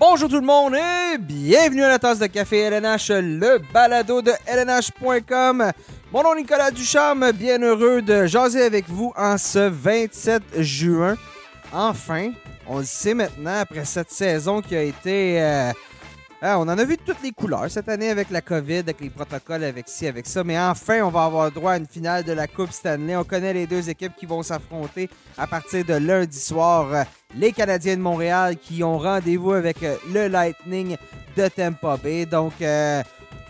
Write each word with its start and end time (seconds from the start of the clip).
Bonjour 0.00 0.28
tout 0.28 0.36
le 0.36 0.46
monde 0.46 0.74
et 0.76 1.18
bienvenue 1.18 1.82
à 1.82 1.88
la 1.88 1.98
tasse 1.98 2.20
de 2.20 2.26
café 2.26 2.58
LNH, 2.58 3.08
le 3.10 3.58
balado 3.72 4.22
de 4.22 4.30
LNH.com. 4.46 5.72
Mon 6.12 6.22
nom 6.22 6.34
est 6.34 6.42
Nicolas 6.42 6.70
Ducharme, 6.70 7.32
bien 7.32 7.60
heureux 7.60 8.00
de 8.00 8.26
jaser 8.26 8.62
avec 8.62 8.88
vous 8.88 9.12
en 9.16 9.36
ce 9.36 9.68
27 9.68 10.42
juin. 10.60 11.16
Enfin, 11.72 12.30
on 12.68 12.78
le 12.78 12.84
sait 12.84 13.14
maintenant 13.14 13.58
après 13.60 13.84
cette 13.84 14.10
saison 14.10 14.62
qui 14.62 14.76
a 14.76 14.82
été... 14.82 15.42
euh, 15.42 15.72
ah, 16.40 16.56
on 16.60 16.62
en 16.62 16.78
a 16.78 16.84
vu 16.84 16.96
toutes 16.96 17.20
les 17.24 17.32
couleurs 17.32 17.68
cette 17.68 17.88
année 17.88 18.10
avec 18.10 18.30
la 18.30 18.40
COVID, 18.40 18.78
avec 18.78 19.00
les 19.00 19.10
protocoles, 19.10 19.64
avec 19.64 19.88
ci, 19.88 20.06
avec 20.06 20.24
ça. 20.24 20.44
Mais 20.44 20.56
enfin, 20.56 21.02
on 21.02 21.10
va 21.10 21.24
avoir 21.24 21.50
droit 21.50 21.72
à 21.72 21.78
une 21.78 21.86
finale 21.86 22.22
de 22.22 22.30
la 22.30 22.46
Coupe 22.46 22.70
Stanley. 22.70 23.16
On 23.16 23.24
connaît 23.24 23.52
les 23.52 23.66
deux 23.66 23.90
équipes 23.90 24.14
qui 24.16 24.24
vont 24.24 24.44
s'affronter 24.44 25.10
à 25.36 25.48
partir 25.48 25.84
de 25.84 25.94
lundi 25.94 26.38
soir. 26.38 27.06
Les 27.34 27.50
Canadiens 27.50 27.96
de 27.96 28.02
Montréal 28.02 28.56
qui 28.56 28.84
ont 28.84 28.98
rendez-vous 28.98 29.52
avec 29.52 29.82
euh, 29.82 29.96
le 30.12 30.28
Lightning 30.28 30.96
de 31.36 31.48
Tampa 31.48 31.96
Bay. 31.96 32.24
Donc, 32.24 32.52
euh, 32.62 33.02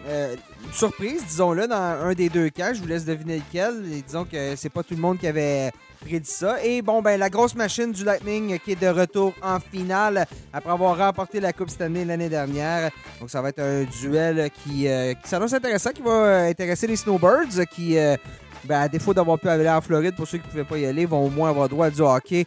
euh, 0.08 0.34
surprise, 0.72 1.22
disons-le, 1.26 1.68
dans 1.68 1.76
un 1.76 2.14
des 2.14 2.30
deux 2.30 2.48
cas. 2.48 2.72
Je 2.72 2.80
vous 2.80 2.88
laisse 2.88 3.04
deviner 3.04 3.36
lequel. 3.36 3.84
Et 3.92 4.00
disons 4.00 4.24
que 4.24 4.56
c'est 4.56 4.70
pas 4.70 4.82
tout 4.82 4.94
le 4.94 5.02
monde 5.02 5.18
qui 5.18 5.26
avait 5.26 5.72
prédit 5.98 6.30
ça. 6.30 6.62
Et 6.64 6.82
bon, 6.82 7.02
ben 7.02 7.18
la 7.18 7.30
grosse 7.30 7.54
machine 7.54 7.92
du 7.92 8.04
Lightning 8.04 8.58
qui 8.58 8.72
est 8.72 8.80
de 8.80 8.88
retour 8.88 9.32
en 9.42 9.60
finale 9.60 10.26
après 10.52 10.70
avoir 10.70 10.96
remporté 10.96 11.40
la 11.40 11.52
Coupe 11.52 11.70
Stanley 11.70 12.04
l'année 12.04 12.28
dernière. 12.28 12.90
Donc 13.20 13.30
ça 13.30 13.42
va 13.42 13.50
être 13.50 13.60
un 13.60 13.84
duel 13.84 14.50
qui, 14.62 14.88
euh, 14.88 15.14
qui 15.14 15.28
s'annonce 15.28 15.52
intéressant, 15.52 15.90
qui 15.90 16.02
va 16.02 16.10
euh, 16.10 16.50
intéresser 16.50 16.86
les 16.86 16.96
Snowbirds 16.96 17.66
qui, 17.70 17.98
euh, 17.98 18.16
ben, 18.64 18.80
à 18.80 18.88
défaut 18.88 19.14
d'avoir 19.14 19.38
pu 19.38 19.48
aller 19.48 19.68
en 19.68 19.80
Floride, 19.80 20.16
pour 20.16 20.26
ceux 20.26 20.38
qui 20.38 20.46
ne 20.46 20.50
pouvaient 20.50 20.64
pas 20.64 20.78
y 20.78 20.86
aller, 20.86 21.06
vont 21.06 21.24
au 21.26 21.30
moins 21.30 21.50
avoir 21.50 21.68
droit 21.68 21.86
à 21.86 21.90
du 21.90 22.00
hockey 22.00 22.46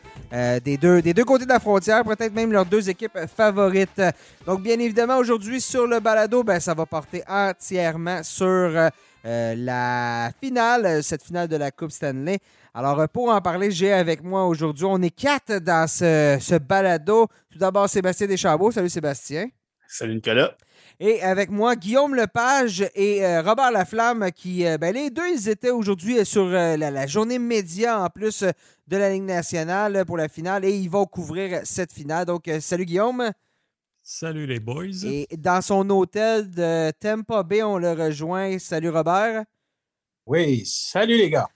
des, 0.64 0.78
deux, 0.78 1.02
des 1.02 1.14
deux 1.14 1.24
côtés 1.24 1.46
de 1.46 1.50
la 1.50 1.60
frontière, 1.60 2.04
peut-être 2.04 2.34
même 2.34 2.52
leurs 2.52 2.66
deux 2.66 2.90
équipes 2.90 3.18
favorites. 3.36 4.02
Donc 4.46 4.62
bien 4.62 4.78
évidemment, 4.80 5.18
aujourd'hui 5.18 5.62
sur 5.62 5.88
le 5.88 6.00
balado, 6.00 6.44
ben, 6.44 6.60
ça 6.60 6.74
va 6.74 6.86
porter 6.86 7.24
entièrement 7.28 8.24
sur 8.24 8.90
euh, 9.26 9.56
la 9.56 10.32
finale, 10.42 10.86
euh, 10.86 11.02
cette 11.02 11.24
finale 11.24 11.48
de 11.48 11.56
la 11.56 11.72
Coupe 11.72 11.92
Stanley. 11.92 12.40
Alors, 12.74 13.00
euh, 13.00 13.08
pour 13.08 13.30
en 13.30 13.42
parler, 13.42 13.72
j'ai 13.72 13.94
avec 13.94 14.24
moi 14.24 14.48
aujourd'hui, 14.48 14.86
on 14.86 15.02
est 15.02 15.16
quatre 15.16 15.60
dans 15.60 15.88
ce, 15.88 16.38
ce 16.40 16.56
balado. 16.56 17.28
Tout 17.52 17.60
d'abord, 17.60 17.90
Sébastien 17.90 18.28
Deschambault. 18.28 18.72
Salut 18.72 18.90
Sébastien. 18.90 19.50
Salut 19.88 20.16
Nicolas. 20.16 20.56
Et 21.00 21.22
avec 21.22 21.50
moi, 21.50 21.76
Guillaume 21.76 22.16
Lepage 22.16 22.88
et 22.96 23.26
euh, 23.26 23.42
Robert 23.42 23.72
Laflamme, 23.72 24.32
qui, 24.32 24.66
euh, 24.66 24.78
ben, 24.78 24.94
les 24.94 25.10
deux, 25.10 25.28
ils 25.28 25.50
étaient 25.50 25.72
aujourd'hui 25.72 26.24
sur 26.26 26.44
euh, 26.44 26.78
la, 26.78 26.92
la 26.92 27.08
journée 27.08 27.40
média 27.40 28.02
en 28.02 28.08
plus 28.08 28.44
de 28.88 28.98
la 28.98 29.10
Ligue 29.10 29.24
nationale 29.24 30.06
pour 30.06 30.18
la 30.18 30.30
finale 30.30 30.64
et 30.64 30.72
ils 30.72 30.90
vont 30.90 31.06
couvrir 31.06 31.62
cette 31.64 31.92
finale. 31.92 32.26
Donc, 32.26 32.50
salut 32.60 32.86
Guillaume. 32.86 33.32
Salut 34.04 34.48
les 34.48 34.60
boys. 34.60 35.04
Et 35.04 35.28
dans 35.38 35.62
son 35.62 35.88
hôtel 35.90 36.50
de 36.50 36.92
Tampa 37.00 37.44
Bay, 37.44 37.62
on 37.64 37.78
le 37.78 37.92
rejoint. 37.92 38.58
Salut 38.60 38.90
Robert. 38.90 39.44
Oui, 40.26 40.66
salut 40.66 41.18
les 41.18 41.30
gars. 41.30 41.48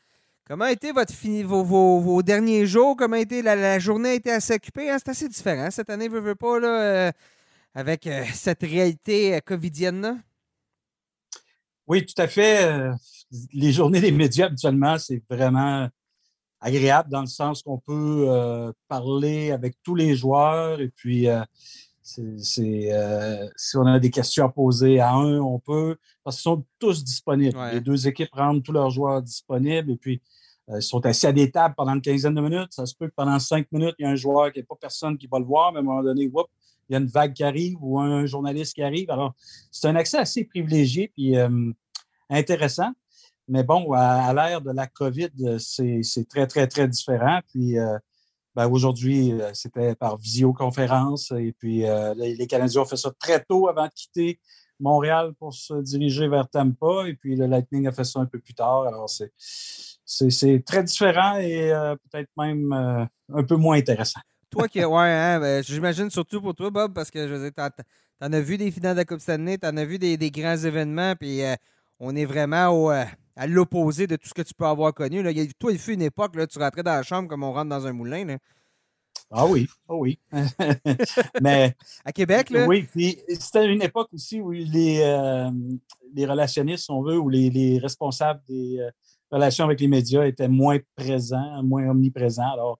Comment 0.47 0.65
a 0.65 0.71
été 0.71 0.91
votre 0.91 1.13
fini, 1.13 1.41
vos, 1.41 1.63
vos- 1.63 1.99
vos 1.99 2.21
derniers 2.21 2.67
jours? 2.67 2.95
Comment 2.95 3.15
a 3.15 3.19
été 3.19 3.41
la, 3.41 3.55
la 3.55 3.79
journée 3.79 4.09
a 4.09 4.13
été 4.13 4.31
assez 4.31 4.53
occupée? 4.53 4.89
hein? 4.91 4.97
C'est 4.99 5.09
assez 5.09 5.27
différent 5.27 5.71
cette 5.71 5.89
année, 5.89 6.07
veux, 6.07 6.19
veux 6.19 6.35
pas, 6.35 6.59
là, 6.59 6.81
euh, 7.07 7.11
avec 7.73 8.05
euh, 8.05 8.23
cette 8.33 8.61
réalité 8.61 9.35
euh, 9.35 9.39
covidienne-là. 9.39 10.17
Oui, 11.87 12.05
tout 12.05 12.19
à 12.21 12.27
fait. 12.27 12.89
Les 13.53 13.71
journées 13.71 14.01
des 14.01 14.11
médias, 14.11 14.45
habituellement, 14.45 14.97
c'est 14.99 15.21
vraiment 15.29 15.87
agréable 16.59 17.09
dans 17.09 17.21
le 17.21 17.27
sens 17.27 17.61
qu'on 17.63 17.79
peut 17.79 18.25
euh, 18.27 18.71
parler 18.87 19.51
avec 19.51 19.75
tous 19.83 19.93
les 19.95 20.15
joueurs 20.15 20.79
et 20.79 20.89
puis 20.89 21.27
euh, 21.27 21.41
c'est- 22.07 22.93
euh, 22.93 23.47
si 23.55 23.77
on 23.77 23.85
a 23.87 23.99
des 23.99 24.11
questions 24.11 24.45
à 24.45 24.49
poser 24.49 24.99
à 24.99 25.11
un, 25.13 25.39
on 25.39 25.59
peut, 25.59 25.97
parce 26.23 26.35
qu'ils 26.37 26.43
sont 26.43 26.63
tous 26.79 27.03
disponibles. 27.03 27.57
Ouais. 27.57 27.73
Les 27.73 27.81
deux 27.81 28.07
équipes 28.07 28.33
rendent 28.33 28.61
tous 28.63 28.71
leurs 28.71 28.91
joueurs 28.91 29.21
disponibles 29.21 29.91
et 29.91 29.97
puis 29.97 30.21
euh, 30.69 30.77
ils 30.77 30.83
sont 30.83 31.03
assis 31.05 31.27
à 31.27 31.31
des 31.31 31.49
tables 31.51 31.75
pendant 31.75 31.93
une 31.93 32.01
quinzaine 32.01 32.35
de 32.35 32.41
minutes. 32.41 32.69
Ça 32.71 32.85
se 32.85 32.95
peut 32.95 33.07
que 33.07 33.13
pendant 33.15 33.39
cinq 33.39 33.71
minutes, 33.71 33.95
il 33.99 34.03
y 34.03 34.05
a 34.05 34.11
un 34.11 34.15
joueur 34.15 34.51
qui 34.51 34.59
n'est 34.59 34.63
pas 34.65 34.75
personne 34.79 35.17
qui 35.17 35.27
va 35.27 35.39
le 35.39 35.45
voir, 35.45 35.71
mais 35.71 35.77
à 35.77 35.81
un 35.81 35.83
moment 35.83 36.03
donné, 36.03 36.27
whoop, 36.27 36.47
il 36.89 36.93
y 36.93 36.95
a 36.95 36.99
une 36.99 37.07
vague 37.07 37.33
qui 37.33 37.43
arrive 37.43 37.77
ou 37.81 37.99
un 37.99 38.25
journaliste 38.27 38.75
qui 38.75 38.83
arrive. 38.83 39.09
Alors, 39.09 39.33
c'est 39.71 39.87
un 39.87 39.95
accès 39.95 40.17
assez 40.19 40.43
privilégié 40.45 41.11
puis 41.15 41.35
euh, 41.37 41.71
intéressant. 42.29 42.91
Mais 43.47 43.63
bon, 43.63 43.91
à, 43.93 44.25
à 44.27 44.33
l'ère 44.33 44.61
de 44.61 44.71
la 44.71 44.87
COVID, 44.87 45.29
c'est 45.59 46.27
très, 46.29 46.47
très, 46.47 46.67
très 46.67 46.87
différent. 46.87 47.39
Puis 47.51 47.77
ben, 48.55 48.67
aujourd'hui, 48.69 49.33
euh, 49.33 49.51
c'était 49.53 49.95
par 49.95 50.17
visioconférence. 50.17 51.31
Et 51.31 51.53
puis 51.57 51.85
euh, 51.85 52.13
les, 52.15 52.47
Canadiens 52.47 52.81
ont 52.81 52.85
fait 52.85 52.97
ça 52.97 53.11
très 53.19 53.43
tôt 53.43 53.67
avant 53.67 53.85
de 53.85 53.91
quitter 53.93 54.39
Montréal 54.79 55.33
pour 55.39 55.53
se 55.53 55.73
diriger 55.81 56.27
vers 56.27 56.47
Tampa. 56.47 57.07
Et 57.07 57.15
puis 57.15 57.35
le 57.35 57.47
Lightning 57.47 57.87
a 57.87 57.91
fait 57.91 58.05
ça 58.05 58.19
un 58.19 58.25
peu 58.25 58.39
plus 58.39 58.53
tard. 58.53 58.83
Alors, 58.83 59.09
c'est 60.05 60.63
très 60.65 60.83
différent 60.83 61.37
et 61.37 61.71
euh, 61.71 61.95
peut-être 62.09 62.29
même 62.37 62.71
un 62.71 63.43
peu 63.43 63.55
moins 63.55 63.77
intéressant. 63.77 64.21
Toi 64.49 64.69
qui. 64.69 64.83
Ouais, 64.83 65.09
hein, 65.09 65.39
ben, 65.39 65.63
j'imagine 65.63 66.09
surtout 66.09 66.41
pour 66.41 66.55
toi, 66.55 66.69
Bob, 66.69 66.93
parce 66.93 67.11
que 67.11 67.27
je 67.27 67.33
veux 67.33 67.51
dire, 67.51 67.69
t'en, 68.21 68.31
as 68.31 68.41
vu 68.41 68.57
des 68.57 68.71
finales 68.71 68.93
de 68.93 69.01
la 69.01 69.05
Coupe 69.05 69.19
Stanley, 69.19 69.57
t'en 69.57 69.75
as 69.75 69.85
vu 69.85 69.99
des, 69.99 70.15
des 70.15 70.31
grands 70.31 70.55
événements, 70.55 71.15
puis 71.15 71.41
on 71.99 72.15
est 72.15 72.25
vraiment 72.25 72.69
au, 72.69 72.89
à 73.35 73.47
l'opposé 73.47 74.07
de 74.07 74.15
tout 74.15 74.27
ce 74.29 74.33
que 74.33 74.41
tu 74.41 74.53
peux 74.53 74.65
avoir 74.65 74.93
connu. 74.93 75.21
Là. 75.21 75.31
Toi, 75.59 75.71
il 75.73 75.79
fut 75.79 75.93
une 75.93 76.01
époque, 76.01 76.35
là, 76.35 76.47
tu 76.47 76.57
rentrais 76.59 76.83
dans 76.83 76.93
la 76.95 77.03
chambre 77.03 77.27
comme 77.27 77.43
on 77.43 77.51
rentre 77.53 77.69
dans 77.69 77.85
un 77.85 77.93
moulin. 77.93 78.25
là. 78.25 78.37
Ah 79.31 79.45
oui, 79.47 79.67
ah 79.89 79.95
oui. 79.95 80.19
Mais 81.41 81.75
À 82.03 82.11
Québec, 82.11 82.49
là? 82.49 82.67
Oui, 82.67 82.83
puis 82.83 83.17
c'était 83.39 83.65
une 83.67 83.81
époque 83.81 84.09
aussi 84.13 84.39
où 84.39 84.51
les, 84.51 85.01
euh, 85.01 85.49
les 86.13 86.25
relationnistes, 86.25 86.85
si 86.85 86.91
on 86.91 87.01
veut, 87.01 87.17
ou 87.17 87.29
les, 87.29 87.49
les 87.49 87.79
responsables 87.79 88.41
des 88.47 88.79
euh, 88.79 88.89
relations 89.31 89.65
avec 89.65 89.79
les 89.79 89.87
médias 89.87 90.25
étaient 90.25 90.47
moins 90.47 90.77
présents, 90.95 91.63
moins 91.63 91.89
omniprésents. 91.89 92.53
Alors, 92.53 92.79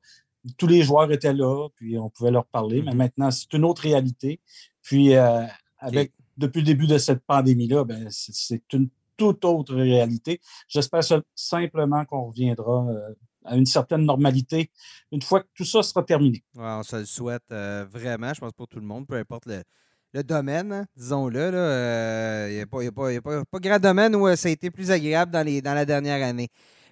tous 0.57 0.67
les 0.67 0.83
joueurs 0.83 1.11
étaient 1.11 1.33
là, 1.33 1.67
puis 1.75 1.97
on 1.97 2.09
pouvait 2.09 2.31
leur 2.31 2.45
parler, 2.45 2.81
mais 2.83 2.91
Mhm. 2.91 2.97
maintenant, 2.97 3.31
c'est 3.31 3.51
une 3.53 3.65
autre 3.65 3.81
réalité. 3.81 4.39
Puis, 4.83 5.15
euh, 5.15 5.43
avec, 5.79 6.13
depuis 6.37 6.59
le 6.59 6.65
début 6.67 6.87
de 6.87 6.99
cette 6.99 7.23
pandémie-là, 7.25 7.83
ben, 7.85 8.07
c'est 8.11 8.35
c'est 8.35 8.73
une 8.73 8.89
toute 9.17 9.43
autre 9.45 9.75
réalité. 9.75 10.39
J'espère 10.67 11.01
simplement 11.35 12.05
qu'on 12.05 12.25
reviendra 12.29 12.87
euh, 12.89 13.13
à 13.43 13.55
une 13.55 13.65
certaine 13.65 14.05
normalité 14.05 14.71
une 15.11 15.21
fois 15.21 15.41
que 15.41 15.47
tout 15.53 15.65
ça 15.65 15.83
sera 15.83 16.03
terminé. 16.03 16.43
On 16.55 16.83
se 16.83 16.95
le 16.97 17.05
souhaite 17.05 17.43
euh, 17.51 17.85
vraiment, 17.89 18.33
je 18.33 18.39
pense 18.39 18.53
pour 18.53 18.67
tout 18.67 18.79
le 18.79 18.85
monde, 18.85 19.05
peu 19.07 19.15
importe 19.15 19.45
le, 19.45 19.63
domaine, 20.23 20.71
hein, 20.71 20.85
disons-le. 20.95 21.39
euh, 21.39 22.47
Il 22.49 22.55
n'y 22.55 22.61
a, 22.61 22.65
pas, 22.65 22.81
il 22.81 22.85
y 22.85 22.87
a 22.87 23.21
pas- 23.21 23.41
y 23.57 23.59
grand 23.61 23.79
domaine 23.79 24.15
où 24.15 24.27
euh, 24.27 24.35
ça 24.35 24.47
a 24.47 24.51
été 24.51 24.71
plus 24.71 24.89
agréable 24.91 25.31
dans, 25.31 25.43
dans 25.43 25.73
la 25.73 25.85
dernière 25.85 26.25
année. 26.25 26.47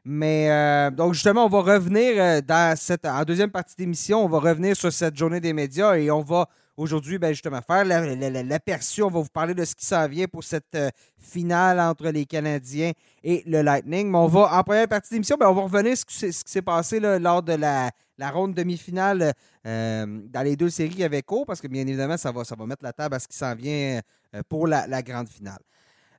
Mais 0.06 0.52
euh, 0.52 0.92
donc 0.92 1.14
justement, 1.14 1.46
on 1.46 1.50
va 1.50 1.62
revenir 1.62 2.22
euh, 2.22 2.42
dans 2.42 2.76
cette 2.78 3.06
en 3.06 3.24
deuxième 3.24 3.52
partie 3.52 3.76
d'émission, 3.78 4.24
on 4.26 4.28
va 4.28 4.40
revenir 4.40 4.76
sur 4.76 4.92
cette 4.92 5.16
journée 5.16 5.40
des 5.40 5.54
médias 5.54 5.96
et 5.96 6.12
on 6.12 6.22
va 6.22 6.50
aujourd'hui 6.78 7.18
ben, 7.18 7.30
justement 7.30 7.62
faire 7.62 7.86
la- 7.86 8.16
la- 8.16 8.30
la- 8.30 8.44
l'aperçu. 8.44 9.02
On 9.04 9.10
va 9.10 9.20
vous 9.22 9.28
parler 9.32 9.54
de 9.54 9.64
ce 9.66 9.76
qui 9.76 9.86
s'en 9.86 10.08
vient 10.08 10.26
pour 10.28 10.44
cette 10.44 10.76
euh, 10.76 10.90
finale 11.20 11.80
entre 11.80 12.08
les 12.10 12.26
Canadiens 12.26 12.92
et 13.24 13.44
le 13.46 13.62
Lightning. 13.62 14.10
Mais 14.10 14.18
on 14.18 14.28
va, 14.28 14.58
en 14.58 14.64
première 14.64 14.88
partie 14.88 15.14
d'émission, 15.14 15.36
ben, 15.40 15.48
on 15.50 15.54
va 15.54 15.62
revenir 15.64 15.96
sur 15.98 16.10
ce 16.10 16.44
qui 16.44 16.52
s'est- 16.52 16.62
passé 16.62 17.00
lors 17.00 17.44
de 17.44 17.54
la, 17.54 17.92
la 18.18 18.32
ronde 18.32 18.54
demi-finale 18.54 19.34
euh, 19.66 20.06
dans 20.30 20.42
les 20.42 20.56
deux 20.56 20.70
séries 20.70 21.04
avec 21.04 21.32
O, 21.32 21.46
parce 21.46 21.60
que 21.62 21.68
bien 21.68 21.82
évidemment, 21.86 22.18
ça 22.18 22.32
va, 22.32 22.44
ça 22.44 22.56
va 22.56 22.66
mettre 22.66 22.84
la 22.84 22.94
table 22.94 23.16
à 23.16 23.20
ce 23.20 23.28
qui 23.28 23.38
s'en 23.38 23.54
vient 23.56 24.00
euh, 24.36 24.42
pour 24.48 24.68
la 24.68 25.02
grande 25.02 25.30
finale. 25.30 25.60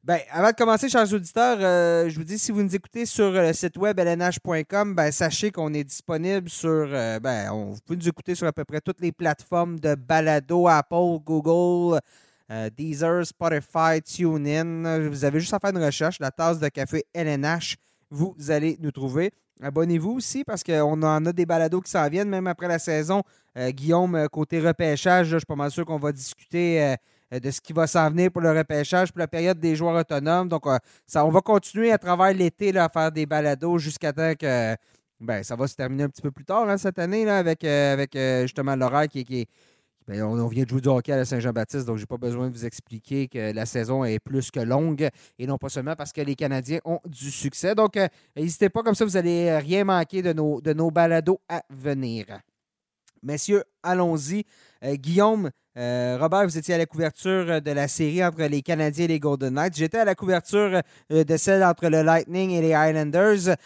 Ben, 0.05 0.21
avant 0.31 0.51
de 0.51 0.55
commencer, 0.55 0.91
chers 0.91 1.11
auditeurs, 1.15 1.57
euh, 1.63 2.11
je 2.11 2.17
vous 2.19 2.25
dis, 2.25 2.39
si 2.39 2.53
vous 2.53 2.63
nous 2.63 2.77
écoutez 2.77 3.07
sur 3.07 3.25
euh, 3.25 3.47
le 3.47 3.53
site 3.55 3.79
web 3.79 3.99
lnh.com, 3.99 4.95
ben, 4.95 5.11
sachez 5.11 5.51
qu'on 5.51 5.73
est 5.73 5.83
disponible 5.83 6.51
sur. 6.51 6.69
euh, 6.69 7.19
ben, 7.19 7.51
on, 7.51 7.71
vous 7.71 7.79
pouvez 7.87 7.97
nous 7.97 8.09
écouter 8.09 8.35
sur 8.35 8.47
à 8.47 8.53
peu 8.53 8.67
près 8.67 8.83
toutes 8.83 9.01
les 9.01 9.13
plateformes 9.13 9.81
de 9.81 9.95
balado, 9.95 10.69
Apple, 10.69 11.21
Google, 11.25 12.01
Deezer, 12.77 13.25
Spotify, 13.25 14.03
TuneIn. 14.05 15.09
Vous 15.09 15.25
avez 15.25 15.41
juste 15.41 15.55
à 15.55 15.59
faire 15.59 15.71
une 15.71 15.83
recherche, 15.83 16.21
la 16.21 16.31
tasse 16.31 16.59
de 16.59 16.69
café 16.69 17.07
LNH, 17.15 17.77
vous 18.11 18.37
allez 18.49 18.77
nous 18.83 18.93
trouver. 18.93 19.33
Abonnez-vous 19.63 20.11
aussi 20.11 20.45
parce 20.45 20.63
qu'on 20.63 21.03
en 21.03 21.25
a 21.25 21.33
des 21.33 21.47
balados 21.47 21.81
qui 21.81 21.91
s'en 21.91 22.07
viennent, 22.11 22.29
même 22.29 22.47
après 22.47 22.69
la 22.69 22.79
saison. 22.79 23.23
Guillaume, 23.57 24.29
côté 24.31 24.61
repêchage, 24.61 25.29
là, 25.29 25.33
je 25.33 25.39
suis 25.39 25.47
pas 25.47 25.57
mal 25.57 25.71
sûr 25.71 25.87
qu'on 25.87 25.99
va 25.99 26.13
discuter 26.13 26.95
de 27.41 27.51
ce 27.51 27.61
qui 27.61 27.73
va 27.73 27.87
s'en 27.87 28.11
venir 28.11 28.31
pour 28.31 28.43
le 28.43 28.51
repêchage, 28.57 29.13
pour 29.13 29.19
la 29.21 29.29
période 29.29 29.59
des 29.59 29.77
joueurs 29.77 29.97
autonomes. 29.97 30.49
Donc, 30.49 30.67
euh, 30.67 30.79
ça, 31.07 31.25
on 31.25 31.31
va 31.31 31.41
continuer 31.41 31.93
à 31.93 31.99
travers 31.99 32.33
l'été 32.35 32.77
à 32.77 32.89
faire 32.89 33.11
des 33.13 33.27
balados 33.27 33.79
jusqu'à 33.79 34.13
temps 34.13 34.35
que 34.39 34.77
ben, 35.21 35.43
ça 35.43 35.57
va 35.57 35.67
se 35.67 35.75
terminer 35.77 36.05
un 36.05 36.09
petit 36.09 36.23
peu 36.23 36.31
plus 36.31 36.45
tard 36.45 36.69
hein, 36.69 36.77
cette 36.77 36.99
année 36.99 37.25
là, 37.25 37.39
avec, 37.39 37.65
euh, 37.65 37.93
avec 37.93 38.15
euh, 38.17 38.43
justement 38.43 38.77
l'horaire 38.77 39.09
qui, 39.09 39.21
est- 39.21 39.25
qui 39.25 39.41
est. 39.43 39.47
ben, 40.07 40.23
on, 40.23 40.47
vient 40.49 40.65
de 40.65 40.69
jouer 40.69 40.81
du 40.81 40.89
hockey 40.89 41.13
à 41.13 41.17
la 41.17 41.25
Saint-Jean-Baptiste, 41.25 41.87
donc 41.87 41.97
j'ai 41.97 42.07
pas 42.07 42.19
besoin 42.19 42.51
de 42.51 42.53
vous 42.55 42.67
expliquer 42.67 43.29
que 43.29 43.53
la 43.53 43.65
saison 43.65 44.05
est 44.05 44.19
plus 44.19 44.51
que 44.51 44.61
longue 44.61 45.09
et 45.39 45.47
non 45.47 45.57
pas 45.57 45.69
seulement 45.71 45.97
parce 45.97 46.13
que 46.13 46.21
les 46.21 46.35
Canadiens 46.35 46.81
ont 46.85 47.01
du 47.07 47.31
succès. 47.31 47.75
Donc, 47.75 47.97
euh, 47.97 48.07
n'hésitez 48.37 48.69
pas, 48.69 48.83
comme 48.83 48.95
ça, 48.95 49.05
vous 49.05 49.17
allez 49.17 49.57
rien 49.59 49.85
manquer 49.85 50.21
de 50.21 50.33
nos, 50.33 50.61
de 50.61 50.73
nos 50.75 50.91
balados 50.91 51.41
à 51.49 51.63
venir. 51.71 52.27
Messieurs, 53.23 53.65
allons-y. 53.83 54.45
Euh, 54.85 54.97
Guillaume, 54.97 55.51
Robert, 55.77 56.45
vous 56.45 56.57
étiez 56.57 56.75
à 56.75 56.79
la 56.79 56.87
couverture 56.87 57.61
de 57.61 57.71
la 57.73 57.89
série 57.89 58.25
entre 58.25 58.43
les 58.45 58.63
Canadiens 58.63 59.07
et 59.07 59.09
les 59.09 59.19
Golden 59.19 59.55
Knights. 59.55 59.77
J'étais 59.77 59.99
à 59.99 60.05
la 60.05 60.15
couverture 60.15 60.83
de 61.11 61.37
celle 61.37 61.65
entre 61.65 61.89
le 61.89 62.03
Lightning 62.03 62.51
et 62.51 62.61
les 62.61 62.69
Islanders. 62.69 63.57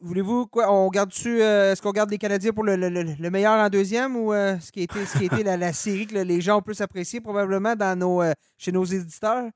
Voulez-vous 0.00 0.46
quoi 0.46 0.72
On 0.72 0.88
garde 0.88 1.10
dessus 1.10 1.40
Est-ce 1.40 1.82
qu'on 1.82 1.90
garde 1.90 2.10
les 2.10 2.16
Canadiens 2.16 2.52
pour 2.52 2.64
le, 2.64 3.30
meilleur 3.30 3.58
en 3.58 3.68
deuxième 3.68 4.16
ou 4.16 4.32
ce 4.32 4.72
qui 4.72 4.80
a 4.80 4.82
été, 4.84 5.04
ce 5.04 5.18
qui 5.18 5.28
a 5.48 5.56
la, 5.58 5.72
série 5.74 6.06
que 6.06 6.16
les 6.16 6.40
gens 6.40 6.58
ont 6.58 6.62
plus 6.62 6.80
apprécié 6.80 7.20
probablement 7.20 7.76
dans 7.76 7.98
nos, 7.98 8.22
chez 8.56 8.72
nos 8.72 8.84
éditeurs? 8.84 9.50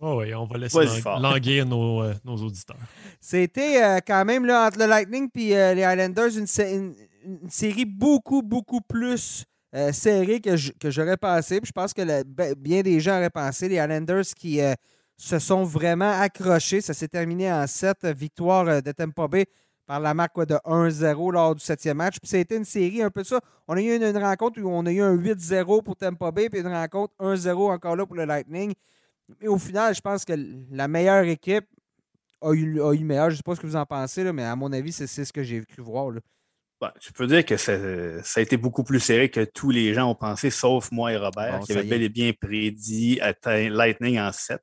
Oh 0.00 0.20
oui, 0.20 0.32
on 0.32 0.46
va 0.46 0.56
laisser 0.56 1.02
languir 1.20 1.66
nos, 1.66 2.02
nos 2.24 2.36
auditeurs. 2.36 2.78
C'était 3.20 4.00
quand 4.06 4.24
même 4.24 4.46
là, 4.46 4.68
entre 4.68 4.78
le 4.78 4.86
Lightning 4.86 5.28
et 5.34 5.74
les 5.74 5.82
Islanders 5.82 6.38
une, 6.38 6.94
une 7.24 7.50
série 7.50 7.84
beaucoup, 7.84 8.42
beaucoup 8.42 8.80
plus 8.80 9.44
euh, 9.74 9.92
serrée 9.92 10.40
que, 10.40 10.56
j'aurais 10.90 11.18
pensé. 11.18 11.60
je 11.62 11.72
pense 11.72 11.92
que 11.92 12.22
ben, 12.22 12.54
bien 12.54 12.82
des 12.82 13.00
gens 13.00 13.18
auraient 13.18 13.30
pensé. 13.30 13.68
Les 13.68 13.76
Islanders 13.76 14.24
qui 14.36 14.60
euh, 14.62 14.72
se 15.16 15.38
sont 15.38 15.64
vraiment 15.64 16.10
accrochés. 16.20 16.80
Ça 16.80 16.94
s'est 16.94 17.08
terminé 17.08 17.52
en 17.52 17.66
7 17.66 18.06
victoires 18.06 18.66
euh, 18.68 18.80
de 18.80 18.92
Tampa 18.92 19.28
Bay 19.28 19.46
par 19.86 20.00
la 20.00 20.14
marque 20.14 20.46
de 20.46 20.54
1-0 20.54 21.32
lors 21.32 21.54
du 21.54 21.60
septième 21.62 21.98
match. 21.98 22.18
Puis 22.18 22.28
c'était 22.28 22.56
une 22.56 22.64
série 22.64 23.02
un 23.02 23.10
peu 23.10 23.24
ça. 23.24 23.40
On 23.66 23.76
a 23.76 23.80
eu 23.80 23.96
une, 23.96 24.18
rencontre 24.18 24.60
où 24.60 24.68
on 24.68 24.86
a 24.86 24.92
eu 24.92 25.02
un 25.02 25.14
8-0 25.14 25.82
pour 25.82 25.96
Tampa 25.96 26.30
Bay, 26.30 26.48
puis 26.48 26.60
une 26.60 26.68
rencontre 26.68 27.14
1-0 27.20 27.72
encore 27.72 27.96
là 27.96 28.06
pour 28.06 28.16
le 28.16 28.24
Lightning. 28.24 28.72
Mais 29.40 29.48
au 29.48 29.58
final, 29.58 29.94
je 29.94 30.00
pense 30.00 30.24
que 30.24 30.32
la 30.70 30.88
meilleure 30.88 31.24
équipe 31.24 31.66
a 32.40 32.52
eu, 32.52 32.80
a 32.80 32.92
eu 32.94 32.98
le 32.98 33.04
meilleur. 33.04 33.30
Je 33.30 33.34
ne 33.34 33.36
sais 33.38 33.42
pas 33.42 33.54
ce 33.54 33.60
que 33.60 33.66
vous 33.66 33.76
en 33.76 33.86
pensez, 33.86 34.24
là, 34.24 34.32
mais 34.32 34.44
à 34.44 34.56
mon 34.56 34.72
avis, 34.72 34.92
c'est 34.92 35.06
ce 35.06 35.32
que 35.32 35.42
j'ai 35.42 35.62
cru 35.64 35.82
voir. 35.82 36.10
Là. 36.10 36.20
Ben, 36.80 36.92
tu 37.00 37.12
peux 37.12 37.26
dire 37.26 37.44
que 37.44 37.56
ça, 37.56 37.72
a 37.72 38.40
été 38.40 38.56
beaucoup 38.56 38.84
plus 38.84 39.00
serré 39.00 39.30
que 39.30 39.44
tous 39.44 39.70
les 39.70 39.94
gens 39.94 40.10
ont 40.10 40.14
pensé, 40.14 40.48
sauf 40.48 40.92
moi 40.92 41.12
et 41.12 41.16
Robert, 41.16 41.60
qui 41.60 41.72
avait 41.72 41.82
bel 41.82 42.02
et 42.02 42.08
bien 42.08 42.32
prédit 42.32 43.18
Lightning 43.44 44.20
en 44.20 44.30
7. 44.30 44.60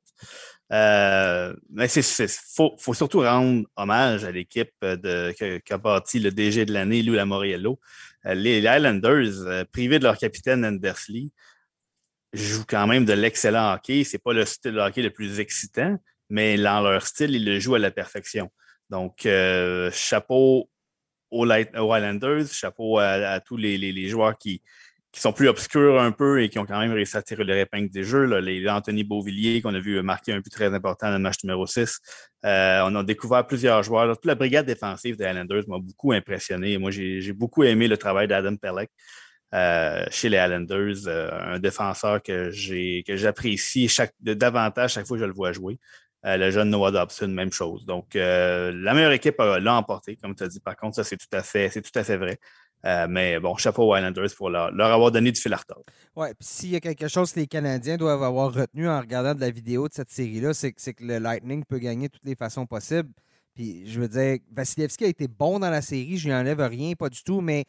Euh, 0.72 1.54
mais 1.70 1.86
il 1.86 2.28
faut, 2.54 2.94
surtout 2.94 3.20
rendre 3.20 3.66
hommage 3.76 4.24
à 4.24 4.32
l'équipe 4.32 4.72
qui 4.80 5.72
a 5.72 5.78
bâti 5.78 6.18
le 6.18 6.30
DG 6.30 6.64
de 6.64 6.72
l'année, 6.72 7.02
Lou 7.02 7.14
Lamoriello. 7.14 7.78
Euh, 8.24 8.34
les, 8.34 8.58
Islanders, 8.58 9.46
euh, 9.46 9.64
privés 9.70 9.98
de 9.98 10.04
leur 10.04 10.18
capitaine 10.18 10.64
Andersley, 10.64 11.28
jouent 12.32 12.64
quand 12.66 12.86
même 12.86 13.04
de 13.04 13.12
l'excellent 13.12 13.74
hockey. 13.74 14.04
C'est 14.04 14.18
pas 14.18 14.32
le 14.32 14.44
style 14.44 14.72
de 14.72 14.80
hockey 14.80 15.02
le 15.02 15.10
plus 15.10 15.38
excitant, 15.38 15.96
mais 16.28 16.56
dans 16.56 16.80
leur 16.80 17.06
style, 17.06 17.34
ils 17.34 17.44
le 17.44 17.60
jouent 17.60 17.76
à 17.76 17.78
la 17.78 17.90
perfection. 17.90 18.50
Donc, 18.90 19.28
chapeau 19.92 20.70
aux, 21.36 21.46
Islanders, 21.46 22.46
chapeau 22.50 22.98
à, 22.98 23.40
tous 23.40 23.56
les, 23.56 24.08
joueurs 24.08 24.36
qui, 24.36 24.62
sont 25.14 25.32
plus 25.32 25.48
obscurs 25.48 25.98
un 25.98 26.12
peu 26.12 26.42
et 26.42 26.50
qui 26.50 26.58
ont 26.58 26.66
quand 26.66 26.78
même 26.78 26.92
réussi 26.92 27.16
à 27.16 27.22
tirer 27.22 27.42
le 27.42 27.56
épingle 27.56 27.88
des 27.88 28.04
jeux. 28.04 28.24
Les 28.38 28.68
Anthony 28.68 29.02
Beauvillier, 29.02 29.62
qu'on 29.62 29.74
a 29.74 29.80
vu 29.80 30.02
marquer 30.02 30.32
un 30.34 30.40
but 30.40 30.50
très 30.50 30.74
important 30.74 31.06
dans 31.06 31.14
le 31.14 31.20
match 31.20 31.42
numéro 31.42 31.66
6. 31.66 32.00
Euh, 32.44 32.82
on 32.84 32.94
a 32.94 33.02
découvert 33.02 33.46
plusieurs 33.46 33.82
joueurs. 33.82 34.14
toute 34.14 34.26
la 34.26 34.34
brigade 34.34 34.66
défensive 34.66 35.16
des 35.16 35.24
Islanders 35.24 35.64
m'a 35.68 35.78
beaucoup 35.78 36.12
impressionné. 36.12 36.76
Moi, 36.76 36.90
j'ai 36.90 37.32
beaucoup 37.32 37.64
aimé 37.64 37.88
le 37.88 37.96
travail 37.96 38.28
d'Adam 38.28 38.56
Pelleck. 38.56 38.90
Euh, 39.54 40.04
chez 40.10 40.28
les 40.28 40.38
Islanders, 40.38 41.06
euh, 41.06 41.54
un 41.54 41.58
défenseur 41.58 42.20
que 42.22 42.50
j'apprécie 42.50 43.90
davantage 44.20 44.94
chaque 44.94 45.06
fois 45.06 45.16
que 45.16 45.22
je 45.22 45.26
le 45.26 45.32
vois 45.32 45.52
jouer. 45.52 45.78
Euh, 46.26 46.36
le 46.36 46.50
jeune 46.50 46.70
Noah 46.70 46.90
Dobson, 46.90 47.28
même 47.28 47.52
chose. 47.52 47.86
Donc, 47.86 48.16
euh, 48.16 48.72
la 48.74 48.94
meilleure 48.94 49.12
équipe 49.12 49.38
l'a 49.38 49.74
emporté, 49.74 50.16
comme 50.16 50.34
tu 50.34 50.42
as 50.42 50.48
dit. 50.48 50.58
Par 50.58 50.76
contre, 50.76 50.96
ça, 50.96 51.04
c'est 51.04 51.16
tout 51.16 51.28
à 51.32 51.42
fait, 51.42 51.70
c'est 51.70 51.82
tout 51.82 51.96
à 51.96 52.02
fait 52.02 52.16
vrai. 52.16 52.40
Euh, 52.84 53.06
mais 53.08 53.38
bon, 53.38 53.56
chapeau 53.56 53.84
aux 53.84 53.96
Islanders 53.96 54.34
pour 54.36 54.50
leur, 54.50 54.72
avoir 54.80 55.12
donné 55.12 55.30
du 55.30 55.40
fil 55.40 55.52
à 55.52 55.56
retordre. 55.56 55.84
Oui, 56.16 56.28
puis 56.38 56.48
s'il 56.48 56.70
y 56.70 56.76
a 56.76 56.80
quelque 56.80 57.06
chose 57.08 57.32
que 57.32 57.40
les 57.40 57.46
Canadiens 57.46 57.96
doivent 57.96 58.22
avoir 58.22 58.52
retenu 58.52 58.88
en 58.88 59.00
regardant 59.00 59.34
de 59.34 59.40
la 59.40 59.50
vidéo 59.50 59.88
de 59.88 59.94
cette 59.94 60.10
série-là, 60.10 60.52
c'est 60.52 60.72
que 60.72 61.04
le 61.04 61.18
Lightning 61.18 61.64
peut 61.64 61.78
gagner 61.78 62.08
de 62.08 62.12
toutes 62.12 62.26
les 62.26 62.36
façons 62.36 62.66
possibles. 62.66 63.10
Puis 63.54 63.88
je 63.88 64.00
veux 64.00 64.08
dire, 64.08 64.38
Vasilevski 64.52 65.04
a 65.04 65.08
été 65.08 65.28
bon 65.28 65.58
dans 65.60 65.70
la 65.70 65.80
série, 65.80 66.16
je 66.18 66.26
lui 66.26 66.34
enlève 66.34 66.60
rien, 66.60 66.92
pas 66.94 67.08
du 67.08 67.22
tout, 67.22 67.40
mais 67.40 67.64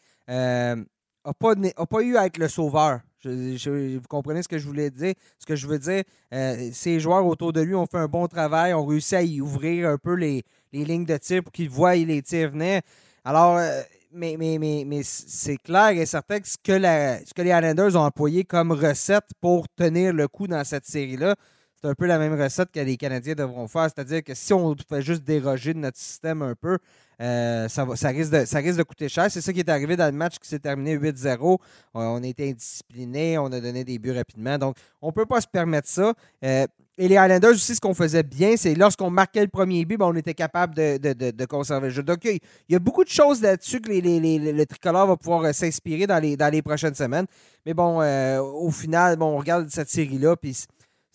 n'a 1.27 1.33
pas, 1.33 1.85
pas 1.85 2.01
eu 2.01 2.17
à 2.17 2.25
être 2.25 2.37
le 2.37 2.47
sauveur 2.47 3.01
vous 3.29 4.07
comprenez 4.07 4.43
ce 4.43 4.47
que 4.47 4.57
je 4.57 4.65
voulais 4.65 4.89
dire? 4.89 5.13
Ce 5.39 5.45
que 5.45 5.55
je 5.55 5.67
veux 5.67 5.79
dire, 5.79 6.03
euh, 6.33 6.69
ces 6.73 6.99
joueurs 6.99 7.25
autour 7.25 7.53
de 7.53 7.61
lui 7.61 7.75
ont 7.75 7.85
fait 7.85 7.97
un 7.97 8.07
bon 8.07 8.27
travail, 8.27 8.73
ont 8.73 8.85
réussi 8.85 9.15
à 9.15 9.21
y 9.21 9.41
ouvrir 9.41 9.89
un 9.89 9.97
peu 9.97 10.13
les, 10.13 10.43
lignes 10.71 11.05
de 11.05 11.17
tir 11.17 11.43
pour 11.43 11.51
qu'ils 11.51 11.69
voient 11.69 11.95
les 11.95 12.21
tirs 12.21 12.51
venir. 12.51 12.81
Alors, 13.23 13.57
euh, 13.57 13.81
mais 14.13 15.01
c'est 15.03 15.57
clair 15.57 15.89
et 15.89 16.05
certain 16.05 16.39
que 16.39 16.47
ce 16.47 16.57
que, 16.57 16.77
ce 16.77 17.33
que 17.33 17.41
les 17.41 17.49
Islanders 17.49 17.95
ont 17.95 18.05
employé 18.05 18.43
comme 18.43 18.71
recette 18.71 19.29
pour 19.41 19.67
tenir 19.69 20.13
le 20.13 20.27
coup 20.27 20.47
dans 20.47 20.63
cette 20.63 20.85
série-là, 20.85 21.35
c'est 21.79 21.87
un 21.87 21.93
peu 21.93 22.07
la 22.07 22.17
même 22.17 22.39
recette 22.39 22.71
que 22.71 22.79
les 22.79 22.97
Canadiens 22.97 23.35
devront 23.35 23.67
faire. 23.67 23.83
C'est-à-dire 23.83 24.23
que 24.23 24.33
si 24.33 24.53
on 24.53 24.75
fait 24.89 25.01
juste 25.01 25.23
déroger 25.23 25.73
de 25.73 25.79
notre 25.79 25.97
système 25.97 26.41
un 26.41 26.55
peu, 26.55 26.79
euh, 27.21 27.67
ça, 27.67 27.83
risque 28.09 28.31
de, 28.31 28.83
coûter 28.83 29.09
cher. 29.09 29.27
C'est 29.29 29.41
ça 29.41 29.53
qui 29.53 29.59
est 29.59 29.69
arrivé 29.69 29.95
dans 29.95 30.05
le 30.05 30.11
match 30.11 30.37
qui 30.39 30.47
s'est 30.47 30.59
terminé 30.59 30.97
8-0. 30.97 31.57
On, 31.93 32.23
a 32.23 32.27
été 32.27 32.49
indisciplinés, 32.49 33.37
on 33.37 33.47
a 33.47 33.59
donné 33.59 33.83
des 33.83 33.99
buts 33.99 34.11
rapidement. 34.11 34.57
Donc, 34.57 34.75
on 35.01 35.07
ne 35.07 35.11
peut 35.11 35.25
pas 35.25 35.41
se 35.41 35.47
permettre 35.47 35.87
ça. 35.87 36.13
Euh, 36.43 36.65
et 36.99 37.07
les 37.07 37.13
Islanders 37.13 37.51
aussi, 37.51 37.75
ce 37.75 37.79
qu'on 37.79 37.93
faisait 37.93 38.23
bien, 38.23 38.55
c'est 38.57 38.73
lorsqu'on 38.73 39.11
marquait 39.11 39.41
le 39.41 39.49
premier 39.49 39.85
but, 39.85 39.97
ben, 39.97 40.07
on 40.07 40.15
était 40.15 40.33
capable 40.33 40.73
de, 40.73 41.45
conserver 41.45 41.89
le 41.89 41.93
jeu. 41.93 42.01
Donc, 42.01 42.23
il 42.23 42.39
y 42.69 42.75
a 42.75 42.79
beaucoup 42.79 43.03
de 43.03 43.09
choses 43.09 43.39
là-dessus 43.41 43.81
que 43.81 43.91
le 43.91 44.65
tricolore 44.65 45.07
va 45.07 45.15
pouvoir 45.15 45.43
euh, 45.43 45.53
s'inspirer 45.53 46.07
dans 46.07 46.19
les, 46.19 46.35
dans 46.37 46.51
les 46.51 46.63
prochaines 46.63 46.95
semaines. 46.95 47.27
Mais 47.67 47.75
bon, 47.75 48.01
au 48.41 48.71
final, 48.71 49.17
bon, 49.17 49.35
on 49.35 49.37
regarde 49.37 49.67
cette 49.69 49.89
série-là, 49.89 50.35
puis 50.37 50.55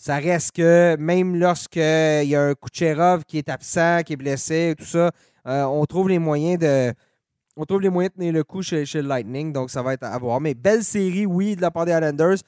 ça 0.02 0.16
reste 0.16 0.56
que 0.56 0.96
même 0.98 1.36
lorsqu'il 1.36 2.24
y 2.24 2.34
a 2.34 2.42
un 2.42 2.54
Kucherov 2.54 3.24
qui 3.24 3.38
est 3.38 3.48
absent, 3.48 4.02
qui 4.04 4.14
est 4.14 4.16
blessé, 4.16 4.74
tout 4.76 4.84
ça, 4.84 5.12
euh, 5.46 5.62
on 5.62 5.84
trouve 5.86 6.08
les 6.08 6.18
moyens 6.18 6.58
de. 6.58 6.92
On 7.56 7.64
trouve 7.64 7.82
les 7.82 7.88
moyens 7.88 8.12
de 8.12 8.18
tenir 8.18 8.32
le 8.32 8.42
coup 8.42 8.62
chez, 8.62 8.84
le 8.94 9.02
Lightning, 9.02 9.52
donc 9.52 9.70
ça 9.70 9.80
va 9.80 9.92
être 9.92 10.02
à 10.02 10.18
voir. 10.18 10.40
Mais 10.40 10.54
belle 10.54 10.82
série, 10.82 11.24
oui, 11.24 11.54
de 11.54 11.60
la 11.60 11.70
part 11.70 11.84
des 11.84 11.92
Islanders. 11.92 12.38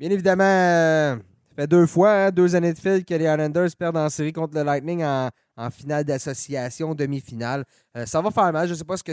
Bien 0.00 0.10
évidemment, 0.10 0.42
euh, 0.42 1.14
ça 1.14 1.54
fait 1.54 1.66
deux 1.68 1.86
fois, 1.86 2.10
hein, 2.10 2.30
deux 2.32 2.56
années 2.56 2.72
de 2.72 2.78
fil 2.78 3.04
que 3.04 3.14
les 3.14 3.26
Islanders 3.26 3.70
perdent 3.78 3.98
en 3.98 4.08
série 4.08 4.32
contre 4.32 4.56
le 4.56 4.64
Lightning 4.64 5.04
en, 5.04 5.30
finale 5.70 6.02
d'association, 6.02 6.96
demi-finale. 6.96 7.64
Euh, 7.96 8.04
ça 8.04 8.20
va 8.20 8.32
faire 8.32 8.52
mal. 8.52 8.66
Je 8.66 8.72
ne 8.72 8.78
sais 8.78 8.84
pas 8.84 8.96
ce, 8.96 9.04
que, 9.04 9.12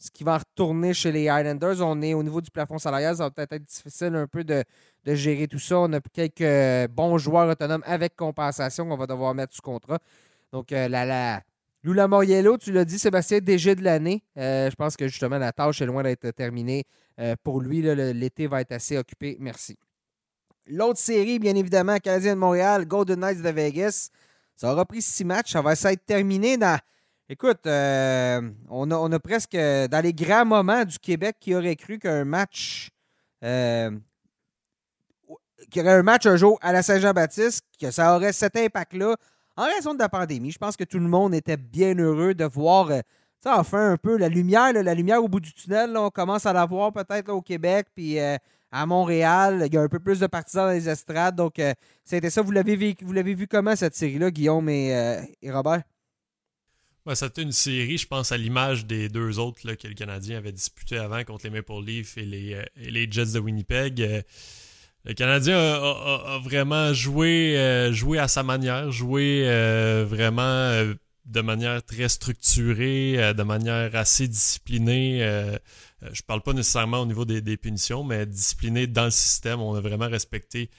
ce 0.00 0.10
qui 0.10 0.24
va 0.24 0.38
retourner 0.38 0.92
chez 0.94 1.12
les 1.12 1.24
Islanders. 1.24 1.76
On 1.80 2.02
est 2.02 2.14
au 2.14 2.22
niveau 2.24 2.40
du 2.40 2.50
plafond 2.50 2.78
salarial. 2.78 3.16
Ça 3.16 3.24
va 3.24 3.30
peut-être 3.30 3.52
être 3.52 3.64
difficile 3.64 4.16
un 4.16 4.26
peu 4.26 4.42
de, 4.42 4.64
de, 5.04 5.14
gérer 5.14 5.46
tout 5.46 5.60
ça. 5.60 5.78
On 5.78 5.92
a 5.92 6.00
quelques 6.00 6.90
bons 6.90 7.18
joueurs 7.18 7.48
autonomes 7.48 7.84
avec 7.86 8.16
compensation 8.16 8.88
qu'on 8.88 8.96
va 8.96 9.06
devoir 9.06 9.34
mettre 9.34 9.54
sous 9.54 9.62
contrat. 9.62 9.98
Donc, 10.52 10.72
la, 10.72 10.88
la, 10.88 11.42
Lula 11.82 12.08
Moriello, 12.08 12.58
tu 12.58 12.72
l'as 12.72 12.84
dit, 12.84 12.98
Sébastien, 12.98 13.38
DG 13.38 13.74
de 13.74 13.82
l'année. 13.82 14.22
Euh, 14.36 14.68
je 14.70 14.76
pense 14.76 14.96
que 14.96 15.08
justement, 15.08 15.38
la 15.38 15.50
tâche 15.50 15.80
est 15.80 15.86
loin 15.86 16.02
d'être 16.02 16.30
terminée. 16.32 16.84
Euh, 17.18 17.36
pour 17.42 17.60
lui, 17.60 17.80
l'été 17.80 18.46
va 18.46 18.60
être 18.60 18.72
assez 18.72 18.98
occupé. 18.98 19.38
Merci. 19.40 19.78
L'autre 20.66 20.98
série, 20.98 21.38
bien 21.38 21.56
évidemment, 21.56 21.96
Canadien 21.96 22.34
de 22.34 22.40
Montréal, 22.40 22.86
Golden 22.86 23.20
Knights 23.20 23.42
de 23.42 23.48
Vegas. 23.48 24.10
Ça 24.56 24.72
aura 24.72 24.84
pris 24.84 25.00
six 25.00 25.24
matchs. 25.24 25.52
Ça 25.52 25.62
va 25.62 25.72
être 25.72 26.04
terminé 26.04 26.58
dans. 26.58 26.78
Écoute, 27.32 27.66
euh, 27.66 28.50
on, 28.68 28.90
a, 28.90 29.18
presque 29.20 29.52
dans 29.54 30.02
les 30.02 30.12
grands 30.12 30.44
moments 30.44 30.84
du 30.84 30.98
Québec 30.98 31.36
qui 31.40 31.54
aurait 31.54 31.76
cru 31.76 31.98
qu'un 31.98 32.24
match. 32.24 32.90
qu'il 33.40 34.00
y 35.76 35.80
aurait 35.80 35.94
un 35.94 36.02
match 36.02 36.26
un 36.26 36.36
jour 36.36 36.58
à 36.60 36.72
la 36.72 36.82
Saint-Jean-Baptiste, 36.82 37.64
que 37.80 37.90
ça 37.90 38.16
aurait 38.16 38.32
cet 38.32 38.56
impact-là 38.56 39.14
en 39.60 39.64
raison 39.64 39.92
de 39.92 39.98
la 39.98 40.08
pandémie, 40.08 40.50
je 40.50 40.58
pense 40.58 40.74
que 40.74 40.84
tout 40.84 40.98
le 40.98 41.08
monde 41.08 41.34
était 41.34 41.58
bien 41.58 41.94
heureux 41.98 42.32
de 42.32 42.44
voir, 42.44 42.90
euh, 42.90 43.00
enfin 43.44 43.90
un 43.90 43.96
peu 43.98 44.16
la 44.16 44.30
lumière, 44.30 44.72
la 44.72 44.94
lumière 44.94 45.22
au 45.22 45.28
bout 45.28 45.40
du 45.40 45.52
tunnel. 45.52 45.94
on 45.98 46.08
commence 46.08 46.46
à 46.46 46.54
la 46.54 46.64
voir 46.64 46.92
peut-être 46.94 47.28
au 47.30 47.42
Québec, 47.42 47.88
puis 47.94 48.18
euh, 48.18 48.38
à 48.72 48.86
Montréal. 48.86 49.64
Il 49.66 49.74
y 49.74 49.76
a 49.76 49.82
un 49.82 49.88
peu 49.88 49.98
plus 49.98 50.18
de 50.18 50.26
partisans 50.26 50.66
dans 50.66 50.72
les 50.72 50.88
estrades. 50.88 51.36
Donc, 51.36 51.58
euh, 51.58 51.74
c'était 52.04 52.30
ça. 52.30 52.40
Vous 52.40 52.52
l'avez 52.52 52.74
vu, 52.74 52.94
vous 53.02 53.12
l'avez 53.12 53.34
vu 53.34 53.46
comment, 53.46 53.76
cette 53.76 53.94
série-là, 53.94 54.30
Guillaume 54.30 54.68
et, 54.70 55.28
Robert? 55.48 55.82
C'était 57.14 57.42
une 57.42 57.52
série, 57.52 57.98
je 57.98 58.06
pense, 58.06 58.32
à 58.32 58.36
l'image 58.36 58.86
des 58.86 59.08
deux 59.08 59.38
autres 59.38 59.60
que 59.74 59.88
le 59.88 59.94
Canadien 59.94 60.38
avait 60.38 60.52
disputé 60.52 60.98
avant 60.98 61.24
contre 61.24 61.44
les 61.44 61.50
Maple 61.50 61.82
Leafs 61.84 62.18
et 62.18 62.24
les, 62.24 62.62
les 62.76 63.10
Jets 63.10 63.32
de 63.32 63.38
Winnipeg. 63.38 64.24
Le 65.04 65.14
Canadien 65.14 65.56
a, 65.56 66.38
vraiment 66.42 66.92
joué, 66.92 67.56
euh, 67.56 67.90
joué 67.92 68.18
à 68.18 68.28
sa 68.28 68.42
manière, 68.42 68.92
joué 68.92 69.44
euh, 69.46 70.04
vraiment 70.06 70.42
euh, 70.42 70.94
de 71.24 71.40
manière 71.40 71.82
très 71.82 72.08
structurée, 72.10 73.32
de 73.34 73.42
manière 73.42 73.94
assez 73.96 74.28
disciplinée. 74.28 75.20
je 76.12 76.22
parle 76.22 76.42
pas 76.42 76.52
nécessairement 76.52 77.00
au 77.00 77.06
niveau 77.06 77.24
des, 77.24 77.56
punitions, 77.56 78.02
mais 78.02 78.26
discipliné 78.26 78.86
dans 78.86 79.04
le 79.04 79.10
système. 79.10 79.60
On 79.60 79.74
a 79.74 79.80
vraiment 79.80 80.08
respecté 80.08 80.70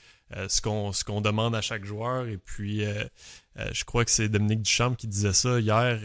ce 0.49 0.59
qu'on 1.03 1.21
demande 1.21 1.55
à 1.55 1.61
chaque 1.61 1.85
joueur. 1.85 2.27
Et 2.27 2.37
puis, 2.37 2.83
je 3.55 3.83
crois 3.83 4.05
que 4.05 4.11
c'est 4.11 4.29
Dominique 4.29 4.61
Duchamp 4.61 4.95
qui 4.95 5.07
disait 5.07 5.33
ça 5.33 5.59
hier. 5.59 5.99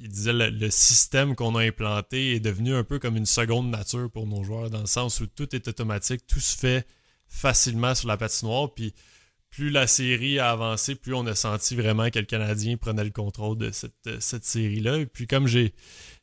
il 0.00 0.08
disait 0.08 0.32
le, 0.32 0.50
le 0.50 0.70
système 0.70 1.34
qu'on 1.34 1.56
a 1.56 1.62
implanté 1.62 2.34
est 2.34 2.40
devenu 2.40 2.74
un 2.74 2.84
peu 2.84 2.98
comme 2.98 3.16
une 3.16 3.26
seconde 3.26 3.70
nature 3.70 4.10
pour 4.10 4.26
nos 4.26 4.42
joueurs, 4.44 4.70
dans 4.70 4.80
le 4.80 4.86
sens 4.86 5.20
où 5.20 5.26
tout 5.26 5.54
est 5.54 5.68
automatique, 5.68 6.26
tout 6.26 6.40
se 6.40 6.56
fait 6.56 6.86
facilement 7.28 7.94
sur 7.94 8.08
la 8.08 8.16
patinoire. 8.16 8.72
Puis 8.74 8.94
plus 9.50 9.70
la 9.70 9.86
série 9.86 10.38
a 10.38 10.50
avancé, 10.50 10.94
plus 10.94 11.14
on 11.14 11.26
a 11.26 11.34
senti 11.34 11.74
vraiment 11.74 12.10
que 12.10 12.18
le 12.18 12.24
Canadien 12.24 12.76
prenait 12.76 13.04
le 13.04 13.10
contrôle 13.10 13.56
de 13.58 13.70
cette, 13.70 14.20
cette 14.20 14.44
série-là. 14.44 14.98
Et 14.98 15.06
puis 15.06 15.26
comme 15.26 15.46
j'ai, 15.46 15.72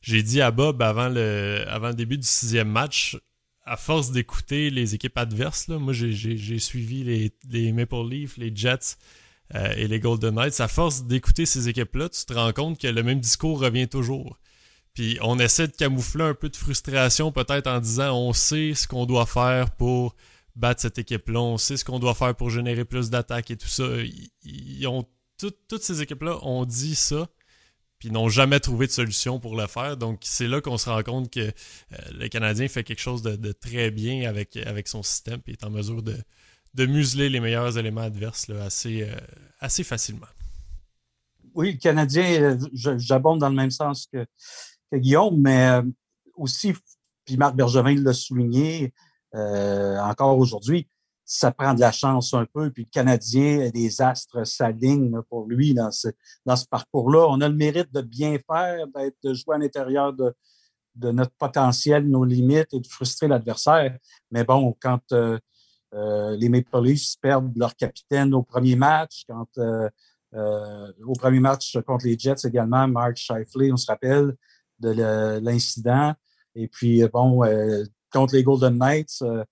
dit 0.02 0.40
à 0.40 0.50
Bob 0.50 0.80
avant 0.82 1.08
le, 1.08 1.92
début 1.94 2.18
du 2.18 2.26
sixième 2.26 2.68
match, 2.68 3.16
à 3.64 3.76
force 3.76 4.12
d'écouter 4.12 4.70
les 4.70 4.94
équipes 4.94 5.18
adverses, 5.18 5.68
moi 5.68 5.92
j'ai, 5.92 6.58
suivi 6.58 7.30
les, 7.50 7.72
Maple 7.72 8.08
Leafs, 8.08 8.36
les 8.36 8.54
Jets 8.54 8.96
euh, 9.54 9.72
et 9.76 9.86
les 9.86 10.00
Golden 10.00 10.34
Knights. 10.34 10.60
À 10.60 10.68
force 10.68 11.04
d'écouter 11.04 11.46
ces 11.46 11.68
équipes-là, 11.68 12.08
tu 12.08 12.24
te 12.24 12.32
rends 12.32 12.52
compte 12.52 12.80
que 12.80 12.88
le 12.88 13.02
même 13.02 13.20
discours 13.20 13.60
revient 13.60 13.88
toujours. 13.88 14.38
Puis 14.94 15.18
on 15.20 15.38
essaie 15.38 15.68
de 15.68 15.76
camoufler 15.76 16.24
un 16.24 16.34
peu 16.34 16.48
de 16.48 16.56
frustration 16.56 17.30
peut-être 17.30 17.66
en 17.66 17.80
disant 17.80 18.16
on 18.16 18.32
sait 18.32 18.72
ce 18.74 18.88
qu'on 18.88 19.04
doit 19.04 19.26
faire 19.26 19.70
pour 19.72 20.16
battre 20.56 20.80
cette 20.80 20.98
équipe-là. 20.98 21.40
On 21.40 21.58
sait 21.58 21.76
ce 21.76 21.84
qu'on 21.84 21.98
doit 21.98 22.14
faire 22.14 22.34
pour 22.34 22.50
générer 22.50 22.84
plus 22.84 23.10
d'attaques 23.10 23.50
et 23.50 23.56
tout 23.56 23.68
ça. 23.68 23.84
Ils, 24.42 24.86
ont 24.86 25.06
toutes 25.38 25.82
ces 25.82 26.00
équipes-là 26.00 26.38
ont 26.42 26.64
dit 26.64 26.94
ça, 26.94 27.28
puis 27.98 28.10
n'ont 28.10 28.30
jamais 28.30 28.58
trouvé 28.58 28.86
de 28.86 28.92
solution 28.92 29.38
pour 29.38 29.54
le 29.54 29.66
faire. 29.66 29.98
Donc 29.98 30.20
c'est 30.22 30.48
là 30.48 30.62
qu'on 30.62 30.78
se 30.78 30.88
rend 30.88 31.02
compte 31.02 31.30
que 31.30 31.40
euh, 31.40 31.52
le 32.12 32.28
Canadien 32.28 32.66
fait 32.68 32.82
quelque 32.82 33.02
chose 33.02 33.20
de, 33.20 33.52
très 33.52 33.90
bien 33.90 34.28
avec, 34.28 34.56
avec 34.56 34.88
son 34.88 35.02
système, 35.02 35.40
et 35.46 35.52
est 35.52 35.64
en 35.64 35.70
mesure 35.70 36.02
de, 36.02 36.16
de 36.76 36.86
museler 36.86 37.30
les 37.30 37.40
meilleurs 37.40 37.78
éléments 37.78 38.02
adverses 38.02 38.50
assez, 38.50 39.02
euh, 39.02 39.16
assez 39.60 39.82
facilement. 39.82 40.26
Oui, 41.54 41.72
le 41.72 41.78
Canadien, 41.78 42.42
euh, 42.42 42.58
j'abonde 42.98 43.40
dans 43.40 43.48
le 43.48 43.54
même 43.54 43.70
sens 43.70 44.06
que, 44.12 44.26
Guillaume, 44.92 45.40
mais 45.40 45.80
aussi, 46.36 46.74
puis 47.24 47.36
Marc 47.36 47.56
Bergevin 47.56 47.96
l'a 48.02 48.12
souligné, 48.12 48.92
euh, 49.34 49.98
encore 49.98 50.38
aujourd'hui, 50.38 50.86
ça 51.24 51.50
prend 51.50 51.74
de 51.74 51.80
la 51.80 51.90
chance 51.90 52.34
un 52.34 52.46
peu. 52.46 52.70
Puis 52.70 52.84
le 52.84 52.90
Canadien, 52.90 53.70
les 53.74 54.00
astres 54.00 54.44
s'alignent 54.44 55.20
pour 55.28 55.46
lui 55.46 55.74
dans 55.74 55.90
ce, 55.90 56.08
dans 56.44 56.54
ce 56.56 56.66
parcours-là. 56.66 57.26
On 57.28 57.40
a 57.40 57.48
le 57.48 57.54
mérite 57.56 57.92
de 57.92 58.00
bien 58.00 58.36
faire, 58.48 58.86
d'être 58.94 59.16
de 59.24 59.52
à 59.52 59.58
l'intérieur 59.58 60.12
de, 60.12 60.32
de 60.94 61.10
notre 61.10 61.32
potentiel, 61.32 62.08
nos 62.08 62.24
limites 62.24 62.72
et 62.72 62.80
de 62.80 62.86
frustrer 62.86 63.26
l'adversaire. 63.28 63.98
Mais 64.30 64.44
bon, 64.44 64.76
quand 64.80 65.00
euh, 65.12 65.38
euh, 65.94 66.36
les 66.36 66.48
Maple 66.48 66.82
Leafs 66.82 67.16
perdent 67.20 67.56
leur 67.56 67.74
capitaine 67.76 68.34
au 68.34 68.42
premier 68.42 68.76
match, 68.76 69.24
quand 69.28 69.48
au 70.32 71.12
premier 71.14 71.40
match 71.40 71.78
contre 71.86 72.04
les 72.04 72.18
Jets 72.18 72.46
également, 72.46 72.86
Mark 72.88 73.16
Shifley, 73.16 73.72
on 73.72 73.76
se 73.76 73.86
rappelle 73.86 74.34
de 74.80 75.38
l'incident. 75.40 76.12
Et 76.54 76.68
puis, 76.68 77.02
bon, 77.10 77.42
contre 78.16 78.34
les 78.34 78.42
Golden 78.42 78.78
Knights, 78.78 79.22
euh, 79.22 79.44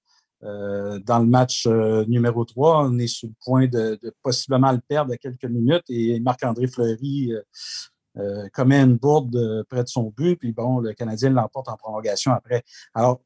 euh, 0.42 0.98
dans 1.00 1.18
le 1.18 1.26
match 1.26 1.66
euh, 1.66 2.04
numéro 2.06 2.44
3, 2.44 2.86
on 2.86 2.98
est 2.98 3.06
sur 3.06 3.28
le 3.28 3.34
point 3.44 3.66
de, 3.66 3.98
possiblement 4.22 4.72
le 4.72 4.80
perdre 4.80 5.12
à 5.12 5.16
quelques 5.16 5.44
minutes 5.44 5.84
et 5.88 6.20
Marc-André 6.20 6.66
Fleury 6.66 7.32
commet 8.52 8.80
une 8.80 8.96
bourde 8.96 9.64
près 9.68 9.82
de 9.82 9.88
son 9.88 10.12
but, 10.16 10.36
puis 10.36 10.52
bon, 10.52 10.78
le 10.78 10.92
Canadien 10.92 11.30
l'emporte 11.30 11.68
en 11.68 11.76
prolongation 11.76 12.32
après. 12.32 12.62
Alors, 12.94 13.20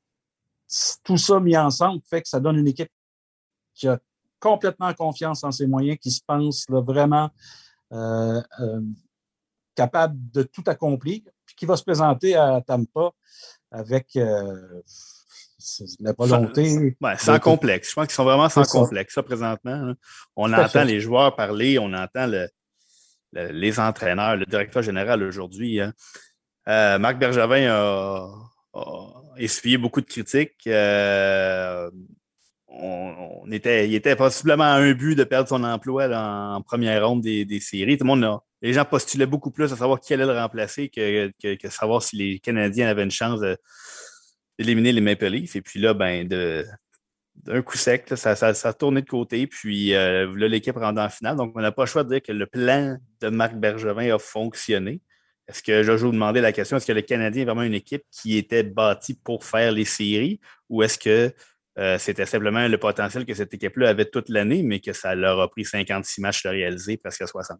tout 1.04 1.18
ça 1.18 1.40
mis 1.40 1.58
ensemble 1.58 2.00
fait 2.08 2.22
que 2.22 2.28
ça 2.28 2.40
donne 2.40 2.56
une 2.56 2.68
équipe 2.68 2.90
qui 3.78 3.88
a 3.88 3.98
complètement 4.40 4.92
confiance 4.94 5.44
en 5.44 5.52
ses 5.52 5.66
moyens, 5.66 5.98
qui 6.00 6.10
se 6.10 6.20
pense 6.26 6.66
vraiment 6.68 7.30
capable 9.74 10.16
de 10.32 10.42
tout 10.42 10.64
accomplir, 10.66 11.22
puis 11.46 11.54
qui 11.56 11.66
va 11.66 11.76
se 11.76 11.84
présenter 11.84 12.34
à 12.34 12.60
Tampa 12.66 13.10
avec 13.70 14.18
la 16.00 16.12
volonté. 16.12 16.96
sans 17.18 17.38
complexe. 17.38 17.90
Je 17.90 17.94
pense 17.94 18.06
qu'ils 18.06 18.14
sont 18.14 18.24
vraiment 18.24 18.48
sans 18.48 18.64
complexe, 18.64 19.14
ça, 19.14 19.22
présentement. 19.22 19.94
On 20.36 20.52
entend 20.52 20.84
les 20.84 21.00
joueurs 21.00 21.34
parler, 21.34 21.78
on 21.78 21.92
entend 21.92 22.30
les 23.32 23.80
entraîneurs, 23.80 24.36
le 24.36 24.46
directeur 24.46 24.82
général 24.82 25.22
aujourd'hui. 25.22 25.80
Hein. 25.80 25.92
Euh, 26.68 26.98
Marc 26.98 27.18
Bergevin 27.18 27.70
a, 27.70 28.28
essuyé 29.36 29.78
beaucoup 29.78 30.00
de 30.00 30.06
critiques. 30.06 30.66
Euh, 30.66 31.90
on, 32.68 33.50
était, 33.50 33.88
il 33.88 33.94
était 33.94 34.16
possiblement 34.16 34.64
à 34.64 34.76
un 34.76 34.92
but 34.92 35.14
de 35.14 35.24
perdre 35.24 35.48
son 35.48 35.64
emploi 35.64 36.08
en 36.08 36.60
première 36.62 37.06
ronde 37.06 37.22
des, 37.22 37.60
séries. 37.60 37.96
Tout 37.96 38.04
le 38.04 38.08
monde 38.08 38.40
les 38.60 38.72
gens 38.72 38.84
postulaient 38.84 39.26
beaucoup 39.26 39.50
plus 39.50 39.72
à 39.72 39.76
savoir 39.76 40.00
qui 40.00 40.12
allait 40.14 40.26
le 40.26 40.32
remplacer 40.32 40.88
que, 40.88 41.30
savoir 41.70 42.02
si 42.02 42.16
les 42.16 42.38
Canadiens 42.40 42.88
avaient 42.88 43.04
une 43.04 43.10
chance 43.10 43.40
de, 43.40 43.56
éliminer 44.58 44.92
les 44.92 45.00
Maple 45.00 45.26
Leafs. 45.26 45.56
Et 45.56 45.62
puis 45.62 45.80
là, 45.80 45.94
ben, 45.94 46.26
d'un 46.28 47.62
coup 47.62 47.76
sec, 47.76 48.04
ça, 48.16 48.32
a 48.32 48.72
tourné 48.72 49.02
de 49.02 49.08
côté. 49.08 49.46
Puis 49.46 49.94
euh, 49.94 50.32
là, 50.36 50.48
l'équipe 50.48 50.76
rentre 50.76 51.00
en 51.00 51.08
finale. 51.08 51.36
Donc, 51.36 51.52
on 51.54 51.60
n'a 51.60 51.72
pas 51.72 51.84
le 51.84 51.88
choix 51.88 52.04
de 52.04 52.10
dire 52.10 52.22
que 52.22 52.32
le 52.32 52.46
plan 52.46 52.98
de 53.20 53.28
Marc 53.28 53.54
Bergevin 53.54 54.14
a 54.14 54.18
fonctionné. 54.18 55.00
Est-ce 55.46 55.62
que 55.62 55.82
je 55.82 55.92
vous 55.92 56.12
demandais 56.12 56.42
la 56.42 56.52
question, 56.52 56.76
est-ce 56.76 56.86
que 56.86 56.92
le 56.92 57.00
Canadien 57.00 57.42
est 57.42 57.44
vraiment 57.46 57.62
une 57.62 57.74
équipe 57.74 58.02
qui 58.10 58.36
était 58.36 58.62
bâtie 58.62 59.14
pour 59.14 59.44
faire 59.44 59.72
les 59.72 59.86
séries 59.86 60.40
ou 60.68 60.82
est-ce 60.82 60.98
que 60.98 61.32
euh, 61.78 61.96
c'était 61.98 62.26
simplement 62.26 62.66
le 62.66 62.78
potentiel 62.78 63.24
que 63.24 63.34
cette 63.34 63.54
équipe-là 63.54 63.90
avait 63.90 64.10
toute 64.10 64.28
l'année, 64.28 64.62
mais 64.62 64.80
que 64.80 64.92
ça 64.92 65.14
leur 65.14 65.40
a 65.40 65.48
pris 65.48 65.64
56 65.64 66.20
matchs 66.20 66.42
de 66.42 66.48
réaliser, 66.48 66.96
presque 66.96 67.26
60? 67.26 67.58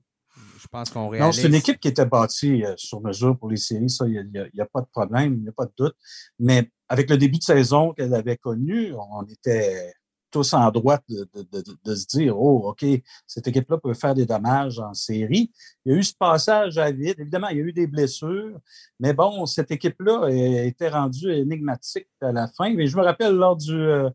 Je 0.58 0.66
pense 0.66 0.90
qu'on 0.90 1.08
réalise. 1.08 1.26
Non, 1.26 1.32
c'est 1.32 1.48
une 1.48 1.54
équipe 1.54 1.78
qui 1.78 1.88
était 1.88 2.04
bâtie 2.04 2.64
euh, 2.64 2.74
sur 2.76 3.00
mesure 3.00 3.38
pour 3.38 3.50
les 3.50 3.56
séries, 3.56 3.90
ça, 3.90 4.06
il 4.06 4.28
n'y 4.32 4.60
a, 4.60 4.66
pas 4.66 4.80
de 4.80 4.86
problème, 4.86 5.34
il 5.34 5.42
n'y 5.42 5.48
a 5.48 5.52
pas 5.52 5.66
de 5.66 5.72
doute. 5.76 5.94
Mais 6.38 6.70
avec 6.88 7.08
le 7.10 7.16
début 7.16 7.38
de 7.38 7.44
saison 7.44 7.92
qu'elle 7.92 8.14
avait 8.14 8.36
connu, 8.36 8.92
on 8.94 9.24
était 9.24 9.92
tous 10.30 10.52
en 10.54 10.70
droit 10.70 10.98
de, 11.08 11.94
se 11.94 12.06
dire 12.06 12.38
Oh, 12.38 12.70
OK, 12.70 12.84
cette 13.26 13.46
équipe-là 13.48 13.78
peut 13.78 13.94
faire 13.94 14.14
des 14.14 14.26
dommages 14.26 14.78
en 14.78 14.94
série. 14.94 15.50
Il 15.84 15.92
y 15.92 15.94
a 15.94 15.98
eu 15.98 16.02
ce 16.02 16.14
passage 16.14 16.78
à 16.78 16.90
vide. 16.90 17.16
Évidemment, 17.18 17.48
il 17.48 17.58
y 17.58 17.60
a 17.60 17.64
eu 17.64 17.72
des 17.72 17.86
blessures, 17.86 18.58
mais 19.00 19.12
bon, 19.12 19.46
cette 19.46 19.70
équipe-là 19.70 20.28
était 20.28 20.88
rendue 20.88 21.32
énigmatique 21.32 22.08
à 22.20 22.32
la 22.32 22.48
fin. 22.48 22.72
Mais 22.74 22.86
je 22.86 22.96
me 22.96 23.02
rappelle 23.02 23.34
lors 23.34 23.56
du 23.56 23.74
euh, 23.74 24.10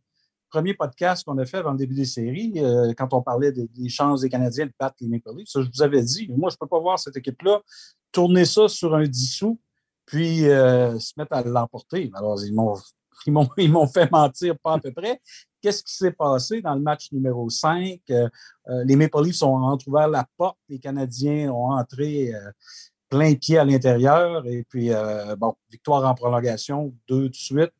premier 0.50 0.76
podcast 0.76 1.24
qu'on 1.24 1.38
a 1.40 1.46
fait 1.46 1.58
avant 1.58 1.72
le 1.72 1.78
début 1.78 1.96
des 1.96 2.06
séries, 2.06 2.54
euh, 2.58 2.94
quand 2.96 3.14
on 3.14 3.22
parlait 3.22 3.52
des, 3.52 3.90
chances 3.90 4.22
des 4.22 4.30
Canadiens 4.30 4.68
de 4.68 4.74
battre 4.80 4.96
les 5.02 5.08
Maple 5.08 5.38
Leafs, 5.38 5.50
je 5.56 5.70
vous 5.74 5.82
avais 5.82 6.04
dit 6.04 6.28
moi, 6.30 6.50
je 6.50 6.56
ne 6.56 6.60
peux 6.60 6.68
pas 6.68 6.80
voir 6.80 7.00
cette 7.00 7.18
équipe-là 7.18 7.62
tourner 8.12 8.46
ça 8.46 8.68
sur 8.68 8.94
un 8.94 9.04
dissous 9.04 9.60
puis 10.06 10.48
euh, 10.48 11.00
se 11.00 11.14
mettre 11.18 11.34
à 11.34 11.44
l'emporter. 11.44 12.12
Alors, 12.14 12.38
ils 12.44 12.54
m'ont, 12.54 12.76
ils, 13.26 13.72
m'ont, 13.72 13.88
fait 13.88 14.12
mentir 14.12 14.58
pas 14.60 14.74
à 14.74 14.80
peu 14.80 14.92
près. 14.92 15.20
Qu'est-ce 15.64 15.82
qui 15.82 15.96
s'est 15.96 16.12
passé 16.12 16.62
dans 16.62 16.76
le 16.76 16.82
match 16.82 17.12
numéro 17.12 17.50
5? 17.50 18.00
Euh, 18.12 18.30
euh, 18.68 18.84
les 18.84 18.96
Maple 18.96 19.24
Leafs 19.24 19.42
ont 19.42 19.56
entrouvert 19.64 20.08
la 20.08 20.28
porte, 20.38 20.58
les 20.70 20.78
Canadiens 20.78 21.52
ont 21.52 21.72
entré 21.72 22.32
plein 23.10 23.34
pied 23.34 23.58
à 23.58 23.66
l'intérieur, 23.66 24.46
et 24.46 24.66
puis, 24.70 24.90
bon, 25.38 25.56
victoire 25.72 26.04
en 26.04 26.14
prolongation, 26.14 26.94
deux 27.08 27.30
de 27.30 27.36
suite. 27.36 27.72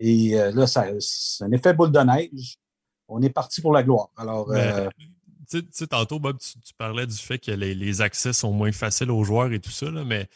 Et 0.00 0.32
là, 0.32 0.66
c'est 0.66 1.44
un 1.44 1.52
effet 1.52 1.74
boule 1.74 1.92
de 1.92 2.00
neige. 2.00 2.58
On 3.06 3.22
est 3.22 3.30
parti 3.30 3.60
pour 3.60 3.72
la 3.72 3.82
gloire. 3.82 4.10
Alors, 4.16 4.52
tu 5.50 5.62
sais, 5.70 5.86
tantôt, 5.86 6.18
Bob, 6.18 6.38
tu, 6.38 6.74
parlais 6.76 7.06
du 7.06 7.16
fait 7.16 7.38
que 7.38 7.52
les, 7.52 7.74
les, 7.74 8.00
accès 8.02 8.32
sont 8.32 8.52
moins 8.52 8.72
faciles 8.72 9.10
aux 9.10 9.24
joueurs 9.24 9.52
et 9.52 9.60
tout 9.60 9.70
ça, 9.70 9.90
là, 9.90 10.04
mais 10.04 10.28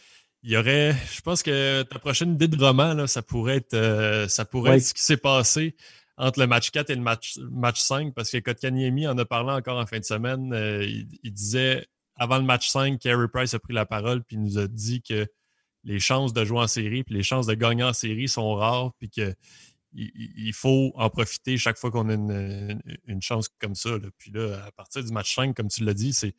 il 0.43 0.51
y 0.51 0.57
aurait, 0.57 0.95
je 1.13 1.21
pense 1.21 1.43
que 1.43 1.83
ta 1.83 1.99
prochaine 1.99 2.33
idée 2.33 2.49
de 2.49 2.63
roman, 2.63 2.95
là, 2.95 3.07
ça 3.07 3.23
pourrait 3.23 3.57
être, 3.57 3.75
euh, 3.75 4.27
ça 4.27 4.45
pourrait 4.45 4.79
être 4.79 4.85
ce 4.85 4.95
qui 4.95 5.03
s'est 5.03 5.17
passé 5.17 5.77
entre 6.17 6.41
le 6.41 6.47
match 6.47 6.71
4 6.71 6.91
et 6.91 6.95
le 6.95 7.01
match, 7.01 7.39
match 7.51 7.81
5, 7.81 8.15
parce 8.15 8.31
que 8.31 8.39
Kotkaniemi 8.39 9.07
en 9.07 9.17
a 9.19 9.25
parlé 9.25 9.53
encore 9.53 9.79
en 9.79 9.87
fin 9.87 9.99
de 9.99 10.05
semaine. 10.05 10.53
Euh, 10.53 10.85
il, 10.85 11.33
disait, 11.33 11.87
avant 12.17 12.39
le 12.39 12.45
match 12.45 12.69
5, 12.69 12.99
Carey 12.99 13.29
Price 13.33 13.55
a 13.55 13.59
pris 13.59 13.75
la 13.75 13.87
parole 13.87 14.23
puis 14.23 14.37
il 14.37 14.43
nous 14.43 14.59
a 14.59 14.69
dit 14.69 15.03
que 15.03 15.27
les 15.85 15.99
chances 15.99 16.33
de 16.33 16.45
jouer 16.45 16.61
en 16.61 16.69
série 16.69 17.03
puis 17.03 17.15
les 17.15 17.23
chances 17.23 17.47
de 17.47 17.55
gagner 17.55 17.83
en 17.83 17.93
série 17.93 18.29
sont 18.29 18.55
rares 18.55 18.93
puis 18.99 19.11
que 19.11 19.35
il, 19.95 20.53
faut 20.55 20.93
en 20.95 21.11
profiter 21.11 21.59
chaque 21.59 21.77
fois 21.77 21.91
qu'on 21.91 22.09
a 22.09 22.15
une, 22.15 22.81
une, 23.07 23.21
chance 23.21 23.51
comme 23.61 23.75
ça. 23.75 23.91
Puis 24.17 24.31
là, 24.31 24.65
à 24.67 24.71
partir 24.71 25.05
du 25.05 25.13
match 25.13 25.35
5, 25.35 25.55
comme 25.55 25.69
tu 25.69 25.85
l'as 25.85 25.93
dit, 25.93 26.15
c'est 26.15 26.35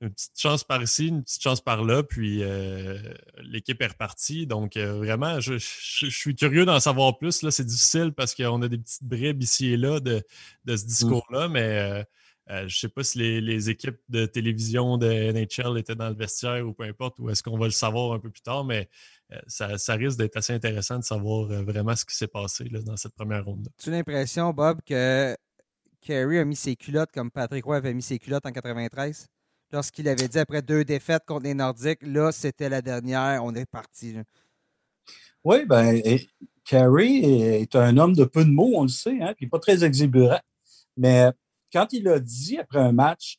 une 0.00 0.10
petite 0.10 0.38
chance 0.38 0.64
par 0.64 0.82
ici, 0.82 1.08
une 1.08 1.22
petite 1.22 1.42
chance 1.42 1.60
par 1.60 1.84
là, 1.84 2.02
puis 2.02 2.42
euh, 2.42 2.98
l'équipe 3.42 3.80
est 3.80 3.86
repartie. 3.86 4.46
Donc, 4.46 4.76
euh, 4.76 4.94
vraiment, 4.94 5.40
je, 5.40 5.56
suis 5.58 6.34
curieux 6.34 6.64
d'en 6.64 6.80
savoir 6.80 7.18
plus. 7.18 7.42
Là, 7.42 7.50
c'est 7.50 7.64
difficile 7.64 8.12
parce 8.12 8.34
qu'on 8.34 8.60
a 8.62 8.68
des 8.68 8.78
petites 8.78 9.04
bribes 9.04 9.42
ici 9.42 9.72
et 9.72 9.76
là 9.76 10.00
de, 10.00 10.22
ce 10.66 10.72
mmh. 10.72 10.76
discours-là, 10.86 11.48
mais 11.48 12.04
euh, 12.50 12.60
je 12.60 12.64
ne 12.64 12.68
sais 12.68 12.88
pas 12.88 13.02
si 13.02 13.40
les, 13.40 13.70
équipes 13.70 14.00
de 14.08 14.26
télévision 14.26 14.98
de 14.98 15.06
NHL 15.32 15.78
étaient 15.78 15.94
dans 15.94 16.08
le 16.08 16.16
vestiaire 16.16 16.66
ou 16.66 16.72
peu 16.72 16.84
importe, 16.84 17.18
ou 17.18 17.30
est-ce 17.30 17.42
qu'on 17.42 17.58
va 17.58 17.66
le 17.66 17.72
savoir 17.72 18.12
un 18.12 18.18
peu 18.18 18.30
plus 18.30 18.42
tard, 18.42 18.64
mais 18.64 18.88
ça, 19.46 19.94
risque 19.94 20.18
d'être 20.18 20.36
assez 20.36 20.52
intéressant 20.52 20.98
de 20.98 21.04
savoir 21.04 21.46
vraiment 21.64 21.96
ce 21.96 22.04
qui 22.04 22.14
s'est 22.14 22.28
passé 22.28 22.64
dans 22.68 22.96
cette 22.96 23.14
première 23.14 23.44
ronde. 23.44 23.68
Tu 23.78 23.88
as 23.88 23.92
l'impression, 23.92 24.52
Bob, 24.52 24.80
que 24.86 25.34
Kerry 26.02 26.38
a 26.38 26.44
mis 26.44 26.54
ses 26.54 26.76
culottes 26.76 27.10
comme 27.12 27.30
Patrick 27.30 27.64
Roy 27.64 27.76
avait 27.76 27.94
mis 27.94 28.02
ses 28.02 28.18
culottes 28.18 28.44
en 28.44 28.52
93? 28.52 29.26
Lorsqu'il 29.74 30.08
avait 30.08 30.28
dit 30.28 30.38
après 30.38 30.62
deux 30.62 30.84
défaites 30.84 31.24
contre 31.26 31.42
les 31.42 31.54
Nordiques, 31.54 32.02
là, 32.02 32.30
c'était 32.30 32.68
la 32.68 32.80
dernière, 32.80 33.44
on 33.44 33.54
est 33.54 33.68
parti. 33.68 34.16
Oui, 35.42 35.66
ben, 35.66 36.00
Carey 36.64 37.16
est 37.16 37.74
un 37.74 37.98
homme 37.98 38.14
de 38.14 38.24
peu 38.24 38.44
de 38.44 38.50
mots, 38.50 38.72
on 38.76 38.82
le 38.82 38.88
sait, 38.88 39.20
hein, 39.20 39.34
puis 39.36 39.48
pas 39.48 39.58
très 39.58 39.84
exubérant. 39.84 40.40
Mais 40.96 41.28
quand 41.72 41.92
il 41.92 42.08
a 42.08 42.20
dit 42.20 42.56
après 42.58 42.78
un 42.78 42.92
match, 42.92 43.38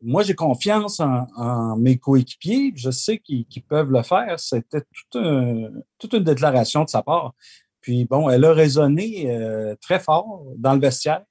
moi, 0.00 0.22
j'ai 0.22 0.34
confiance 0.34 1.00
en, 1.00 1.76
mes 1.76 1.96
coéquipiers, 1.98 2.72
je 2.76 2.90
sais 2.90 3.18
qu'ils 3.18 3.46
peuvent 3.68 3.90
le 3.90 4.02
faire. 4.02 4.38
C'était 4.38 4.82
toute 5.10 6.14
une 6.14 6.24
déclaration 6.24 6.84
de 6.84 6.88
sa 6.88 7.02
part. 7.02 7.34
Puis 7.80 8.04
bon, 8.04 8.30
elle 8.30 8.44
a 8.44 8.52
résonné 8.52 9.30
euh, 9.30 9.74
très 9.80 9.98
fort 9.98 10.44
dans 10.56 10.74
le 10.74 10.80
vestiaire. 10.80 11.24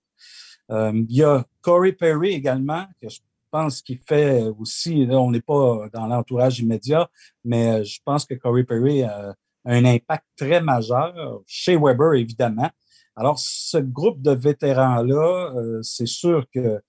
Euh, 0.69 0.91
il 1.09 1.15
y 1.15 1.23
a 1.23 1.45
Corey 1.61 1.93
Perry 1.93 2.31
également, 2.31 2.85
que 3.01 3.09
je 3.09 3.19
pense 3.51 3.81
qu'il 3.81 3.99
fait 3.99 4.43
aussi, 4.59 5.05
là, 5.05 5.19
on 5.19 5.31
n'est 5.31 5.41
pas 5.41 5.87
dans 5.93 6.07
l'entourage 6.07 6.59
immédiat, 6.59 7.09
mais 7.43 7.83
je 7.83 7.99
pense 8.03 8.25
que 8.25 8.33
Corey 8.33 8.63
Perry 8.63 9.03
a 9.03 9.35
un 9.65 9.85
impact 9.85 10.25
très 10.37 10.61
majeur 10.61 11.41
chez 11.45 11.77
Weber, 11.77 12.13
évidemment. 12.13 12.69
Alors, 13.15 13.37
ce 13.37 13.77
groupe 13.77 14.21
de 14.21 14.31
vétérans-là, 14.31 15.53
euh, 15.55 15.81
c'est 15.83 16.07
sûr 16.07 16.45
que 16.53 16.81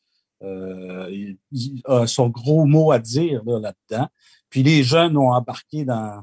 euh, 0.42 1.34
a 1.84 2.06
son 2.06 2.28
gros 2.28 2.64
mot 2.64 2.90
à 2.90 2.98
dire 2.98 3.42
là-dedans. 3.44 4.08
Puis 4.50 4.62
les 4.62 4.82
jeunes 4.82 5.16
ont 5.16 5.32
embarqué 5.32 5.84
dans, 5.84 6.22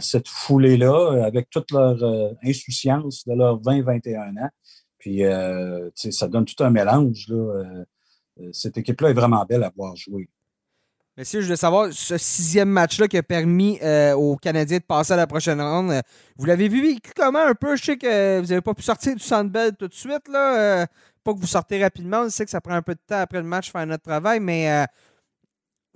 cette 0.00 0.28
foulée-là 0.28 1.24
avec 1.24 1.50
toute 1.50 1.70
leur 1.72 2.02
euh, 2.02 2.30
insouciance 2.44 3.26
de 3.26 3.34
leurs 3.34 3.60
20-21 3.60 4.44
ans. 4.44 4.50
Puis 4.98 5.24
euh, 5.24 5.90
ça 5.94 6.28
donne 6.28 6.44
tout 6.44 6.62
un 6.62 6.70
mélange. 6.70 7.26
Là. 7.28 7.84
Cette 8.52 8.78
équipe-là 8.78 9.10
est 9.10 9.14
vraiment 9.14 9.44
belle 9.44 9.64
à 9.64 9.72
voir 9.76 9.96
jouer. 9.96 10.28
Messieurs, 11.16 11.40
je 11.40 11.48
veux 11.48 11.56
savoir, 11.56 11.90
ce 11.92 12.18
sixième 12.18 12.68
match-là 12.68 13.08
qui 13.08 13.16
a 13.16 13.22
permis 13.22 13.78
aux 14.14 14.36
Canadiens 14.36 14.78
de 14.78 14.82
passer 14.82 15.14
à 15.14 15.16
la 15.16 15.26
prochaine 15.26 15.60
ronde, 15.60 16.02
vous 16.36 16.44
l'avez 16.44 16.68
vu 16.68 16.98
comment 17.16 17.38
un 17.38 17.54
peu? 17.54 17.74
Je 17.76 17.84
sais 17.84 17.96
que 17.96 18.40
vous 18.40 18.48
n'avez 18.48 18.60
pas 18.60 18.74
pu 18.74 18.82
sortir 18.82 19.14
du 19.14 19.22
Sandbell 19.22 19.74
tout 19.76 19.88
de 19.88 19.94
suite. 19.94 20.28
Pas 21.26 21.34
que 21.34 21.40
vous 21.40 21.46
sortez 21.48 21.82
rapidement. 21.82 22.20
On 22.20 22.30
sait 22.30 22.44
que 22.44 22.50
ça 22.52 22.60
prend 22.60 22.74
un 22.74 22.82
peu 22.82 22.94
de 22.94 23.00
temps 23.04 23.18
après 23.18 23.38
le 23.38 23.44
match 23.44 23.72
faire 23.72 23.84
notre 23.84 24.04
travail, 24.04 24.38
mais 24.38 24.70
euh, 24.70 24.86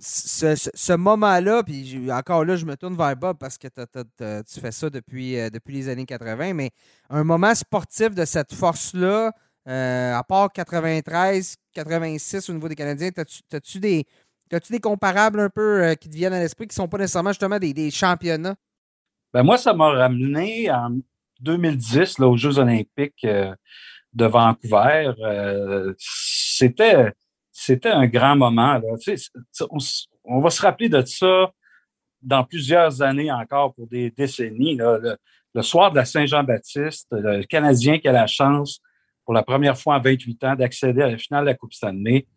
ce, 0.01 0.93
moment-là, 0.93 1.63
puis 1.63 2.11
encore 2.11 2.43
là, 2.43 2.57
je 2.57 2.65
me 2.65 2.75
tourne 2.75 2.97
vers 2.97 3.15
Bob 3.15 3.37
parce 3.37 3.57
que 3.57 3.67
tu 3.67 4.59
fais 4.59 4.71
ça 4.71 4.89
depuis, 4.89 5.39
euh, 5.39 5.49
depuis 5.49 5.73
les 5.75 5.87
années 5.87 6.05
80, 6.05 6.53
mais 6.53 6.71
un 7.09 7.23
moment 7.23 7.55
sportif 7.55 8.13
de 8.13 8.25
cette 8.25 8.53
force-là, 8.53 9.31
euh, 9.67 10.15
à 10.15 10.23
part 10.23 10.51
93, 10.51 11.55
86 11.73 12.49
au 12.49 12.53
niveau 12.53 12.67
des 12.67 12.75
Canadiens, 12.75 13.09
as-tu 13.53 13.79
des, 13.79 14.05
des 14.69 14.79
comparables 14.79 15.39
un 15.39 15.49
peu 15.49 15.95
qui 15.99 16.09
te 16.09 16.15
viennent 16.15 16.33
à 16.33 16.39
l'esprit 16.39 16.67
qui 16.67 16.73
ne 16.73 16.83
sont 16.83 16.87
pas 16.87 16.97
nécessairement 16.97 17.31
justement 17.31 17.59
des, 17.59 17.91
championnats? 17.91 18.55
Ben 19.33 19.43
moi, 19.43 19.57
ça 19.57 19.73
m'a 19.73 19.89
ramené 19.89 20.69
en 20.71 20.97
2010 21.39 22.19
là, 22.19 22.27
aux 22.27 22.37
Jeux 22.37 22.57
olympiques 22.57 23.25
de 24.13 24.25
Vancouver. 24.25 25.11
Euh, 25.19 25.93
c'était 25.97 27.13
un 27.89 28.07
grand 28.07 28.35
moment. 28.35 28.79
On, 30.25 30.41
va 30.41 30.49
se 30.49 30.61
rappeler 30.61 30.89
de 30.89 31.03
ça 31.05 31.51
dans 32.21 32.43
plusieurs 32.43 33.01
années 33.01 33.31
encore 33.31 33.73
pour 33.73 33.87
des 33.87 34.11
décennies. 34.11 34.75
Le, 34.75 35.61
soir 35.61 35.91
de 35.91 35.97
la 35.97 36.05
Saint-Jean-Baptiste, 36.05 37.07
le 37.11 37.43
Canadien 37.43 37.99
qui 37.99 38.07
a 38.07 38.11
la 38.11 38.27
chance 38.27 38.79
pour 39.31 39.35
la 39.37 39.43
première 39.43 39.79
fois 39.79 39.95
en 39.95 40.01
28 40.01 40.43
ans 40.43 40.55
d'accéder 40.55 41.01
à 41.03 41.07
la 41.07 41.17
finale 41.17 41.45
de 41.45 41.51
la 41.51 41.53
Coupe 41.53 41.71
Stanley, 41.71 42.27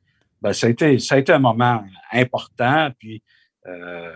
ben, 0.41 0.53
ça, 0.53 0.69
a 0.69 0.71
été, 0.71 1.01
ça 1.01 1.17
a 1.17 1.19
été 1.19 1.33
un 1.33 1.41
moment 1.41 1.83
important. 2.13 2.89
Puis, 2.97 3.21
euh, 3.67 4.13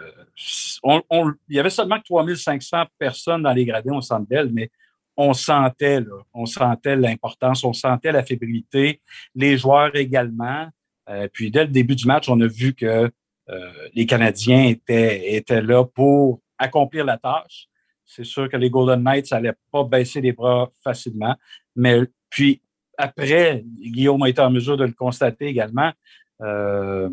il 0.84 1.56
y 1.56 1.58
avait 1.58 1.70
seulement 1.70 1.98
3500 2.00 2.84
personnes 2.96 3.42
dans 3.42 3.52
les 3.52 3.64
gradins 3.64 3.96
au 3.96 4.00
Centre 4.00 4.28
Bell, 4.28 4.50
mais 4.52 4.70
on 5.16 5.32
sentait, 5.34 6.04
on 6.32 6.46
sentait 6.46 6.94
l'importance, 6.94 7.64
on 7.64 7.72
sentait 7.72 8.12
la 8.12 8.22
fébrilité, 8.22 9.00
les 9.34 9.58
joueurs 9.58 9.96
également. 9.96 10.68
Euh, 11.08 11.26
puis 11.32 11.50
dès 11.50 11.64
le 11.64 11.72
début 11.72 11.96
du 11.96 12.06
match, 12.06 12.28
on 12.28 12.40
a 12.40 12.46
vu 12.46 12.74
que 12.74 13.10
euh, 13.48 13.72
les 13.92 14.06
Canadiens 14.06 14.66
étaient, 14.66 15.34
étaient 15.34 15.62
là 15.62 15.84
pour 15.84 16.40
accomplir 16.58 17.04
la 17.04 17.18
tâche. 17.18 17.66
C'est 18.06 18.24
sûr 18.24 18.48
que 18.48 18.56
les 18.56 18.70
Golden 18.70 19.02
Knights 19.02 19.32
n'allaient 19.32 19.56
pas 19.72 19.82
baisser 19.82 20.20
les 20.20 20.30
bras 20.30 20.70
facilement. 20.84 21.34
Mais 21.74 22.04
puis 22.30 22.60
après, 22.98 23.64
Guillaume 23.64 24.22
a 24.24 24.28
été 24.28 24.40
en 24.40 24.50
mesure 24.50 24.76
de 24.76 24.84
le 24.84 24.92
constater 24.92 25.46
également. 25.46 25.92
Euh, 26.40 27.08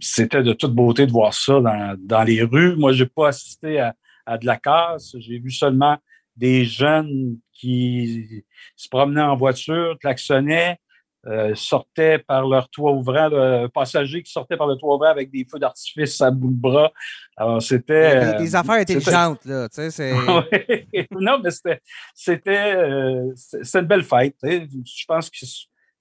c'était 0.00 0.42
de 0.42 0.52
toute 0.52 0.74
beauté 0.74 1.06
de 1.06 1.10
voir 1.10 1.34
ça 1.34 1.60
dans, 1.98 2.22
les 2.22 2.42
rues. 2.42 2.76
Moi, 2.76 2.92
je 2.92 3.02
n'ai 3.02 3.08
pas 3.08 3.28
assisté 3.28 3.80
à, 3.80 3.94
à 4.26 4.38
de 4.38 4.46
la 4.46 4.58
casse. 4.58 5.16
J'ai 5.18 5.38
vu 5.38 5.50
seulement 5.50 5.96
des 6.36 6.64
jeunes 6.64 7.38
qui 7.52 8.44
se 8.76 8.88
promenaient 8.88 9.22
en 9.22 9.36
voiture, 9.36 9.96
klaxonnaient, 9.98 10.78
euh, 11.26 11.54
sortaient 11.54 12.18
par 12.18 12.48
leur 12.48 12.68
toit 12.68 12.92
ouvrant, 12.92 13.28
le 13.28 13.68
passagers 13.68 14.22
qui 14.22 14.32
sortaient 14.32 14.56
par 14.56 14.66
le 14.66 14.74
toit 14.74 14.96
ouvrant 14.96 15.10
avec 15.10 15.30
des 15.30 15.46
feux 15.48 15.58
d'artifice 15.58 16.20
à 16.20 16.30
bout 16.32 16.50
de 16.50 16.60
bras. 16.60 16.92
Alors, 17.36 17.62
c'était. 17.62 18.36
Des, 18.38 18.56
affaires 18.56 18.74
intelligentes, 18.74 19.44
là. 19.44 19.68
Tu 19.68 19.90
sais, 19.90 20.12
non, 21.12 21.38
mais 21.42 21.50
c'était, 21.50 21.80
c'était, 22.14 22.74
euh, 22.76 23.32
une 23.74 23.86
belle 23.86 24.02
fête. 24.02 24.34
Je 24.42 25.04
pense 25.06 25.30
qu'il 25.30 25.48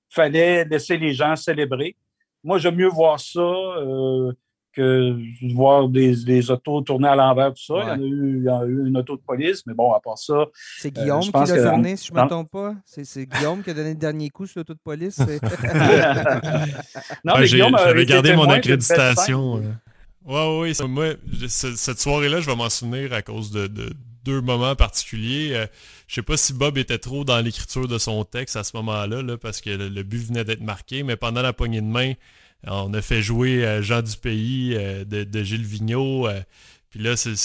fallait 0.10 0.65
laisser 0.65 0.97
les 0.97 1.13
gens 1.13 1.36
célébrer. 1.36 1.95
Moi, 2.43 2.57
j'aime 2.57 2.75
mieux 2.75 2.89
voir 2.89 3.19
ça. 3.19 3.39
Euh, 3.39 4.31
que 4.73 5.17
voir 5.53 5.89
des, 5.89 6.23
des, 6.23 6.51
autos 6.51 6.81
tourner 6.81 7.07
à 7.07 7.15
l'envers, 7.15 7.53
tout 7.53 7.63
ça. 7.63 7.95
Il, 7.99 8.43
y 8.43 8.49
a 8.49 8.63
eu, 8.65 8.88
une 8.88 8.97
auto 8.97 9.15
de 9.15 9.21
police, 9.21 9.63
mais 9.65 9.73
bon, 9.73 9.93
à 9.93 9.99
part 9.99 10.17
ça. 10.17 10.45
C'est 10.77 10.97
euh, 10.97 11.01
Guillaume 11.01 11.21
qui 11.21 11.31
l'a 11.31 11.69
tourné, 11.69 11.97
si 11.97 12.07
je 12.07 12.13
ne 12.13 12.21
me 12.21 12.27
trompe 12.27 12.51
pas. 12.51 12.75
C'est 12.86 13.25
Guillaume 13.25 13.63
qui 13.63 13.69
a 13.69 13.73
donné 13.73 13.89
le 13.89 13.95
dernier 13.95 14.29
coup 14.29 14.45
sur 14.45 14.60
l'auto 14.60 14.73
de 14.73 14.79
police. 14.84 15.19
non, 17.23 17.34
mais 17.38 17.47
Guillaume 17.47 17.75
J'avais 17.77 18.05
gardé 18.05 18.36
mon 18.36 18.49
accréditation. 18.49 19.62
Oui, 20.23 20.25
oui, 20.25 20.73
ouais. 20.79 20.88
moi, 20.88 21.05
cette 21.47 21.99
soirée-là, 21.99 22.41
je 22.41 22.45
vais 22.45 22.55
m'en 22.55 22.69
souvenir 22.69 23.13
à 23.13 23.21
cause 23.21 23.51
de, 23.51 23.69
deux 24.23 24.41
moments 24.41 24.75
particuliers. 24.75 25.49
Je 25.49 25.55
euh, 25.55 25.65
je 26.07 26.15
sais 26.15 26.21
pas 26.21 26.38
si 26.38 26.53
Bob 26.53 26.77
était 26.77 26.99
trop 26.99 27.23
dans 27.23 27.39
l'écriture 27.39 27.88
de 27.88 27.97
son 27.97 28.23
texte 28.23 28.55
à 28.55 28.63
ce 28.63 28.75
moment-là, 28.77 29.23
là, 29.23 29.38
parce 29.38 29.62
que 29.62 29.69
le, 29.69 30.03
but 30.03 30.19
venait 30.19 30.43
d'être 30.43 30.62
marqué, 30.62 31.03
mais 31.03 31.15
pendant 31.15 31.41
la 31.41 31.53
poignée 31.53 31.81
de 31.81 31.88
main, 31.88 32.13
on 32.67 32.93
a 32.93 33.02
fait 33.02 33.21
jouer 33.21 33.65
euh, 33.65 33.82
Jean 33.82 34.02
du 34.02 34.15
Pays 34.17 34.76
euh, 34.76 35.04
de, 35.04 35.43
Gilles 35.43 35.65
Vigneault. 35.65 36.28
Euh, 36.28 36.41
puis 36.89 37.00
là, 37.02 37.15
c'est, 37.15 37.36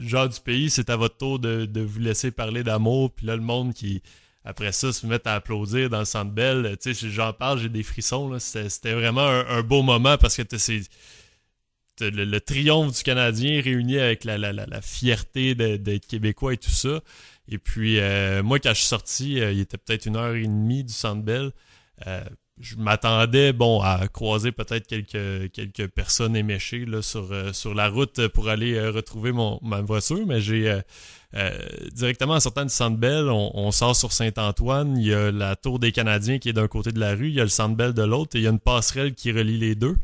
Jean 0.00 0.26
du 0.26 0.40
Pays, 0.40 0.70
c'est 0.70 0.90
à 0.90 0.96
votre 0.96 1.16
tour 1.16 1.38
de, 1.38 1.80
vous 1.80 2.00
laisser 2.00 2.30
parler 2.30 2.64
d'amour. 2.64 3.12
Puis 3.12 3.26
là, 3.26 3.36
le 3.36 3.42
monde 3.42 3.74
qui, 3.74 4.02
après 4.44 4.72
ça, 4.72 4.92
se 4.92 5.06
met 5.06 5.26
à 5.26 5.34
applaudir 5.34 5.90
dans 5.90 6.00
le 6.00 6.04
centre 6.04 6.32
belle. 6.32 6.76
Tu 6.82 6.94
sais, 6.94 7.10
j'en 7.10 7.32
parle, 7.32 7.60
j'ai 7.60 7.68
des 7.68 7.82
frissons. 7.82 8.36
C'était, 8.38 8.94
vraiment 8.94 9.26
un, 9.26 9.62
beau 9.62 9.82
moment 9.82 10.16
parce 10.16 10.36
que 10.36 10.42
c'est 10.56 10.80
le, 12.00 12.38
triomphe 12.40 12.96
du 12.96 13.02
Canadien 13.02 13.60
réuni 13.60 13.98
avec 13.98 14.24
la, 14.24 14.80
fierté 14.80 15.54
d'être 15.54 16.06
québécois 16.06 16.54
et 16.54 16.58
tout 16.58 16.70
ça. 16.70 17.00
Et 17.46 17.58
puis, 17.58 18.00
moi, 18.42 18.58
quand 18.58 18.70
je 18.70 18.78
suis 18.78 18.88
sorti, 18.88 19.32
il 19.34 19.60
était 19.60 19.76
peut-être 19.76 20.06
une 20.06 20.16
heure 20.16 20.34
et 20.34 20.46
demie 20.46 20.82
du 20.82 20.94
centre 20.94 21.22
belle 21.22 21.52
je 22.60 22.76
m'attendais 22.76 23.52
bon 23.52 23.80
à 23.80 24.06
croiser 24.06 24.52
peut-être 24.52 24.86
quelques 24.86 25.50
quelques 25.52 25.88
personnes 25.88 26.36
éméchées 26.36 26.84
là, 26.84 27.02
sur, 27.02 27.32
euh, 27.32 27.52
sur 27.52 27.74
la 27.74 27.88
route 27.88 28.28
pour 28.28 28.48
aller 28.48 28.74
euh, 28.74 28.92
retrouver 28.92 29.32
mon, 29.32 29.58
ma 29.62 29.80
voiture, 29.80 30.24
mais 30.26 30.40
j'ai 30.40 30.80
euh, 31.34 31.58
directement 31.92 32.34
en 32.34 32.40
sortant 32.40 32.62
du 32.62 32.72
Centre 32.72 32.96
Bell, 32.96 33.28
on, 33.28 33.70
sort 33.72 33.96
sur 33.96 34.12
Saint-Antoine, 34.12 34.96
il 34.96 35.08
y 35.08 35.14
a 35.14 35.32
la 35.32 35.56
tour 35.56 35.80
des 35.80 35.90
Canadiens 35.90 36.38
qui 36.38 36.48
est 36.48 36.52
d'un 36.52 36.68
côté 36.68 36.92
de 36.92 37.00
la 37.00 37.14
rue, 37.14 37.28
il 37.28 37.34
y 37.34 37.40
a 37.40 37.44
le 37.44 37.48
Centre 37.48 37.74
de 37.74 38.02
l'autre 38.02 38.36
et 38.36 38.38
il 38.38 38.44
y 38.44 38.46
a 38.46 38.50
une 38.50 38.60
passerelle 38.60 39.14
qui 39.14 39.32
relie 39.32 39.58
les 39.58 39.74
deux. 39.74 39.96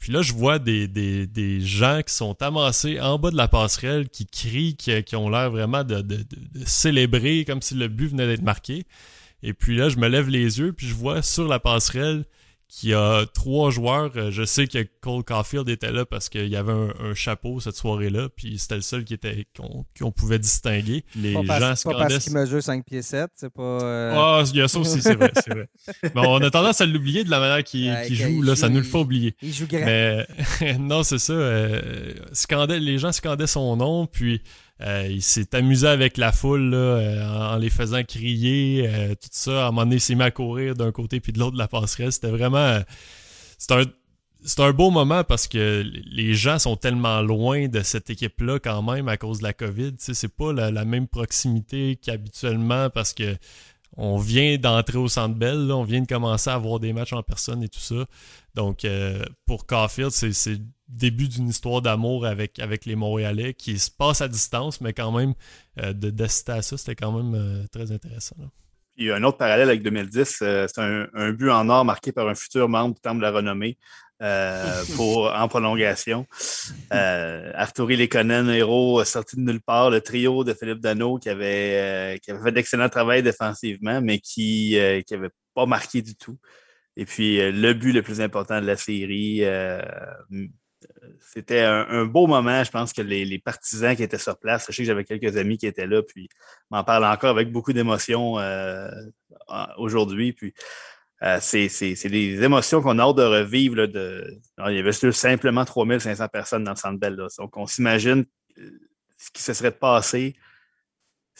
puis 0.00 0.12
là, 0.12 0.22
je 0.22 0.32
vois 0.32 0.58
des, 0.58 0.88
des, 0.88 1.28
des, 1.28 1.60
gens 1.60 2.00
qui 2.04 2.12
sont 2.12 2.42
amassés 2.42 3.00
en 3.00 3.20
bas 3.20 3.30
de 3.30 3.36
la 3.36 3.46
passerelle, 3.46 4.08
qui 4.08 4.26
crient, 4.26 4.74
qui, 4.74 5.00
qui 5.04 5.14
ont 5.14 5.30
l'air 5.30 5.52
vraiment 5.52 5.84
de, 5.84 6.00
de, 6.00 6.16
de, 6.16 6.64
célébrer 6.64 7.44
comme 7.44 7.62
si 7.62 7.74
le 7.74 7.86
but 7.86 8.08
venait 8.08 8.26
d'être 8.26 8.42
marqué. 8.42 8.84
Et 9.42 9.54
puis 9.54 9.76
là, 9.76 9.88
je 9.88 9.96
me 9.96 10.08
lève 10.08 10.28
les 10.28 10.58
yeux, 10.58 10.72
puis 10.72 10.86
je 10.86 10.94
vois 10.94 11.22
sur 11.22 11.48
la 11.48 11.58
passerelle 11.58 12.24
qu'il 12.70 12.90
y 12.90 12.94
a 12.94 13.26
trois 13.26 13.70
joueurs. 13.70 14.12
Euh, 14.16 14.30
je 14.30 14.44
sais 14.44 14.66
que 14.66 14.86
Cole 15.00 15.24
Caulfield 15.24 15.68
était 15.68 15.90
là 15.90 16.06
parce 16.06 16.28
qu'il 16.28 16.48
y 16.48 16.56
avait 16.56 16.72
un, 16.72 17.14
chapeau 17.14 17.58
cette 17.58 17.74
soirée-là, 17.74 18.28
puis 18.34 18.58
c'était 18.58 18.76
le 18.76 18.80
seul 18.80 19.04
qui 19.04 19.14
était 19.14 19.46
qu'on 19.56 20.12
pouvait 20.12 20.38
distinguer. 20.38 21.04
Les 21.16 21.34
pas 21.34 21.58
gens 21.58 21.76
se 21.76 21.88
Pas 21.88 21.94
parce 21.94 22.18
qu'il 22.18 22.32
mesure 22.32 22.62
5 22.62 22.84
pieds 22.84 23.02
7, 23.02 23.30
c'est 23.34 23.52
pas... 23.52 23.62
Euh, 23.62 24.14
ah, 24.16 24.44
il 24.46 24.56
y 24.56 24.62
a 24.62 24.68
ça 24.68 24.78
aussi, 24.78 25.02
c'est 25.02 25.16
vrai, 25.16 25.32
c'est 25.34 25.52
vrai. 25.52 25.68
Bon, 26.14 26.22
on 26.26 26.40
a 26.42 26.50
tendance 26.50 26.80
à 26.80 26.86
l'oublier 26.86 27.24
de 27.24 27.30
la 27.30 27.40
manière 27.40 27.64
qu'il 27.64 28.14
joue, 28.14 28.42
là, 28.42 28.54
ça 28.54 28.68
nous 28.68 28.78
le 28.78 28.84
fait 28.84 28.98
oublier. 28.98 29.34
Il 29.42 29.52
joue 29.52 29.66
grand. 29.66 29.84
Mais 29.84 30.26
non, 30.78 31.02
c'est 31.02 31.18
ça. 31.18 31.32
Euh, 31.32 32.12
les 32.68 32.98
gens 32.98 33.12
scandaient 33.12 33.48
son 33.48 33.76
nom, 33.76 34.06
puis... 34.06 34.42
Euh, 34.82 35.06
il 35.10 35.22
s'est 35.22 35.54
amusé 35.54 35.86
avec 35.86 36.16
la 36.16 36.32
foule 36.32 36.72
euh, 36.72 37.22
en, 37.26 37.56
les 37.56 37.70
faisant 37.70 38.02
crier, 38.02 38.88
euh, 38.88 39.14
tout 39.14 39.28
ça. 39.30 39.64
À 39.64 39.68
un 39.68 39.70
moment 39.72 39.84
donné, 39.84 39.98
il 40.08 40.22
à 40.22 40.30
courir 40.30 40.74
d'un 40.74 40.92
côté 40.92 41.20
puis 41.20 41.32
de 41.32 41.38
l'autre 41.38 41.52
de 41.52 41.58
la 41.58 41.68
passerelle. 41.68 42.12
C'était 42.12 42.30
vraiment... 42.30 42.80
c'est 43.58 43.72
un, 43.72 43.84
c'est 44.42 44.60
un 44.60 44.72
beau 44.72 44.90
moment 44.90 45.24
parce 45.24 45.48
que 45.48 45.84
les 46.06 46.34
gens 46.34 46.58
sont 46.58 46.76
tellement 46.76 47.20
loin 47.20 47.68
de 47.68 47.82
cette 47.82 48.10
équipe-là 48.10 48.58
quand 48.58 48.82
même 48.82 49.08
à 49.08 49.16
cause 49.16 49.38
de 49.38 49.44
la 49.44 49.52
COVID. 49.52 49.92
c'est 49.98 50.34
pas 50.34 50.52
la, 50.52 50.84
même 50.84 51.08
proximité 51.08 51.96
qu'habituellement 51.96 52.88
parce 52.90 53.12
que 53.12 53.36
on 53.96 54.18
vient 54.18 54.56
d'entrer 54.56 54.98
au 54.98 55.08
Centre 55.08 55.34
Bell, 55.34 55.70
on 55.72 55.82
vient 55.82 56.00
de 56.00 56.06
commencer 56.06 56.48
à 56.48 56.54
avoir 56.54 56.78
des 56.80 56.92
matchs 56.92 57.12
en 57.12 57.22
personne 57.22 57.62
et 57.62 57.68
tout 57.68 57.80
ça. 57.80 58.06
Donc, 58.54 58.84
euh, 58.84 59.22
pour 59.46 59.66
Caulfield, 59.66 60.10
c'est 60.10 60.58
début 60.90 61.28
d'une 61.28 61.48
histoire 61.48 61.82
d'amour 61.82 62.26
avec, 62.26 62.58
avec 62.58 62.84
les 62.84 62.96
Montréalais 62.96 63.54
qui 63.54 63.78
se 63.78 63.90
passe 63.90 64.20
à 64.20 64.28
distance, 64.28 64.80
mais 64.80 64.92
quand 64.92 65.12
même, 65.12 65.34
euh, 65.80 65.92
d'assister 65.92 66.52
à 66.52 66.62
ça, 66.62 66.76
c'était 66.76 66.96
quand 66.96 67.12
même 67.12 67.34
euh, 67.34 67.66
très 67.72 67.92
intéressant. 67.92 68.36
Il 68.96 69.06
y 69.06 69.10
a 69.10 69.16
un 69.16 69.22
autre 69.22 69.38
parallèle 69.38 69.68
avec 69.68 69.82
2010, 69.82 70.36
c'est 70.38 70.78
un, 70.78 71.32
but 71.32 71.50
en 71.50 71.68
or 71.70 71.84
marqué 71.84 72.12
par 72.12 72.28
un 72.28 72.34
futur 72.34 72.68
membre 72.68 72.96
du 72.96 73.00
Temple 73.00 73.18
de 73.18 73.22
la 73.22 73.30
Renommée 73.30 73.78
pour, 74.96 75.32
en 75.32 75.48
prolongation. 75.48 76.26
Arturi 76.90 77.96
Lekonen, 77.96 78.50
héros 78.50 79.02
sorti 79.04 79.36
de 79.36 79.40
nulle 79.40 79.62
part, 79.62 79.88
le 79.88 80.02
trio 80.02 80.44
de 80.44 80.52
Philippe 80.52 80.80
Dano 80.80 81.18
qui 81.18 81.30
avait, 81.30 82.18
qui 82.22 82.30
avait 82.30 82.42
fait 82.42 82.52
d'excellent 82.52 82.90
travail 82.90 83.22
défensivement, 83.22 84.02
mais 84.02 84.18
qui 84.18 84.76
n'avait 85.10 85.30
pas 85.54 85.64
marqué 85.64 86.02
du 86.02 86.14
tout. 86.14 86.38
Et 86.96 87.04
puis, 87.04 87.40
euh, 87.40 87.50
le 87.50 87.72
but 87.72 87.92
le 87.92 88.02
plus 88.02 88.20
important 88.20 88.60
de 88.60 88.66
la 88.66 88.76
série, 88.76 89.44
euh, 89.44 89.80
c'était 91.20 91.60
un, 91.60 92.04
beau 92.04 92.26
moment. 92.26 92.64
Je 92.64 92.70
pense 92.70 92.92
que 92.92 93.02
les, 93.02 93.38
partisans 93.38 93.94
qui 93.94 94.02
étaient 94.02 94.18
sur 94.18 94.38
place, 94.38 94.66
je 94.68 94.72
sais 94.72 94.82
que 94.82 94.86
j'avais 94.86 95.04
quelques 95.04 95.36
amis 95.36 95.58
qui 95.58 95.66
étaient 95.66 95.86
là, 95.86 96.02
puis 96.02 96.28
m'en 96.70 96.84
parlent 96.84 97.04
encore 97.04 97.30
avec 97.30 97.52
beaucoup 97.52 97.72
d'émotion 97.72 98.38
euh, 98.38 98.90
aujourd'hui. 99.78 100.32
Puis, 100.32 100.54
c'est 101.40 101.68
des 102.08 102.42
émotions 102.42 102.82
qu'on 102.82 102.98
a 102.98 103.02
hâte 103.02 103.16
de 103.16 103.22
revivre. 103.22 103.86
de... 103.86 104.38
il 104.68 104.74
y 104.74 104.78
avait 104.78 104.92
simplement 104.92 105.64
3500 105.64 106.28
personnes 106.28 106.64
dans 106.64 106.72
le 106.72 106.76
Centre 106.76 106.98
Bell. 106.98 107.16
Donc, 107.38 107.56
on 107.56 107.66
s'imagine 107.66 108.24
ce 108.56 109.30
qui 109.32 109.42
se 109.42 109.52
serait 109.52 109.70
passé 109.70 110.36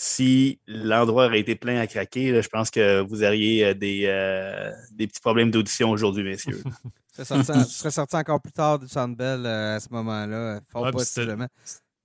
si 0.03 0.61
l'endroit 0.67 1.27
aurait 1.27 1.41
été 1.41 1.57
plein 1.57 1.79
à 1.79 1.87
craquer, 1.87 2.43
je 2.43 2.49
pense 2.49 2.71
que 2.71 3.03
vous 3.03 3.23
auriez 3.23 3.67
euh, 3.67 3.75
des, 3.75 4.05
euh, 4.07 4.71
des 4.93 5.07
petits 5.07 5.21
problèmes 5.21 5.51
d'audition 5.51 5.91
aujourd'hui, 5.91 6.25
messieurs. 6.25 6.63
Ce 7.25 7.43
serait 7.43 7.91
sorti 7.91 8.17
encore 8.17 8.41
plus 8.41 8.53
tard 8.53 8.79
du 8.79 8.89
Sandbell 8.89 9.45
euh, 9.45 9.77
à 9.77 9.81
ce 9.81 9.89
moment-là, 9.91 10.61
fort 10.69 10.91
possiblement. 10.91 11.49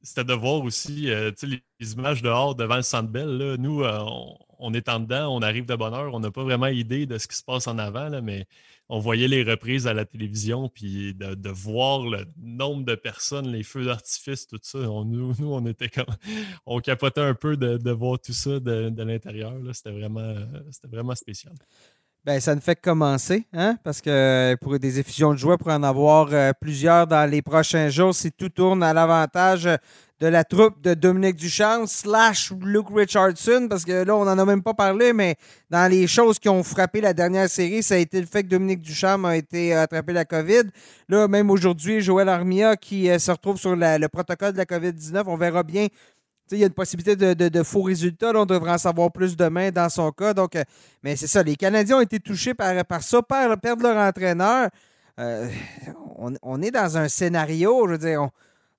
C'était 0.01 0.23
de 0.23 0.33
voir 0.33 0.63
aussi 0.63 1.09
les, 1.41 1.93
images 1.93 2.21
dehors 2.21 2.53
devant 2.53 2.75
le 2.75 2.83
Sandbell. 2.83 3.55
Nous, 3.57 3.83
on, 4.59 4.73
est 4.73 4.87
en 4.87 4.99
dedans, 4.99 5.35
on 5.35 5.41
arrive 5.41 5.65
de 5.65 5.75
bonne 5.75 5.95
heure, 5.95 6.13
on 6.13 6.19
n'a 6.19 6.29
pas 6.29 6.43
vraiment 6.43 6.67
idée 6.67 7.07
de 7.07 7.17
ce 7.17 7.27
qui 7.27 7.35
se 7.35 7.43
passe 7.43 7.67
en 7.67 7.79
avant, 7.79 8.09
là, 8.09 8.21
mais 8.21 8.45
on 8.87 8.99
voyait 8.99 9.27
les 9.27 9.43
reprises 9.43 9.87
à 9.87 9.93
la 9.93 10.05
télévision, 10.05 10.69
puis 10.69 11.15
de, 11.15 11.49
voir 11.49 12.07
le 12.07 12.25
nombre 12.37 12.85
de 12.85 12.93
personnes, 12.93 13.47
les 13.47 13.63
feux 13.63 13.85
d'artifice, 13.85 14.45
tout 14.45 14.59
ça. 14.61 14.77
nous, 14.77 15.33
nous, 15.39 15.53
on 15.53 15.65
était 15.65 15.89
comme. 15.89 16.05
On 16.67 16.79
capotait 16.79 17.21
un 17.21 17.33
peu 17.33 17.57
de, 17.57 17.91
voir 17.91 18.19
tout 18.19 18.33
ça 18.33 18.59
de, 18.59 19.03
l'intérieur. 19.03 19.53
C'était 19.73 19.91
vraiment, 19.91 20.35
vraiment 20.83 21.15
spécial. 21.15 21.53
Ben, 22.25 22.39
ça 22.39 22.55
ne 22.55 22.59
fait 22.59 22.75
que 22.75 22.81
commencer, 22.81 23.45
hein? 23.53 23.77
parce 23.83 24.01
que 24.01 24.55
pour 24.59 24.79
des 24.79 24.99
effusions 24.99 25.33
de 25.33 25.37
joie, 25.37 25.59
pour 25.59 25.67
en 25.67 25.83
avoir 25.83 26.29
euh, 26.31 26.53
plusieurs 26.59 27.05
dans 27.05 27.29
les 27.29 27.43
prochains 27.43 27.89
jours, 27.89 28.15
si 28.15 28.31
tout 28.31 28.49
tourne 28.49 28.81
à 28.81 28.93
l'avantage 28.93 29.69
de 30.19 30.25
la 30.25 30.43
troupe 30.43 30.81
de 30.81 30.95
Dominique 30.95 31.35
Duchamp 31.35 31.85
slash 31.85 32.51
Luke 32.61 32.87
Richardson, 32.91 33.67
parce 33.69 33.85
que 33.85 34.03
là, 34.03 34.15
on 34.15 34.25
n'en 34.25 34.39
a 34.39 34.45
même 34.45 34.63
pas 34.63 34.73
parlé, 34.73 35.13
mais 35.13 35.35
dans 35.69 35.87
les 35.91 36.07
choses 36.07 36.39
qui 36.39 36.49
ont 36.49 36.63
frappé 36.63 36.99
la 36.99 37.13
dernière 37.13 37.47
série, 37.47 37.83
ça 37.83 37.93
a 37.93 37.97
été 37.97 38.19
le 38.19 38.25
fait 38.25 38.41
que 38.41 38.47
Dominique 38.47 38.81
Duchamp 38.81 39.23
a 39.25 39.35
été 39.35 39.75
attrapé 39.75 40.11
la 40.11 40.25
COVID. 40.25 40.63
Là, 41.09 41.27
même 41.27 41.51
aujourd'hui, 41.51 42.01
Joël 42.01 42.29
Armia 42.29 42.75
qui 42.75 43.07
euh, 43.07 43.19
se 43.19 43.29
retrouve 43.29 43.57
sur 43.57 43.75
le 43.75 44.07
protocole 44.07 44.53
de 44.53 44.57
la 44.57 44.65
COVID-19, 44.65 45.25
on 45.27 45.37
verra 45.37 45.61
bien. 45.61 45.89
Il 46.51 46.59
y 46.59 46.63
a 46.63 46.67
une 46.67 46.73
possibilité 46.73 47.15
de, 47.15 47.63
faux 47.63 47.81
résultats. 47.81 48.31
on 48.35 48.45
devrait 48.45 48.71
en 48.71 48.77
savoir 48.77 49.11
plus 49.11 49.35
demain 49.35 49.71
dans 49.71 49.89
son 49.89 50.11
cas. 50.11 50.33
Donc, 50.33 50.55
euh, 50.55 50.63
mais 51.03 51.15
c'est 51.15 51.27
ça. 51.27 51.41
Les 51.41 51.55
Canadiens 51.55 51.97
ont 51.97 52.01
été 52.01 52.19
touchés 52.19 52.53
par, 52.53 52.85
par 52.85 53.01
ça, 53.01 53.21
perdre 53.23 53.81
leur 53.81 53.97
entraîneur. 53.97 54.69
Euh, 55.19 55.49
on, 56.41 56.61
est 56.61 56.71
dans 56.71 56.97
un 56.97 57.07
scénario, 57.07 57.87
je 57.87 57.91
veux 57.93 57.97
dire, 57.97 58.29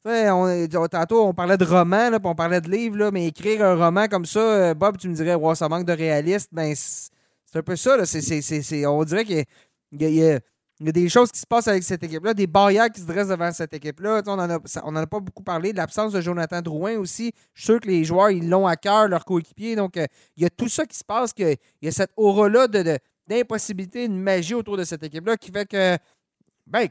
on, 0.04 0.88
tantôt, 0.88 1.26
on 1.26 1.34
parlait 1.34 1.56
de 1.56 1.64
roman, 1.64 2.10
là, 2.10 2.18
on 2.22 2.34
parlait 2.34 2.60
de 2.60 2.70
livre, 2.70 3.10
mais 3.10 3.26
écrire 3.26 3.64
un 3.64 3.74
roman 3.74 4.06
comme 4.06 4.26
ça, 4.26 4.40
euh, 4.40 4.74
Bob, 4.74 4.98
tu 4.98 5.08
me 5.08 5.14
dirais, 5.14 5.36
ça 5.54 5.68
manque 5.68 5.86
de 5.86 5.92
réaliste. 5.92 6.50
Ben, 6.52 6.74
c'est 6.74 7.58
un 7.58 7.62
peu 7.62 7.76
ça. 7.76 7.96
On 7.96 9.04
dirait 9.04 9.24
qu'il 9.24 9.44
y, 9.92 10.24
a, 10.24 10.40
des 10.80 11.08
choses 11.08 11.32
qui 11.32 11.40
se 11.40 11.46
passent 11.46 11.68
avec 11.68 11.82
cette 11.82 12.02
équipe-là, 12.02 12.34
des 12.34 12.46
barrières 12.46 12.90
qui 12.90 13.00
se 13.00 13.06
dressent 13.06 13.28
devant 13.28 13.50
cette 13.52 13.72
équipe-là. 13.72 14.22
On 14.26 14.36
n'en 14.36 14.50
a, 14.50 14.56
a, 14.56 15.06
pas 15.06 15.20
beaucoup 15.20 15.42
parlé. 15.42 15.72
L'absence 15.72 16.12
de 16.12 16.20
Jonathan 16.20 16.60
Drouin 16.60 16.96
aussi. 16.98 17.32
Je 17.54 17.62
suis 17.62 17.72
sûr 17.72 17.80
que 17.80 17.88
les 17.88 18.04
joueurs, 18.04 18.30
ils 18.30 18.48
l'ont 18.48 18.66
à 18.66 18.76
cœur, 18.76 19.08
leur 19.08 19.24
coéquipier. 19.24 19.76
Donc, 19.76 19.96
euh, 19.96 20.06
il 20.36 20.42
y 20.42 20.46
a 20.46 20.50
tout 20.50 20.68
ça 20.68 20.84
qui 20.84 20.96
se 20.96 21.04
passe, 21.04 21.32
qu'il 21.32 21.56
y 21.80 21.88
a 21.88 21.92
cette 21.92 22.12
aura-là 22.16 22.68
de, 22.68 22.98
d'impossibilité, 23.26 24.04
une 24.04 24.20
magie 24.20 24.54
autour 24.54 24.76
de 24.76 24.84
cette 24.84 25.02
équipe-là 25.02 25.36
qui 25.36 25.50
fait 25.50 25.66
que, 25.66 25.96
ben, 26.66 26.88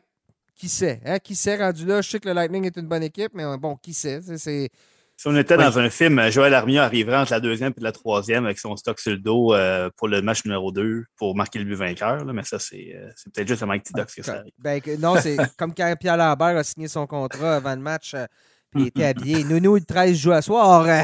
qui 0.55 0.69
sait? 0.69 1.01
Hein? 1.05 1.19
Qui 1.19 1.35
sait 1.35 1.57
rendu 1.57 1.85
là? 1.85 2.01
Je 2.01 2.09
sais 2.09 2.19
que 2.19 2.27
le 2.27 2.33
Lightning 2.33 2.65
est 2.65 2.77
une 2.77 2.87
bonne 2.87 3.03
équipe, 3.03 3.33
mais 3.33 3.43
bon, 3.57 3.75
qui 3.75 3.93
sait? 3.93 4.21
C'est, 4.37 4.69
si 5.17 5.27
on 5.27 5.35
était 5.35 5.57
dans 5.57 5.79
un 5.79 5.89
film, 5.89 6.29
Joël 6.29 6.53
Armia 6.53 6.83
arriverait 6.83 7.17
entre 7.17 7.31
la 7.31 7.39
deuxième 7.39 7.73
et 7.77 7.81
la 7.81 7.91
troisième 7.91 8.45
avec 8.45 8.59
son 8.59 8.75
stock 8.75 8.99
sur 8.99 9.11
le 9.11 9.17
dos 9.17 9.53
euh, 9.53 9.89
pour 9.95 10.07
le 10.07 10.21
match 10.21 10.43
numéro 10.45 10.71
2 10.71 11.05
pour 11.17 11.35
marquer 11.35 11.59
le 11.59 11.65
but 11.65 11.75
vainqueur. 11.75 12.25
mais 12.25 12.43
ça, 12.43 12.59
c'est, 12.59 12.93
euh, 12.95 13.09
peut-être 13.33 13.47
juste 13.47 13.63
à 13.63 13.65
Mike 13.65 13.83
Tidox 13.83 14.13
que 14.13 14.23
ça 14.23 14.39
arrive. 14.39 14.51
Ben, 14.57 14.81
non, 14.99 15.15
c'est 15.19 15.37
comme 15.57 15.73
quand 15.73 15.95
Pierre 15.99 16.17
Lambert 16.17 16.57
a 16.57 16.63
signé 16.63 16.87
son 16.87 17.07
contrat 17.07 17.55
avant 17.55 17.75
le 17.75 17.81
match. 17.81 18.13
Euh, 18.13 18.25
il 18.75 18.87
était 18.87 19.05
habillé. 19.05 19.43
Nounou, 19.43 19.75
le 19.75 19.81
13 19.81 20.17
joue 20.17 20.31
à 20.31 20.41
soir. 20.41 20.85
Euh. 20.87 21.03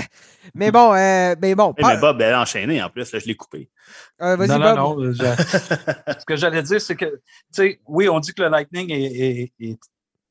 mais 0.53 0.71
bon, 0.71 0.93
euh, 0.93 1.35
mais 1.41 1.55
bon. 1.55 1.73
mais 1.77 1.97
Bob, 1.97 2.21
elle 2.21 2.33
a 2.33 2.41
enchaîné 2.41 2.81
en 2.83 2.89
plus. 2.89 3.09
je 3.11 3.25
l'ai 3.25 3.35
coupé. 3.35 3.69
Euh, 4.21 4.35
vas-y, 4.35 4.47
Bob. 4.47 4.77
Non, 4.77 4.95
non, 4.97 5.13
ce 5.13 6.25
que 6.25 6.35
j'allais 6.35 6.63
dire, 6.63 6.81
c'est 6.81 6.95
que, 6.95 7.05
tu 7.05 7.19
sais, 7.51 7.79
oui, 7.87 8.09
on 8.09 8.19
dit 8.19 8.33
que 8.33 8.43
le 8.43 8.49
Lightning 8.49 8.89
est, 8.91 9.79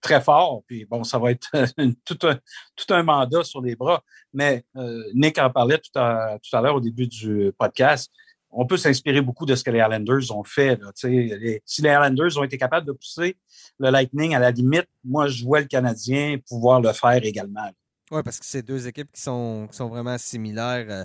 très 0.01 0.21
fort. 0.21 0.63
Puis 0.67 0.85
bon, 0.85 1.05
ça 1.05 1.19
va 1.19 1.31
être 1.33 1.49
tout, 2.05 2.19
un, 2.27 2.39
tout, 2.77 2.95
un, 2.95 3.03
mandat 3.03 3.45
sur 3.45 3.61
les 3.61 3.77
bras. 3.77 4.03
Mais 4.33 4.65
Nick 5.15 5.39
en 5.39 5.51
parlait 5.51 5.79
tout 5.79 5.99
à, 5.99 6.39
tout 6.43 6.57
à 6.57 6.61
l'heure 6.61 6.77
au 6.77 6.81
début 6.81 7.07
du 7.07 7.53
podcast 7.59 8.11
on 8.53 8.67
peut 8.67 8.77
s'inspirer 8.77 9.21
beaucoup 9.21 9.47
de 9.47 9.55
ce 9.55 9.63
que 9.63 9.71
les 9.71 9.79
Islanders 9.79 10.31
ont 10.37 10.45
fait. 10.45 10.79
si 10.95 11.09
les 11.09 11.63
Islanders 11.67 12.37
ont 12.37 12.45
été 12.45 12.59
capables 12.59 12.87
de 12.87 12.93
pousser 12.93 13.37
le 13.79 13.91
Lightning 13.91 14.35
à 14.35 14.39
la 14.39 14.51
limite, 14.51 14.89
moi, 15.05 15.29
je 15.29 15.45
vois 15.45 15.61
le 15.61 15.67
Canadien 15.67 16.39
pouvoir 16.49 16.81
le 16.81 16.93
faire 16.93 17.25
également. 17.25 17.71
Oui, 18.11 18.23
parce 18.25 18.41
que 18.41 18.47
c'est 18.47 18.63
deux 18.63 18.89
équipes 18.89 19.11
qui 19.13 19.23
sont, 19.23 19.69
sont 19.71 19.89
vraiment 19.89 20.19
similaires 20.19 20.87
euh, 20.89 21.05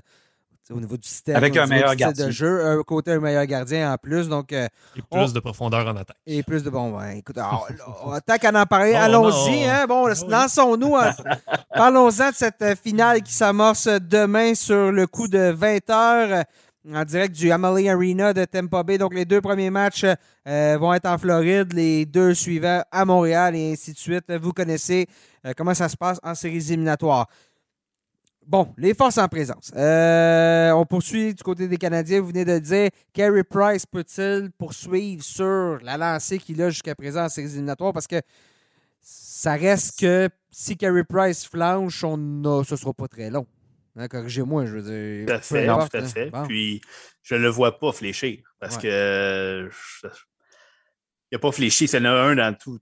au 0.71 0.79
niveau 0.79 0.97
du 0.97 1.07
système. 1.07 1.35
Avec 1.35 1.55
un 1.57 1.67
meilleur 1.67 1.95
gardien. 1.95 2.27
de 2.27 2.31
jeu, 2.31 2.65
un 2.65 2.81
côté 2.83 3.11
un 3.11 3.19
meilleur 3.19 3.45
gardien 3.45 3.93
en 3.93 3.97
plus. 3.97 4.27
Donc, 4.27 4.51
euh, 4.51 4.67
et 4.95 5.01
plus 5.01 5.33
de 5.33 5.39
profondeur 5.39 5.85
en 5.87 5.95
attaque. 5.95 6.17
Et 6.25 6.43
plus 6.43 6.63
de 6.63 6.69
bon, 6.69 6.99
écoute, 7.11 7.35
tant 8.25 8.37
qu'à 8.37 8.61
en 8.61 8.65
parler, 8.65 8.95
allons-y. 8.95 9.65
Hein, 9.65 9.85
bon, 9.87 10.07
ah 10.07 10.13
lançons-nous. 10.27 10.95
Hein. 10.95 11.11
Parlons-en 11.75 12.29
de 12.29 12.35
cette 12.35 12.61
euh, 12.61 12.75
finale 12.75 13.21
qui 13.21 13.33
s'amorce 13.33 13.87
demain 13.87 14.55
sur 14.55 14.91
le 14.91 15.07
coup 15.07 15.27
de 15.27 15.51
20 15.51 15.89
heures 15.89 16.45
en 16.93 17.03
direct 17.03 17.35
du 17.35 17.51
Amalie 17.51 17.89
Arena 17.89 18.33
de 18.33 18.45
Tampa 18.45 18.83
Bay. 18.83 18.97
Donc, 18.97 19.13
les 19.13 19.25
deux 19.25 19.41
premiers 19.41 19.69
matchs 19.69 20.05
euh, 20.47 20.77
vont 20.79 20.93
être 20.93 21.07
en 21.07 21.17
Floride, 21.17 21.73
les 21.73 22.05
deux 22.05 22.33
suivants 22.33 22.83
à 22.91 23.05
Montréal 23.05 23.55
et 23.55 23.73
ainsi 23.73 23.93
de 23.93 23.97
suite. 23.97 24.31
Vous 24.41 24.51
connaissez 24.51 25.07
euh, 25.45 25.53
comment 25.55 25.73
ça 25.73 25.89
se 25.89 25.97
passe 25.97 26.19
en 26.23 26.35
séries 26.35 26.71
éliminatoires. 26.71 27.27
Bon, 28.47 28.73
les 28.77 28.93
forces 28.93 29.17
en 29.17 29.27
présence. 29.27 29.71
Euh, 29.75 30.71
on 30.71 30.85
poursuit 30.85 31.33
du 31.33 31.43
côté 31.43 31.67
des 31.67 31.77
Canadiens. 31.77 32.21
Vous 32.21 32.27
venez 32.27 32.45
de 32.45 32.59
dire, 32.59 32.89
Carey 33.11 33.43
Price 33.43 33.85
peut-il 33.85 34.51
poursuivre 34.51 35.23
sur 35.23 35.79
la 35.81 35.97
lancée 35.97 36.37
qu'il 36.37 36.61
a 36.61 36.69
jusqu'à 36.69 36.93
présent 36.93 37.23
en 37.23 37.29
séries 37.29 37.47
éliminatoires? 37.47 37.93
Parce 37.93 38.07
que 38.07 38.21
ça 39.01 39.53
reste 39.53 39.99
que 39.99 40.29
si 40.51 40.77
Carey 40.77 41.03
Price 41.03 41.45
flanche, 41.47 42.03
on 42.03 42.17
ne 42.17 42.63
ce 42.63 42.75
ne 42.75 42.79
sera 42.79 42.93
pas 42.93 43.07
très 43.07 43.29
long. 43.31 43.47
Hein, 43.95 44.07
corrigez-moi, 44.07 44.65
je 44.65 44.77
veux 44.77 44.81
dire. 44.81 45.25
Tout 45.25 45.33
à 45.33 45.39
fait, 45.39 45.65
tout 45.65 45.71
à 45.71 45.99
hein. 45.99 46.07
fait. 46.07 46.31
Puis, 46.47 46.81
je 47.23 47.35
ne 47.35 47.41
le 47.41 47.49
vois 47.49 47.79
pas 47.79 47.91
fléchir 47.93 48.39
parce 48.59 48.77
que 48.77 49.69
il 50.03 51.35
n'a 51.35 51.39
pas 51.39 51.51
fléchi. 51.51 51.87
C'est 51.87 51.97
un 51.97 52.35
dans 52.35 52.53
tout. 52.55 52.79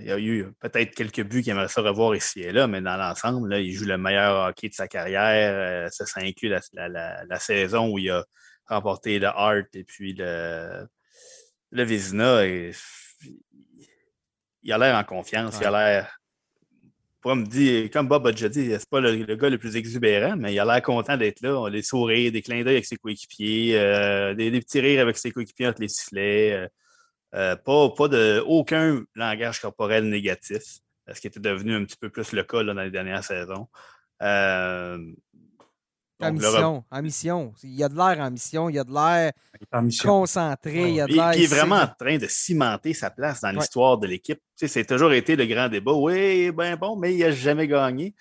Il 0.00 0.06
y 0.06 0.12
a 0.12 0.18
eu 0.18 0.46
peut-être 0.60 0.94
quelques 0.94 1.22
buts 1.22 1.42
qu'il 1.42 1.52
aimerait 1.52 1.68
ça 1.68 1.80
revoir 1.80 2.14
ici 2.14 2.40
et 2.40 2.52
là, 2.52 2.66
mais 2.66 2.80
dans 2.80 2.96
l'ensemble, 2.96 3.54
il 3.54 3.72
joue 3.72 3.86
le 3.86 3.96
meilleur 3.96 4.48
hockey 4.48 4.68
de 4.68 4.74
sa 4.74 4.86
carrière. 4.86 5.86
Euh, 5.86 5.88
ça, 5.90 6.04
ça 6.04 6.20
inclut 6.20 6.50
la, 6.50 7.38
saison 7.38 7.90
où 7.90 7.98
il 7.98 8.10
a 8.10 8.24
remporté 8.66 9.18
le 9.18 9.28
Hart 9.28 9.74
et 9.74 9.84
puis 9.84 10.14
le, 10.14 10.86
le 11.70 11.82
Vizina. 11.84 12.46
Et, 12.46 12.72
il 14.64 14.72
a 14.72 14.78
l'air 14.78 14.96
en 14.96 15.04
confiance, 15.04 15.58
il 15.60 15.66
a 15.66 15.70
l'air 15.70 16.18
pas 17.22 17.36
me 17.36 17.46
dire, 17.46 17.88
comme 17.90 18.08
Bob 18.08 18.26
a 18.26 18.32
déjà 18.32 18.48
dit, 18.48 18.70
c'est 18.70 18.88
pas 18.88 19.00
le, 19.00 19.36
gars 19.36 19.48
le 19.48 19.58
plus 19.58 19.76
exubérant, 19.76 20.36
mais 20.36 20.52
il 20.52 20.58
a 20.58 20.64
l'air 20.64 20.82
content 20.82 21.16
d'être 21.16 21.40
là. 21.40 21.56
On 21.56 21.66
a 21.66 21.70
des 21.70 21.82
sourires, 21.82 22.32
des 22.32 22.42
clins 22.42 22.64
d'œil 22.64 22.74
avec 22.74 22.84
ses 22.84 22.96
coéquipiers, 22.96 23.78
euh, 23.78 24.34
des, 24.34 24.50
petits 24.60 24.80
rires 24.80 25.00
avec 25.00 25.16
ses 25.16 25.30
coéquipiers 25.30 25.68
entre 25.68 25.80
les 25.80 25.88
sifflets. 25.88 26.52
Euh, 26.52 26.68
euh, 27.34 27.56
pas, 27.56 27.90
pas 27.90 28.08
de 28.08 28.42
aucun 28.46 29.02
langage 29.14 29.60
corporel 29.60 30.08
négatif, 30.08 30.62
ce 31.12 31.20
qui 31.20 31.26
était 31.26 31.40
devenu 31.40 31.74
un 31.74 31.84
petit 31.84 31.96
peu 31.96 32.10
plus 32.10 32.32
le 32.32 32.42
cas 32.44 32.62
dans 32.62 32.74
les 32.74 32.90
dernières 32.90 33.24
saisons. 33.24 33.68
en 34.20 34.98
mission, 36.20 36.84
en 36.90 37.02
mission. 37.02 37.54
Il 37.62 37.74
y 37.74 37.82
a 37.82 37.88
de 37.88 37.96
l'air 37.96 38.18
en 38.20 38.30
mission, 38.30 38.68
il 38.68 38.76
y 38.76 38.78
a 38.78 38.84
de 38.84 38.92
l'air 38.92 39.32
concentré, 40.02 40.90
il 40.90 40.96
y 40.96 41.00
a 41.00 41.06
de 41.06 41.12
l'air. 41.14 41.34
Il 41.34 41.44
est 41.44 41.46
vraiment 41.46 41.80
en 41.80 41.88
train 41.88 42.18
de 42.18 42.26
cimenter 42.28 42.92
sa 42.94 43.10
place 43.10 43.40
dans 43.40 43.50
l'histoire 43.50 43.98
de 43.98 44.06
l'équipe. 44.06 44.38
Tu 44.38 44.66
sais, 44.66 44.68
c'est 44.68 44.84
toujours 44.84 45.12
été 45.12 45.34
le 45.34 45.46
grand 45.46 45.68
débat. 45.68 45.92
Oui, 45.92 46.50
ben 46.52 46.76
bon, 46.76 46.96
mais 46.96 47.14
il 47.14 47.20
n'a 47.20 47.32
jamais 47.32 47.66
gagné. 47.66 48.14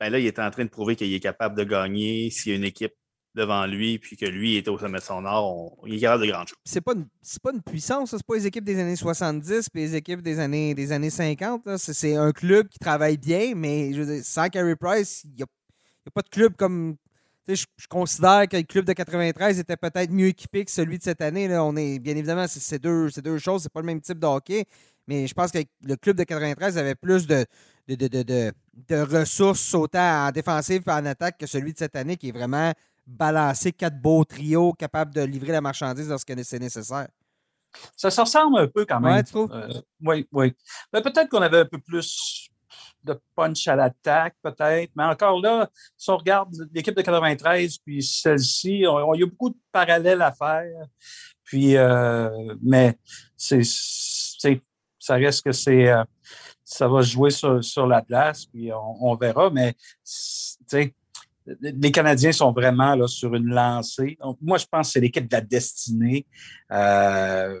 Ben 0.00 0.10
là, 0.10 0.18
il 0.18 0.26
est 0.26 0.38
en 0.38 0.50
train 0.50 0.64
de 0.64 0.70
prouver 0.70 0.96
qu'il 0.96 1.12
est 1.12 1.20
capable 1.20 1.56
de 1.56 1.64
gagner 1.64 2.30
s'il 2.30 2.52
y 2.52 2.54
a 2.54 2.58
une 2.58 2.64
équipe 2.64 2.94
devant 3.36 3.66
lui, 3.66 3.98
puis 3.98 4.16
que 4.16 4.24
lui 4.24 4.56
est 4.56 4.66
au 4.66 4.78
sommet 4.78 4.98
de 4.98 5.04
son 5.04 5.24
art, 5.26 5.44
il 5.86 5.94
est 5.94 6.00
capable 6.00 6.24
de 6.24 6.30
grandes 6.30 6.48
choses. 6.48 6.58
C'est 6.64 6.80
pas 6.80 6.94
pas 6.94 7.52
une 7.52 7.62
puissance, 7.62 8.10
c'est 8.10 8.26
pas 8.26 8.34
les 8.34 8.46
équipes 8.46 8.64
des 8.64 8.80
années 8.80 8.96
70 8.96 9.68
puis 9.68 9.82
les 9.82 9.94
équipes 9.94 10.22
des 10.22 10.40
années, 10.40 10.74
des 10.74 10.90
années 10.90 11.10
50. 11.10 11.76
C'est 11.76 12.16
un 12.16 12.32
club 12.32 12.68
qui 12.68 12.78
travaille 12.78 13.18
bien, 13.18 13.52
mais 13.54 13.92
je 13.92 14.22
sans 14.22 14.48
Carey 14.48 14.74
Price, 14.74 15.22
il 15.24 15.36
n'y 15.36 15.42
a, 15.42 15.46
pas 16.12 16.22
de 16.22 16.28
club 16.28 16.56
comme. 16.56 16.96
Je, 17.48 17.64
je, 17.76 17.86
considère 17.86 18.48
que 18.48 18.56
le 18.56 18.64
club 18.64 18.84
de 18.86 18.92
93 18.92 19.60
était 19.60 19.76
peut-être 19.76 20.10
mieux 20.10 20.28
équipé 20.28 20.64
que 20.64 20.70
celui 20.70 20.98
de 20.98 21.04
cette 21.04 21.20
année. 21.20 21.46
Là. 21.46 21.62
On 21.62 21.76
est, 21.76 22.00
bien 22.00 22.16
évidemment, 22.16 22.46
c'est 22.48 22.80
deux, 22.80 23.08
deux 23.22 23.38
choses, 23.38 23.62
c'est 23.62 23.72
pas 23.72 23.80
le 23.80 23.86
même 23.86 24.00
type 24.00 24.18
de 24.18 24.26
hockey, 24.26 24.64
mais 25.06 25.28
je 25.28 25.34
pense 25.34 25.52
que 25.52 25.58
le 25.84 25.94
club 25.94 26.16
de 26.16 26.24
93 26.24 26.76
avait 26.76 26.96
plus 26.96 27.28
de, 27.28 27.46
de, 27.86 27.94
de, 27.94 28.22
de, 28.22 28.52
de 28.88 28.96
ressources 28.96 29.74
autant 29.74 30.26
en 30.26 30.32
défensive 30.32 30.82
qu'en 30.82 31.04
attaque 31.04 31.38
que 31.38 31.46
celui 31.46 31.72
de 31.72 31.78
cette 31.78 31.94
année 31.94 32.16
qui 32.16 32.30
est 32.30 32.32
vraiment 32.32 32.72
balancer 33.06 33.72
quatre 33.72 34.00
beaux 34.00 34.24
trios 34.24 34.72
capables 34.72 35.14
de 35.14 35.22
livrer 35.22 35.52
la 35.52 35.60
marchandise 35.60 36.08
lorsque 36.08 36.32
c'est 36.44 36.58
nécessaire. 36.58 37.08
Ça 37.96 38.10
se 38.10 38.20
ressemble 38.20 38.58
un 38.58 38.68
peu 38.68 38.84
quand 38.84 39.00
même. 39.00 39.14
Ouais, 39.14 39.22
tu 39.22 39.32
trouves? 39.32 39.52
Euh, 39.52 39.68
oui, 40.00 40.26
oui. 40.32 40.54
Ben, 40.92 41.02
peut-être 41.02 41.28
qu'on 41.28 41.42
avait 41.42 41.60
un 41.60 41.64
peu 41.66 41.78
plus 41.78 42.50
de 43.04 43.20
punch 43.34 43.68
à 43.68 43.76
l'attaque, 43.76 44.34
peut-être. 44.42 44.90
Mais 44.96 45.04
encore 45.04 45.40
là, 45.40 45.70
si 45.96 46.10
on 46.10 46.16
regarde 46.16 46.52
l'équipe 46.72 46.96
de 46.96 47.02
93 47.02 47.78
puis 47.78 48.02
celle-ci, 48.02 48.78
il 48.78 48.80
y 48.80 48.86
a 48.86 49.26
beaucoup 49.26 49.50
de 49.50 49.58
parallèles 49.70 50.22
à 50.22 50.32
faire. 50.32 50.64
Puis, 51.44 51.76
euh, 51.76 52.54
mais 52.62 52.98
c'est, 53.36 53.62
ça 54.98 55.14
reste 55.14 55.44
que 55.44 55.52
c'est, 55.52 55.88
euh, 55.88 56.02
ça 56.64 56.88
va 56.88 57.02
jouer 57.02 57.30
sur, 57.30 57.62
sur 57.62 57.86
la 57.86 58.02
place, 58.02 58.46
puis 58.46 58.72
on, 58.72 59.10
on 59.12 59.14
verra. 59.14 59.50
Mais, 59.50 59.74
tu 59.74 59.78
sais, 60.02 60.94
les 61.60 61.92
Canadiens 61.92 62.32
sont 62.32 62.52
vraiment 62.52 62.94
là, 62.94 63.06
sur 63.06 63.34
une 63.34 63.48
lancée. 63.48 64.18
moi, 64.40 64.58
je 64.58 64.66
pense 64.66 64.88
que 64.88 64.92
c'est 64.94 65.00
l'équipe 65.00 65.28
de 65.28 65.34
la 65.34 65.40
destinée. 65.40 66.26
Euh, 66.72 67.60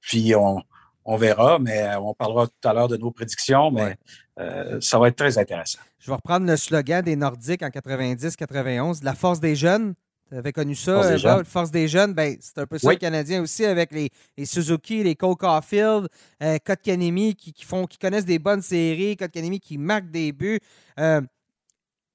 puis 0.00 0.34
on, 0.34 1.16
verra, 1.16 1.58
mais 1.58 1.94
on 1.96 2.14
parlera 2.14 2.46
tout 2.46 2.68
à 2.68 2.72
l'heure 2.72 2.88
de 2.88 2.96
nos 2.96 3.10
prédictions, 3.10 3.70
mais 3.70 3.96
euh, 4.38 4.78
ça 4.80 4.98
va 4.98 5.08
être 5.08 5.16
très 5.16 5.38
intéressant. 5.38 5.80
Je 5.98 6.10
vais 6.10 6.14
reprendre 6.14 6.46
le 6.46 6.56
slogan 6.56 7.02
des 7.02 7.16
Nordiques 7.16 7.62
en 7.62 7.68
90-91, 7.68 9.04
la 9.04 9.14
force 9.14 9.40
des 9.40 9.56
jeunes. 9.56 9.94
Tu 10.30 10.36
avais 10.36 10.52
connu 10.52 10.76
ça, 10.76 10.94
force 10.94 11.08
des, 11.08 11.26
euh, 11.26 11.44
force 11.44 11.70
des 11.72 11.88
jeunes. 11.88 12.14
Ben, 12.14 12.36
c'est 12.40 12.58
un 12.58 12.66
peu 12.66 12.78
ça 12.78 12.90
le 12.90 12.96
Canadien 12.96 13.42
aussi 13.42 13.64
avec 13.64 13.90
les, 13.92 14.10
Suzuki, 14.46 15.02
les 15.02 15.16
Cole 15.16 15.34
Caulfield, 15.34 16.06
euh, 16.42 16.56
Kanemi 16.82 17.34
qui, 17.34 17.52
font, 17.64 17.84
qui 17.86 17.98
connaissent 17.98 18.24
des 18.24 18.38
bonnes 18.38 18.62
séries, 18.62 19.16
Kanemi 19.16 19.58
qui 19.58 19.76
marque 19.76 20.08
des 20.10 20.30
buts. 20.32 20.60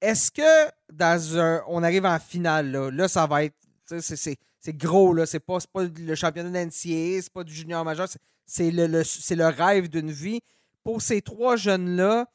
Est-ce 0.05 0.31
que 0.31 0.71
dans 0.93 1.37
un, 1.39 1.63
on 1.67 1.81
arrive 1.81 2.05
en 2.05 2.19
finale, 2.19 2.71
là, 2.71 2.91
là 2.91 3.07
ça 3.07 3.25
va 3.25 3.43
être. 3.43 3.55
C'est 3.87 4.77
gros, 4.77 5.13
là. 5.13 5.25
C'est 5.25 5.39
pas, 5.39 5.57
pas 5.71 5.83
le 5.83 6.15
championnat 6.15 6.49
d'NCA, 6.49 7.21
c'est 7.21 7.33
pas 7.33 7.43
du 7.43 7.53
junior 7.53 7.83
majeur, 7.83 8.07
c'est 8.45 8.71
le, 8.71 8.87
le, 8.87 9.45
rêve 9.45 9.89
d'une 9.89 10.11
vie. 10.11 10.41
Pour 10.83 11.01
ces 11.01 11.21
trois 11.21 11.55
jeunes-là, 11.55 12.27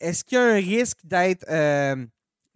est-ce 0.00 0.24
qu'il 0.24 0.36
y 0.36 0.40
a 0.40 0.44
un 0.44 0.54
risque 0.54 0.98
d'être. 1.04 1.44
Euh, 1.50 2.06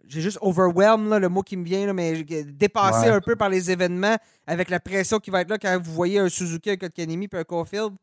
j'ai 0.05 0.21
juste 0.21 0.39
overwhelmed, 0.41 1.09
là, 1.09 1.19
le 1.19 1.29
mot 1.29 1.43
qui 1.43 1.55
me 1.55 1.63
vient, 1.63 1.85
là, 1.85 1.93
mais 1.93 2.23
dépassé 2.23 3.07
un 3.07 3.21
peu 3.21 3.35
par 3.35 3.49
les 3.49 3.71
événements 3.71 4.17
avec 4.45 4.69
la 4.69 4.79
pression 4.79 5.19
qui 5.19 5.29
va 5.29 5.41
être 5.41 5.49
là 5.49 5.57
quand 5.57 5.79
vous 5.81 5.93
voyez 5.93 6.19
un 6.19 6.29
Suzuki, 6.29 6.71
un 6.71 6.77
Kotkaniemi 6.77 7.27
puis 7.27 7.39
un 7.39 7.43
Caulfield? 7.43 7.93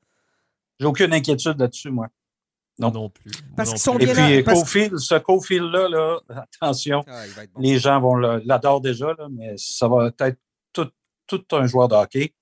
J'ai 0.78 0.86
aucune 0.86 1.12
inquiétude 1.12 1.58
là-dessus, 1.58 1.90
moi. 1.90 2.08
Non. 2.80 2.90
non 2.90 3.10
plus. 3.10 3.30
Parce 3.56 3.70
qu'ils 3.70 3.78
sont 3.78 3.94
bien 3.94 4.28
Et 4.28 4.42
puis, 4.42 4.90
ce 4.96 5.18
Cofield-là, 5.18 5.88
là, 5.88 6.20
attention, 6.60 7.04
ah, 7.06 7.24
les 7.58 7.78
gens 7.78 8.00
vont 8.00 8.14
l'adorent 8.16 8.80
déjà, 8.80 9.08
là, 9.18 9.28
mais 9.30 9.54
ça 9.56 9.86
va 9.86 10.10
être 10.20 10.38
tout, 10.72 10.88
tout 11.26 11.44
un 11.52 11.66
joueur 11.66 11.88
de 11.88 11.94
hockey. 11.94 12.34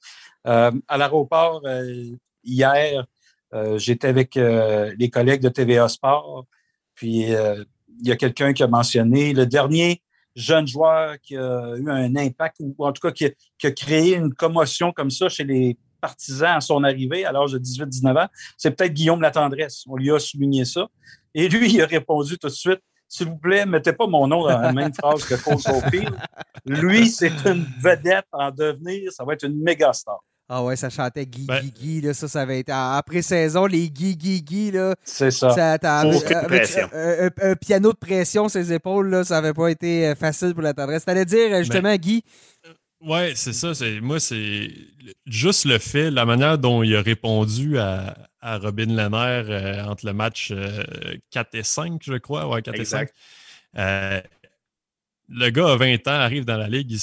Euh, 0.46 0.70
à 0.87 0.96
l'aéroport, 0.96 1.61
euh, 1.66 2.05
hier, 2.44 3.05
euh, 3.53 3.79
j'étais 3.79 4.09
avec 4.09 4.35
les 4.37 5.11
collègues 5.11 5.42
de 5.42 5.48
TVA 5.48 5.88
Sport, 5.88 6.46
puis 6.94 7.31
il 7.31 8.07
y 8.07 8.12
a 8.12 8.16
quelqu'un 8.16 8.53
qui 8.53 8.62
a 8.62 8.68
mentionné 8.68 9.33
le 9.33 9.46
dernier 9.46 10.03
jeune 10.37 10.68
joueur 10.68 11.18
qui 11.20 11.37
a 11.37 11.74
eu 11.77 11.90
un 11.90 12.14
impact, 12.14 12.59
ou 12.61 12.87
en 12.87 12.92
tout 12.92 13.01
cas 13.01 13.11
qui 13.11 13.29
qui 13.59 13.66
a 13.66 13.72
créé 13.72 14.14
une 14.14 14.33
commotion 14.33 14.92
comme 14.92 15.11
ça 15.11 15.29
chez 15.29 15.44
les 15.44 15.77
partisan 16.00 16.56
à 16.56 16.61
son 16.61 16.84
arrivée 16.84 17.24
à 17.24 17.32
l'âge 17.32 17.52
de 17.52 17.58
18-19 17.58 18.24
ans, 18.24 18.28
c'est 18.56 18.70
peut-être 18.70 18.92
Guillaume 18.92 19.20
Latendresse. 19.20 19.84
On 19.87 19.96
lui 19.96 20.11
a 20.11 20.18
souligné 20.18 20.64
ça. 20.64 20.87
Et 21.34 21.48
lui, 21.48 21.72
il 21.72 21.82
a 21.82 21.87
répondu 21.87 22.38
tout 22.38 22.48
de 22.48 22.52
suite 22.52 22.80
S'il 23.08 23.28
vous 23.28 23.37
plaît, 23.37 23.66
mettez 23.66 23.92
pas 23.92 24.06
mon 24.06 24.26
nom 24.26 24.42
dans 24.42 24.58
la 24.58 24.72
même 24.72 24.92
phrase 24.92 25.24
que 25.24 25.34
Caulfield. 25.34 26.14
Lui, 26.66 27.08
c'est 27.08 27.32
une 27.46 27.66
vedette 27.80 28.26
en 28.32 28.50
devenir. 28.50 29.12
Ça 29.12 29.24
va 29.24 29.34
être 29.34 29.44
une 29.44 29.62
méga 29.62 29.92
star. 29.92 30.18
Ah 30.50 30.64
ouais, 30.64 30.76
ça 30.76 30.88
chantait 30.88 31.26
Guy 31.26 31.44
ben 31.44 31.61
Guy 31.61 31.72
Guy, 31.72 32.00
là, 32.00 32.14
ça, 32.14 32.26
ça 32.26 32.40
avait 32.40 32.61
été 32.61 32.72
après 32.72 33.20
saison, 33.20 33.66
les 33.66 33.90
Guy 33.90 34.16
Guy 34.16 34.40
Guy, 34.40 34.70
là. 34.70 34.94
C'est 35.04 35.30
ça. 35.30 35.50
ça 35.50 35.74
avec, 35.74 36.78
un, 37.42 37.54
piano 37.54 37.92
de 37.92 37.98
pression 37.98 38.48
sur 38.48 38.58
ses 38.58 38.72
épaules, 38.72 39.11
là, 39.11 39.24
ça 39.24 39.34
n'avait 39.34 39.52
pas 39.52 39.68
été 39.68 40.08
euh, 40.08 40.14
facile 40.14 40.54
pour 40.54 40.62
la 40.62 40.72
tendresse. 40.72 41.04
T'allais 41.04 41.26
dire, 41.26 41.52
euh, 41.52 41.58
justement, 41.58 41.90
ben, 41.90 41.98
Guy, 41.98 42.24
Ouais, 43.00 43.34
c'est 43.37 43.52
ça. 43.52 43.74
C'est, 43.74 44.00
moi, 44.00 44.18
c'est 44.18 44.70
juste 45.26 45.64
le 45.64 45.78
fait, 45.78 46.11
la 46.11 46.24
manière 46.24 46.58
dont 46.58 46.82
il 46.82 46.96
a 46.96 47.02
répondu 47.02 47.78
à, 47.78 48.28
Robin 48.42 48.87
Lehner 48.87 49.50
euh, 49.50 49.84
entre 49.84 50.06
le 50.06 50.12
match 50.12 50.52
4 51.30 51.54
euh, 51.54 51.58
et 51.58 51.62
5, 51.62 52.02
je 52.04 52.14
crois. 52.14 52.48
Ouais, 52.48 52.62
4 52.62 52.80
et 52.80 52.84
5. 52.84 53.08
Euh, 53.76 54.20
le 55.28 55.50
gars 55.50 55.72
a 55.72 55.76
20 55.76 56.08
ans, 56.08 56.12
arrive 56.12 56.44
dans 56.44 56.56
la 56.56 56.68
ligue. 56.68 56.96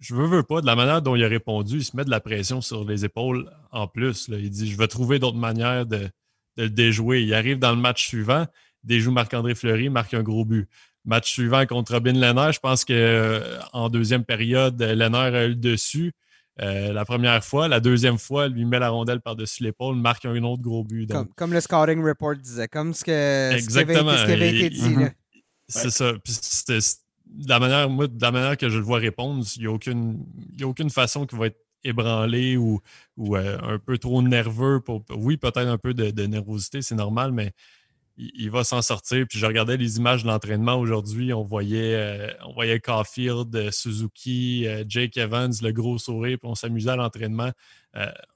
je 0.00 0.14
veux, 0.14 0.26
veux 0.26 0.42
pas, 0.42 0.60
de 0.60 0.66
la 0.66 0.76
manière 0.76 1.02
dont 1.02 1.16
il 1.16 1.24
a 1.24 1.28
répondu, 1.28 1.78
il 1.78 1.84
se 1.84 1.96
met 1.96 2.04
de 2.04 2.10
la 2.10 2.20
pression 2.20 2.60
sur 2.60 2.84
les 2.84 3.04
épaules 3.04 3.50
en 3.72 3.88
plus. 3.88 4.28
Il 4.28 4.50
dit 4.50 4.70
Je 4.70 4.76
vais 4.76 4.88
trouver 4.88 5.18
d'autres 5.18 5.38
manières 5.38 5.86
de, 5.86 6.10
de, 6.56 6.62
le 6.64 6.70
déjouer. 6.70 7.22
Il 7.22 7.34
arrive 7.34 7.58
dans 7.58 7.72
le 7.72 7.80
match 7.80 8.06
suivant, 8.06 8.46
déjoue 8.84 9.10
Marc-André 9.10 9.54
Fleury, 9.54 9.88
marque 9.88 10.14
un 10.14 10.22
gros 10.22 10.44
but. 10.44 10.68
Match 11.04 11.30
suivant 11.30 11.66
contre 11.66 11.92
Robin 11.92 12.12
Lehner, 12.12 12.52
je 12.52 12.60
pense 12.60 12.84
qu'en 12.84 12.94
euh, 12.94 13.88
deuxième 13.90 14.24
période, 14.24 14.80
Lehner 14.80 15.18
a 15.18 15.44
eu 15.44 15.50
le 15.50 15.54
dessus. 15.54 16.12
Euh, 16.60 16.92
la 16.92 17.04
première 17.04 17.44
fois. 17.44 17.66
La 17.66 17.80
deuxième 17.80 18.18
fois, 18.18 18.48
lui 18.48 18.64
met 18.64 18.78
la 18.78 18.90
rondelle 18.90 19.20
par-dessus 19.20 19.64
l'épaule, 19.64 19.96
marque 19.96 20.24
un 20.24 20.42
autre 20.44 20.62
gros 20.62 20.84
but. 20.84 21.10
Comme, 21.36 21.52
le 21.52 21.60
scouting 21.60 22.02
report 22.02 22.36
disait, 22.36 22.68
comme 22.68 22.94
ce, 22.94 23.04
que, 23.04 23.52
Exactement. 23.54 24.16
ce 24.16 24.24
qui 24.24 24.32
avait, 24.32 24.56
été 24.56 24.70
dit. 24.70 24.94
C'est 25.68 25.90
ça. 25.90 26.12
de 26.12 27.48
la 27.48 27.58
manière, 27.58 27.88
de 27.88 28.22
la 28.22 28.30
manière 28.30 28.56
que 28.56 28.68
je 28.68 28.78
le 28.78 28.84
vois 28.84 28.98
répondre, 28.98 29.44
il 29.56 29.62
n'y 29.62 29.66
a, 29.66 29.72
aucune, 29.72 30.24
a 30.60 30.64
aucune 30.64 30.90
façon 30.90 31.26
qui 31.26 31.34
va 31.36 31.46
être 31.46 31.58
ébranlé 31.82 32.56
ou, 32.56 32.80
ou 33.16 33.36
euh, 33.36 33.58
un 33.60 33.78
peu 33.78 33.98
trop 33.98 34.22
nerveux. 34.22 34.80
Pour, 34.80 35.04
oui, 35.10 35.36
peut-être 35.36 35.58
un 35.58 35.78
peu 35.78 35.92
de, 35.92 36.10
de 36.10 36.26
nervosité, 36.26 36.82
c'est 36.82 36.94
normal, 36.94 37.32
mais 37.32 37.52
il, 38.16 38.50
va 38.50 38.64
s'en 38.64 38.82
sortir. 38.82 39.26
Puis 39.28 39.38
je 39.38 39.46
regardais 39.46 39.76
les 39.76 39.96
images 39.96 40.22
de 40.22 40.28
l'entraînement 40.28 40.76
aujourd'hui. 40.76 41.32
On 41.32 41.42
voyait, 41.42 41.94
euh, 41.94 42.32
on 42.46 42.52
voyait 42.52 42.80
Caulfield, 42.80 43.54
euh, 43.54 43.70
Suzuki, 43.70 44.66
euh, 44.66 44.84
Jake 44.88 45.16
Evans, 45.16 45.52
le 45.62 45.72
gros 45.72 45.98
sourire, 45.98 46.38
puis 46.38 46.48
on 46.48 46.54
s'amusait 46.54 46.90
à 46.90 46.96
l'entraînement. 46.96 47.50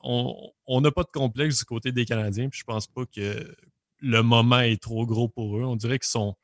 on 0.00 0.80
n'a 0.80 0.90
pas 0.90 1.02
de 1.02 1.10
complexe 1.12 1.58
du 1.58 1.64
côté 1.64 1.92
des 1.92 2.04
Canadiens. 2.04 2.48
Puis 2.48 2.60
je 2.60 2.64
pense 2.64 2.86
pas 2.86 3.04
que 3.06 3.54
le 4.00 4.22
moment 4.22 4.60
est 4.60 4.80
trop 4.80 5.06
gros 5.06 5.28
pour 5.28 5.58
eux. 5.58 5.64
On 5.64 5.76
dirait 5.76 5.98
qu'ils 5.98 6.08
sont 6.08 6.34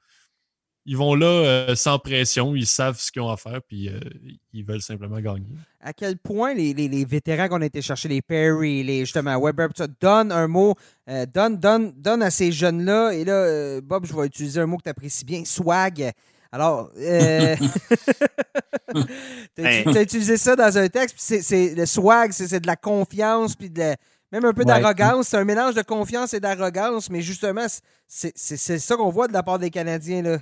ils 0.86 0.96
vont 0.96 1.14
là 1.14 1.26
euh, 1.26 1.74
sans 1.74 1.98
pression, 1.98 2.54
ils 2.54 2.66
savent 2.66 2.98
ce 2.98 3.10
qu'ils 3.10 3.22
ont 3.22 3.30
à 3.30 3.36
faire, 3.36 3.60
puis 3.66 3.88
euh, 3.88 3.98
ils 4.52 4.64
veulent 4.64 4.82
simplement 4.82 5.18
gagner. 5.18 5.46
À 5.80 5.92
quel 5.92 6.18
point 6.18 6.54
les, 6.54 7.04
vétérans 7.04 7.48
qu'on 7.48 7.62
a 7.62 7.66
été 7.66 7.80
chercher, 7.80 8.08
les 8.08 8.22
Perry, 8.22 8.82
les 8.82 9.00
justement 9.00 9.40
Weber, 9.40 9.68
ça, 9.74 9.86
donnent 9.86 10.32
un 10.32 10.46
mot, 10.46 10.74
euh, 11.08 11.26
donne, 11.26 11.56
donne, 11.58 12.22
à 12.22 12.30
ces 12.30 12.52
jeunes-là, 12.52 13.12
et 13.12 13.24
là, 13.24 13.80
Bob, 13.80 14.04
je 14.06 14.14
vais 14.14 14.26
utiliser 14.26 14.60
un 14.60 14.66
mot 14.66 14.76
que 14.76 14.82
tu 14.82 14.90
apprécies 14.90 15.24
bien, 15.24 15.44
swag. 15.44 16.12
Alors, 16.52 16.90
tu 16.94 17.06
as, 19.64 20.02
utilisé 20.02 20.36
ça 20.36 20.54
dans 20.54 20.78
un 20.78 20.88
texte, 20.88 21.16
puis 21.16 21.42
c'est 21.42 21.74
le 21.74 21.86
swag, 21.86 22.32
c'est 22.32 22.60
de 22.60 22.66
la 22.66 22.76
confiance, 22.76 23.56
puis 23.56 23.70
de 23.70 23.94
même 24.32 24.44
un 24.44 24.52
peu 24.52 24.64
d'arrogance. 24.64 25.28
C'est 25.28 25.36
un 25.36 25.44
mélange 25.44 25.74
de 25.74 25.82
confiance 25.82 26.34
et 26.34 26.40
d'arrogance, 26.40 27.08
mais 27.08 27.22
justement, 27.22 27.66
c'est 28.06 28.36
ça 28.78 28.96
qu'on 28.96 29.10
voit 29.10 29.28
de 29.28 29.32
la 29.32 29.42
part 29.42 29.58
des 29.58 29.70
Canadiens. 29.70 30.22
Là. 30.22 30.38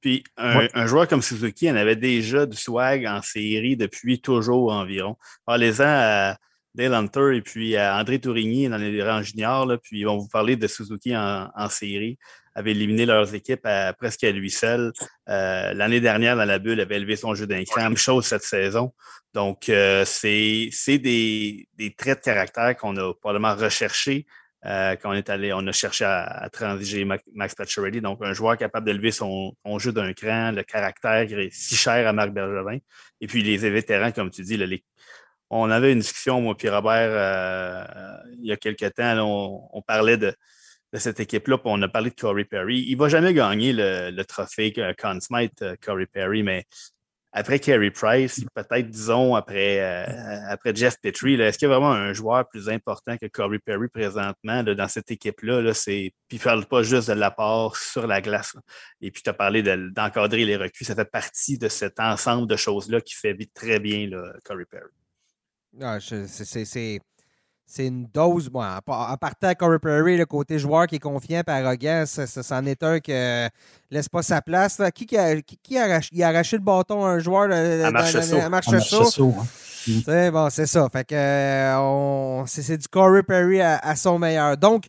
Puis 0.00 0.22
un, 0.36 0.86
joueur 0.86 1.08
comme 1.08 1.22
Suzuki 1.22 1.70
en 1.70 1.76
avait 1.76 1.96
déjà 1.96 2.46
du 2.46 2.56
swag 2.56 3.06
en 3.06 3.20
série 3.22 3.76
depuis 3.76 4.20
toujours 4.20 4.72
environ. 4.72 5.16
Parlez-en 5.44 5.84
à 5.86 6.36
Dale 6.74 6.94
Hunter 6.94 7.36
et 7.36 7.42
puis 7.42 7.78
André 7.78 8.20
Tourigny 8.20 8.68
dans 8.68 8.76
les 8.76 9.02
rangs 9.02 9.22
juniors. 9.22 9.66
Là, 9.66 9.78
puis 9.78 10.00
ils 10.00 10.04
vont 10.04 10.18
vous 10.18 10.28
parler 10.28 10.56
de 10.56 10.66
Suzuki 10.66 11.16
en, 11.16 11.68
série 11.68 12.18
avait 12.54 12.72
éliminé 12.72 13.06
leurs 13.06 13.36
équipes 13.36 13.64
à, 13.66 13.92
presque 13.92 14.24
à 14.24 14.32
lui 14.32 14.50
seul. 14.50 14.92
L'année 15.26 16.00
dernière, 16.00 16.36
dans 16.36 16.44
la 16.44 16.58
bulle, 16.58 16.80
avait 16.80 16.96
élevé 16.96 17.14
son 17.14 17.34
jeu 17.34 17.46
d'un 17.46 17.62
cran. 17.64 17.94
Chose 17.94 18.26
cette 18.26 18.42
saison. 18.42 18.92
Donc, 19.34 19.64
c'est 20.04 20.70
des, 20.88 21.68
des, 21.76 21.94
traits 21.96 22.18
de 22.18 22.24
caractère 22.24 22.76
qu'on 22.76 22.96
a 22.96 23.14
probablement 23.14 23.54
recherchés 23.54 24.26
euh, 24.66 24.96
quand 24.96 25.10
on 25.10 25.14
est 25.14 25.30
allé, 25.30 25.52
on 25.52 25.66
a 25.66 25.72
cherché 25.72 26.04
à, 26.04 26.48
transiger 26.52 27.04
Max 27.04 27.54
Pacioretty, 27.54 28.00
donc 28.00 28.18
un 28.22 28.32
joueur 28.32 28.56
capable 28.56 28.86
d'élever 28.86 29.12
son, 29.12 29.54
jeu 29.78 29.92
d'un 29.92 30.12
cran, 30.12 30.50
le 30.52 30.62
caractère 30.64 31.26
qui 31.26 31.34
est 31.34 31.52
si 31.52 31.76
cher 31.76 32.06
à 32.08 32.12
Marc 32.12 32.30
Bergevin. 32.30 32.78
Et 33.20 33.26
puis 33.26 33.42
les 33.42 33.56
vétérans, 33.56 34.10
comme 34.10 34.30
tu 34.30 34.42
dis, 34.42 34.58
on 35.50 35.70
avait 35.70 35.92
une 35.92 36.00
discussion, 36.00 36.40
moi 36.40 36.56
et 36.60 36.70
Robert, 36.70 37.10
euh, 37.10 37.84
il 38.40 38.46
y 38.46 38.52
a 38.52 38.56
quelques 38.56 38.94
temps, 38.94 39.68
on, 39.72 39.82
parlait 39.82 40.16
de, 40.16 40.34
cette 40.94 41.20
équipe-là, 41.20 41.58
puis 41.58 41.68
on 41.70 41.80
a 41.82 41.88
parlé 41.88 42.10
de 42.10 42.16
Corey 42.16 42.44
Perry. 42.44 42.80
Il 42.88 42.94
ne 42.94 42.98
va 42.98 43.08
jamais 43.08 43.32
gagner 43.32 43.72
le, 43.72 44.10
le 44.10 44.24
trophée 44.24 44.72
Conn 44.98 45.20
Smythe, 45.20 45.62
euh, 45.62 45.76
Corey 45.80 46.06
Perry, 46.06 46.42
mais 46.42 46.64
après 47.32 47.58
Carey 47.58 47.90
Price, 47.90 48.42
peut-être, 48.54 48.88
disons, 48.88 49.34
après, 49.34 49.80
euh, 49.80 50.40
après 50.48 50.74
Jeff 50.74 50.96
Petrie, 51.00 51.34
est-ce 51.34 51.58
qu'il 51.58 51.68
y 51.68 51.70
a 51.70 51.74
vraiment 51.74 51.92
un 51.92 52.12
joueur 52.14 52.48
plus 52.48 52.70
important 52.70 53.18
que 53.18 53.26
Corey 53.26 53.58
Perry 53.58 53.88
présentement 53.88 54.62
dans 54.62 54.88
cette 54.88 55.10
équipe-là? 55.10 55.60
Là, 55.60 55.72
puis 55.84 56.12
il 56.30 56.38
ne 56.38 56.42
parle 56.42 56.64
pas 56.66 56.82
juste 56.82 57.08
de 57.08 57.14
l'apport 57.14 57.76
sur 57.76 58.06
la 58.06 58.22
glace. 58.22 58.56
Et 59.02 59.10
puis 59.10 59.22
tu 59.22 59.28
as 59.28 59.34
parlé 59.34 59.62
d'encadrer 59.62 60.46
les 60.46 60.56
recrues. 60.56 60.84
Ça 60.84 60.94
fait 60.94 61.10
partie 61.10 61.58
de 61.58 61.68
cet 61.68 62.00
ensemble 62.00 62.48
de 62.48 62.56
choses-là 62.56 63.00
qui 63.02 63.14
fait 63.14 63.36
très 63.52 63.78
bien 63.78 64.08
Corey 64.44 64.64
Perry. 64.64 64.90
Ah, 65.80 65.98
c'est 66.00 66.26
c'est 66.26 67.00
une 67.76 68.06
dose. 68.12 68.48
Bon, 68.48 68.62
en 68.62 69.16
partant 69.16 69.48
à 69.48 69.54
Corey 69.54 69.78
Perry, 69.78 70.16
le 70.16 70.26
côté 70.26 70.58
joueur 70.58 70.86
qui 70.86 70.96
est 70.96 71.00
confiant 71.00 71.42
et 71.46 71.50
arrogant, 71.50 72.04
ça, 72.06 72.26
c'en 72.26 72.64
est 72.64 72.82
un 72.82 73.00
qui 73.00 73.12
laisse 73.90 74.08
pas 74.08 74.22
sa 74.22 74.40
place. 74.40 74.80
Qui, 74.94 75.06
qui, 75.06 75.16
a, 75.16 75.40
qui, 75.40 75.78
a, 75.78 76.28
arraché, 76.28 76.56
le 76.56 76.62
bâton 76.62 77.04
à 77.04 77.10
un 77.10 77.18
joueur 77.18 77.50
à 77.52 77.90
marche 77.90 78.78
saut? 78.78 79.34
C'est 80.04 80.30
bon, 80.30 80.50
c'est 80.50 80.66
ça. 80.66 80.88
Fait 80.90 81.04
que 81.04 81.14
euh, 81.14 82.46
c'est 82.46 82.76
du 82.76 82.88
Corey 82.88 83.22
Perry 83.22 83.60
à, 83.60 83.96
son 83.96 84.18
meilleur. 84.18 84.56
Donc, 84.56 84.86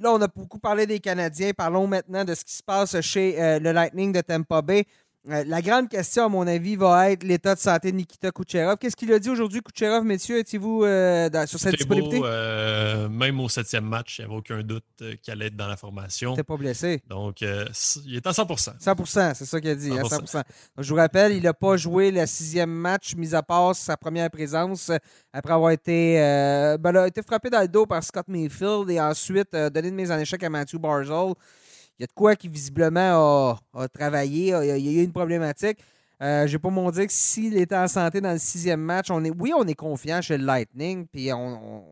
là, 0.00 0.12
on 0.12 0.20
a 0.20 0.28
beaucoup 0.28 0.58
parlé 0.58 0.86
des 0.86 1.00
Canadiens. 1.00 1.50
Parlons 1.56 1.86
maintenant 1.86 2.24
de 2.24 2.34
ce 2.34 2.44
qui 2.44 2.54
se 2.54 2.62
passe 2.62 3.00
chez 3.00 3.40
euh, 3.40 3.58
le 3.58 3.72
Lightning 3.72 4.12
de 4.12 4.20
Tampa 4.20 4.62
Bay. 4.62 4.84
Euh, 5.30 5.44
la 5.46 5.62
grande 5.62 5.88
question, 5.88 6.24
à 6.24 6.28
mon 6.28 6.46
avis, 6.46 6.74
va 6.74 7.10
être 7.10 7.22
l'état 7.22 7.54
de 7.54 7.60
santé 7.60 7.92
de 7.92 7.96
Nikita 7.96 8.32
Kucherov. 8.32 8.76
Qu'est-ce 8.78 8.96
qu'il 8.96 9.12
a 9.12 9.18
dit 9.18 9.30
aujourd'hui, 9.30 9.60
Kucherov, 9.60 10.04
messieurs? 10.04 10.38
Étiez-vous 10.38 10.84
euh, 10.84 11.28
sur 11.46 11.60
sa 11.60 11.70
disponibilité? 11.70 12.20
Euh, 12.24 13.08
même 13.08 13.38
au 13.38 13.48
septième 13.48 13.84
match, 13.84 14.18
il 14.18 14.22
n'y 14.22 14.26
avait 14.26 14.38
aucun 14.38 14.62
doute 14.62 14.84
qu'il 15.22 15.32
allait 15.32 15.46
être 15.46 15.56
dans 15.56 15.68
la 15.68 15.76
formation. 15.76 16.30
Il 16.30 16.32
n'était 16.32 16.42
pas 16.42 16.56
blessé. 16.56 17.02
Donc, 17.08 17.42
il 17.42 18.16
est 18.16 18.26
à 18.26 18.30
100% 18.30 18.78
100% 18.78 19.34
c'est 19.34 19.44
ça 19.44 19.60
qu'il 19.60 19.70
a 19.70 19.74
dit. 19.74 19.90
100%. 19.90 20.38
Hein, 20.38 20.42
je 20.78 20.88
vous 20.88 20.96
rappelle, 20.96 21.32
il 21.32 21.42
n'a 21.42 21.54
pas 21.54 21.76
joué 21.76 22.10
le 22.10 22.26
sixième 22.26 22.70
match, 22.70 23.14
mis 23.14 23.34
à 23.34 23.42
part 23.42 23.76
sa 23.76 23.96
première 23.96 24.30
présence, 24.30 24.90
après 25.32 25.52
avoir 25.52 25.70
été, 25.70 26.16
ben, 26.80 26.96
a 26.96 27.06
été 27.06 27.22
frappé 27.22 27.50
dans 27.50 27.60
le 27.60 27.68
dos 27.68 27.86
par 27.86 28.02
Scott 28.02 28.26
Mayfield 28.28 28.90
et 28.90 29.00
ensuite 29.00 29.52
donné 29.52 29.90
de 29.90 29.96
mise 29.96 30.10
en 30.10 30.18
échec 30.18 30.42
à 30.42 30.50
Matthew 30.50 30.78
Barzell 30.78 31.34
il 32.00 32.04
y 32.04 32.04
a 32.04 32.06
de 32.06 32.12
quoi 32.12 32.34
qui 32.34 32.48
visiblement 32.48 33.58
a, 33.74 33.88
travaillé, 33.88 34.56
il 34.62 34.86
y 34.86 34.98
a 34.98 35.02
eu 35.02 35.04
une 35.04 35.12
problématique. 35.12 35.78
Euh, 36.22 36.46
je 36.46 36.52
vais 36.52 36.58
pas 36.58 36.70
m'en 36.70 36.90
dire 36.90 37.06
que 37.06 37.12
s'il 37.12 37.54
était 37.58 37.76
en 37.76 37.88
santé 37.88 38.22
dans 38.22 38.32
le 38.32 38.38
sixième 38.38 38.80
match, 38.80 39.10
on 39.10 39.22
est, 39.22 39.30
oui, 39.30 39.52
on 39.54 39.66
est 39.66 39.74
confiant 39.74 40.22
chez 40.22 40.38
le 40.38 40.46
Lightning, 40.46 41.06
puis 41.06 41.30
on, 41.30 41.84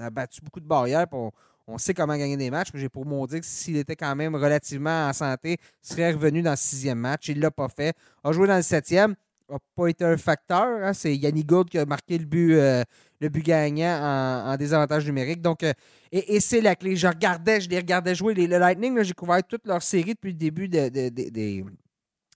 a, 0.00 0.10
battu 0.10 0.40
beaucoup 0.40 0.58
de 0.58 0.66
barrières, 0.66 1.06
on, 1.12 1.78
sait 1.78 1.94
comment 1.94 2.16
gagner 2.16 2.36
des 2.36 2.50
matchs, 2.50 2.70
mais 2.74 2.80
j'ai 2.80 2.88
pour 2.88 3.06
mon 3.06 3.24
dire 3.26 3.38
que 3.38 3.46
s'il 3.46 3.76
était 3.76 3.94
quand 3.94 4.16
même 4.16 4.34
relativement 4.34 5.06
en 5.06 5.12
santé, 5.12 5.58
il 5.60 5.88
serait 5.88 6.10
revenu 6.10 6.42
dans 6.42 6.50
le 6.50 6.56
sixième 6.56 6.98
match. 6.98 7.28
Il 7.28 7.36
ne 7.36 7.42
l'a 7.42 7.52
pas 7.52 7.68
fait. 7.68 7.96
A 8.24 8.32
joué 8.32 8.48
dans 8.48 8.56
le 8.56 8.62
septième, 8.62 9.14
n'a 9.52 9.58
pas 9.74 9.88
été 9.88 10.04
un 10.04 10.16
facteur. 10.16 10.84
Hein. 10.84 10.92
C'est 10.92 11.14
Yannick 11.16 11.46
Gould 11.46 11.68
qui 11.68 11.78
a 11.78 11.84
marqué 11.84 12.18
le 12.18 12.24
but, 12.24 12.54
euh, 12.54 12.82
le 13.20 13.28
but 13.28 13.44
gagnant 13.44 14.46
en, 14.46 14.56
désavantage 14.56 15.06
numérique. 15.06 15.42
Donc, 15.42 15.62
euh, 15.62 15.72
et, 16.10 16.40
c'est 16.40 16.60
la 16.60 16.74
clé. 16.74 16.96
Je 16.96 17.06
regardais, 17.06 17.60
je 17.60 17.68
les 17.68 17.78
regardais 17.78 18.14
jouer. 18.14 18.34
le 18.34 18.58
Lightning, 18.58 19.02
j'ai 19.02 19.14
couvert 19.14 19.42
toute 19.44 19.66
leur 19.66 19.82
série 19.82 20.14
depuis 20.14 20.32
le 20.32 20.38
début 20.38 20.68
de, 20.68 20.88
des 20.88 21.64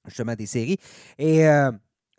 justement 0.07 0.35
des 0.35 0.47
séries. 0.47 0.79
Et 1.19 1.47
euh, 1.47 1.71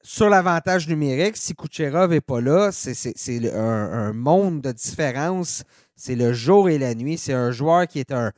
sur 0.03 0.29
l'avantage 0.29 0.87
numérique, 0.87 1.37
si 1.37 1.53
Kucherov 1.53 2.11
n'est 2.11 2.21
pas 2.21 2.41
là, 2.41 2.71
c'est 2.71 3.53
un, 3.53 4.13
monde 4.13 4.61
de 4.61 4.71
différence. 4.71 5.63
C'est 5.95 6.15
le 6.15 6.33
jour 6.33 6.69
et 6.69 6.77
la 6.77 6.93
nuit. 6.95 7.17
C'est 7.17 7.33
un 7.33 7.51
joueur 7.51 7.87
qui 7.87 7.99
est 7.99 8.11
un, 8.11 8.31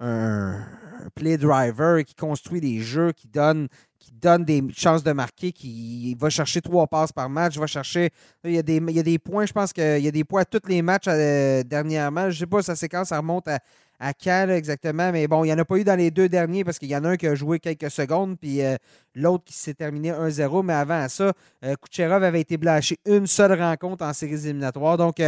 un, 0.00 0.66
play 1.14 1.36
driver, 1.36 2.04
qui 2.04 2.14
construit 2.14 2.60
des 2.60 2.80
jeux, 2.80 3.12
qui 3.12 3.28
donne 3.28 3.68
qui 4.06 4.12
donne 4.12 4.44
des 4.44 4.62
chances 4.76 5.02
de 5.02 5.10
marquer, 5.10 5.50
qui 5.50 6.16
va 6.18 6.30
chercher 6.30 6.60
trois 6.60 6.86
passes 6.86 7.10
par 7.10 7.28
match, 7.28 7.58
va 7.58 7.66
chercher. 7.66 8.10
Il 8.44 8.52
y 8.52 8.58
a 8.58 8.62
des, 8.62 8.76
il 8.76 8.96
y 8.96 9.00
a 9.00 9.02
des 9.02 9.18
points, 9.18 9.46
je 9.46 9.52
pense 9.52 9.72
qu'il 9.72 9.98
y 9.98 10.06
a 10.06 10.10
des 10.12 10.22
points 10.22 10.42
à 10.42 10.44
tous 10.44 10.68
les 10.68 10.80
matchs 10.80 11.08
euh, 11.08 11.64
dernièrement. 11.64 12.30
Je 12.30 12.36
ne 12.36 12.40
sais 12.40 12.46
pas 12.46 12.62
sa 12.62 12.76
séquence, 12.76 13.08
ça 13.08 13.18
remonte 13.18 13.48
à, 13.48 13.58
à 13.98 14.12
quand 14.12 14.48
exactement, 14.50 15.10
mais 15.10 15.26
bon, 15.26 15.42
il 15.42 15.48
n'y 15.48 15.52
en 15.52 15.58
a 15.58 15.64
pas 15.64 15.76
eu 15.78 15.84
dans 15.84 15.96
les 15.96 16.12
deux 16.12 16.28
derniers 16.28 16.62
parce 16.62 16.78
qu'il 16.78 16.88
y 16.88 16.96
en 16.96 17.02
a 17.04 17.08
un 17.08 17.16
qui 17.16 17.26
a 17.26 17.34
joué 17.34 17.58
quelques 17.58 17.90
secondes, 17.90 18.38
puis 18.38 18.62
euh, 18.62 18.76
l'autre 19.16 19.42
qui 19.44 19.54
s'est 19.54 19.74
terminé 19.74 20.12
1-0. 20.12 20.64
Mais 20.64 20.74
avant 20.74 21.08
ça, 21.08 21.32
euh, 21.64 21.74
avait 21.98 22.40
été 22.40 22.58
blanchi 22.58 22.96
une 23.06 23.26
seule 23.26 23.60
rencontre 23.60 24.04
en 24.04 24.12
séries 24.12 24.46
éliminatoires. 24.46 24.98
Donc, 24.98 25.20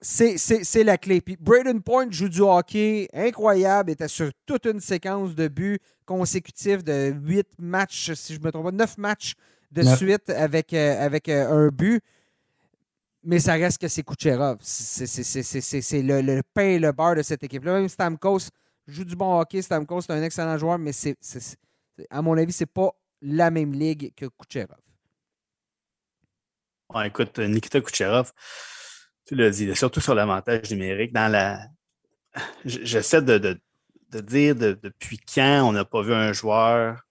c'est 0.00 0.84
la 0.84 0.98
clé. 0.98 1.20
Puis 1.20 1.36
Braden 1.38 1.82
Point 1.82 2.10
joue 2.10 2.28
du 2.28 2.40
hockey 2.40 3.08
incroyable, 3.12 3.90
était 3.90 4.08
sur 4.08 4.30
toute 4.46 4.66
une 4.66 4.80
séquence 4.80 5.34
de 5.34 5.48
buts 5.48 5.78
consécutifs 6.06 6.84
de 6.84 7.12
huit 7.24 7.48
matchs, 7.58 8.12
si 8.14 8.34
je 8.34 8.40
me 8.40 8.50
trompe 8.50 8.64
pas, 8.64 8.72
neuf 8.72 8.96
matchs 8.96 9.34
de 9.70 9.82
suite 9.82 10.30
avec, 10.30 10.72
euh, 10.72 11.04
avec 11.04 11.28
euh, 11.28 11.66
un 11.66 11.68
but. 11.68 12.02
Mais 13.24 13.40
ça 13.40 13.54
reste 13.54 13.78
que 13.78 13.88
c'est 13.88 14.02
Kucherov. 14.02 14.58
C'est 14.62 16.02
le, 16.02 16.20
le, 16.22 16.42
pain 16.54 16.62
et 16.62 16.78
le 16.78 16.92
beurre 16.92 17.16
de 17.16 17.22
cette 17.22 17.42
équipe-là. 17.42 17.74
Même 17.74 17.88
Stamkos 17.88 18.48
joue 18.86 19.04
du 19.04 19.16
bon 19.16 19.38
hockey. 19.38 19.60
Stamkos, 19.60 20.02
c'est 20.02 20.12
un 20.12 20.22
excellent 20.22 20.56
joueur, 20.56 20.78
mais 20.78 20.92
c'est 20.92 21.18
à 22.10 22.22
mon 22.22 22.36
avis, 22.38 22.52
c'est 22.52 22.66
pas 22.66 22.90
la 23.20 23.50
même 23.50 23.72
ligue 23.72 24.12
que 24.14 24.26
Kucherov. 24.26 24.78
écoute, 27.04 27.38
Nikita 27.38 27.80
Kucherov, 27.80 28.32
tu 29.28 29.34
l'as 29.34 29.50
dit, 29.50 29.76
surtout 29.76 30.00
sur 30.00 30.14
l'avantage 30.14 30.70
numérique. 30.70 31.12
Dans 31.12 31.30
la, 31.30 31.60
j'essaie 32.64 33.20
de, 33.20 33.60
dire 34.10 34.54
depuis 34.56 35.18
quand 35.18 35.68
on 35.68 35.72
n'a 35.72 35.84
pas 35.84 36.00
vu 36.00 36.14
un 36.14 36.32
joueur 36.32 37.02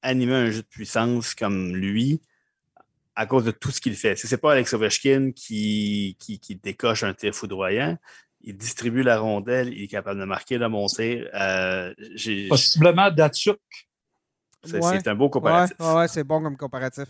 animer 0.00 0.34
un 0.34 0.50
jeu 0.50 0.62
de 0.62 0.68
puissance 0.68 1.34
comme 1.34 1.74
lui 1.74 2.22
à 3.16 3.26
cause 3.26 3.44
de 3.44 3.50
tout 3.50 3.72
ce 3.72 3.80
qu'il 3.80 3.96
fait. 3.96 4.14
Si 4.16 4.28
ce 4.28 4.34
n'est 4.34 4.40
pas 4.40 4.52
Alex 4.52 4.72
Ovechkin 4.72 5.32
qui, 5.34 6.16
qui, 6.20 6.60
décoche 6.62 7.02
un 7.02 7.12
tir 7.12 7.34
foudroyant, 7.34 7.96
il 8.40 8.56
distribue 8.56 9.02
la 9.02 9.18
rondelle, 9.18 9.72
il 9.72 9.84
est 9.84 9.88
capable 9.88 10.20
de 10.20 10.26
marquer, 10.26 10.58
de 10.58 10.66
monter. 10.66 11.26
Euh, 11.34 11.92
Possiblement 12.48 13.10
Datsuk. 13.10 13.60
C'est 14.64 15.08
un 15.08 15.14
beau 15.14 15.28
comparatif. 15.28 15.76
Ouais, 15.80 16.06
c'est 16.06 16.24
bon 16.24 16.40
comme 16.42 16.56
comparatif. 16.56 17.08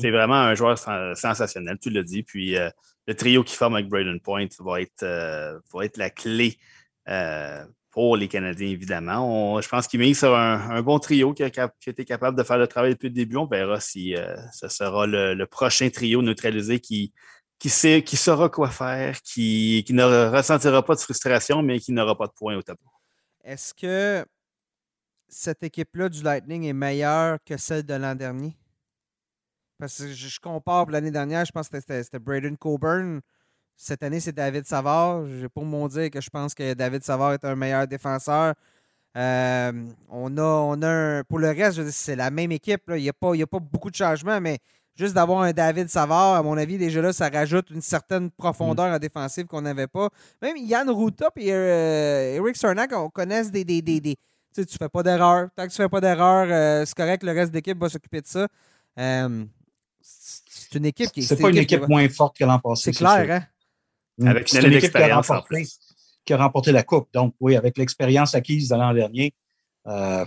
C'est 0.00 0.10
vraiment 0.10 0.34
un 0.34 0.54
joueur 0.54 0.78
sensationnel, 0.78 1.78
tu 1.80 1.90
l'as 1.90 2.02
dit. 2.02 2.22
Puis 2.22 2.56
euh, 2.56 2.68
le 3.06 3.14
trio 3.14 3.42
qui 3.42 3.56
forme 3.56 3.74
avec 3.74 3.88
Braden 3.88 4.20
Point 4.20 4.48
va 4.60 4.80
être, 4.80 5.02
euh, 5.02 5.58
va 5.72 5.84
être 5.84 5.96
la 5.96 6.10
clé 6.10 6.58
euh, 7.08 7.64
pour 7.90 8.16
les 8.16 8.28
Canadiens, 8.28 8.68
évidemment. 8.68 9.60
je 9.60 9.68
pense 9.68 9.86
qu'il 9.86 10.00
met 10.00 10.14
sur 10.14 10.34
un, 10.34 10.80
bon 10.82 10.98
trio 10.98 11.34
qui 11.34 11.42
a, 11.42 11.72
été 11.86 12.04
capable 12.04 12.38
de 12.38 12.42
faire 12.42 12.58
le 12.58 12.66
travail 12.66 12.92
depuis 12.92 13.08
le 13.08 13.14
début. 13.14 13.36
On 13.36 13.46
verra 13.46 13.80
si 13.80 14.14
ce 14.52 14.68
sera 14.68 15.06
le, 15.06 15.44
prochain 15.44 15.90
trio 15.90 16.22
neutralisé 16.22 16.80
qui, 16.80 17.12
qui, 17.58 17.68
sait, 17.68 18.02
qui 18.02 18.16
saura 18.16 18.48
quoi 18.48 18.70
faire, 18.70 19.20
qui, 19.20 19.84
qui 19.86 19.92
ne 19.92 20.04
ressentira 20.04 20.82
pas 20.82 20.94
de 20.94 21.00
frustration, 21.00 21.62
mais 21.62 21.80
qui 21.80 21.92
n'aura 21.92 22.16
pas 22.16 22.28
de 22.28 22.32
points 22.32 22.56
au 22.56 22.62
tableau. 22.62 22.88
Est-ce 23.44 23.74
que 23.74 24.24
cette 25.28 25.62
équipe-là 25.62 26.08
du 26.08 26.22
Lightning 26.22 26.64
est 26.64 26.72
meilleure 26.72 27.38
que 27.44 27.56
celle 27.56 27.84
de 27.84 27.94
l'an 27.94 28.14
dernier? 28.14 28.56
Parce 29.82 29.98
que 29.98 30.12
je, 30.12 30.38
compare 30.38 30.88
l'année 30.90 31.10
dernière, 31.10 31.44
je 31.44 31.50
pense 31.50 31.68
que 31.68 31.80
c'était 31.80 32.20
Braden 32.20 32.56
Coburn. 32.56 33.20
Cette 33.76 34.04
année, 34.04 34.20
c'est 34.20 34.30
David 34.30 34.64
Savard. 34.64 35.26
J'ai 35.26 35.48
pour 35.48 35.64
mon 35.64 35.88
dire 35.88 36.08
que 36.08 36.20
je 36.20 36.30
pense 36.30 36.54
que 36.54 36.74
David 36.74 37.02
Savard 37.02 37.32
est 37.32 37.44
un 37.44 37.56
meilleur 37.56 37.88
défenseur. 37.88 38.54
Euh, 39.16 39.72
on, 40.08 40.38
a, 40.38 40.40
on 40.40 40.80
a 40.82 40.88
un, 40.88 41.24
pour 41.24 41.40
le 41.40 41.48
reste, 41.48 41.90
c'est 41.90 42.14
la 42.14 42.30
même 42.30 42.52
équipe. 42.52 42.84
Il 42.90 43.02
n'y 43.02 43.08
a, 43.08 43.12
pas, 43.12 43.34
a 43.34 43.46
pas 43.48 43.58
beaucoup 43.58 43.90
de 43.90 43.96
changements, 43.96 44.40
mais 44.40 44.60
juste 44.94 45.14
d'avoir 45.14 45.42
un 45.42 45.50
David 45.50 45.88
Savard, 45.88 46.36
à 46.36 46.44
mon 46.44 46.56
avis, 46.56 46.78
déjà 46.78 47.02
là, 47.02 47.12
ça 47.12 47.28
rajoute 47.28 47.70
une 47.70 47.82
certaine 47.82 48.30
profondeur 48.30 48.88
mm. 48.88 48.94
en 48.94 48.98
défensive 49.00 49.46
qu'on 49.46 49.62
n'avait 49.62 49.88
pas. 49.88 50.10
Même 50.40 50.58
Yann 50.58 50.88
Ruta 50.90 51.26
et 51.34 51.52
euh, 51.52 52.36
Eric 52.36 52.54
Cernak, 52.54 52.92
on 52.92 53.10
connaisse 53.10 53.50
des. 53.50 53.64
des, 53.64 53.82
des, 53.82 54.00
des 54.00 54.16
tu 54.54 54.60
ne 54.60 54.66
fais 54.66 54.88
pas 54.88 55.02
d'erreur. 55.02 55.48
Tant 55.56 55.66
que 55.66 55.72
tu 55.72 55.80
ne 55.80 55.86
fais 55.86 55.90
pas 55.90 56.00
d'erreur, 56.00 56.46
euh, 56.48 56.84
c'est 56.86 56.96
correct, 56.96 57.24
le 57.24 57.32
reste 57.32 57.50
de 57.50 57.56
l'équipe 57.56 57.80
va 57.80 57.88
s'occuper 57.88 58.20
de 58.20 58.28
ça 58.28 58.46
c'est 60.72 60.78
une 60.78 60.86
équipe 60.86 61.10
qui 61.10 61.22
C'est 61.22 61.36
pas 61.36 61.50
une 61.50 61.58
équipe, 61.58 61.86
moins 61.88 62.08
forte 62.08 62.36
que 62.36 62.44
l'an 62.44 62.58
passé. 62.58 62.92
C'est 62.92 62.98
clair, 62.98 63.30
hein? 63.30 64.26
Avec 64.28 64.52
une, 64.52 64.72
équipe 64.72 64.92
qui 64.92 65.02
a, 65.02 65.16
remporté, 65.16 65.66
qui 66.24 66.32
a 66.32 66.36
remporté 66.36 66.72
la 66.72 66.82
Coupe. 66.82 67.08
Donc, 67.12 67.34
oui, 67.40 67.56
avec 67.56 67.78
l'expérience 67.78 68.34
acquise 68.34 68.68
de 68.68 68.76
l'an 68.76 68.92
dernier, 68.92 69.34
euh, 69.86 70.24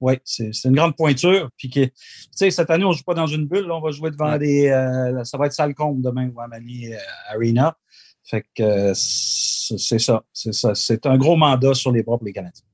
oui, 0.00 0.14
c'est 0.24 0.52
une 0.64 0.74
grande 0.74 0.96
pointure. 0.96 1.50
Puis 1.56 1.70
que, 1.70 1.84
tu 1.84 1.92
sais, 2.32 2.50
cette 2.50 2.70
année, 2.70 2.84
on 2.84 2.90
ne 2.90 2.94
joue 2.94 3.02
pas 3.02 3.14
dans 3.14 3.26
une 3.26 3.46
bulle. 3.46 3.70
on 3.70 3.80
va 3.80 3.90
jouer 3.90 4.10
devant 4.10 4.36
des. 4.38 4.68
Euh, 4.68 5.24
ça 5.24 5.36
va 5.38 5.46
être 5.46 5.52
Salcombe 5.52 6.00
demain 6.00 6.30
ou 6.34 6.40
Amani 6.40 6.92
euh, 6.92 6.98
Arena. 7.30 7.76
Fait 8.24 8.44
que 8.54 8.92
c'est 8.94 9.98
ça. 9.98 10.22
C'est 10.32 10.54
ça. 10.54 10.74
C'est 10.74 11.06
un 11.06 11.16
gros 11.16 11.36
mandat 11.36 11.74
sur 11.74 11.92
les 11.92 12.02
bras 12.02 12.18
pour 12.18 12.26
les 12.26 12.32
Canadiens. 12.32 12.67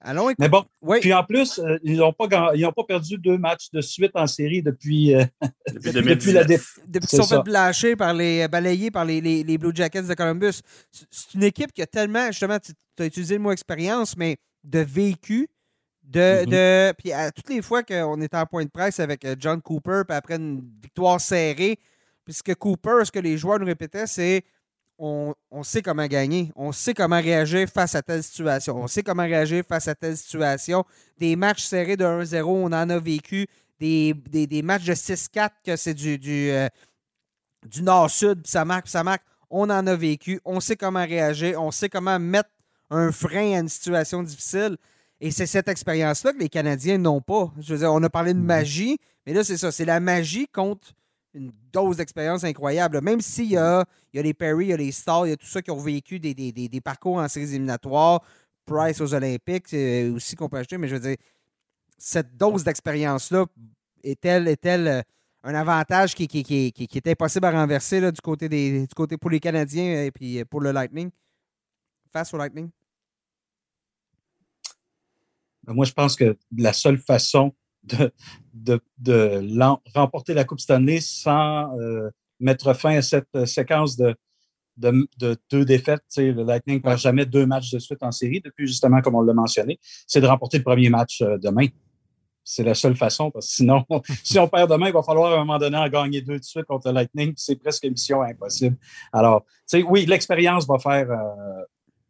Allons, 0.00 0.30
Mais 0.38 0.48
bon, 0.48 0.64
puis 1.00 1.12
en 1.12 1.24
plus, 1.24 1.60
ils 1.82 1.96
n'ont 1.96 2.12
pas, 2.12 2.28
pas 2.28 2.84
perdu 2.86 3.18
deux 3.18 3.36
matchs 3.36 3.70
de 3.72 3.80
suite 3.80 4.12
en 4.14 4.28
série 4.28 4.62
depuis, 4.62 5.12
depuis, 5.66 5.92
depuis, 6.02 6.32
la 6.32 6.44
Depuis 6.44 7.06
qu'ils 7.08 7.18
sont 7.18 7.24
fait 7.24 7.42
blancher 7.42 7.96
par 7.96 8.14
les, 8.14 8.46
balayés 8.46 8.92
par 8.92 9.04
les, 9.04 9.20
les, 9.20 9.42
les, 9.42 9.58
Blue 9.58 9.72
Jackets 9.74 10.02
de 10.02 10.14
Columbus. 10.14 10.60
C'est 10.92 11.34
une 11.34 11.42
équipe 11.42 11.72
qui 11.72 11.82
a 11.82 11.86
tellement, 11.86 12.28
justement, 12.28 12.58
tu 12.60 12.72
as 13.02 13.06
utilisé 13.06 13.34
le 13.34 13.40
mot 13.40 13.50
expérience, 13.50 14.16
mais 14.16 14.36
de 14.62 14.78
vécu 14.78 15.48
de, 16.08 16.20
mm-hmm. 16.20 16.46
de, 16.46 16.92
puis 16.92 17.12
à 17.12 17.30
toutes 17.30 17.48
les 17.50 17.62
fois 17.62 17.82
qu'on 17.82 18.20
était 18.20 18.36
en 18.36 18.46
point 18.46 18.64
de 18.64 18.70
presse 18.70 18.98
avec 18.98 19.24
euh, 19.24 19.36
John 19.38 19.60
Cooper, 19.60 20.02
puis 20.08 20.16
après 20.16 20.36
une 20.36 20.62
victoire 20.82 21.20
serrée, 21.20 21.78
puisque 22.24 22.54
Cooper, 22.54 23.04
ce 23.04 23.12
que 23.12 23.18
les 23.18 23.36
joueurs 23.36 23.58
nous 23.58 23.66
répétaient, 23.66 24.06
c'est 24.06 24.42
on, 24.98 25.62
sait 25.62 25.82
comment 25.82 26.06
gagner, 26.06 26.50
on 26.56 26.72
sait 26.72 26.94
comment 26.94 27.20
réagir 27.20 27.68
face 27.68 27.94
à 27.94 28.02
telle 28.02 28.22
situation, 28.22 28.76
on 28.76 28.88
sait 28.88 29.02
comment 29.02 29.22
réagir 29.22 29.64
face 29.66 29.88
à 29.88 29.94
telle 29.94 30.16
situation. 30.16 30.84
Des 31.18 31.36
matchs 31.36 31.64
serrés 31.64 31.96
de 31.96 32.04
1-0, 32.04 32.42
on 32.44 32.66
en 32.66 32.90
a 32.90 32.98
vécu. 32.98 33.46
Des, 33.78 34.14
matchs 34.64 34.84
de 34.84 34.94
6-4, 34.94 35.50
que 35.64 35.76
c'est 35.76 35.94
du, 35.94 36.18
du, 36.18 36.50
euh, 36.50 36.68
du 37.64 37.82
nord-sud, 37.82 38.42
puis 38.42 38.50
ça 38.50 38.64
marque, 38.64 38.84
puis 38.84 38.92
ça 38.92 39.04
marque. 39.04 39.22
On 39.50 39.70
en 39.70 39.86
a 39.86 39.94
vécu, 39.94 40.40
on 40.44 40.60
sait 40.60 40.76
comment 40.76 41.04
réagir, 41.04 41.62
on 41.62 41.70
sait 41.70 41.88
comment 41.88 42.18
mettre 42.18 42.50
un 42.90 43.12
frein 43.12 43.54
à 43.54 43.60
une 43.60 43.68
situation 43.68 44.22
difficile. 44.22 44.76
Et 45.20 45.30
c'est 45.30 45.46
cette 45.46 45.68
expérience-là 45.68 46.32
que 46.32 46.38
les 46.38 46.48
Canadiens 46.48 46.98
n'ont 46.98 47.20
pas. 47.20 47.52
Je 47.58 47.72
veux 47.72 47.78
dire, 47.80 47.92
on 47.92 48.02
a 48.02 48.10
parlé 48.10 48.34
de 48.34 48.38
mhm. 48.38 48.46
magie, 48.46 48.98
mais 49.26 49.32
là, 49.32 49.44
c'est 49.44 49.56
ça. 49.56 49.72
C'est 49.72 49.84
la 49.84 50.00
magie 50.00 50.48
contre 50.48 50.92
une 51.34 51.52
dose 51.72 51.98
d'expérience 51.98 52.44
incroyable. 52.44 53.00
Même 53.00 53.20
s'il 53.20 53.50
y 53.50 53.56
a, 53.56 53.84
y 54.12 54.18
a 54.18 54.22
les 54.22 54.34
Perry, 54.34 54.66
il 54.66 54.68
y 54.68 54.72
a 54.72 54.76
les 54.76 54.92
Stars, 54.92 55.26
il 55.26 55.30
y 55.30 55.32
a 55.32 55.36
tout 55.36 55.46
ça 55.46 55.62
qui 55.62 55.70
ont 55.70 55.78
vécu 55.78 56.18
des, 56.18 56.34
des, 56.34 56.80
parcours 56.80 57.16
en 57.16 57.28
séries 57.28 57.50
éliminatoires, 57.50 58.22
Price 58.64 59.00
aux 59.00 59.14
Olympiques 59.14 59.68
c'est 59.68 60.08
aussi 60.08 60.36
qu'on 60.36 60.48
peut 60.48 60.58
acheter, 60.58 60.76
mais 60.76 60.88
je 60.88 60.96
veux 60.96 61.00
dire, 61.00 61.16
cette 61.96 62.36
dose 62.36 62.64
d'expérience-là 62.64 63.46
est-elle 64.04 64.48
est 64.48 64.66
euh, 64.66 65.02
un 65.42 65.54
avantage 65.54 66.14
qui, 66.14 66.28
qui, 66.28 66.42
qui, 66.42 66.72
qui, 66.72 66.98
est 66.98 67.08
impossible 67.08 67.46
à 67.46 67.50
renverser 67.50 68.00
du, 68.12 68.20
côté 68.20 68.48
des, 68.48 68.86
du 68.86 68.94
côté 68.94 69.16
pour 69.16 69.30
les 69.30 69.40
Canadiens 69.40 70.04
et 70.04 70.10
puis 70.10 70.44
pour 70.44 70.60
le 70.60 70.72
Lightning? 70.72 71.10
Face 72.12 72.32
au 72.34 72.36
Lightning? 72.36 72.70
Ben, 75.64 75.74
moi, 75.74 75.84
je 75.84 75.92
pense 75.92 76.16
que 76.16 76.36
la 76.56 76.72
seule 76.72 76.98
façon 76.98 77.54
de, 78.54 78.80
de, 78.98 79.42
remporter 79.94 80.34
la 80.34 80.44
Coupe 80.44 80.60
Stanley 80.60 81.00
sans 81.00 81.76
euh, 81.78 82.10
mettre 82.40 82.74
fin 82.74 82.96
à 82.96 83.02
cette 83.02 83.28
euh, 83.34 83.46
séquence 83.46 83.96
de, 83.96 84.16
de, 84.76 85.36
deux 85.50 85.64
défaites. 85.64 86.02
Le 86.16 86.42
Lightning 86.42 86.76
ne 86.76 86.82
perd 86.82 86.98
jamais 86.98 87.26
deux 87.26 87.46
matchs 87.46 87.70
de 87.70 87.78
suite 87.78 88.02
en 88.02 88.12
série, 88.12 88.40
depuis 88.40 88.66
justement, 88.66 89.00
comme 89.00 89.14
on 89.14 89.22
l'a 89.22 89.34
mentionné, 89.34 89.78
c'est 90.06 90.20
de 90.20 90.26
remporter 90.26 90.58
le 90.58 90.64
premier 90.64 90.88
match 90.88 91.22
euh, 91.22 91.38
demain. 91.38 91.66
C'est 92.44 92.64
la 92.64 92.74
seule 92.74 92.96
façon, 92.96 93.30
parce 93.30 93.46
que 93.48 93.52
sinon, 93.52 93.84
si 94.24 94.38
on 94.38 94.48
perd 94.48 94.70
demain, 94.70 94.86
il 94.86 94.92
va 94.92 95.02
falloir 95.02 95.32
à 95.32 95.36
un 95.36 95.38
moment 95.38 95.58
donné 95.58 95.76
en 95.76 95.88
gagner 95.88 96.22
deux 96.22 96.38
de 96.38 96.44
suite 96.44 96.64
contre 96.64 96.88
le 96.88 96.94
Lightning, 96.94 97.34
c'est 97.36 97.56
presque 97.56 97.84
mission 97.84 98.22
impossible. 98.22 98.76
Alors, 99.12 99.44
oui, 99.86 100.06
l'expérience 100.06 100.66
va 100.66 100.78
faire, 100.78 101.08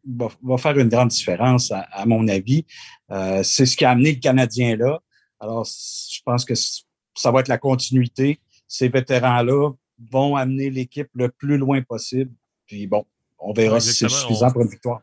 va, 0.05 0.57
faire 0.57 0.77
une 0.77 0.89
grande 0.89 1.09
différence, 1.09 1.71
à, 1.71 2.05
mon 2.05 2.27
avis. 2.27 2.65
Euh, 3.11 3.43
c'est 3.43 3.65
ce 3.65 3.75
qui 3.75 3.85
a 3.85 3.91
amené 3.91 4.13
le 4.13 4.19
Canadien 4.19 4.75
là. 4.75 4.99
Alors, 5.39 5.65
je 5.65 6.19
pense 6.23 6.45
que 6.45 6.53
ça 6.55 7.31
va 7.31 7.39
être 7.39 7.47
la 7.47 7.57
continuité. 7.57 8.39
Ces 8.67 8.89
vétérans-là 8.89 9.71
vont 10.11 10.35
amener 10.35 10.69
l'équipe 10.69 11.09
le 11.13 11.29
plus 11.29 11.57
loin 11.57 11.81
possible. 11.81 12.31
Puis 12.65 12.87
bon, 12.87 13.05
on 13.39 13.53
verra 13.53 13.79
si 13.79 13.93
c'est 13.93 14.09
suffisant 14.09 14.51
pour 14.51 14.61
une 14.61 14.69
victoire. 14.69 15.01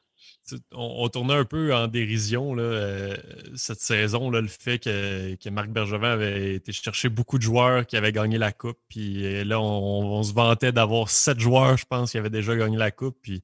On, 0.73 1.09
tournait 1.09 1.35
un 1.35 1.45
peu 1.45 1.75
en 1.75 1.89
dérision 1.89 2.55
là, 2.55 2.63
euh, 2.63 3.17
cette 3.57 3.81
saison, 3.81 4.31
là, 4.31 4.41
le 4.41 4.47
fait 4.47 4.79
que, 4.79 5.51
Marc 5.51 5.71
Bergevin 5.71 6.11
avait 6.11 6.55
été 6.55 6.71
chercher 6.71 7.09
beaucoup 7.09 7.39
de 7.39 7.43
joueurs 7.43 7.85
qui 7.85 7.97
avaient 7.97 8.13
gagné 8.13 8.39
la 8.39 8.53
Coupe. 8.53 8.79
Puis 8.89 9.27
euh, 9.27 9.45
là, 9.45 9.61
on, 9.61 10.23
se 10.23 10.33
vantait 10.33 10.71
d'avoir 10.71 11.11
sept 11.11 11.41
joueurs, 11.41 11.77
je 11.77 11.85
pense, 11.85 12.13
qui 12.13 12.19
avaient 12.19 12.31
déjà 12.31 12.55
gagné 12.55 12.77
la 12.77 12.93
Coupe. 12.93 13.19
Puis 13.23 13.43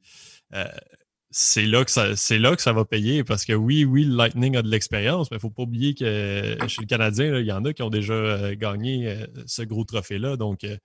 c'est 1.33 1.64
là 1.64 1.83
que 1.85 1.91
ça 1.91 2.14
c'est 2.14 2.39
là 2.39 2.55
ça 2.59 2.74
va 2.74 2.85
payer 2.85 3.24
parce 3.24 3.45
que 3.45 3.55
oui, 3.55 3.85
oui, 3.85 4.05
le 4.05 4.14
Lightning 4.14 4.57
a 4.57 4.62
de 4.62 4.68
l'expérience, 4.68 5.30
mais 5.30 5.37
il 5.37 5.39
ne 5.39 5.41
faut 5.41 5.51
pas 5.51 5.62
oublier 5.62 5.95
que 5.95 6.57
chez 6.68 6.83
le 6.83 6.87
Canadien, 6.87 7.39
il 7.39 7.47
y 7.47 7.53
en 7.53 7.64
a 7.64 7.72
qui 7.72 7.83
ont 7.83 7.91
déjà 7.91 8.12
euh, 8.12 8.55
gagné 8.55 9.09
euh, 9.09 9.26
ce 9.47 9.62
gros 9.62 9.85
trophée-là. 9.85 10.37
Donc, 10.37 10.64
euh, 10.64 10.76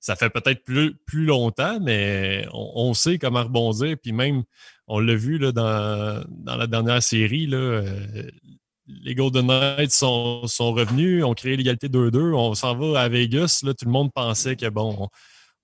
ça 0.00 0.16
fait 0.16 0.30
peut-être 0.30 0.64
plus, 0.64 1.26
longtemps, 1.26 1.78
mais 1.80 2.46
on, 2.52 2.92
sait 2.94 3.18
comment 3.18 3.44
rebondir. 3.44 3.96
Puis 4.02 4.12
même, 4.12 4.42
on 4.88 4.98
l'a 4.98 5.14
vu 5.14 5.38
dans, 5.38 6.24
la 6.44 6.66
dernière 6.66 7.00
série, 7.02 7.46
les 7.46 9.14
Golden 9.14 9.46
Knights 9.46 9.92
sont, 9.92 10.44
sont 10.48 10.72
revenus, 10.72 11.22
ont 11.22 11.34
créé 11.34 11.56
l'égalité 11.56 11.86
2-2. 11.88 12.34
On 12.34 12.54
s'en 12.54 12.74
va 12.74 13.00
à 13.02 13.08
Vegas. 13.08 13.60
Là, 13.62 13.74
tout 13.74 13.84
le 13.84 13.92
monde 13.92 14.10
pensait 14.12 14.56
que 14.56 14.68
bon 14.68 15.08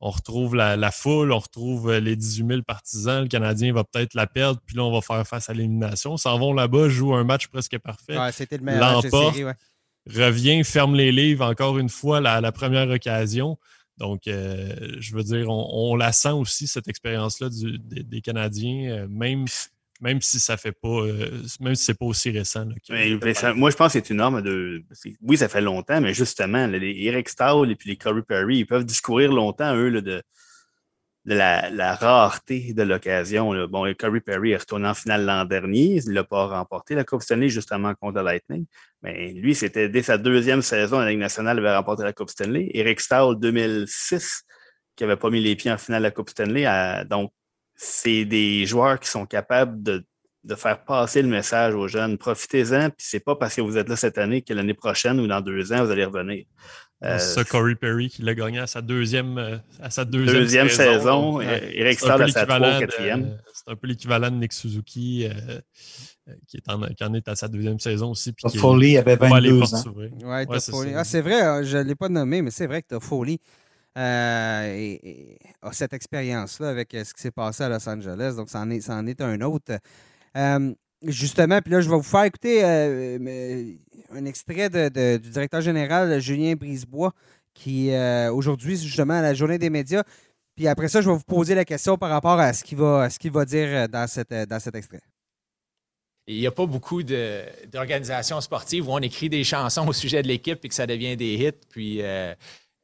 on 0.00 0.10
retrouve 0.10 0.54
la, 0.54 0.90
foule, 0.90 1.32
on 1.32 1.38
retrouve 1.38 1.90
euh, 1.90 2.00
les 2.00 2.14
18 2.14 2.46
000 2.46 2.62
partisans. 2.62 3.22
Le 3.22 3.28
Canadien 3.28 3.72
va 3.72 3.84
peut-être 3.84 4.14
la 4.14 4.26
perdre, 4.26 4.60
puis 4.64 4.76
là, 4.76 4.84
on 4.84 4.92
va 4.92 5.00
faire 5.00 5.26
face 5.26 5.50
à 5.50 5.54
l'élimination. 5.54 6.16
S'en 6.16 6.38
vont 6.38 6.52
là-bas, 6.52 6.88
jouent 6.88 7.14
un 7.14 7.24
match 7.24 7.48
presque 7.48 7.78
parfait. 7.78 8.16
Ouais, 8.16 8.32
c'était 8.32 8.58
le 8.58 8.64
meilleur 8.64 9.02
Revient, 10.08 10.64
ferme 10.64 10.94
les 10.94 11.12
livres 11.12 11.44
encore 11.44 11.76
une 11.76 11.90
fois 11.90 12.20
la, 12.20 12.40
la 12.40 12.50
première 12.50 12.88
occasion. 12.88 13.58
Donc, 13.98 14.28
euh, 14.28 14.74
je 15.00 15.14
veux 15.14 15.24
dire, 15.24 15.50
on, 15.50 15.96
la 15.96 16.12
sent 16.12 16.30
aussi, 16.30 16.66
cette 16.66 16.88
expérience-là 16.88 17.48
des, 17.50 18.04
des, 18.04 18.20
Canadiens, 18.20 18.90
euh, 18.90 19.08
même 19.08 19.46
même 20.00 20.20
si 20.20 20.38
ça 20.38 20.56
fait 20.56 20.72
pas, 20.72 20.88
euh, 20.88 21.30
même 21.60 21.74
si 21.74 21.84
c'est 21.84 21.98
pas 21.98 22.06
aussi 22.06 22.30
récent. 22.30 22.64
moi, 22.64 23.70
je 23.70 23.76
pense 23.76 23.92
que 23.92 23.98
c'est 23.98 24.10
une 24.10 24.18
norme 24.18 24.42
de. 24.42 24.84
Oui, 25.22 25.36
ça 25.36 25.48
fait 25.48 25.60
longtemps, 25.60 26.00
mais 26.00 26.14
justement, 26.14 26.66
les 26.66 27.04
Eric 27.04 27.28
Stahl 27.28 27.70
et 27.70 27.76
puis 27.76 27.90
les 27.90 27.96
Corey 27.96 28.22
Perry, 28.22 28.58
ils 28.58 28.66
peuvent 28.66 28.84
discourir 28.84 29.32
longtemps, 29.32 29.74
eux, 29.74 29.90
de, 30.00 30.22
de 31.24 31.34
la, 31.34 31.94
rareté 31.96 32.72
de 32.74 32.82
l'occasion. 32.82 33.66
Bon, 33.66 33.92
Corey 33.98 34.20
Perry 34.20 34.52
est 34.52 34.58
retourné 34.58 34.88
en 34.88 34.94
finale 34.94 35.24
l'an 35.24 35.44
dernier. 35.44 36.00
Il 36.06 36.12
n'a 36.12 36.24
pas 36.24 36.46
remporté 36.46 36.94
la 36.94 37.04
Coupe 37.04 37.22
Stanley 37.22 37.48
justement 37.48 37.94
contre 37.94 38.20
Lightning. 38.22 38.66
Mais 39.02 39.32
lui, 39.32 39.54
c'était 39.54 39.88
dès 39.88 40.02
sa 40.02 40.16
deuxième 40.16 40.62
saison 40.62 40.98
à 40.98 41.04
la 41.04 41.10
Ligue 41.10 41.20
nationale, 41.20 41.58
il 41.58 41.66
avait 41.66 41.76
remporté 41.76 42.04
la 42.04 42.12
Coupe 42.12 42.30
Stanley. 42.30 42.70
Eric 42.72 43.00
Stahl, 43.00 43.38
2006, 43.38 44.44
qui 44.94 45.04
n'avait 45.04 45.16
pas 45.16 45.30
mis 45.30 45.40
les 45.40 45.56
pieds 45.56 45.72
en 45.72 45.78
finale 45.78 46.02
de 46.02 46.06
la 46.06 46.10
Coupe 46.12 46.30
Stanley. 46.30 46.64
donc, 47.06 47.32
c'est 47.78 48.24
des 48.24 48.66
joueurs 48.66 48.98
qui 48.98 49.08
sont 49.08 49.24
capables 49.24 49.82
de, 49.82 50.04
faire 50.56 50.82
passer 50.84 51.22
le 51.22 51.28
message 51.28 51.74
aux 51.74 51.88
jeunes. 51.88 52.18
Profitez-en, 52.18 52.90
puis 52.90 53.06
c'est 53.06 53.20
pas 53.20 53.36
parce 53.36 53.54
que 53.54 53.60
vous 53.60 53.76
êtes 53.76 53.88
là 53.88 53.96
cette 53.96 54.18
année 54.18 54.42
que 54.42 54.52
l'année 54.52 54.74
prochaine 54.74 55.20
ou 55.20 55.26
dans 55.26 55.40
deux 55.40 55.72
ans, 55.72 55.84
vous 55.84 55.90
allez 55.90 56.04
revenir. 56.04 56.44
Euh, 57.04 57.18
c'est 57.18 57.46
Corey 57.46 57.76
Perry 57.76 58.08
qui 58.08 58.22
l'a 58.22 58.34
gagné 58.34 58.58
à 58.58 58.66
sa 58.66 58.82
deuxième, 58.82 59.38
euh, 59.38 59.56
à 59.80 59.90
sa 59.90 60.04
deuxième, 60.04 60.68
saison. 60.68 61.40
Eric 61.40 62.00
Stahl 62.00 62.22
à 62.22 62.28
sa 62.28 62.44
troisième, 62.44 62.80
quatrième. 62.80 63.38
C'est 63.54 63.70
un 63.70 63.76
peu 63.76 63.86
l'équivalent 63.86 64.30
de 64.30 64.36
Nick 64.36 64.52
Suzuki. 64.52 65.28
Euh, 65.28 65.60
qui, 66.46 66.56
est 66.56 66.68
en, 66.68 66.80
qui 66.80 67.04
en 67.04 67.14
est 67.14 67.26
à 67.28 67.36
sa 67.36 67.46
deuxième 67.46 67.78
saison 67.78 68.10
aussi. 68.10 68.32
Puis 68.32 68.58
Foley 68.58 68.98
avait 68.98 69.16
22 69.16 69.62
ans. 69.62 69.84
Ouais, 70.24 70.46
ah, 70.50 71.04
c'est 71.04 71.20
vrai, 71.20 71.64
je 71.64 71.78
ne 71.78 71.84
l'ai 71.84 71.94
pas 71.94 72.08
nommé, 72.08 72.42
mais 72.42 72.50
c'est 72.50 72.66
vrai 72.66 72.82
que 72.82 72.88
tu 72.88 72.94
as 72.96 73.00
Foley. 73.00 73.38
Euh, 73.98 74.74
et, 74.76 75.38
a 75.60 75.72
cette 75.72 75.92
expérience-là 75.92 76.68
avec 76.68 76.94
euh, 76.94 77.02
ce 77.02 77.12
qui 77.12 77.20
s'est 77.20 77.32
passé 77.32 77.64
à 77.64 77.68
Los 77.68 77.88
Angeles. 77.88 78.34
Donc, 78.36 78.48
ça 78.48 78.60
en 78.60 78.70
est, 78.70 78.88
est 78.88 79.20
un 79.20 79.40
autre. 79.40 79.72
Euh, 80.36 80.72
justement, 81.02 81.60
puis 81.60 81.72
là, 81.72 81.80
je 81.80 81.90
vais 81.90 81.96
vous 81.96 82.02
faire 82.02 82.24
écouter 82.24 82.62
un 82.64 84.24
extrait 84.24 84.70
du 84.70 85.30
directeur 85.30 85.60
général 85.60 86.20
Julien 86.20 86.54
Brisebois, 86.54 87.12
qui 87.54 87.90
aujourd'hui, 88.32 88.76
justement, 88.76 89.14
à 89.14 89.22
la 89.22 89.34
journée 89.34 89.58
des 89.58 89.70
médias. 89.70 90.04
Puis 90.54 90.68
après 90.68 90.88
ça, 90.88 91.00
je 91.00 91.08
vais 91.08 91.16
vous 91.16 91.22
poser 91.22 91.54
la 91.54 91.64
question 91.64 91.96
par 91.96 92.10
rapport 92.10 92.38
à 92.38 92.52
ce 92.52 92.62
qu'il 92.62 92.78
va, 92.78 93.44
dire 93.44 93.88
dans, 93.88 94.06
dans 94.48 94.60
cet 94.60 94.74
extrait. 94.74 95.00
Il 96.26 96.38
n'y 96.38 96.46
a 96.46 96.52
pas 96.52 96.66
beaucoup 96.66 97.02
d'organisations 97.02 98.40
sportives 98.40 98.86
où 98.86 98.92
on 98.92 98.98
écrit 98.98 99.30
des 99.30 99.44
chansons 99.44 99.88
au 99.88 99.92
sujet 99.92 100.22
de 100.22 100.28
l'équipe 100.28 100.62
et 100.62 100.68
que 100.68 100.74
ça 100.74 100.86
devient 100.86 101.16
des 101.16 101.34
hits. 101.34 101.66
Puis 101.70 102.02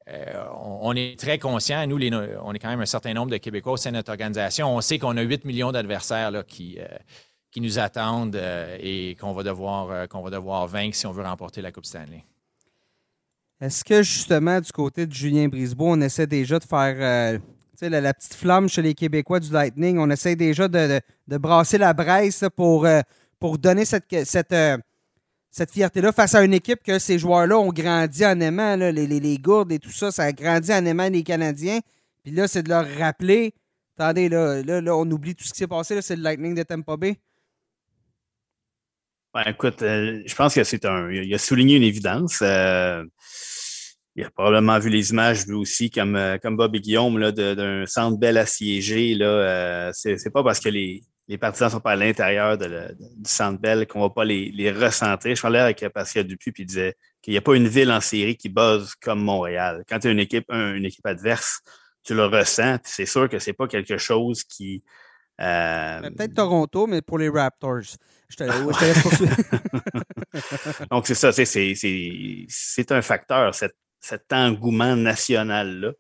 euh, 0.09 0.45
on, 0.61 0.95
est 0.95 1.19
très 1.19 1.39
conscient, 1.39 1.87
nous, 1.87 1.97
on 1.97 2.53
est 2.53 2.59
quand 2.59 2.69
même 2.69 2.81
un 2.81 2.87
certain 2.87 3.15
nombre 3.15 3.31
de 3.31 3.39
Québécois 3.39 3.73
au 3.73 3.77
sein 3.79 3.91
de 3.91 3.97
notre 3.97 4.11
organisation. 4.11 4.75
On 4.75 4.81
sait 4.83 4.99
qu'on 4.99 5.17
a 5.17 5.23
8 5.23 5.47
millions 5.47 5.73
d'adversaires 5.73 6.45
qui, 6.47 6.77
euh, 6.79 6.87
qui 7.51 7.63
nous 7.63 7.79
attendent 7.79 8.37
euh, 8.37 8.77
et 8.81 9.17
qu'on 9.19 9.33
va, 9.33 9.43
devoir, 9.43 10.07
qu'on 10.09 10.21
va 10.21 10.31
devoir 10.31 10.67
vaincre 10.67 10.95
si 10.95 11.07
on 11.07 11.13
veut 11.13 11.25
remporter 11.25 11.63
la 11.63 11.73
Coupe 11.73 11.87
Stanley. 11.87 12.23
est-ce 13.63 13.83
que 13.83 14.03
justement, 14.03 14.61
du 14.61 14.73
côté 14.73 15.07
de 15.07 15.13
Julien 15.13 15.49
Brisebois, 15.49 15.93
on 15.93 16.01
essaie 16.03 16.27
déjà 16.27 16.59
de 16.59 16.65
faire 16.65 17.41
la, 17.81 18.15
petite 18.15 18.35
flamme 18.35 18.69
chez 18.69 18.83
les 18.83 18.95
Québécois 18.95 19.41
du 19.41 19.51
Lightning? 19.51 19.99
On 19.99 20.11
essaie 20.11 20.37
déjà 20.37 20.69
de, 20.69 21.01
brasser 21.39 21.79
la 21.79 21.95
braise 21.95 22.47
pour, 22.55 22.87
pour 23.41 23.57
donner 23.57 23.87
cette, 23.87 24.05
cette, 24.27 24.55
cette 25.55 25.71
fierté-là 25.71 26.11
face 26.11 26.35
à 26.35 26.43
une 26.43 26.53
équipe 26.53 26.83
que 26.83 26.99
ces 26.99 27.17
joueurs-là 27.17 27.57
ont 27.57 27.73
grandi 27.73 28.27
en 28.27 28.41
aimant, 28.41 28.75
les, 28.75 29.07
les, 29.07 29.39
gourdes 29.39 29.71
et 29.71 29.79
tout 29.79 29.93
ça, 29.93 30.11
ça 30.11 30.25
a 30.25 30.33
grandi 30.33 30.73
en 30.73 30.85
aimant 30.85 31.09
les 31.09 31.23
Canadiens. 31.23 31.79
Puis 32.25 32.33
là, 32.33 32.49
c'est 32.49 32.65
de 32.65 32.71
leur 32.71 32.85
rappeler. 32.99 33.55
Attendez, 33.97 34.29
là, 34.29 34.63
là, 34.65 34.97
on 34.97 35.09
oublie 35.09 35.37
tout 35.37 35.45
ce 35.45 35.53
qui 35.53 35.59
s'est 35.59 35.69
passé, 35.69 36.03
c'est 36.03 36.17
le 36.17 36.23
Lightning 36.23 36.57
de 36.57 36.65
Tampa 36.65 36.97
Bay. 36.97 37.21
Ben, 39.33 39.45
écoute, 39.47 39.77
je 39.81 40.35
pense 40.35 40.57
que 40.57 40.65
c'est 40.65 40.85
un. 40.87 41.09
Il 41.13 41.33
a 41.33 41.39
souligné 41.39 41.77
une 41.77 41.85
évidence. 41.85 42.41
Il 42.41 44.25
a 44.25 44.31
probablement 44.35 44.81
vu 44.81 44.91
les 44.91 45.11
images, 45.11 45.47
lui 45.47 45.55
aussi, 45.55 45.89
comme, 45.89 46.17
euh, 46.17 46.37
comme 46.39 46.57
Bob 46.57 46.75
et 46.75 46.81
Guillaume, 46.81 47.31
d'un 47.31 47.87
centre 47.87 48.17
bel 48.19 48.39
assiégé. 48.39 49.15
Là, 49.15 49.27
euh, 49.27 49.91
c'est 49.93 50.33
pas 50.33 50.43
parce 50.43 50.59
que 50.59 50.69
les, 50.69 51.03
les 51.29 51.39
partisans 51.39 51.71
sont 51.71 51.81
pas 51.81 51.93
à 51.93 51.97
l'intérieur 51.97 52.59
du 52.59 52.69
centre 53.25 53.61
belle 53.61 53.87
qu'on 53.87 54.01
va 54.01 54.11
pas 54.11 54.25
les, 54.25 54.51
les 54.51 54.71
ressentir. 54.71 55.35
Je 55.35 55.41
parlais 55.41 55.59
avec 55.59 55.87
Pascal 55.93 56.25
Dupuis, 56.25 56.53
puis 56.53 56.65
il 56.65 56.67
disait 56.67 56.97
qu'il 57.23 57.33
n'y 57.33 57.39
a 57.39 57.41
pas 57.41 57.55
une 57.55 57.69
ville 57.69 57.91
en 57.91 58.01
série 58.01 58.37
qui 58.37 58.49
buzz 58.49 58.95
comme 59.01 59.23
Montréal. 59.23 59.85
Quand 59.89 59.99
tu 59.99 60.09
as 60.09 60.11
une 60.11 60.21
équipe, 60.21 60.51
une 60.51 60.85
équipe 60.85 61.07
adverse, 61.07 61.61
tu 62.03 62.15
le 62.15 62.27
ressens, 62.27 62.79
c'est 62.85 63.07
sûr 63.07 63.29
que 63.29 63.39
c'est 63.39 63.55
pas 63.55 63.67
quelque 63.67 63.97
chose 63.97 64.45
qui. 64.45 64.83
Euh, 65.41 66.01
ben, 66.01 66.15
peut-être 66.15 66.35
Toronto, 66.35 66.87
mais 66.87 67.03
pour 67.03 67.19
les 67.19 67.29
Raptors. 67.29 67.81
Je 68.29 68.37
te, 68.37 68.45
je 68.45 68.79
te 68.79 68.85
laisse 68.85 69.03
poursuivre. 69.03 69.37
Donc, 70.91 71.07
c'est 71.07 71.15
ça, 71.15 71.33
c'est 71.33 72.93
un 72.93 73.03
facteur, 73.03 73.55
cette 73.55 73.77
cet 74.05 74.33
engouement 74.33 74.97
national-là. 74.97 75.93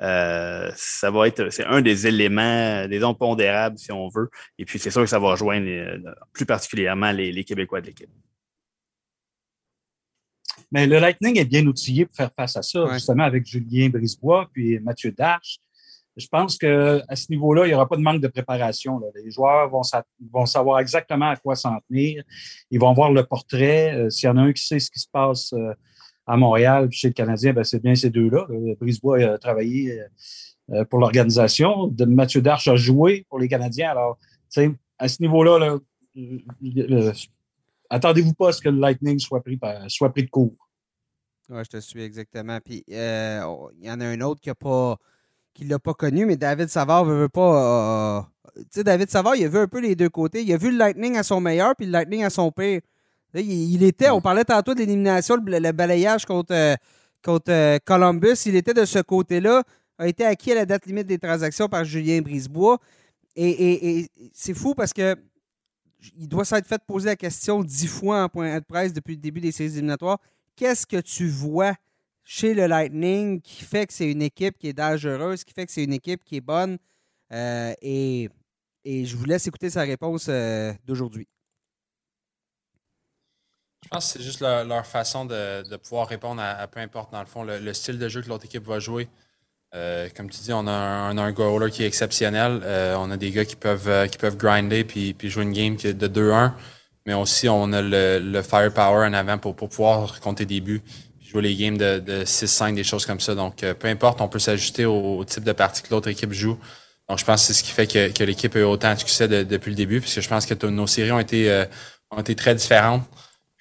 Euh, 0.00 0.70
ça 0.74 1.10
va 1.10 1.28
être, 1.28 1.50
c'est 1.50 1.64
un 1.64 1.80
des 1.80 2.06
éléments, 2.06 2.86
des 2.88 3.04
ondes 3.04 3.18
pondérables, 3.18 3.78
si 3.78 3.92
on 3.92 4.08
veut. 4.08 4.30
Et 4.58 4.64
puis, 4.64 4.78
c'est 4.78 4.90
sûr 4.90 5.02
que 5.02 5.06
ça 5.06 5.18
va 5.18 5.30
rejoindre 5.30 5.68
plus 6.32 6.46
particulièrement 6.46 7.12
les, 7.12 7.44
Québécois 7.44 7.80
de 7.80 7.86
l'équipe. 7.86 8.10
Mais 10.70 10.86
le 10.86 10.98
Lightning 10.98 11.38
est 11.38 11.44
bien 11.44 11.66
outillé 11.66 12.06
pour 12.06 12.16
faire 12.16 12.32
face 12.34 12.56
à 12.56 12.62
ça, 12.62 12.86
justement 12.92 13.24
avec 13.24 13.46
Julien 13.46 13.88
Brisebois 13.90 14.48
puis 14.52 14.78
Mathieu 14.80 15.12
Darche. 15.12 15.58
Je 16.16 16.26
pense 16.26 16.58
qu'à 16.58 17.16
ce 17.16 17.30
niveau-là, 17.30 17.64
il 17.64 17.68
n'y 17.68 17.74
aura 17.74 17.88
pas 17.88 17.96
de 17.96 18.02
manque 18.02 18.20
de 18.20 18.28
préparation. 18.28 19.00
Les 19.14 19.30
joueurs 19.30 19.70
vont, 19.70 19.80
vont, 20.30 20.44
savoir 20.44 20.80
exactement 20.80 21.30
à 21.30 21.36
quoi 21.36 21.56
s'en 21.56 21.78
tenir. 21.88 22.22
Ils 22.70 22.78
vont 22.78 22.92
voir 22.92 23.10
le 23.12 23.24
portrait. 23.24 23.94
Euh, 23.94 24.10
s'il 24.10 24.26
y 24.26 24.30
en 24.30 24.36
a 24.36 24.42
un 24.42 24.52
qui 24.52 24.64
sait 24.64 24.78
ce 24.78 24.90
qui 24.90 25.00
se 25.00 25.08
passe 25.10 25.54
euh, 25.54 25.72
à 26.26 26.36
Montréal, 26.36 26.88
puis 26.88 26.98
chez 26.98 27.08
le 27.08 27.14
Canadien, 27.14 27.52
ben, 27.52 27.64
c'est 27.64 27.82
bien 27.82 27.94
ces 27.94 28.10
deux-là. 28.10 28.46
Brisebois 28.80 29.18
a 29.18 29.38
travaillé 29.38 30.00
euh, 30.00 30.06
euh, 30.70 30.84
pour 30.84 30.98
l'organisation. 30.98 31.92
Mathieu 32.06 32.40
Darche 32.40 32.68
a 32.68 32.76
joué 32.76 33.26
pour 33.28 33.38
les 33.38 33.48
Canadiens. 33.48 33.90
Alors, 33.90 34.18
à 34.98 35.08
ce 35.08 35.22
niveau-là, 35.22 35.78
euh, 36.16 37.12
attendez-vous 37.90 38.34
pas 38.34 38.50
à 38.50 38.52
ce 38.52 38.62
que 38.62 38.68
le 38.68 38.78
Lightning 38.78 39.18
soit 39.18 39.42
pris, 39.42 39.58
soit 39.88 40.10
pris 40.10 40.24
de 40.24 40.30
court. 40.30 40.54
Oui, 41.48 41.60
je 41.64 41.70
te 41.70 41.80
suis 41.80 42.02
exactement. 42.02 42.58
Puis 42.64 42.84
il 42.86 42.94
y 42.94 43.90
en 43.90 44.00
a 44.00 44.06
un 44.06 44.20
autre 44.20 44.40
qui 44.40 44.50
a 44.50 44.54
pas 44.54 44.96
qui 45.54 45.64
l'a 45.64 45.78
pas 45.78 45.92
connu, 45.92 46.24
mais 46.24 46.36
David 46.36 46.68
Savard 46.68 47.04
veut, 47.04 47.22
veut 47.22 47.28
pas. 47.28 48.26
tu 48.56 48.62
sais, 48.70 48.84
David 48.84 49.10
Savard, 49.10 49.36
il 49.36 49.44
a 49.44 49.48
vu 49.48 49.58
un 49.58 49.68
peu 49.68 49.80
les 49.80 49.94
deux 49.94 50.08
côtés. 50.08 50.42
Il 50.42 50.52
a 50.52 50.56
vu 50.56 50.70
le 50.70 50.78
Lightning 50.78 51.16
à 51.18 51.22
son 51.22 51.42
meilleur, 51.42 51.76
puis 51.76 51.84
le 51.84 51.92
Lightning 51.92 52.24
à 52.24 52.30
son 52.30 52.50
pire. 52.50 52.80
Il, 53.34 53.82
était, 53.82 54.10
on 54.10 54.20
parlait 54.20 54.44
tantôt 54.44 54.74
de 54.74 54.80
l'élimination, 54.80 55.36
le, 55.36 55.72
balayage 55.72 56.26
contre, 56.26 56.52
euh, 56.52 56.74
contre 57.22 57.50
euh, 57.50 57.78
Columbus. 57.84 58.36
Il 58.44 58.56
était 58.56 58.74
de 58.74 58.84
ce 58.84 58.98
côté-là, 58.98 59.62
a 59.98 60.06
été 60.06 60.24
acquis 60.24 60.52
à 60.52 60.56
la 60.56 60.66
date 60.66 60.86
limite 60.86 61.06
des 61.06 61.18
transactions 61.18 61.68
par 61.68 61.84
Julien 61.84 62.20
Brisebois. 62.20 62.78
Et, 63.34 64.08
c'est 64.34 64.52
fou 64.52 64.74
parce 64.74 64.92
que 64.92 65.16
il 66.18 66.28
doit 66.28 66.44
s'être 66.44 66.66
fait 66.66 66.82
poser 66.84 67.10
la 67.10 67.16
question 67.16 67.62
dix 67.62 67.86
fois 67.86 68.24
en 68.24 68.28
point 68.28 68.58
de 68.58 68.64
presse 68.64 68.92
depuis 68.92 69.14
le 69.14 69.20
début 69.20 69.40
des 69.40 69.52
séries 69.52 69.72
éliminatoires. 69.72 70.18
Qu'est-ce 70.56 70.84
que 70.86 71.00
tu 71.00 71.28
vois 71.28 71.74
chez 72.24 72.54
le 72.54 72.66
Lightning 72.66 73.40
qui 73.40 73.64
fait 73.64 73.86
que 73.86 73.92
c'est 73.94 74.10
une 74.10 74.20
équipe 74.20 74.58
qui 74.58 74.68
est 74.68 74.72
dangereuse, 74.72 75.44
qui 75.44 75.54
fait 75.54 75.64
que 75.64 75.72
c'est 75.72 75.84
une 75.84 75.92
équipe 75.92 76.24
qui 76.24 76.36
est 76.36 76.40
bonne? 76.40 76.76
Euh, 77.32 77.72
et, 77.80 78.28
je 78.84 79.16
vous 79.16 79.24
laisse 79.24 79.46
écouter 79.46 79.70
sa 79.70 79.82
réponse 79.82 80.28
d'aujourd'hui. 80.84 81.28
Je 83.82 83.88
pense 83.88 84.12
que 84.12 84.18
c'est 84.18 84.24
juste 84.24 84.40
leur, 84.40 84.86
façon 84.86 85.24
de, 85.24 85.76
pouvoir 85.76 86.08
répondre 86.08 86.40
à, 86.40 86.66
peu 86.66 86.80
importe, 86.80 87.12
dans 87.12 87.20
le 87.20 87.26
fond, 87.26 87.42
le, 87.42 87.72
style 87.74 87.98
de 87.98 88.08
jeu 88.08 88.22
que 88.22 88.28
l'autre 88.28 88.44
équipe 88.44 88.66
va 88.66 88.78
jouer. 88.78 89.08
Euh, 89.74 90.08
comme 90.14 90.28
tu 90.28 90.40
dis, 90.40 90.52
on 90.52 90.66
a 90.66 90.72
un, 90.72 91.16
un 91.16 91.32
goaler 91.32 91.70
qui 91.70 91.82
est 91.82 91.86
exceptionnel. 91.86 92.60
Euh, 92.62 92.94
on 92.98 93.10
a 93.10 93.16
des 93.16 93.30
gars 93.30 93.44
qui 93.44 93.56
peuvent, 93.56 93.88
euh, 93.88 94.06
qui 94.06 94.18
peuvent 94.18 94.36
grinder 94.36 94.84
puis, 94.84 95.16
jouer 95.24 95.44
une 95.44 95.52
game 95.52 95.76
de 95.76 96.08
2-1. 96.08 96.52
Mais 97.06 97.14
aussi, 97.14 97.48
on 97.48 97.72
a 97.72 97.82
le, 97.82 98.42
firepower 98.42 99.06
en 99.06 99.12
avant 99.14 99.38
pour, 99.38 99.56
pouvoir 99.56 100.20
compter 100.20 100.44
des 100.46 100.60
buts. 100.60 100.82
jouer 101.20 101.42
les 101.42 101.56
games 101.56 101.78
de, 101.78 101.98
de 101.98 102.24
6-5, 102.24 102.74
des 102.74 102.84
choses 102.84 103.06
comme 103.06 103.20
ça. 103.20 103.34
Donc, 103.34 103.64
peu 103.78 103.88
importe, 103.88 104.20
on 104.20 104.28
peut 104.28 104.38
s'ajuster 104.38 104.84
au, 104.84 105.24
type 105.24 105.44
de 105.44 105.52
partie 105.52 105.82
que 105.82 105.90
l'autre 105.90 106.08
équipe 106.08 106.32
joue. 106.32 106.58
Donc, 107.08 107.18
je 107.18 107.24
pense 107.24 107.40
que 107.40 107.46
c'est 107.48 107.54
ce 107.54 107.64
qui 107.64 107.72
fait 107.72 107.86
que, 107.86 108.24
l'équipe 108.24 108.54
a 108.54 108.60
eu 108.60 108.64
autant 108.64 108.94
de 108.94 108.98
succès 108.98 109.26
depuis 109.26 109.70
le 109.70 109.76
début, 109.76 110.00
puisque 110.00 110.20
je 110.20 110.28
pense 110.28 110.46
que 110.46 110.66
nos 110.66 110.86
séries 110.86 111.12
ont 111.12 111.18
été, 111.18 111.64
ont 112.10 112.20
été 112.20 112.36
très 112.36 112.54
différentes. 112.54 113.02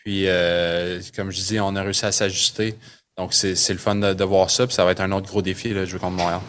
Puis, 0.04 0.28
euh, 0.28 1.00
comme 1.16 1.32
je 1.32 1.38
disais, 1.38 1.60
on 1.60 1.76
a 1.76 1.84
réussi 1.84 2.06
à 2.06 2.12
s'ajuster. 2.12 2.76
Donc, 3.18 3.34
c'est 3.34 3.70
le 3.70 3.78
fun 3.78 3.96
de, 3.96 4.24
voir 4.24 4.50
ça. 4.50 4.66
Puis, 4.66 4.76
ça 4.76 4.84
va 4.84 4.92
être 4.92 5.02
un 5.02 5.12
autre 5.12 5.28
gros 5.28 5.42
défi, 5.42 5.74
de 5.74 5.86
jouer 5.86 6.00
contre 6.00 6.18
Montréal. 6.18 6.42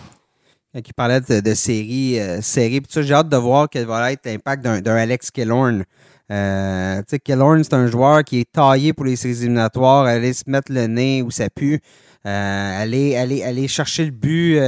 Qui 0.82 0.92
parlait 0.94 1.20
de, 1.20 1.54
série, 1.54 2.18
euh, 2.18 2.40
série. 2.40 2.80
j'ai 2.90 3.12
hâte 3.12 3.28
de 3.28 3.36
voir 3.36 3.68
quel 3.68 3.84
va 3.84 4.10
être 4.10 4.24
l'impact 4.24 4.64
d'un 4.64 4.96
Alex 4.96 5.30
Killorn. 5.30 5.84
Euh, 6.30 7.02
Killorn, 7.22 7.62
c'est 7.62 7.74
un 7.74 7.88
joueur 7.88 8.24
qui 8.24 8.40
est 8.40 8.50
taillé 8.50 8.94
pour 8.94 9.04
les 9.04 9.16
séries 9.16 9.42
éliminatoires, 9.42 10.06
aller 10.06 10.32
se 10.32 10.44
mettre 10.46 10.72
le 10.72 10.86
nez 10.86 11.20
où 11.20 11.30
ça 11.30 11.50
pue, 11.50 11.78
euh, 12.26 12.82
aller, 12.82 13.16
aller, 13.16 13.42
aller 13.42 13.68
chercher 13.68 14.06
le 14.06 14.12
but 14.12 14.58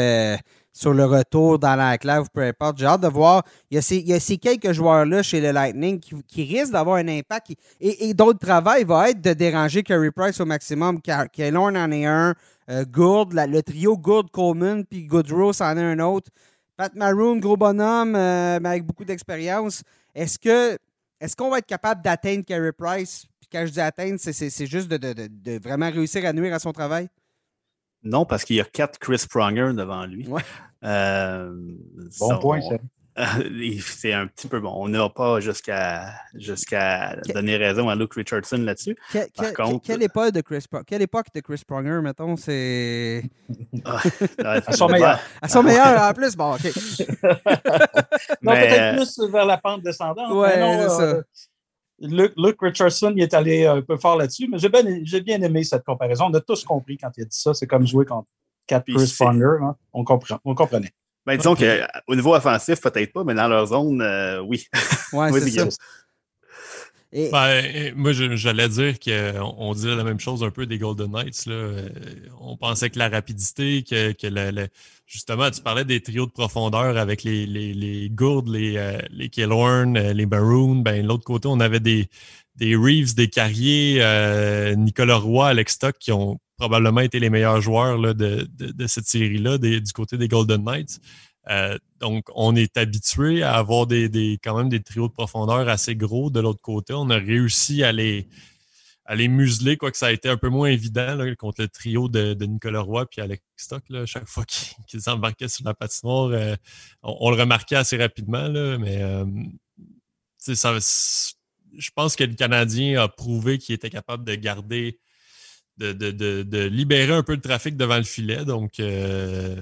sur 0.75 0.93
le 0.93 1.05
retour 1.05 1.59
dans 1.59 1.77
l'enclave, 1.77 2.27
peu 2.35 2.43
importe. 2.43 2.79
J'ai 2.79 2.87
hâte 2.87 3.01
de 3.01 3.09
voir. 3.09 3.45
Il 3.71 3.77
y 3.77 4.13
a 4.13 4.21
ces, 4.21 4.37
quelques 4.39 4.73
joueurs-là 4.73 5.23
chez 5.23 5.41
le 5.41 5.53
Lightning 5.53 6.01
qui, 6.01 6.45
risquent 6.45 6.73
d'avoir 6.73 6.97
un 6.97 7.09
impact. 7.09 7.53
et, 7.81 8.09
et 8.09 8.13
d'autres 8.15 8.41
travail 8.41 8.85
va 8.85 9.11
être 9.11 9.21
de 9.21 9.33
déranger 9.33 9.85
Carey 9.85 10.11
Price 10.11 10.41
au 10.41 10.45
maximum. 10.45 11.01
Kellorn 11.33 11.77
en 11.77 11.91
est 11.93 12.05
un. 12.05 12.35
Euh, 12.71 12.85
Gould, 12.85 13.33
le 13.35 13.63
trio 13.63 13.97
Gould, 13.97 14.31
Coleman, 14.31 14.85
puis 14.85 15.05
Goodrow 15.05 15.53
en 15.61 15.77
est 15.77 15.83
un 15.83 15.99
autre. 16.01 16.31
Pat 16.77 16.93
Maroon, 16.95 17.37
gros 17.37 17.57
bonhomme, 17.57 18.17
euh, 18.17 18.59
mais 18.61 18.71
avec 18.71 18.85
beaucoup 18.85 19.05
d'expérience. 19.05 19.83
Est-ce 20.15 20.39
que 20.39 20.77
est-ce 21.21 21.37
qu'on 21.37 21.51
va 21.51 21.59
être 21.59 21.67
capable 21.67 22.03
d'atteindre 22.03 22.45
Carey 22.45 22.73
Price? 22.73 23.27
Puis 23.39 23.49
quand 23.51 23.65
je 23.65 23.71
dis 23.71 23.81
atteindre, 23.81 24.19
c'est 24.19 24.67
juste 24.67 24.89
de, 24.89 24.97
de, 25.29 25.63
vraiment 25.63 25.91
réussir 25.91 26.27
à 26.27 26.33
nuire 26.33 26.53
à 26.53 26.59
son 26.59 26.73
travail? 26.73 27.09
Non, 28.05 28.27
parce 28.27 28.45
qu'il 28.45 28.57
y 28.57 28.61
a 28.61 28.65
quatre 28.65 28.99
Chris 28.99 29.25
Pronger 29.29 29.73
devant 29.75 30.05
lui. 30.07 30.29
Euh, 30.85 31.51
bon 32.21 32.39
point, 32.39 32.61
ça. 32.61 32.77
c'est 33.81 34.13
un 34.13 34.27
petit 34.27 34.49
peu 34.49 34.61
bon. 34.61 34.73
On 34.77 34.89
n'ira 34.89 35.13
pas 35.13 35.41
jusqu'à 35.41 36.13
jusqu'à 36.35 37.17
donner 37.33 37.57
raison 37.57 37.89
à 37.89 37.95
Luke 37.95 38.13
Richardson 38.15 38.59
là-dessus. 38.59 38.97
Par 39.35 39.53
contre, 39.55 39.87
quelle 39.87 40.03
époque 40.03 40.33
de 40.33 40.43
Chris 40.43 40.67
quelle 40.87 41.01
époque 41.01 41.29
de 41.35 41.41
Chris 41.41 41.63
Pronger, 41.67 42.01
mettons, 42.03 42.37
c'est 42.37 43.25
ah, 43.85 44.03
à 44.45 44.73
son 44.73 44.89
meilleur. 44.89 45.19
À 45.41 45.49
son 45.49 45.63
meilleur 45.63 46.03
en 46.03 46.13
plus, 46.13 46.37
bon, 46.37 46.55
ok. 46.55 46.65
non, 48.43 48.53
peut-être 48.53 48.97
plus 48.97 49.31
vers 49.31 49.47
la 49.47 49.57
pente 49.57 49.83
descendante. 49.83 50.31
Ouais, 50.35 50.55
c'est 50.55 50.89
ça. 50.91 51.23
Euh, 52.05 52.29
Luke, 52.37 52.57
Richardson 52.61 53.13
il 53.17 53.23
est 53.23 53.35
allé 53.35 53.67
un 53.67 53.83
peu 53.83 53.97
fort 53.97 54.17
là-dessus, 54.17 54.49
mais 54.51 54.59
j'ai 54.59 54.69
bien, 55.21 55.43
aimé 55.43 55.65
cette 55.65 55.85
comparaison. 55.85 56.27
On 56.31 56.35
a 56.35 56.41
tous 56.41 56.65
compris 56.65 56.99
quand 56.99 57.11
il 57.17 57.23
a 57.23 57.25
dit 57.25 57.39
ça. 57.39 57.55
C'est 57.55 57.67
comme 57.67 57.87
jouer 57.87 58.05
contre 58.05 58.29
quatre 58.67 58.87
Chris 58.93 59.15
Pronger. 59.19 59.59
Hein. 59.63 59.77
On, 59.93 60.05
on 60.45 60.55
comprenait. 60.55 60.91
Ben, 61.27 61.39
disons 61.39 61.55
qu'au 61.55 62.15
niveau 62.15 62.35
offensif, 62.35 62.81
peut-être 62.83 63.13
pas, 63.13 63.25
mais 63.25 63.35
dans 63.35 63.49
leur 63.49 63.67
zone, 63.67 64.03
euh, 64.03 64.41
oui. 64.41 64.67
Ouais, 65.13 65.33
c'est 65.41 65.51
ça. 65.51 65.69
Ben, 67.15 67.95
moi, 67.95 68.13
j'allais 68.13 68.69
dire 68.69 68.99
qu'on 68.99 69.73
disait 69.75 69.95
la 69.95 70.03
même 70.03 70.19
chose 70.19 70.43
un 70.43 70.51
peu 70.51 70.67
des 70.67 70.79
Golden 70.79 71.13
Knights. 71.13 71.47
Là. 71.47 71.55
Euh, 71.55 71.89
on 72.41 72.57
pensait 72.57 72.91
que 72.91 72.99
la 72.99 73.09
rapidité, 73.09 73.85
que, 73.85 74.11
que 74.13 74.69
justement, 75.07 75.49
tu 75.51 75.61
parlais 75.61 75.85
des 75.85 76.01
trios 76.01 76.27
de 76.27 76.33
profondeur 76.33 76.97
avec 76.99 77.23
les, 77.23 77.47
les, 77.47 77.73
les 77.73 78.11
Gourdes, 78.11 78.49
les, 78.49 78.77
euh, 78.77 78.99
les 79.11 79.31
euh, 79.39 80.13
les 80.13 80.27
Maroon. 80.27 80.77
Ben, 80.77 81.07
l'autre 81.07 81.23
côté, 81.23 81.47
on 81.47 81.61
avait 81.61 81.79
des, 81.79 82.09
des 82.57 82.75
Reeves, 82.75 83.15
des 83.15 83.29
Carriers, 83.29 84.03
Nicolas 84.77 85.17
Roy, 85.19 85.49
Alex 85.49 85.75
Stock 85.75 85.97
qui 86.01 86.11
ont 86.11 86.41
probablement 86.57 87.01
été 87.01 87.21
les 87.21 87.31
meilleurs 87.31 87.61
joueurs 87.61 87.97
là, 87.97 88.13
de, 88.15 88.49
de, 88.59 88.73
de, 88.73 88.87
cette 88.87 89.07
série-là 89.07 89.59
du 89.59 89.93
côté 89.93 90.19
des 90.19 90.29
Golden 90.29 90.65
Knights. 90.65 91.01
Euh, 91.51 91.79
donc, 92.01 92.27
on 92.35 92.57
est 92.57 92.77
habitué 92.77 93.43
à 93.43 93.55
avoir 93.55 93.87
des, 93.87 94.39
quand 94.43 94.57
même 94.57 94.69
des 94.69 94.83
trios 94.83 95.09
de 95.09 95.13
profondeur 95.13 95.69
assez 95.69 95.97
gros 95.97 96.31
de 96.31 96.41
l'autre 96.41 96.61
côté. 96.61 96.95
On 96.95 97.11
a 97.11 97.17
réussi 97.17 97.83
à 97.83 97.93
les, 97.93 98.29
museler, 99.29 99.77
quoique 99.77 99.97
ça 99.97 100.07
a 100.07 100.13
été 100.13 100.29
un 100.29 100.37
peu 100.37 100.49
moins 100.49 100.69
évident 100.69 101.19
contre 101.39 101.63
le 101.63 101.69
trio 101.69 102.09
de, 102.09 102.35
Nicolas 102.45 102.81
Roy 102.81 103.07
puis 103.07 103.21
Alex 103.21 103.43
Stock. 103.57 103.83
Là, 103.91 104.07
chaque 104.07 104.29
fois 104.29 104.45
qu'ils 104.89 105.09
embarquaient 105.09 105.49
sur 105.49 105.65
la 105.65 105.75
patinoire, 105.75 106.31
euh, 106.31 106.57
on, 107.03 107.31
le 107.31 107.37
remarquait 107.37 107.77
assez 107.77 107.97
rapidement, 107.97 108.49
mais 108.79 109.03
euh, 109.03 109.25
je 110.47 111.91
pense 111.95 112.17
que 112.17 112.25
le 112.25 112.35
Canadien 112.35 113.03
a 113.03 113.09
prouvé 113.09 113.59
qu'il 113.59 113.75
était 113.75 113.91
capable 113.91 114.25
de 114.25 114.35
garder, 114.35 114.99
de, 115.79 115.93
de, 115.93 116.65
libérer 116.67 117.13
un 117.13 117.23
peu 117.23 117.35
le 117.35 117.41
trafic 117.41 117.77
devant 117.77 117.97
le 117.97 118.05
filet. 118.05 118.45
Donc, 118.45 118.79
euh, 118.81 119.57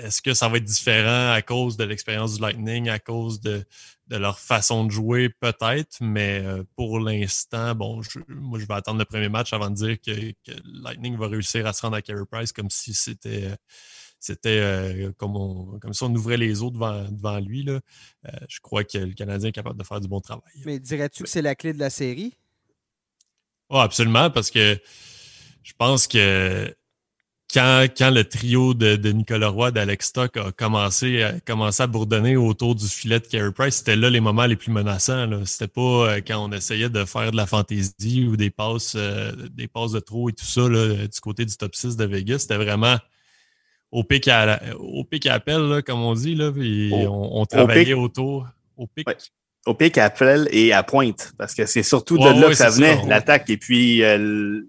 est-ce 0.00 0.22
que 0.22 0.34
ça 0.34 0.48
va 0.48 0.56
être 0.56 0.64
différent 0.64 1.32
à 1.32 1.42
cause 1.42 1.76
de 1.76 1.84
l'expérience 1.84 2.36
du 2.36 2.40
Lightning, 2.40 2.88
à 2.88 2.98
cause 2.98 3.40
de, 3.40 3.64
leur 4.08 4.38
façon 4.38 4.84
de 4.84 4.90
jouer? 4.90 5.28
Peut-être, 5.28 5.98
mais 6.00 6.42
euh, 6.44 6.62
pour 6.76 7.00
l'instant, 7.00 7.74
bon, 7.74 8.00
moi, 8.28 8.58
je 8.58 8.66
vais 8.66 8.74
attendre 8.74 8.98
le 8.98 9.04
premier 9.04 9.28
match 9.28 9.52
avant 9.52 9.70
de 9.70 9.74
dire 9.74 10.00
que, 10.00 10.32
Lightning 10.64 11.16
va 11.16 11.28
réussir 11.28 11.66
à 11.66 11.72
se 11.72 11.82
rendre 11.82 11.96
à 11.96 12.02
Carey 12.02 12.24
Price 12.30 12.52
comme 12.52 12.70
si 12.70 12.94
c'était. 12.94 13.50
c'était 14.18 14.60
euh, 14.60 15.12
comme, 15.16 15.78
comme 15.80 15.92
si 15.92 16.02
on 16.02 16.14
ouvrait 16.14 16.36
les 16.36 16.62
eaux 16.62 16.70
devant, 16.70 17.04
devant 17.10 17.38
lui. 17.38 17.64
Là. 17.64 17.80
Euh, 18.26 18.30
je 18.48 18.60
crois 18.60 18.84
que 18.84 18.98
le 18.98 19.12
Canadien 19.12 19.50
est 19.50 19.52
capable 19.52 19.78
de 19.78 19.84
faire 19.84 20.00
du 20.00 20.08
bon 20.08 20.20
travail. 20.20 20.52
Mais 20.64 20.78
dirais-tu 20.78 21.24
que 21.24 21.28
c'est 21.28 21.42
la 21.42 21.54
clé 21.54 21.72
de 21.72 21.78
la 21.78 21.90
série? 21.90 22.34
Oh, 23.68 23.78
absolument, 23.78 24.30
parce 24.30 24.50
que 24.50 24.80
je 25.70 25.74
pense 25.78 26.08
que 26.08 26.74
quand, 27.52 27.86
quand 27.96 28.10
le 28.10 28.24
trio 28.24 28.74
de, 28.74 28.96
de 28.96 29.12
Nicolas 29.12 29.48
Roy, 29.48 29.70
d'Alex 29.70 30.08
Stock 30.08 30.36
a 30.36 30.50
commencé, 30.50 31.22
a 31.22 31.38
commencé 31.40 31.82
à 31.82 31.86
bourdonner 31.86 32.36
autour 32.36 32.74
du 32.74 32.86
filet 32.86 33.20
de 33.20 33.26
Carey 33.26 33.52
Price, 33.52 33.76
c'était 33.76 33.96
là 33.96 34.10
les 34.10 34.20
moments 34.20 34.46
les 34.46 34.56
plus 34.56 34.72
menaçants. 34.72 35.28
C'était 35.46 35.68
pas 35.68 35.80
euh, 35.80 36.20
quand 36.26 36.44
on 36.44 36.52
essayait 36.52 36.88
de 36.88 37.04
faire 37.04 37.30
de 37.30 37.36
la 37.36 37.46
fantaisie 37.46 38.26
ou 38.28 38.36
des 38.36 38.50
passes, 38.50 38.94
euh, 38.96 39.32
des 39.52 39.68
passes 39.68 39.92
de 39.92 40.00
trop 40.00 40.28
et 40.28 40.32
tout 40.32 40.44
ça 40.44 40.68
là, 40.68 41.06
du 41.06 41.20
côté 41.20 41.44
du 41.44 41.56
top 41.56 41.74
6 41.74 41.96
de 41.96 42.04
Vegas. 42.04 42.40
C'était 42.40 42.56
vraiment 42.56 42.96
au 43.92 44.02
pic 44.02 44.26
à, 44.26 44.60
au 44.78 45.04
pic 45.04 45.26
à 45.26 45.34
appel, 45.34 45.60
là, 45.60 45.82
comme 45.82 46.02
on 46.02 46.14
dit, 46.14 46.34
là, 46.34 46.50
puis 46.50 46.92
on, 46.92 47.46
travaillait 47.46 47.94
autour. 47.94 48.46
Au 48.76 48.86
pic. 48.86 49.06
Au 49.66 49.74
pic 49.74 49.98
à 49.98 50.06
appel 50.06 50.48
et 50.52 50.72
à 50.72 50.82
pointe, 50.82 51.32
parce 51.36 51.54
que 51.54 51.66
c'est 51.66 51.82
surtout 51.82 52.16
de 52.16 52.40
là 52.40 52.48
que 52.48 52.54
ça 52.54 52.70
venait, 52.70 52.98
l'attaque. 53.06 53.50
Et 53.50 53.56
puis, 53.56 54.02
euh, 54.02 54.62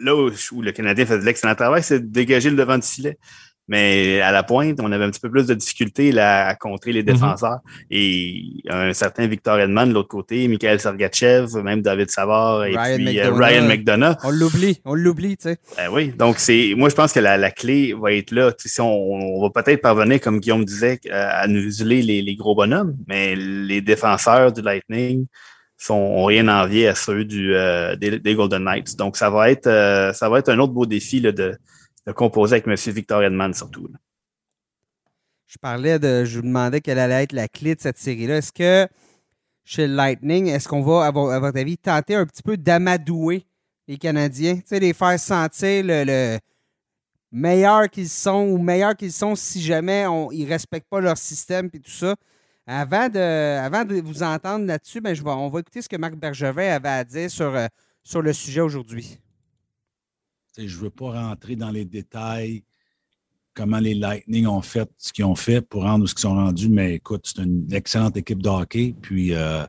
là 0.00 0.14
où, 0.16 0.62
le 0.62 0.72
Canadien 0.72 1.06
fait 1.06 1.18
de 1.18 1.24
l'excellent 1.24 1.54
travail, 1.54 1.82
c'est 1.82 2.00
de 2.00 2.06
dégager 2.06 2.50
le 2.50 2.56
devant 2.56 2.78
du 2.78 2.86
filet. 2.86 3.18
Mais 3.68 4.20
à 4.20 4.30
la 4.30 4.44
pointe, 4.44 4.78
on 4.80 4.92
avait 4.92 5.04
un 5.04 5.10
petit 5.10 5.18
peu 5.18 5.28
plus 5.28 5.46
de 5.46 5.54
difficulté 5.54 6.12
là, 6.12 6.46
à 6.46 6.54
contrer 6.54 6.92
les 6.92 7.02
mhm. 7.02 7.14
défenseurs. 7.14 7.58
Et 7.90 8.62
un 8.68 8.92
certain 8.92 9.26
Victor 9.26 9.58
Edmond 9.58 9.88
de 9.88 9.92
l'autre 9.92 10.08
côté, 10.08 10.46
Michael 10.46 10.78
Sergachev, 10.78 11.60
même 11.62 11.82
David 11.82 12.10
Savard 12.10 12.64
et 12.64 12.76
Ryan 12.76 12.96
puis 12.96 13.18
euh, 13.18 13.24
McDonough. 13.24 13.44
Ryan 13.44 13.68
McDonough. 13.68 14.16
On 14.22 14.30
l'oublie, 14.30 14.80
on 14.84 14.94
l'oublie, 14.94 15.36
tu 15.36 15.48
sais. 15.48 15.56
Ben 15.76 15.88
oui, 15.90 16.12
donc 16.16 16.36
c'est 16.38 16.74
moi 16.76 16.88
je 16.90 16.94
pense 16.94 17.12
que 17.12 17.18
la, 17.18 17.50
clé 17.50 17.92
va 17.92 18.12
être 18.12 18.30
là. 18.30 18.52
Si 18.56 18.80
on, 18.80 19.42
va 19.42 19.50
peut-être 19.50 19.82
parvenir, 19.82 20.20
comme 20.20 20.38
Guillaume 20.38 20.64
disait, 20.64 21.00
à 21.10 21.48
nous 21.48 21.68
les, 21.80 22.02
les 22.02 22.36
gros 22.36 22.54
bonhommes, 22.54 22.96
mais 23.08 23.34
les 23.34 23.80
défenseurs 23.80 24.52
du 24.52 24.62
Lightning, 24.62 25.26
sont 25.76 26.24
rien 26.24 26.48
envié 26.48 26.88
à 26.88 26.94
ceux 26.94 27.24
du, 27.24 27.54
euh, 27.54 27.96
des, 27.96 28.34
Golden 28.34 28.64
Knights. 28.64 28.96
Donc, 28.96 29.16
ça 29.16 29.30
va 29.30 29.50
être, 29.50 29.66
euh, 29.66 30.12
ça 30.12 30.28
va 30.28 30.38
être 30.38 30.48
un 30.48 30.58
autre 30.58 30.72
beau 30.72 30.86
défi 30.86 31.20
de, 31.20 31.30
de, 31.30 31.58
composer 32.14 32.54
avec 32.56 32.66
M. 32.66 32.94
Victor 32.94 33.22
Edman 33.22 33.52
surtout. 33.52 33.88
Je 35.46 35.58
parlais 35.58 35.98
de. 35.98 36.24
Je 36.24 36.36
vous 36.36 36.46
demandais 36.46 36.80
quelle 36.80 36.98
allait 36.98 37.24
être 37.24 37.32
la 37.32 37.48
clé 37.48 37.74
de 37.74 37.80
cette 37.80 37.98
série-là. 37.98 38.38
Est-ce 38.38 38.52
que 38.52 38.88
chez 39.64 39.86
Lightning, 39.86 40.46
est-ce 40.46 40.68
qu'on 40.68 40.82
va, 40.82 41.06
à 41.06 41.10
votre 41.10 41.58
avis, 41.58 41.76
tenter 41.76 42.14
un 42.14 42.26
petit 42.26 42.42
peu 42.42 42.56
d'amadouer 42.56 43.46
les 43.86 43.96
Canadiens? 43.96 44.56
Tu 44.56 44.62
sais, 44.66 44.80
les 44.80 44.92
faire 44.92 45.18
sentir 45.18 45.84
le, 45.84 46.04
le 46.04 46.38
meilleur 47.32 47.90
qu'ils 47.90 48.08
sont 48.08 48.46
ou 48.48 48.58
meilleur 48.58 48.96
qu'ils 48.96 49.12
sont 49.12 49.34
si 49.34 49.60
jamais 49.60 50.04
ils 50.32 50.44
ne 50.44 50.48
respectent 50.48 50.88
pas 50.88 51.00
leur 51.00 51.18
système 51.18 51.68
et 51.72 51.80
tout 51.80 51.90
ça. 51.90 52.14
Avant 52.66 53.08
de, 53.08 53.18
avant 53.58 53.84
de 53.84 54.00
vous 54.00 54.24
entendre 54.24 54.66
là-dessus, 54.66 55.00
ben, 55.00 55.14
je 55.14 55.22
on 55.22 55.48
va 55.48 55.60
écouter 55.60 55.82
ce 55.82 55.88
que 55.88 55.96
Marc 55.96 56.16
Bergevin 56.16 56.72
avait 56.72 56.88
à 56.88 57.04
dire 57.04 57.30
sur, 57.30 57.54
euh, 57.54 57.68
sur 58.02 58.22
le 58.22 58.32
sujet 58.32 58.60
aujourd'hui. 58.60 59.18
Je 60.58 60.62
ne 60.62 60.82
veux 60.82 60.90
pas 60.90 61.12
rentrer 61.12 61.54
dans 61.54 61.70
les 61.70 61.84
détails, 61.84 62.64
comment 63.54 63.78
les 63.78 63.94
Lightning 63.94 64.46
ont 64.46 64.62
fait 64.62 64.88
ce 64.96 65.12
qu'ils 65.12 65.24
ont 65.24 65.36
fait 65.36 65.60
pour 65.60 65.82
rendre 65.82 66.08
ce 66.08 66.14
qu'ils 66.14 66.22
sont 66.22 66.34
rendus, 66.34 66.68
mais 66.68 66.94
écoute, 66.94 67.24
c'est 67.24 67.42
une 67.42 67.72
excellente 67.72 68.16
équipe 68.16 68.42
de 68.42 68.48
hockey. 68.48 68.94
Puis 69.00 69.32
euh, 69.34 69.64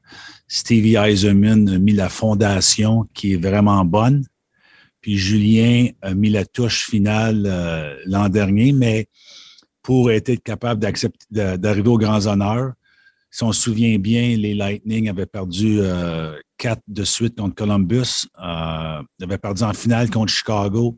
Stevie 0.47 0.95
Eisenman 0.95 1.69
a 1.69 1.77
mis 1.77 1.93
la 1.93 2.09
fondation 2.09 3.07
qui 3.13 3.33
est 3.33 3.41
vraiment 3.41 3.85
bonne. 3.85 4.25
Puis 5.01 5.17
Julien 5.17 5.89
a 6.01 6.15
mis 6.15 6.29
la 6.29 6.45
touche 6.45 6.89
finale 6.89 7.43
euh, 7.45 7.95
l'an 8.05 8.29
dernier, 8.29 8.71
mais 8.71 9.07
pour 9.83 10.11
être 10.11 10.35
capable 10.43 10.81
d'arriver 11.29 11.89
aux 11.89 11.97
grands 11.97 12.25
honneurs, 12.25 12.73
si 13.37 13.43
on 13.43 13.51
se 13.51 13.61
souvient 13.61 13.99
bien, 13.99 14.35
les 14.35 14.55
Lightning 14.55 15.09
avaient 15.09 15.27
perdu 15.27 15.77
euh, 15.79 16.35
quatre 16.57 16.81
de 16.87 17.03
suite 17.03 17.37
contre 17.37 17.53
Columbus. 17.53 18.25
Euh, 18.43 19.03
ils 19.19 19.23
avaient 19.23 19.37
perdu 19.37 19.61
en 19.61 19.73
finale 19.73 20.09
contre 20.09 20.33
Chicago. 20.33 20.97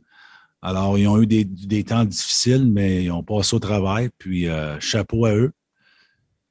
Alors, 0.62 0.98
ils 0.98 1.06
ont 1.06 1.22
eu 1.22 1.28
des, 1.28 1.84
temps 1.84 2.06
difficiles, 2.06 2.66
mais 2.66 3.04
ils 3.04 3.12
ont 3.12 3.24
passé 3.24 3.58
au 3.58 3.60
travail. 3.60 4.10
Puis, 4.18 4.48
euh, 4.48 4.80
chapeau 4.80 5.26
à 5.26 5.36
eux. 5.36 5.52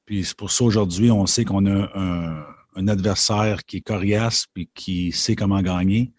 Puis, 0.05 0.25
c'est 0.25 0.37
pour 0.37 0.51
ça 0.51 0.63
aujourd'hui, 0.63 1.09
on 1.09 1.25
sait 1.25 1.43
qu'on 1.43 1.65
a 1.65 1.89
un, 1.97 2.87
adversaire 2.87 3.65
qui 3.65 3.77
est 3.77 3.81
coriace 3.81 4.45
et 4.57 4.69
qui 4.75 5.11
sait 5.11 5.35
comment 5.35 5.63
gagner. 5.63 6.13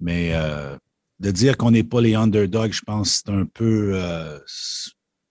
Mais 0.00 0.32
de 1.20 1.30
dire 1.30 1.58
qu'on 1.58 1.72
n'est 1.72 1.84
pas 1.84 2.00
les 2.00 2.14
underdogs, 2.14 2.72
je 2.72 2.82
pense 2.86 3.22
c'est 3.22 3.30
un 3.30 3.44
peu. 3.44 4.00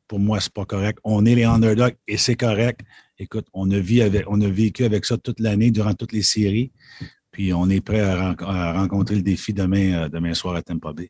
pour 0.08 0.20
moi, 0.20 0.40
c'est 0.40 0.54
pas 0.54 0.66
correct. 0.66 1.00
On 1.04 1.26
est 1.26 1.34
les 1.34 1.44
underdogs 1.44 1.98
et 2.08 2.18
c'est 2.18 2.36
correct 2.36 2.82
écoute, 3.20 3.48
on 3.54 3.70
a, 3.72 3.80
vécu 3.80 4.84
avec 4.84 5.06
ça 5.06 5.18
toute 5.18 5.40
l'année, 5.40 5.72
durant 5.72 5.94
toutes 5.94 6.12
les 6.12 6.24
séries. 6.24 6.72
Puis 7.32 7.54
on 7.54 7.70
est 7.70 7.82
prêt 7.82 8.00
à, 8.00 8.74
rencontrer 8.74 9.16
le 9.16 9.22
défi 9.22 9.54
demain, 9.54 10.04
euh, 10.04 10.10
demain 10.10 10.34
soir 10.34 10.56
à 10.56 10.62
Tampa 10.62 10.94
Bay. 10.94 11.10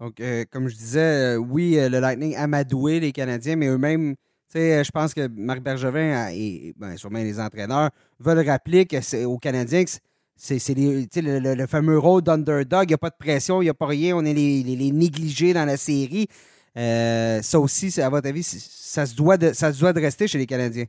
Donc, 0.00 0.20
euh, 0.20 0.44
comme 0.50 0.68
je 0.68 0.74
disais, 0.74 1.34
euh, 1.34 1.36
oui, 1.36 1.76
le 1.76 2.00
Lightning 2.00 2.34
a 2.36 2.46
madoué 2.46 3.00
les 3.00 3.12
Canadiens, 3.12 3.56
mais 3.56 3.68
eux-mêmes, 3.68 4.14
je 4.54 4.90
pense 4.92 5.14
que 5.14 5.26
Marc 5.28 5.60
Bergevin 5.62 6.28
et 6.30 6.74
ben, 6.76 6.96
sûrement 6.96 7.18
les 7.18 7.40
entraîneurs 7.40 7.90
veulent 8.20 8.46
rappeler 8.46 8.86
que 8.86 9.24
aux 9.24 9.38
Canadiens 9.38 9.84
que 9.84 9.90
c'est 10.36 10.74
le, 10.76 11.66
fameux 11.66 11.98
rôle 11.98 12.22
d'underdog. 12.22 12.84
Il 12.84 12.88
n'y 12.88 12.94
a 12.94 12.98
pas 12.98 13.10
de 13.10 13.16
pression, 13.18 13.62
il 13.62 13.64
n'y 13.64 13.70
a 13.70 13.74
pas 13.74 13.86
rien. 13.86 14.16
On 14.16 14.24
est 14.24 14.32
les 14.32 14.92
négligés 14.92 15.54
dans 15.54 15.64
la 15.64 15.76
série. 15.76 16.28
Euh, 16.76 17.40
ça 17.42 17.60
aussi, 17.60 18.00
à 18.00 18.08
votre 18.08 18.28
avis, 18.28 18.42
ça 18.42 19.06
se, 19.06 19.14
doit 19.14 19.36
de, 19.36 19.52
ça 19.52 19.72
se 19.72 19.80
doit 19.80 19.92
de 19.92 20.00
rester 20.00 20.26
chez 20.26 20.38
les 20.38 20.46
Canadiens? 20.46 20.86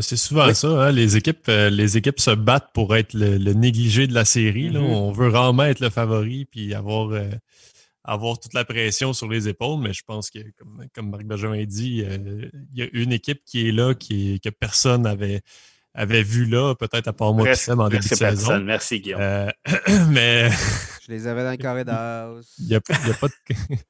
c'est 0.00 0.16
souvent 0.16 0.54
ça. 0.54 0.68
Hein. 0.68 0.92
Les, 0.92 1.16
équipes, 1.16 1.48
euh, 1.48 1.68
les 1.68 1.96
équipes 1.96 2.20
se 2.20 2.30
battent 2.30 2.72
pour 2.72 2.94
être 2.94 3.12
le, 3.12 3.52
négligé 3.52 4.06
de 4.06 4.14
la 4.14 4.24
série. 4.24 4.70
Mm-hmm. 4.70 4.78
On 4.78 5.10
veut 5.10 5.28
rarement 5.28 5.64
être 5.64 5.80
le 5.80 5.90
favori 5.90 6.44
puis 6.44 6.74
avoir, 6.74 7.10
euh, 7.10 7.28
avoir 8.04 8.38
toute 8.38 8.54
la 8.54 8.64
pression 8.64 9.12
sur 9.12 9.28
les 9.28 9.48
épaules. 9.48 9.80
Mais 9.80 9.92
je 9.92 10.02
pense 10.06 10.30
que, 10.30 10.38
comme, 10.94 11.10
Marc 11.10 11.24
Benjamin 11.24 11.64
dit, 11.64 12.04
il 12.04 12.78
y 12.78 12.82
a 12.82 12.86
une 12.92 13.12
équipe 13.12 13.44
qui 13.44 13.68
est 13.68 13.72
là 13.72 13.94
qui, 13.94 14.40
que 14.40 14.48
personne 14.48 15.02
n'avait 15.02 15.42
avait 15.94 16.22
vu 16.22 16.44
là, 16.44 16.74
peut-être 16.74 17.08
à 17.08 17.12
part 17.12 17.34
moi 17.34 17.52
qui 17.52 17.70
en 17.70 17.88
début 17.88 18.08
de 18.08 18.14
saison. 18.14 18.60
Merci, 18.60 19.00
Guillaume. 19.00 19.20
Euh, 19.20 19.50
mais... 20.10 20.50
Je 21.06 21.12
les 21.12 21.26
avais 21.26 21.42
dans 21.42 21.50
le 21.50 21.56
corridor. 21.56 22.40
Il 22.58 22.66
n'y 22.66 22.74
a, 22.74 22.76
a, 22.76 22.80
pas 22.80 23.26
de, 23.26 23.32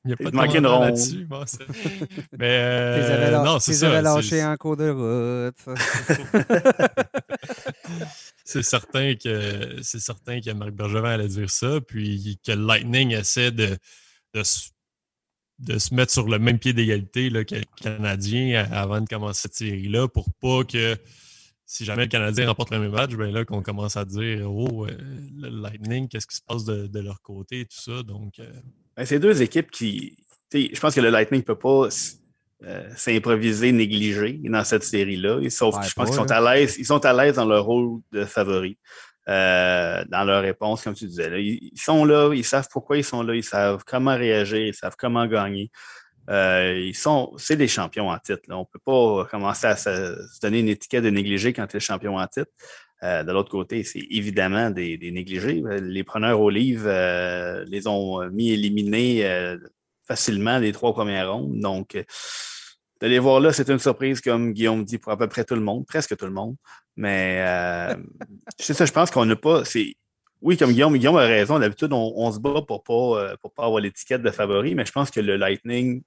il 0.05 0.11
y 0.11 0.13
a 0.13 0.17
pas 0.17 0.31
de 0.31 0.37
là-dessus. 0.85 1.29
mais 2.39 2.61
euh, 2.63 3.45
non, 3.45 3.59
c'est 3.59 3.75
ça. 3.75 3.89
avais 3.89 4.01
lâché 4.01 4.43
en 4.43 4.57
cours 4.57 4.77
de 4.77 4.89
route. 4.89 5.59
c'est 8.45 8.63
certain 8.63 9.15
que 9.15 9.77
c'est 9.83 10.01
certain 10.01 10.41
que 10.41 10.51
Marc 10.53 10.71
Bergevin 10.71 11.11
allait 11.11 11.29
dire 11.29 11.51
ça, 11.51 11.81
puis 11.87 12.41
que 12.47 12.53
le 12.53 12.65
Lightning 12.65 13.13
essaie 13.13 13.51
de, 13.51 13.77
de, 14.33 14.43
de 15.59 15.79
se 15.79 15.95
mettre 15.95 16.13
sur 16.13 16.27
le 16.27 16.39
même 16.39 16.59
pied 16.59 16.73
d'égalité 16.73 17.31
que 17.45 17.57
le 17.57 17.65
Canadien 17.83 18.67
avant 18.73 19.03
de 19.03 19.07
commencer 19.07 19.43
cette 19.43 19.57
série-là 19.57 20.09
pour 20.09 20.31
pas 20.41 20.65
que 20.65 20.97
si 21.71 21.85
jamais 21.85 22.03
le 22.03 22.09
Canadien 22.09 22.49
remporte 22.49 22.73
le 22.73 22.81
même 22.81 22.91
match, 22.91 23.13
ben 23.13 23.33
là 23.33 23.45
qu'on 23.45 23.63
commence 23.63 23.97
à 23.97 24.05
dire 24.05 24.51
Oh, 24.51 24.87
euh, 24.87 24.91
le 25.39 25.49
Lightning, 25.51 26.09
qu'est-ce 26.09 26.27
qui 26.27 26.35
se 26.35 26.43
passe 26.43 26.65
de, 26.65 27.01
leur 27.01 27.23
côté, 27.23 27.65
tout 27.65 27.81
ça. 27.81 28.03
Donc. 28.03 28.41
Euh, 28.41 28.51
ben, 28.97 29.05
c'est 29.05 29.21
deux 29.21 29.41
équipes 29.41 29.71
qui. 29.71 30.17
Je 30.53 30.81
pense 30.81 30.97
que 30.97 31.01
le 31.01 31.11
Lightning 31.11 31.43
ne 31.43 31.45
peut 31.45 31.59
pas 31.59 31.87
euh, 32.65 32.89
s'improviser, 32.97 33.71
négliger 33.71 34.41
dans 34.43 34.65
cette 34.65 34.83
série-là. 34.83 35.49
Sauf 35.49 35.79
que 35.79 35.87
je 35.87 35.95
pense 35.95 36.07
qu'ils 36.09 36.17
sont 36.17 36.33
à 36.33 36.41
l'aise. 36.41 36.75
Ils 36.77 36.87
sont 36.87 37.05
à 37.05 37.13
l'aise 37.13 37.37
dans 37.37 37.47
leur 37.47 37.65
rôle 37.65 38.01
de 38.11 38.25
favori. 38.25 38.77
dans 39.29 40.25
leur 40.27 40.43
réponse, 40.43 40.83
comme 40.83 40.95
tu 40.95 41.07
disais. 41.07 41.31
Ils, 41.41 41.71
sont 41.77 42.05
là, 42.05 42.35
ils 42.35 42.45
savent 42.45 42.67
pourquoi 42.73 42.97
ils 42.97 43.05
sont 43.05 43.23
là, 43.23 43.37
ils 43.37 43.45
savent 43.45 43.85
comment 43.87 44.17
réagir, 44.17 44.59
ils 44.59 44.75
savent 44.75 44.97
comment 44.99 45.25
gagner. 45.25 45.71
Euh, 46.29 46.79
ils 46.79 46.95
sont, 46.95 47.33
c'est 47.37 47.57
des 47.57 47.69
champions 47.69 48.09
en 48.09 48.19
titre. 48.19 48.43
On 48.51 48.61
ne 48.61 48.65
peut 48.65 48.81
pas 48.85 49.27
commencer 49.31 49.67
à 49.67 49.77
se, 49.77 50.41
donner 50.41 50.61
une 50.61 50.69
étiquette 50.69 51.05
de 51.05 51.11
négligé 51.11 51.53
quand 51.53 51.67
tu 51.67 51.77
es 51.77 51.81
champion 51.81 52.19
en 52.19 52.27
titre. 52.27 52.51
de 53.03 53.33
l'autre 53.33 53.51
côté, 53.51 53.83
c'est 53.85 54.05
évidemment 54.11 54.71
des, 54.71 54.99
négligés. 55.13 55.63
Les 55.81 56.05
preneurs 56.05 56.41
au 56.41 56.51
livre 56.51 56.89
les 57.65 57.87
ont 57.87 58.29
mis 58.31 58.51
éliminés 58.51 59.57
facilement 60.07 60.59
les 60.59 60.73
trois 60.73 60.93
premières 60.93 61.33
rondes. 61.33 61.59
Donc, 61.59 61.93
de 61.95 63.07
les 63.07 63.19
voir 63.19 63.41
là, 63.41 63.53
c'est 63.53 63.71
une 63.71 63.79
surprise, 63.79 64.21
comme 64.21 64.53
Guillaume 64.53 64.85
dit, 64.85 64.99
pour 64.99 65.13
à 65.13 65.17
peu 65.17 65.27
près 65.27 65.45
tout 65.45 65.55
le 65.55 65.63
monde, 65.63 65.87
presque 65.87 66.17
tout 66.17 66.27
le 66.27 66.33
monde. 66.33 66.57
Mais 66.97 67.43
c'est 68.59 68.75
ça, 68.75 68.85
je 68.85 68.93
pense 68.93 69.11
qu'on 69.11 69.25
n'a 69.25 69.37
pas. 69.37 69.65
Oui, 70.43 70.57
comme 70.57 70.73
Guillaume, 70.73 70.97
Guillaume 70.97 71.17
a 71.17 71.27
raison. 71.27 71.59
D'habitude, 71.59 71.93
on, 71.93 72.33
se 72.33 72.39
bat 72.39 72.63
pour 72.67 72.79
ne 72.79 73.27
pas, 73.27 73.37
pour 73.37 73.53
pas 73.53 73.65
avoir 73.67 73.81
l'étiquette 73.81 74.23
de 74.23 74.31
favori, 74.31 74.75
mais 74.75 74.87
je 74.87 74.93
pense 74.93 75.11
que 75.11 75.21
le 75.21 75.37
Lightning 75.37 76.03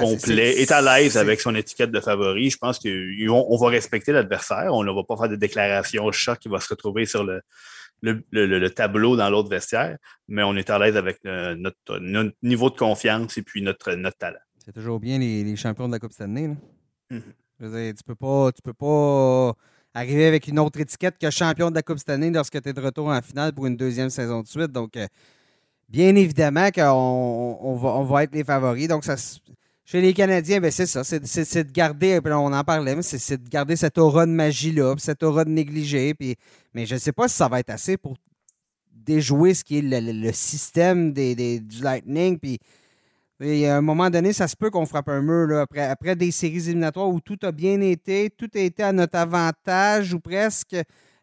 complet 0.00 0.60
est, 0.60 0.70
à 0.70 0.82
l'aise 0.82 1.16
avec 1.16 1.40
son 1.40 1.54
étiquette 1.54 1.90
de 1.90 2.00
favori. 2.00 2.50
Je 2.50 2.58
pense 2.58 2.78
qu'on 2.78 3.56
va 3.56 3.68
respecter 3.68 4.12
l'adversaire. 4.12 4.74
On 4.74 4.84
ne 4.84 4.92
va 4.92 5.02
pas 5.04 5.16
faire 5.16 5.30
de 5.30 5.36
déclaration 5.36 6.04
au 6.04 6.12
choc 6.12 6.38
qui 6.38 6.48
va 6.48 6.60
se 6.60 6.68
retrouver 6.68 7.06
sur 7.06 7.24
le, 7.24 7.40
le, 8.02 8.68
tableau 8.68 9.16
dans 9.16 9.30
l'autre 9.30 9.48
vestiaire, 9.48 9.96
mais 10.28 10.42
on 10.42 10.54
est 10.56 10.68
à 10.68 10.78
l'aise 10.78 10.96
avec 10.96 11.20
euh, 11.24 11.54
notre, 11.54 11.98
niveau 12.42 12.68
de 12.68 12.76
confiance 12.76 13.38
et 13.38 13.42
puis 13.42 13.62
notre, 13.62 13.92
notre 13.94 14.18
talent. 14.18 14.38
C'est 14.64 14.72
toujours 14.72 15.00
bien 15.00 15.18
les, 15.18 15.56
champions 15.56 15.86
de 15.86 15.92
la 15.92 15.98
Coupe 15.98 16.12
Stanley. 16.12 16.48
Là. 16.48 17.18
Mm-hmm. 17.60 17.94
tu 17.96 18.04
peux 18.04 18.14
pas. 18.14 18.52
Tu 18.52 18.60
peux 18.62 18.74
pas 18.74 19.54
arriver 19.94 20.26
avec 20.26 20.48
une 20.48 20.58
autre 20.58 20.80
étiquette 20.80 21.16
que 21.18 21.30
champion 21.30 21.70
de 21.70 21.74
la 21.74 21.82
Coupe 21.82 21.98
cette 21.98 22.10
année 22.10 22.30
lorsque 22.30 22.60
tu 22.60 22.68
es 22.68 22.72
de 22.72 22.80
retour 22.80 23.08
en 23.08 23.20
finale 23.20 23.52
pour 23.52 23.66
une 23.66 23.76
deuxième 23.76 24.10
saison 24.10 24.42
de 24.42 24.46
suite. 24.46 24.72
Donc, 24.72 24.96
euh, 24.96 25.06
bien 25.88 26.14
évidemment 26.14 26.70
qu'on 26.70 27.58
on 27.60 28.04
va, 28.04 28.24
être 28.24 28.34
les 28.34 28.44
favoris. 28.44 28.88
Donc, 28.88 29.04
ça, 29.04 29.16
chez 29.84 30.00
les 30.00 30.14
Canadiens, 30.14 30.60
ben 30.60 30.70
c'est 30.70 30.86
ça. 30.86 31.04
C'est 31.04 31.64
de 31.64 31.72
garder, 31.72 32.20
on 32.24 32.52
en 32.52 32.64
parlait, 32.64 32.96
mais 32.96 33.02
c'est 33.02 33.42
de 33.42 33.48
garder 33.48 33.76
cette 33.76 33.98
aura 33.98 34.24
de 34.24 34.30
magie-là, 34.30 34.94
cette 34.98 35.22
aura 35.22 35.44
de 35.44 35.50
négligé. 35.50 36.14
Mais 36.72 36.86
je 36.86 36.94
ne 36.94 36.98
sais 36.98 37.12
pas 37.12 37.28
si 37.28 37.36
ça 37.36 37.48
va 37.48 37.60
être 37.60 37.70
assez 37.70 37.96
pour 37.96 38.16
déjouer 38.90 39.54
ce 39.54 39.64
qui 39.64 39.78
est 39.78 39.82
le, 39.82 40.32
système 40.32 41.12
du 41.12 41.82
Lightning. 41.82 42.38
Et 43.42 43.68
à 43.68 43.78
un 43.78 43.80
moment 43.80 44.08
donné, 44.08 44.32
ça 44.32 44.46
se 44.46 44.56
peut 44.56 44.70
qu'on 44.70 44.86
frappe 44.86 45.08
un 45.08 45.20
mur 45.20 45.66
après, 45.76 46.16
des 46.16 46.30
séries 46.30 46.68
éliminatoires 46.68 47.08
où 47.08 47.20
tout 47.20 47.38
a 47.42 47.52
bien 47.52 47.80
été, 47.80 48.30
tout 48.30 48.48
a 48.54 48.60
été 48.60 48.82
à 48.82 48.92
notre 48.92 49.18
avantage 49.18 50.14
ou 50.14 50.20
presque. 50.20 50.76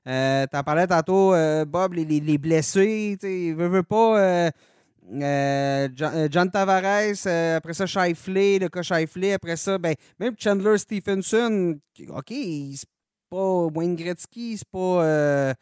Euh, 0.07 0.45
tu 0.51 0.57
en 0.57 0.63
parlais 0.63 0.87
tantôt, 0.87 1.33
euh, 1.33 1.65
Bob, 1.65 1.93
les, 1.93 2.05
les, 2.05 2.37
blessés, 2.37 3.17
tu 3.19 3.53
veux, 3.53 3.67
veux 3.67 3.83
pas. 3.83 4.19
Euh, 4.19 5.87
John, 6.29 6.51
Tavares, 6.51 7.25
après 7.55 7.73
ça, 7.73 7.85
Shifley, 7.85 8.59
le 8.59 8.69
cas 8.69 8.81
Shifley, 8.81 9.33
après 9.33 9.55
ça, 9.55 9.77
ben, 9.77 9.95
même 10.19 10.35
Chandler 10.37 10.77
Stephenson, 10.77 11.79
OK, 12.09 12.27
c'est 12.29 12.89
pas 13.29 13.65
Wayne 13.73 13.95
Gretzky, 13.95 14.57
c'est 14.57 14.67
pas. 14.69 15.55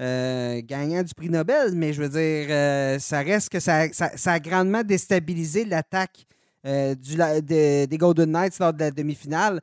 Euh, 0.00 0.62
gagnant 0.64 1.02
du 1.02 1.12
prix 1.12 1.28
Nobel, 1.28 1.74
mais 1.74 1.92
je 1.92 2.02
veux 2.02 2.08
dire, 2.08 2.46
euh, 2.48 2.98
ça 2.98 3.20
reste 3.20 3.50
que 3.50 3.60
ça, 3.60 3.88
a 4.24 4.40
grandement 4.40 4.82
déstabilisé 4.82 5.66
l'attaque 5.66 6.26
euh, 6.66 6.94
des 6.94 7.98
Golden 7.98 8.30
Knights 8.30 8.58
lors 8.58 8.72
de 8.72 8.80
la 8.80 8.90
demi-finale. 8.90 9.60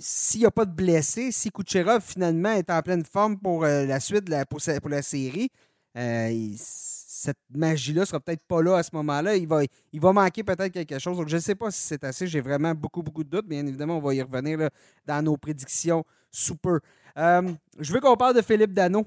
S'il 0.00 0.40
n'y 0.40 0.46
a 0.46 0.50
pas 0.50 0.66
de 0.66 0.72
blessés, 0.72 1.32
si 1.32 1.50
Kucherov 1.50 2.02
finalement 2.02 2.52
est 2.52 2.70
en 2.70 2.80
pleine 2.82 3.04
forme 3.04 3.38
pour 3.38 3.64
la 3.64 4.00
suite 4.00 4.30
pour, 4.48 4.90
la 4.90 5.02
série, 5.02 5.50
cette 5.94 7.38
magie-là 7.54 8.06
sera 8.06 8.20
peut-être 8.20 8.44
pas 8.44 8.62
là 8.62 8.76
à 8.76 8.82
ce 8.82 8.90
moment-là. 8.94 9.36
Il 9.36 9.46
va, 9.46 9.62
il 9.92 10.00
va 10.00 10.12
manquer 10.12 10.42
peut-être 10.42 10.72
quelque 10.72 10.98
chose. 10.98 11.18
Donc, 11.18 11.28
je 11.28 11.36
ne 11.36 11.40
sais 11.40 11.54
pas 11.54 11.70
si 11.70 11.82
c'est 11.82 12.02
assez. 12.04 12.26
J'ai 12.26 12.40
vraiment 12.40 12.74
beaucoup, 12.74 13.02
beaucoup 13.02 13.24
de 13.24 13.28
doutes. 13.28 13.46
Bien 13.46 13.66
évidemment, 13.66 13.98
on 13.98 14.00
va 14.00 14.14
y 14.14 14.22
revenir 14.22 14.70
dans 15.06 15.22
nos 15.22 15.36
prédictions 15.36 16.04
sous 16.30 16.56
peu. 16.56 16.80
je 17.16 17.92
veux 17.92 18.00
qu'on 18.00 18.16
parle 18.16 18.36
de 18.36 18.42
Philippe 18.42 18.72
Dano. 18.72 19.06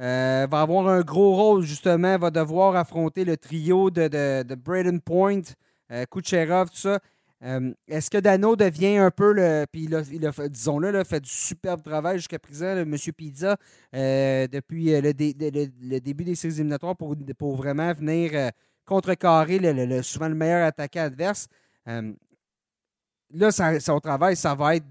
Euh, 0.00 0.46
va 0.48 0.60
avoir 0.60 0.88
un 0.88 1.00
gros 1.00 1.34
rôle, 1.34 1.62
justement. 1.62 2.16
Va 2.18 2.30
devoir 2.30 2.76
affronter 2.76 3.24
le 3.24 3.36
trio 3.36 3.90
de, 3.90 4.08
de, 4.42 4.54
Braden 4.54 5.00
Point, 5.00 5.42
euh, 5.90 6.04
Kucherov, 6.10 6.70
tout 6.70 6.76
ça. 6.76 7.00
Euh, 7.44 7.72
est-ce 7.86 8.10
que 8.10 8.18
Dano 8.18 8.56
devient 8.56 8.96
un 8.98 9.10
peu 9.10 9.32
le. 9.32 9.64
Puis 9.70 9.84
il 9.84 9.94
a, 9.94 10.48
disons-le, 10.48 11.04
fait 11.04 11.20
du 11.20 11.30
superbe 11.30 11.82
travail 11.82 12.18
jusqu'à 12.18 12.38
présent, 12.38 12.76
M. 12.76 12.96
Pizza, 13.16 13.56
depuis 13.92 15.00
le, 15.00 15.98
début 16.00 16.24
des 16.24 16.34
séries 16.34 16.54
éliminatoires 16.54 16.96
pour, 16.96 17.14
pour 17.36 17.56
vraiment 17.56 17.92
venir 17.92 18.50
contrecarrer 18.84 19.58
le, 19.58 20.02
souvent 20.02 20.28
le 20.28 20.34
meilleur 20.34 20.66
attaquant 20.66 21.02
adverse. 21.02 21.46
là, 21.86 23.80
son 23.80 24.00
travail, 24.00 24.34
ça 24.34 24.54
va 24.56 24.76
être 24.76 24.88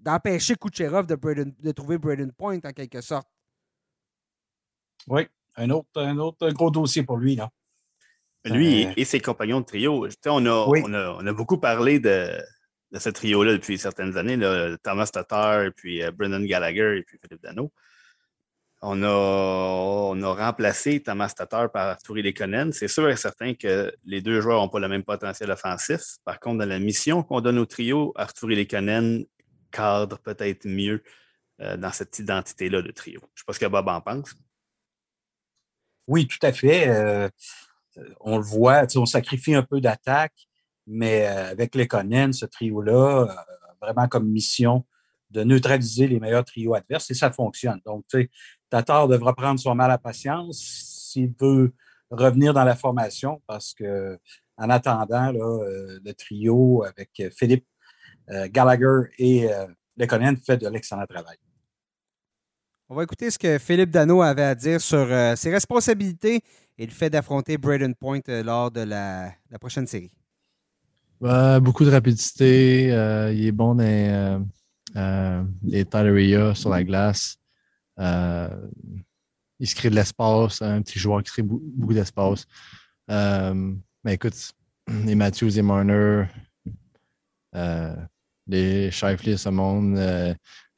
d'empêcher 0.00 0.56
Kucherov 0.56 1.06
de, 1.06 1.16
de 1.16 1.70
trouver 1.70 1.98
Braden 1.98 2.32
Point 2.32 2.58
en 2.64 2.72
quelque 2.72 3.00
sorte. 3.00 3.28
Oui, 5.06 5.26
un 5.56 5.70
autre, 5.70 5.88
un 5.96 6.18
autre 6.18 6.50
gros 6.50 6.70
dossier 6.70 7.02
pour 7.02 7.16
lui. 7.16 7.36
Là. 7.36 7.50
Lui 8.44 8.86
euh, 8.86 8.92
et, 8.96 9.04
ses 9.04 9.20
compagnons 9.20 9.60
de 9.60 9.66
trio. 9.66 10.06
On 10.26 10.46
a, 10.46 10.50
on, 10.50 11.26
a, 11.26 11.32
beaucoup 11.32 11.58
parlé 11.58 11.98
de, 11.98 12.30
ce 12.96 13.08
trio-là 13.10 13.52
depuis 13.52 13.78
certaines 13.78 14.16
années, 14.16 14.38
Thomas 14.82 15.10
Tatar, 15.12 15.70
puis 15.76 16.02
euh, 16.02 16.10
Brendan 16.12 16.44
Gallagher 16.44 16.98
et 16.98 17.02
puis 17.02 17.18
Philippe 17.20 17.42
Dano. 17.42 17.72
On 18.82 19.02
a, 19.02 19.08
on 19.08 20.22
a 20.22 20.34
remplacé 20.34 21.02
Thomas 21.02 21.32
Tatar 21.36 21.72
par 21.72 21.88
Arthur 21.88 22.16
Lekonen. 22.16 22.72
C'est 22.72 22.88
sûr 22.88 23.08
et 23.08 23.16
certain 23.16 23.54
que 23.54 23.92
les 24.04 24.20
deux 24.20 24.40
joueurs 24.40 24.60
n'ont 24.60 24.68
pas 24.68 24.78
le 24.78 24.88
même 24.88 25.02
potentiel 25.02 25.50
offensif. 25.50 26.02
Par 26.24 26.38
contre, 26.38 26.58
dans 26.58 26.68
la 26.68 26.78
mission 26.78 27.22
qu'on 27.22 27.40
donne 27.40 27.58
au 27.58 27.66
trio, 27.66 28.12
Arthur 28.16 28.48
Lekonen 28.48 29.24
cadre 29.70 30.18
peut-être 30.18 30.66
mieux 30.66 31.02
euh, 31.60 31.76
dans 31.76 31.90
cette 31.90 32.18
identité-là 32.18 32.82
de 32.82 32.90
trio. 32.90 33.20
Je 33.20 33.26
ne 33.26 33.30
sais 33.36 33.44
pas 33.46 33.52
ce 33.54 33.58
que 33.58 33.66
Bob 33.66 33.88
en 33.88 34.00
pense. 34.00 34.34
Oui, 36.08 36.26
tout 36.26 36.38
à 36.42 36.52
fait. 36.52 36.88
Euh, 36.88 37.28
on 38.20 38.36
le 38.38 38.44
voit, 38.44 38.86
on 38.96 39.06
sacrifie 39.06 39.54
un 39.54 39.62
peu 39.62 39.80
d'attaque, 39.80 40.48
mais 40.86 41.26
euh, 41.26 41.50
avec 41.50 41.74
les 41.74 41.88
ce 42.32 42.46
trio-là, 42.46 43.22
euh, 43.22 43.34
vraiment 43.80 44.08
comme 44.08 44.28
mission 44.28 44.84
de 45.30 45.42
neutraliser 45.42 46.06
les 46.06 46.20
meilleurs 46.20 46.44
trios 46.44 46.74
adverses 46.74 47.10
et 47.10 47.14
ça 47.14 47.32
fonctionne. 47.32 47.80
Donc, 47.84 48.04
tu 48.08 48.22
sais, 48.22 48.30
Tatar 48.70 49.08
devra 49.08 49.34
prendre 49.34 49.58
son 49.58 49.74
mal 49.74 49.90
à 49.90 49.98
patience 49.98 50.58
s'il 50.58 51.32
veut 51.40 51.74
revenir 52.10 52.54
dans 52.54 52.64
la 52.64 52.76
formation 52.76 53.42
parce 53.46 53.74
que 53.74 54.18
en 54.56 54.70
attendant, 54.70 55.32
le 55.32 56.12
trio 56.12 56.84
avec 56.84 57.22
Philippe 57.36 57.66
Gallagher 58.28 59.10
et 59.18 59.48
Lekonen 59.96 60.36
fait 60.36 60.56
de 60.56 60.68
l'excellent 60.68 61.06
travail. 61.06 61.36
On 62.88 62.94
va 62.94 63.02
écouter 63.02 63.32
ce 63.32 63.38
que 63.38 63.58
Philippe 63.58 63.90
Dano 63.90 64.22
avait 64.22 64.44
à 64.44 64.54
dire 64.54 64.80
sur 64.80 64.98
euh, 64.98 65.34
ses 65.34 65.50
responsabilités 65.50 66.40
et 66.78 66.86
le 66.86 66.92
fait 66.92 67.10
d'affronter 67.10 67.58
Braden 67.58 67.96
Point 67.96 68.20
euh, 68.28 68.44
lors 68.44 68.70
de 68.70 68.82
la, 68.82 69.32
prochaine 69.58 69.88
série. 69.88 70.12
beaucoup 71.20 71.84
de 71.84 71.90
rapidité. 71.90 72.92
Euh, 72.92 73.32
il 73.32 73.44
est 73.44 73.52
bon 73.52 73.74
dans 73.74 74.46
les 75.64 75.84
Tyleria 75.84 76.54
sur 76.54 76.70
la 76.70 76.84
glace. 76.84 77.38
il 77.98 79.66
se 79.68 79.74
crée 79.74 79.90
de 79.90 79.96
l'espace. 79.96 80.62
Un 80.62 80.80
petit 80.82 81.00
joueur 81.00 81.24
qui 81.24 81.32
crée 81.32 81.42
beaucoup 81.42 81.92
d'espace. 81.92 82.46
mais 83.08 84.14
écoute, 84.14 84.52
les 85.04 85.16
Matthews 85.16 85.58
et 85.58 85.62
Marner, 85.62 86.26
les 88.46 88.92
Shifley 88.92 89.36
ce 89.36 89.48
monde, 89.48 89.98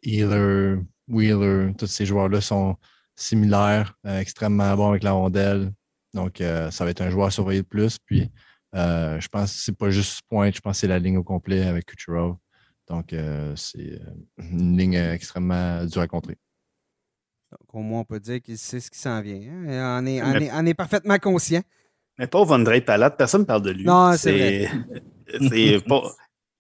Healer, 0.03 0.79
Wheeler, 1.09 1.73
tous 1.77 1.87
ces 1.87 2.07
joueurs-là 2.07 2.41
sont 2.41 2.77
similaires, 3.17 3.95
euh, 4.07 4.21
extrêmement 4.21 4.75
bons 4.77 4.91
avec 4.91 5.03
la 5.03 5.13
rondelle. 5.13 5.73
Donc, 6.15 6.41
euh, 6.41 6.71
ça 6.71 6.85
va 6.85 6.91
être 6.91 7.01
un 7.01 7.11
joueur 7.11 7.33
surveillé 7.33 7.63
de 7.63 7.67
plus. 7.67 7.99
Puis, 7.99 8.31
euh, 8.75 9.21
je 9.21 9.29
pense 9.29 9.53
que 9.53 9.59
c'est 9.59 9.77
pas 9.77 9.91
juste 9.91 10.23
point, 10.29 10.51
je 10.53 10.61
pense 10.61 10.77
que 10.77 10.81
c'est 10.81 10.87
la 10.87 10.99
ligne 10.99 11.19
au 11.19 11.25
complet 11.25 11.67
avec 11.67 11.87
Kucherov. 11.87 12.37
Donc, 12.89 13.15
c'est 13.55 14.01
une 14.39 14.79
ligne 14.79 14.95
extrêmement 14.95 15.85
dure 15.85 16.01
à 16.01 16.07
contrer. 16.07 16.39
Donc, 17.51 17.75
au 17.75 17.81
moins, 17.81 18.01
on 18.01 18.05
peut 18.05 18.21
dire 18.21 18.41
qu'il 18.41 18.57
sait 18.57 18.81
ce 18.81 18.91
qui 18.91 18.99
s'en 18.99 19.21
vient. 19.21 19.41
Hein. 19.43 20.03
On, 20.03 20.67
est, 20.67 20.75
parfaitement 20.75 21.19
conscient. 21.19 21.61
Mais 22.19 22.27
pas 22.27 22.43
Vandrei 22.45 22.81
Palat, 22.81 23.11
personne 23.11 23.43
ne 23.43 23.47
parle 23.47 23.63
de 23.63 23.71
lui. 23.73 23.85
Non, 23.85 24.15
c'est 24.17 24.33
vrai. 24.33 24.71
C'est 25.51 25.85
pas. 25.87 26.03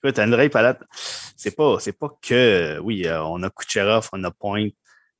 Écoute, 0.03 0.19
André 0.21 0.49
Palat, 0.49 0.79
c'est 1.37 1.57
pas, 1.57 1.79
c'est 1.81 1.93
pas 1.93 2.09
que, 2.23 2.79
oui, 2.81 3.07
euh, 3.07 3.21
on 3.25 3.43
a 3.43 3.51
Kucherov, 3.51 4.09
on 4.13 4.23
a 4.23 4.31
Point. 4.31 4.69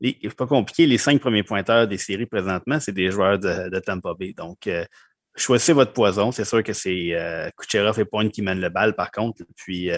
C'est 0.01 0.37
pas 0.37 0.47
compliqué. 0.47 0.87
Les 0.87 0.99
cinq 0.99 1.21
premiers 1.21 1.43
pointeurs 1.43 1.89
des 1.89 1.99
séries 1.99 2.27
présentement, 2.27 2.79
c'est 2.79 2.93
des 2.93 3.11
joueurs 3.11 3.41
de, 3.41 3.79
Tampa 3.81 4.15
Bay. 4.15 4.35
Donc, 4.35 4.69
euh, 4.69 4.85
choisissez 5.35 5.73
votre 5.73 5.93
poison. 5.93 6.31
C'est 6.31 6.45
sûr 6.45 6.63
que 6.63 6.73
c'est 6.73 7.09
euh, 7.15 7.51
Kucherov 7.57 7.99
et 7.99 8.05
Point 8.05 8.29
qui 8.29 8.41
mènent 8.43 8.61
le 8.61 8.69
bal, 8.69 8.95
par 8.95 9.11
contre. 9.11 9.43
Puis, 9.57 9.91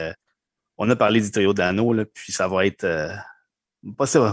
on 0.79 0.89
a 0.89 0.97
parlé 0.97 1.21
du 1.21 1.31
trio 1.31 1.53
d'anneau, 1.53 1.95
puis 2.15 2.33
ça 2.33 2.49
va 2.49 2.65
être 2.67 2.87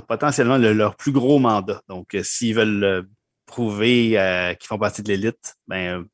potentiellement 0.07 0.57
leur 0.57 0.95
plus 0.95 1.11
gros 1.11 1.39
mandat. 1.39 1.81
Donc, 1.89 2.15
s'ils 2.23 2.55
veulent 2.55 3.05
prouver 3.45 4.11
qu'ils 4.59 4.67
font 4.67 4.79
partie 4.79 5.03
de 5.03 5.09
l'élite, 5.09 5.55
ben, 5.67 6.05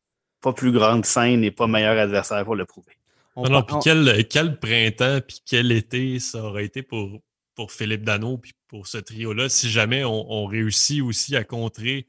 pas 0.42 0.54
plus 0.54 0.72
grande 0.72 1.06
scène 1.06 1.44
et 1.44 1.52
pas 1.52 1.68
meilleur 1.68 2.00
adversaire 2.00 2.44
pour 2.46 2.56
le 2.56 2.66
prouver. 2.66 2.94
Alors, 3.36 3.66
puis 3.66 3.76
quel, 3.84 4.28
quel, 4.28 4.60
printemps, 4.60 5.20
puis 5.28 5.42
quel 5.46 5.72
été 5.72 6.20
ça 6.20 6.44
aurait 6.44 6.66
été 6.66 6.84
pour 6.84 7.22
pour 7.56 7.72
Philippe 7.72 8.04
Dano 8.04 8.38
puis 8.38 8.54
pour 8.68 8.88
ce 8.88 8.98
trio-là, 8.98 9.50
si 9.50 9.70
jamais 9.70 10.04
on, 10.04 10.46
réussit 10.46 11.02
aussi 11.02 11.36
à 11.36 11.44
contrer 11.44 12.08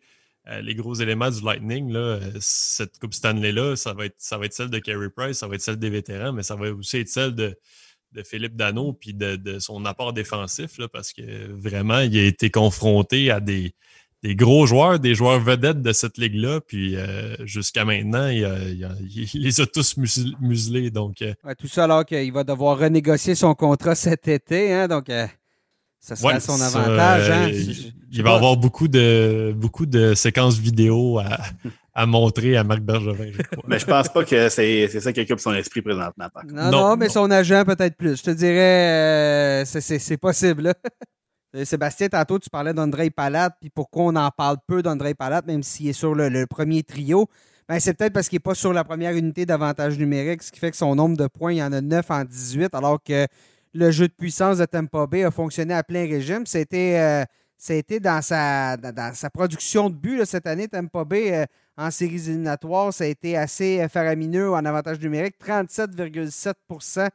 euh, 0.48 0.60
les 0.60 0.74
gros 0.74 0.94
éléments 0.94 1.30
du 1.30 1.42
Lightning, 1.42 1.92
là, 1.92 2.00
euh, 2.00 2.32
cette 2.40 2.98
Coupe 2.98 3.14
Stanley-là, 3.14 3.76
ça, 3.76 3.94
va 3.94 4.06
être, 4.06 4.16
ça 4.18 4.38
va 4.38 4.46
être 4.46 4.52
celle 4.52 4.70
de 4.70 4.78
Carey 4.78 5.08
Price, 5.10 5.38
ça 5.38 5.48
va 5.48 5.54
être 5.54 5.62
celle 5.62 5.78
des 5.78 5.90
vétérans, 5.90 6.32
mais 6.32 6.42
ça 6.42 6.54
va 6.54 6.70
aussi 6.72 6.98
être 6.98 7.08
celle 7.08 7.34
de, 7.34 7.58
de 8.12 8.22
Philippe 8.22 8.56
Dano 8.56 8.92
puis 8.92 9.14
de, 9.14 9.58
son 9.58 9.84
apport 9.84 10.12
défensif, 10.12 10.78
là, 10.78 10.88
parce 10.88 11.12
que 11.12 11.50
vraiment, 11.52 12.00
il 12.00 12.16
a 12.18 12.24
été 12.24 12.50
confronté 12.50 13.30
à 13.30 13.40
des, 13.40 13.74
des 14.24 14.34
gros 14.34 14.66
joueurs, 14.66 14.98
des 14.98 15.14
joueurs 15.14 15.38
vedettes 15.38 15.82
de 15.82 15.92
cette 15.92 16.16
ligue-là. 16.16 16.60
Puis 16.66 16.96
euh, 16.96 17.36
jusqu'à 17.44 17.84
maintenant, 17.84 18.26
il, 18.28 18.48
les 19.34 19.60
a 19.60 19.66
tous 19.66 19.96
muselés. 20.40 20.90
Donc, 20.90 21.20
euh. 21.20 21.34
tout 21.58 21.68
ça 21.68 21.84
alors 21.84 22.06
qu'il 22.06 22.32
va 22.32 22.42
devoir 22.42 22.78
renégocier 22.78 23.34
son 23.34 23.54
contrat 23.54 23.94
cet 23.94 24.26
été. 24.26 24.72
Hein, 24.72 24.88
donc, 24.88 25.10
euh, 25.10 25.26
ça 26.00 26.16
sera 26.16 26.40
son 26.40 26.58
avantage. 26.58 27.30
Hein. 27.30 27.50
il, 28.10 28.22
va 28.22 28.34
avoir 28.34 28.56
beaucoup 28.56 28.88
de, 28.88 29.54
beaucoup 29.54 29.84
de 29.84 30.14
séquences 30.14 30.58
vidéo 30.58 31.20
à, 31.94 32.06
montrer 32.06 32.56
à 32.56 32.64
Marc 32.64 32.80
Bergevin, 32.80 33.30
je 33.30 33.42
crois. 33.42 33.64
mais 33.68 33.78
je 33.78 33.86
pense 33.86 34.08
pas 34.08 34.24
que 34.24 34.48
c'est 34.48 34.88
ça 34.88 35.12
qui 35.12 35.20
occupe 35.20 35.38
son 35.38 35.52
esprit 35.52 35.82
présentement. 35.82 36.28
Non, 36.50 36.70
non, 36.70 36.96
mais 36.96 37.10
son 37.10 37.30
agent 37.30 37.64
peut-être 37.66 37.96
plus. 37.96 38.16
Je 38.18 38.22
te 38.22 38.30
dirais, 38.30 39.64
c'est 39.66 40.16
possible. 40.16 40.68
Euh, 40.68 40.72
Sébastien, 41.62 42.08
tantôt, 42.08 42.38
tu 42.38 42.50
parlais 42.50 42.74
d'André 42.74 43.10
Palat, 43.10 43.50
puis 43.50 43.70
pourquoi 43.70 44.04
on 44.04 44.16
en 44.16 44.30
parle 44.30 44.56
peu 44.66 44.82
d'André 44.82 45.14
Palat, 45.14 45.42
même 45.46 45.62
s'il 45.62 45.88
est 45.88 45.92
sur 45.92 46.14
le, 46.14 46.46
premier 46.46 46.82
trio. 46.82 47.28
Ben, 47.68 47.78
c'est 47.78 47.94
peut-être 47.94 48.12
parce 48.12 48.28
qu'il 48.28 48.36
n'est 48.36 48.40
pas 48.40 48.54
sur 48.54 48.72
la 48.72 48.82
première 48.82 49.14
unité 49.14 49.46
d'avantage 49.46 49.96
numérique, 49.98 50.42
ce 50.42 50.50
qui 50.50 50.58
fait 50.58 50.70
que 50.70 50.76
son 50.76 50.94
nombre 50.96 51.16
de 51.16 51.28
points, 51.28 51.52
il 51.52 51.58
y 51.58 51.62
en 51.62 51.72
a 51.72 51.80
9 51.80 52.10
en 52.10 52.24
18, 52.24 52.74
alors 52.74 53.02
que 53.02 53.26
le 53.72 53.90
jeu 53.90 54.08
de 54.08 54.12
puissance 54.12 54.58
de 54.58 54.64
Tampa 54.64 55.06
Bay 55.06 55.24
a 55.24 55.30
fonctionné 55.30 55.74
à 55.74 55.82
plein 55.82 56.02
régime. 56.02 56.44
C'était 56.44 57.26
euh, 57.70 57.98
dans, 58.00 58.22
sa, 58.22 58.76
dans, 58.76 59.14
sa 59.14 59.30
production 59.30 59.90
de 59.90 59.94
buts 59.94 60.20
cette 60.24 60.46
année, 60.46 60.68
Tampa 60.68 61.04
Bay, 61.04 61.32
euh, 61.34 61.46
en 61.76 61.90
séries 61.90 62.28
éliminatoires, 62.28 62.92
ça 62.92 63.04
a 63.04 63.06
été 63.08 63.36
assez 63.36 63.86
faramineux 63.88 64.52
en 64.52 64.64
avantage 64.64 65.00
numérique, 65.00 65.36
37,7 65.44 67.10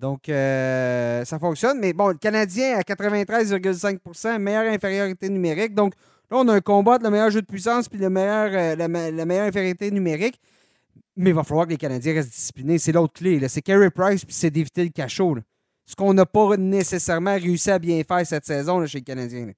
donc, 0.00 0.30
euh, 0.30 1.24
ça 1.26 1.38
fonctionne. 1.38 1.78
Mais 1.78 1.92
bon, 1.92 2.08
le 2.08 2.14
Canadien 2.14 2.78
à 2.78 2.80
93,5% 2.80 4.38
meilleure 4.38 4.72
infériorité 4.72 5.28
numérique. 5.28 5.74
Donc, 5.74 5.92
là, 6.30 6.38
on 6.38 6.48
a 6.48 6.54
un 6.54 6.60
combat 6.62 6.96
de 6.96 7.04
le 7.04 7.10
meilleur 7.10 7.30
jeu 7.30 7.42
de 7.42 7.46
puissance 7.46 7.86
puis 7.86 7.98
le 7.98 8.06
euh, 8.06 8.76
la, 8.76 8.88
meilleure 8.88 9.46
infériorité 9.46 9.90
numérique. 9.90 10.40
Mais 11.16 11.30
il 11.30 11.36
va 11.36 11.44
falloir 11.44 11.66
que 11.66 11.72
les 11.72 11.76
Canadiens 11.76 12.14
restent 12.14 12.30
disciplinés. 12.30 12.78
C'est 12.78 12.92
l'autre 12.92 13.12
clé. 13.12 13.46
C'est 13.48 13.60
Carey 13.60 13.90
Price 13.90 14.24
puis 14.24 14.34
c'est 14.34 14.50
d'éviter 14.50 14.84
le 14.84 14.90
cachot. 14.90 15.36
Ce 15.84 15.94
qu'on 15.94 16.14
n'a 16.14 16.24
pas 16.24 16.56
nécessairement 16.56 17.34
réussi 17.34 17.70
à 17.70 17.78
bien 17.78 18.02
faire 18.02 18.26
cette 18.26 18.46
saison 18.46 18.84
chez 18.86 18.98
les 18.98 19.04
Canadiens. 19.04 19.52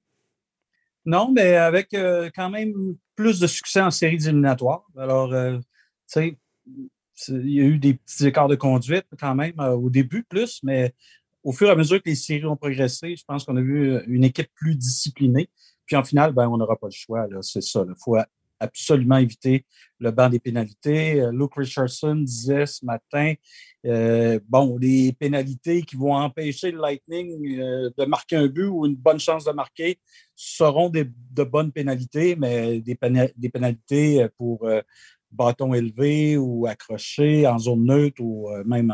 Non, 1.05 1.31
mais 1.31 1.55
avec 1.55 1.93
euh, 1.93 2.29
quand 2.35 2.49
même 2.49 2.73
plus 3.15 3.39
de 3.39 3.47
succès 3.47 3.79
en 3.79 3.91
séries 3.91 4.25
éliminatoires. 4.25 4.83
Alors, 4.97 5.29
tu 5.29 5.61
sais, 6.07 6.37
il 7.29 7.53
y 7.53 7.61
a 7.61 7.63
eu 7.63 7.77
des 7.77 7.95
petits 7.95 8.27
écarts 8.27 8.47
de 8.47 8.55
conduite 8.55 9.05
quand 9.19 9.35
même 9.35 9.59
euh, 9.59 9.71
au 9.71 9.89
début 9.89 10.23
plus, 10.23 10.59
mais 10.63 10.93
au 11.43 11.51
fur 11.51 11.67
et 11.67 11.71
à 11.71 11.75
mesure 11.75 12.01
que 12.01 12.09
les 12.09 12.15
séries 12.15 12.45
ont 12.45 12.55
progressé, 12.55 13.15
je 13.15 13.23
pense 13.25 13.43
qu'on 13.43 13.57
a 13.57 13.61
vu 13.61 13.99
une 14.07 14.23
équipe 14.23 14.49
plus 14.55 14.75
disciplinée. 14.75 15.49
Puis 15.85 15.95
en 15.95 16.03
finale, 16.03 16.31
ben, 16.31 16.47
on 16.47 16.57
n'aura 16.57 16.77
pas 16.77 16.87
le 16.87 16.93
choix. 16.93 17.27
C'est 17.41 17.61
ça. 17.61 17.83
Il 17.85 17.95
faut 18.01 18.17
absolument 18.59 19.17
éviter 19.17 19.65
le 19.99 20.11
banc 20.11 20.29
des 20.29 20.39
pénalités. 20.39 21.19
Euh, 21.19 21.31
Luke 21.33 21.55
Richardson 21.55 22.15
disait 22.15 22.65
ce 22.65 22.85
matin, 22.85 23.33
euh, 23.85 24.39
bon, 24.47 24.77
les 24.79 25.11
pénalités 25.11 25.81
qui 25.81 25.97
vont 25.97 26.13
empêcher 26.13 26.71
le 26.71 26.79
Lightning 26.79 27.57
de 27.57 28.05
marquer 28.05 28.37
un 28.37 28.47
but 28.47 28.67
ou 28.67 28.85
une 28.85 28.95
bonne 28.95 29.19
chance 29.19 29.43
de 29.43 29.51
marquer 29.51 29.99
seront 30.33 30.89
de 30.89 31.43
bonnes 31.43 31.73
pénalités, 31.73 32.37
mais 32.37 32.79
des 32.79 32.95
pénalités 33.49 34.27
pour 34.37 34.65
bâton 35.33 35.73
élevé 35.73 36.37
ou 36.37 36.67
accroché 36.67 37.47
en 37.47 37.57
zone 37.59 37.85
neutre 37.85 38.21
ou 38.21 38.49
euh, 38.49 38.63
même 38.65 38.93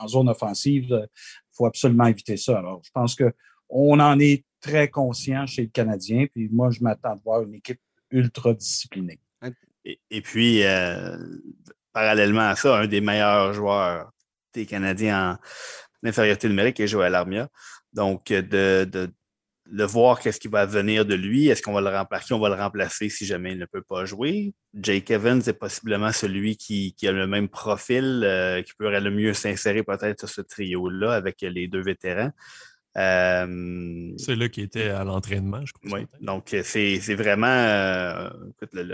en 0.00 0.08
zone 0.08 0.28
offensive. 0.28 0.86
Il 0.90 1.08
faut 1.52 1.66
absolument 1.66 2.06
éviter 2.06 2.36
ça. 2.36 2.58
Alors, 2.58 2.80
je 2.84 2.90
pense 2.92 3.16
qu'on 3.16 4.00
en 4.00 4.18
est 4.18 4.44
très 4.60 4.88
conscient 4.88 5.46
chez 5.46 5.62
le 5.62 5.68
Canadien. 5.68 6.26
Puis 6.32 6.48
moi, 6.50 6.70
je 6.70 6.80
m'attends 6.82 7.16
de 7.16 7.22
voir 7.22 7.42
une 7.42 7.54
équipe 7.54 7.80
ultra 8.10 8.54
disciplinée. 8.54 9.20
Et, 10.10 10.20
puis, 10.20 10.64
euh, 10.64 11.16
parallèlement 11.92 12.50
à 12.50 12.56
ça, 12.56 12.76
un 12.76 12.86
des 12.86 13.00
meilleurs 13.00 13.54
joueurs 13.54 14.12
des 14.52 14.66
Canadiens 14.66 15.38
en 16.02 16.08
infériorité 16.08 16.48
numérique 16.48 16.78
est 16.80 16.88
Joël 16.88 17.14
Armia. 17.14 17.48
Donc, 17.94 18.26
de, 18.28 19.10
le 19.70 19.84
voir 19.84 20.20
qu'est-ce 20.20 20.40
qui 20.40 20.48
va 20.48 20.66
venir 20.66 21.04
de 21.04 21.14
lui. 21.14 21.48
Est-ce 21.48 21.62
qu'on 21.62 21.72
va 21.72 21.80
le 21.80 21.94
remplacer? 21.94 22.32
On 22.32 22.38
va 22.38 22.48
le 22.48 22.54
remplacer 22.54 23.08
si 23.08 23.26
jamais 23.26 23.52
il 23.52 23.58
ne 23.58 23.66
peut 23.66 23.82
pas 23.82 24.04
jouer. 24.04 24.54
Jake 24.74 25.10
Evans 25.10 25.42
est 25.46 25.52
possiblement 25.52 26.12
celui 26.12 26.56
qui, 26.56 26.94
a 27.02 27.12
le 27.12 27.26
même 27.26 27.48
profil, 27.48 28.22
euh, 28.24 28.62
qui 28.62 28.72
pourrait 28.74 29.00
le 29.00 29.10
mieux 29.10 29.34
s'insérer 29.34 29.82
peut-être 29.82 30.20
sur 30.20 30.28
ce 30.28 30.40
trio-là 30.40 31.12
avec 31.12 31.40
les 31.42 31.68
deux 31.68 31.82
vétérans. 31.82 32.32
Euh, 32.96 34.12
c'est 34.16 34.34
là 34.34 34.48
qui 34.48 34.62
était 34.62 34.88
à 34.88 35.04
l'entraînement, 35.04 35.64
je 35.64 35.72
crois. 35.72 36.00
Oui, 36.00 36.06
donc 36.20 36.56
c'est 36.64 37.14
vraiment 37.14 37.46
euh, 37.46 38.28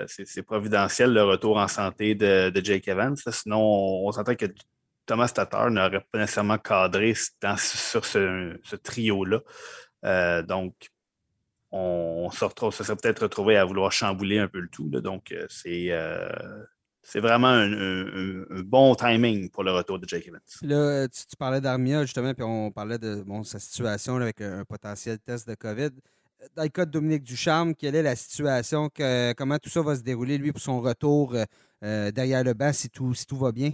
c'est 0.07 0.43
providentiel 0.43 1.13
le 1.15 1.23
retour 1.23 1.57
en 1.57 1.69
santé 1.69 2.15
de, 2.15 2.53
Jake 2.63 2.89
Evans. 2.89 3.17
Sinon, 3.17 3.61
on, 3.61 4.13
s'entend 4.13 4.35
que 4.35 4.47
Thomas 5.07 5.29
Tatar 5.29 5.71
n'aurait 5.71 6.05
pas 6.13 6.19
nécessairement 6.19 6.59
cadré 6.59 7.15
sur 7.15 8.05
ce 8.05 8.77
trio-là. 8.83 9.41
Euh, 10.05 10.43
donc, 10.43 10.91
on, 11.71 12.31
se, 12.31 12.39
serait 12.71 12.97
peut-être 12.97 13.23
retrouvé 13.23 13.57
à 13.57 13.65
vouloir 13.65 13.91
chambouler 13.91 14.39
un 14.39 14.49
peu 14.49 14.61
le 14.61 14.69
tout. 14.69 14.89
donc, 14.89 15.33
euh, 15.33 15.47
c'est 15.49 15.91
euh, 15.91 16.29
c'est 17.03 17.21
vraiment 17.21 17.49
un, 17.49 18.63
bon 18.63 18.95
timing 18.95 19.51
pour 19.51 19.63
le 19.63 19.73
retour 19.73 19.99
de 19.99 20.09
Jake 20.09 20.27
Evans. 20.29 20.41
Là, 20.63 21.07
tu, 21.09 21.37
parlais 21.37 21.61
d'Armia, 21.61 22.03
justement, 22.03 22.33
puis 22.33 22.45
on 22.45 22.71
parlait 22.71 22.99
de 22.99 23.23
bon, 23.23 23.43
sa 23.43 23.59
situation 23.59 24.17
avec 24.17 24.41
un, 24.41 24.65
potentiel 24.65 25.19
test 25.19 25.47
de 25.49 25.55
COVID. 25.55 25.91
Dans 26.57 26.63
le 26.63 26.69
cas 26.69 26.87
de 26.87 26.91
Dominique 26.91 27.23
Ducharme, 27.23 27.75
quelle 27.75 27.95
est 27.95 28.03
la 28.03 28.17
situation? 28.17 28.89
comment 29.37 29.59
tout 29.59 29.69
ça 29.69 29.83
va 29.83 29.97
se 29.97 30.03
dérouler, 30.03 30.39
lui, 30.39 30.53
pour 30.53 30.63
son 30.63 30.81
retour 30.81 31.37
derrière 31.83 32.43
le 32.45 32.55
banc, 32.55 32.73
si 32.73 32.89
tout, 32.89 33.13
si 33.13 33.27
tout 33.27 33.37
va 33.37 33.53
bien? 33.53 33.73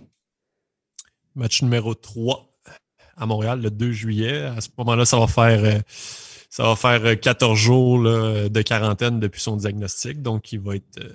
Match 1.36 1.62
numéro 1.62 1.94
3 1.94 2.49
à 3.20 3.26
Montréal 3.26 3.60
le 3.60 3.70
2 3.70 3.92
juillet. 3.92 4.42
À 4.42 4.60
ce 4.60 4.70
moment-là, 4.78 5.04
ça 5.04 5.18
va 5.18 5.28
faire 5.28 5.62
euh, 5.62 5.78
ça 6.48 6.64
va 6.64 6.74
faire 6.74 7.20
14 7.20 7.56
jours 7.56 8.02
de 8.02 8.62
quarantaine 8.62 9.20
depuis 9.20 9.40
son 9.40 9.56
diagnostic. 9.56 10.20
Donc, 10.20 10.50
il 10.52 10.58
va 10.58 10.76
être 10.76 10.98
euh, 10.98 11.12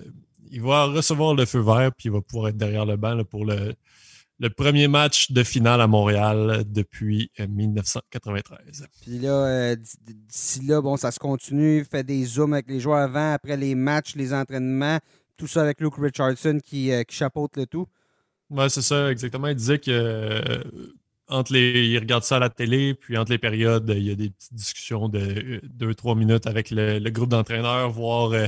il 0.49 0.61
va 0.61 0.85
recevoir 0.85 1.33
le 1.33 1.45
feu 1.45 1.59
vert 1.59 1.91
puis 1.97 2.05
il 2.05 2.11
va 2.11 2.21
pouvoir 2.21 2.49
être 2.49 2.57
derrière 2.57 2.85
le 2.85 2.95
banc 2.95 3.21
pour 3.25 3.43
le, 3.43 3.73
le 4.39 4.49
premier 4.49 4.87
match 4.87 5.31
de 5.31 5.43
finale 5.43 5.81
à 5.81 5.87
Montréal 5.87 6.63
depuis 6.67 7.31
1993. 7.39 8.57
Euh, 8.61 8.85
puis 9.01 9.19
là, 9.19 9.75
d'ici 9.75 10.61
là, 10.61 10.81
bon, 10.81 10.95
ça 10.95 11.11
se 11.11 11.19
continue, 11.19 11.83
fait 11.83 12.03
des 12.03 12.23
zooms 12.23 12.53
avec 12.53 12.69
les 12.69 12.79
joueurs 12.79 12.99
avant, 12.99 13.33
après 13.33 13.57
les 13.57 13.75
matchs, 13.75 14.15
les 14.15 14.33
entraînements, 14.33 14.99
tout 15.35 15.47
ça 15.47 15.63
avec 15.63 15.81
Luke 15.81 15.95
Richardson 15.97 16.59
qui, 16.63 16.91
qui 17.07 17.15
chapeaute 17.15 17.57
le 17.57 17.65
tout. 17.65 17.87
Oui, 18.51 18.69
c'est 18.69 18.83
ça, 18.83 19.11
exactement. 19.11 19.47
Il 19.47 19.55
disait 19.55 19.79
que 19.79 20.63
entre 21.27 21.53
les, 21.53 21.87
il 21.87 21.97
regarde 21.97 22.23
ça 22.23 22.37
à 22.37 22.39
la 22.39 22.49
télé, 22.49 22.93
puis 22.93 23.17
entre 23.17 23.31
les 23.31 23.37
périodes, 23.37 23.91
il 23.95 24.03
y 24.03 24.11
a 24.11 24.15
des 24.15 24.29
petites 24.29 24.53
discussions 24.53 25.09
de 25.09 25.61
2-3 25.79 26.17
minutes 26.17 26.47
avec 26.47 26.69
le, 26.69 26.99
groupe 27.09 27.29
d'entraîneurs, 27.29 27.89
voir 27.89 28.31
euh, 28.31 28.47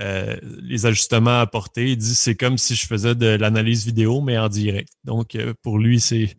euh, 0.00 0.36
les 0.62 0.86
ajustements 0.86 1.38
à 1.38 1.42
apporter. 1.42 1.92
Il 1.92 1.96
dit 1.96 2.14
c'est 2.14 2.34
comme 2.34 2.58
si 2.58 2.74
je 2.74 2.86
faisais 2.86 3.14
de 3.14 3.26
l'analyse 3.26 3.84
vidéo, 3.86 4.20
mais 4.20 4.36
en 4.38 4.48
direct. 4.48 4.92
Donc, 5.04 5.34
euh, 5.34 5.54
pour 5.62 5.78
lui, 5.78 6.00
c'est. 6.00 6.36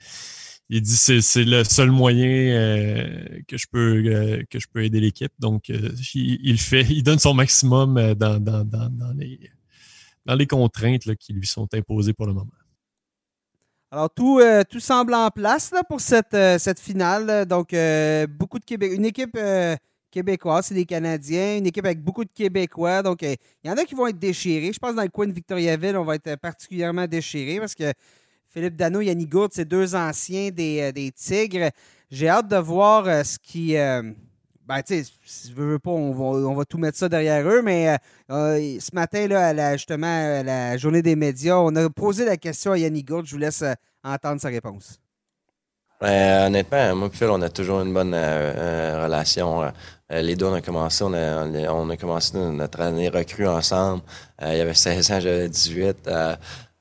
Il 0.72 0.82
dit 0.82 0.98
c'est 0.98 1.46
le 1.46 1.64
seul 1.64 1.90
moyen 1.90 2.22
que 3.48 3.58
je 3.58 3.66
peux 3.72 4.44
que 4.52 4.60
je 4.60 4.68
peux 4.72 4.84
aider 4.84 5.00
l'équipe. 5.00 5.32
Donc, 5.40 5.70
il, 6.14 6.60
fait, 6.60 6.84
il 6.84 7.02
donne 7.02 7.18
son 7.18 7.34
maximum 7.34 8.14
dans, 8.14 8.40
dans, 8.40 8.64
dans 8.64 9.14
les 9.18 9.40
dans 10.28 10.36
les 10.36 10.46
contraintes 10.46 11.16
qui 11.16 11.34
lui 11.34 11.48
sont 11.48 11.68
imposées 11.74 12.14
pour 12.14 12.28
le 12.28 12.34
moment. 12.34 12.59
Alors, 13.92 14.10
tout, 14.12 14.38
euh, 14.40 14.64
tout 14.70 14.80
semble 14.80 15.16
en 15.16 15.32
place 15.32 15.72
là, 15.72 15.84
pour 15.84 16.00
cette, 16.00 16.36
euh, 16.36 16.60
cette 16.60 16.80
finale. 16.80 17.48
Donc, 17.48 17.74
euh, 17.74 18.28
beaucoup 18.28 18.60
de 18.60 18.66
Québec, 18.66 18.92
une 18.94 19.06
équipe 19.06 19.38
québécoise, 20.12 20.68
c'est 20.68 20.76
des 20.76 20.86
Canadiens, 20.86 21.58
une 21.58 21.66
équipe 21.66 21.86
avec 21.86 22.04
beaucoup 22.04 22.24
de 22.24 22.30
Québécois. 22.32 23.02
Donc, 23.02 23.24
il 23.24 23.38
y 23.64 23.70
en 23.70 23.78
a 23.78 23.86
qui 23.86 23.96
vont 23.96 24.06
être 24.06 24.20
déchirés. 24.20 24.72
Je 24.74 24.78
pense 24.78 24.92
que 24.92 24.96
dans 24.96 25.04
le 25.04 25.10
coin 25.10 25.26
de 25.26 25.34
Victoriaville, 25.34 25.98
on 25.98 26.04
va 26.06 26.16
être 26.16 26.36
particulièrement 26.36 27.08
déchirés 27.08 27.60
parce 27.60 27.74
que 27.74 27.92
Philippe 28.48 28.76
Dano, 28.76 29.02
Yannick 29.02 29.30
Gourde, 29.30 29.52
c'est 29.54 29.66
deux 29.66 29.96
anciens 29.96 30.50
des, 30.52 30.92
des 30.92 31.12
Tigres. 31.12 31.72
J'ai 32.12 32.30
hâte 32.30 32.48
de 32.48 32.58
voir 32.58 33.06
ce 33.26 33.38
qui 33.40 33.76
ben, 34.70 34.84
tu 34.84 35.04
sais, 35.04 35.12
si 35.26 35.52
veux, 35.52 35.72
veux 35.72 35.80
pas, 35.80 35.90
on 35.90 36.54
va, 36.54 36.64
tout 36.64 36.78
mettre 36.78 36.96
ça 36.96 37.10
derrière 37.10 37.48
eux, 37.50 37.64
mais 37.64 37.90
euh, 37.90 37.96
euh, 38.30 38.78
ce 38.80 38.94
matin, 38.94 39.28
là, 39.28 39.76
justement, 39.76 40.06
à 40.06 40.44
la 40.44 40.78
journée 40.78 41.02
des 41.02 41.16
médias, 41.16 41.58
on 41.58 41.76
a 41.76 41.90
posé 41.90 42.24
la 42.24 42.38
question 42.38 42.74
à 42.74 42.78
Yannick 42.78 43.08
Gourde. 43.08 43.26
Je 43.26 43.32
vous 43.32 43.40
laisse 43.40 43.64
euh, 43.64 43.74
entendre 44.04 44.40
sa 44.40 44.50
réponse. 44.50 45.00
Ben, 46.00 46.46
honnêtement, 46.46 46.96
moi 46.96 47.10
et 47.12 47.18
Phil, 47.18 47.30
on 47.30 47.42
a 47.42 47.50
toujours 47.50 47.82
une 47.82 47.96
bonne 47.96 48.14
relation. 48.14 49.74
les 50.12 50.36
deux, 50.36 50.46
on 50.46 50.54
a 50.54 50.62
commencé, 50.62 51.04
on 51.04 51.14
a, 51.14 51.98
commencé 51.98 52.38
notre 52.38 52.80
année 52.82 53.10
recrue 53.10 53.48
ensemble. 53.48 54.04
il 54.40 54.56
y 54.56 54.62
avait 54.62 54.76
16 54.76 55.12
ans, 55.12 55.20
j'avais 55.20 55.50
18. 55.50 56.08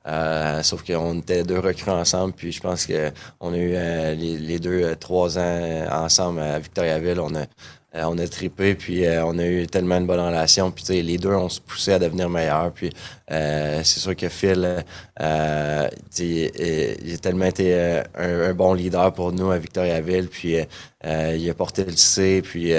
Euh, 0.07 0.63
sauf 0.63 0.83
qu'on 0.83 1.19
était 1.19 1.43
deux 1.43 1.59
recrues 1.59 1.91
ensemble, 1.91 2.33
puis 2.33 2.51
je 2.51 2.61
pense 2.61 2.87
qu'on 2.87 3.53
a 3.53 3.57
eu 3.57 4.15
les, 4.15 4.59
deux 4.59 4.95
trois 4.95 5.37
ans 5.37 5.85
ensemble 5.91 6.39
à 6.39 6.57
Victoriaville. 6.57 7.19
On 7.19 7.35
a, 7.35 7.45
on 7.93 8.17
a 8.17 8.27
trippé, 8.27 8.75
puis 8.75 9.03
on 9.23 9.37
a 9.39 9.45
eu 9.45 9.67
tellement 9.67 9.97
une 9.97 10.05
bonne 10.05 10.19
relation. 10.19 10.71
Puis 10.71 11.01
les 11.01 11.17
deux, 11.17 11.33
on 11.33 11.49
se 11.49 11.59
poussait 11.59 11.93
à 11.93 11.99
devenir 11.99 12.29
meilleurs. 12.29 12.71
Puis 12.71 12.91
c'est 13.29 13.83
sûr 13.83 14.15
que 14.15 14.29
Phil, 14.29 14.83
il, 15.19 15.23
a 15.23 17.17
tellement 17.21 17.45
été 17.45 18.01
un, 18.15 18.53
bon 18.53 18.73
leader 18.73 19.11
pour 19.13 19.31
nous 19.31 19.49
à 19.51 19.57
Victoriaville. 19.57 20.27
Puis 20.27 20.57
il 21.03 21.49
a 21.49 21.53
porté 21.55 21.83
le 21.83 21.95
C. 21.95 22.43
Puis 22.43 22.73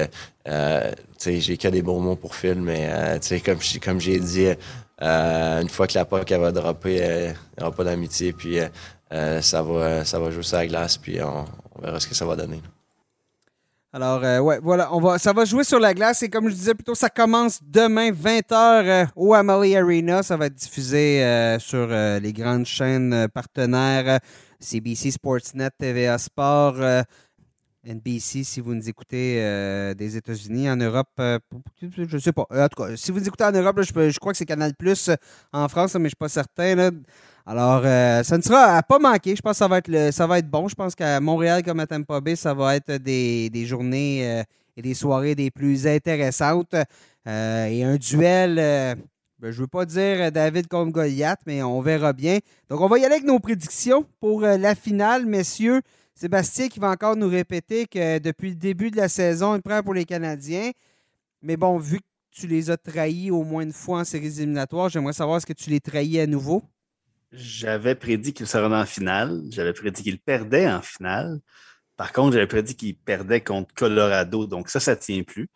j'ai 1.26 1.56
que 1.56 1.68
des 1.68 1.82
bons 1.82 2.00
mots 2.00 2.16
pour 2.16 2.34
Phil, 2.34 2.60
mais 2.60 3.18
comme, 3.44 3.58
comme 3.82 4.00
j'ai 4.00 4.20
dit 4.20 4.48
euh, 5.02 5.62
une 5.62 5.68
fois 5.68 5.86
que 5.86 5.94
la 5.94 6.04
POC 6.04 6.32
va 6.32 6.52
dropper, 6.52 6.98
euh, 7.02 7.32
il 7.56 7.60
n'y 7.60 7.66
aura 7.66 7.74
pas 7.74 7.84
d'amitié, 7.84 8.32
puis 8.32 8.58
euh, 9.12 9.40
ça, 9.40 9.62
va, 9.62 10.04
ça 10.04 10.18
va 10.18 10.30
jouer 10.30 10.42
sur 10.42 10.58
la 10.58 10.66
glace, 10.66 10.98
puis 10.98 11.22
on, 11.22 11.46
verra 11.80 11.98
ce 12.00 12.06
que 12.06 12.14
ça 12.14 12.26
va 12.26 12.36
donner. 12.36 12.60
Alors, 13.92 14.22
ouais, 14.44 14.60
voilà, 14.62 14.94
on 14.94 15.00
va, 15.00 15.18
ça 15.18 15.32
va 15.32 15.44
jouer 15.44 15.64
sur 15.64 15.80
la 15.80 15.92
glace 15.94 16.22
et 16.22 16.28
comme 16.28 16.48
je 16.48 16.54
disais 16.54 16.74
plutôt, 16.74 16.94
ça 16.94 17.08
commence 17.08 17.58
demain 17.62 18.12
20h 18.12 19.08
au 19.16 19.34
Amalie 19.34 19.76
Arena. 19.76 20.22
Ça 20.22 20.36
va 20.36 20.46
être 20.46 20.54
diffusé 20.54 21.56
sur 21.58 21.88
les 21.88 22.32
grandes 22.32 22.66
chaînes 22.66 23.26
partenaires 23.34 24.20
CBC 24.60 25.10
Sportsnet, 25.10 25.70
TVA 25.76 26.18
Sport. 26.18 27.04
NBC, 27.84 28.44
si 28.44 28.60
vous 28.60 28.74
nous 28.74 28.88
écoutez 28.88 29.36
euh, 29.38 29.94
des 29.94 30.16
États-Unis, 30.16 30.68
en 30.68 30.76
Europe, 30.76 31.08
euh, 31.18 31.38
je 31.80 32.02
ne 32.02 32.18
sais 32.18 32.32
pas. 32.32 32.46
En 32.50 32.68
tout 32.68 32.82
cas, 32.82 32.94
si 32.96 33.10
vous 33.10 33.26
écoutez 33.26 33.44
en 33.44 33.52
Europe, 33.52 33.80
je, 33.80 34.18
crois 34.18 34.32
que 34.32 34.38
c'est 34.38 34.44
Canal 34.44 34.74
Plus 34.74 35.08
euh, 35.08 35.14
en 35.52 35.66
France, 35.68 35.94
mais 35.94 36.04
je 36.04 36.08
suis 36.08 36.16
pas 36.16 36.28
certain. 36.28 36.90
Alors, 37.46 37.82
ça 37.82 38.36
ne 38.36 38.42
sera 38.42 38.76
à 38.76 38.82
pas 38.82 38.98
manquer. 38.98 39.34
Je 39.34 39.42
pense 39.42 39.58
que 39.58 40.10
ça 40.10 40.26
va 40.26 40.38
être, 40.38 40.50
bon. 40.50 40.68
Je 40.68 40.74
pense 40.74 40.94
qu'à 40.94 41.20
Montréal 41.20 41.62
comme 41.62 41.80
à 41.80 41.86
Tampa 41.86 42.20
Bay, 42.20 42.36
ça 42.36 42.54
va 42.54 42.76
être 42.76 42.92
des, 42.96 43.64
journées 43.66 44.44
et 44.76 44.82
des 44.82 44.94
soirées 44.94 45.34
des 45.34 45.50
plus 45.50 45.86
intéressantes. 45.86 46.74
et 47.26 47.84
un 47.84 47.96
duel. 47.96 48.96
Ben, 49.40 49.50
je 49.50 49.56
ne 49.56 49.62
veux 49.62 49.68
pas 49.68 49.86
dire 49.86 50.30
David 50.30 50.68
contre 50.68 50.92
Goliath, 50.92 51.40
mais 51.46 51.62
on 51.62 51.80
verra 51.80 52.12
bien. 52.12 52.40
Donc, 52.68 52.82
on 52.82 52.88
va 52.88 52.98
y 52.98 53.04
aller 53.04 53.14
avec 53.14 53.26
nos 53.26 53.38
prédictions 53.38 54.04
pour 54.20 54.42
la 54.42 54.74
finale, 54.74 55.24
messieurs. 55.24 55.80
Sébastien 56.20 56.68
qui 56.68 56.78
va 56.78 56.90
encore 56.90 57.16
nous 57.16 57.30
répéter 57.30 57.86
que 57.86 58.18
depuis 58.18 58.50
le 58.50 58.56
début 58.56 58.90
de 58.90 58.98
la 58.98 59.08
saison, 59.08 59.56
il 59.56 59.62
prend 59.62 59.82
pour 59.82 59.94
les 59.94 60.04
Canadiens. 60.04 60.70
Mais 61.40 61.56
bon, 61.56 61.78
vu 61.78 62.00
que 62.00 62.04
tu 62.30 62.46
les 62.46 62.70
as 62.70 62.76
trahis 62.76 63.30
au 63.30 63.42
moins 63.42 63.62
une 63.62 63.72
fois 63.72 64.00
en 64.00 64.04
séries 64.04 64.26
éliminatoires, 64.26 64.90
j'aimerais 64.90 65.14
savoir 65.14 65.38
est-ce 65.38 65.46
que 65.46 65.54
tu 65.54 65.70
les 65.70 65.80
trahis 65.80 66.20
à 66.20 66.26
nouveau? 66.26 66.62
J'avais 67.32 67.94
prédit 67.94 68.32
qu'ils 68.32 68.46
seraient 68.46 68.74
en 68.74 68.86
finale. 68.86 69.42
J'avais 69.50 69.72
prédit 69.72 70.02
qu'ils 70.02 70.20
perdaient 70.20 70.68
en 70.68 70.82
finale. 70.82 71.40
Par 71.96 72.12
contre, 72.12 72.32
j'avais 72.32 72.46
prédit 72.46 72.76
qu'ils 72.76 72.96
perdaient 72.96 73.42
contre 73.42 73.74
Colorado, 73.74 74.46
donc 74.46 74.70
ça, 74.70 74.80
ça 74.80 74.94
ne 74.94 75.00
tient 75.00 75.22
plus. 75.22 75.48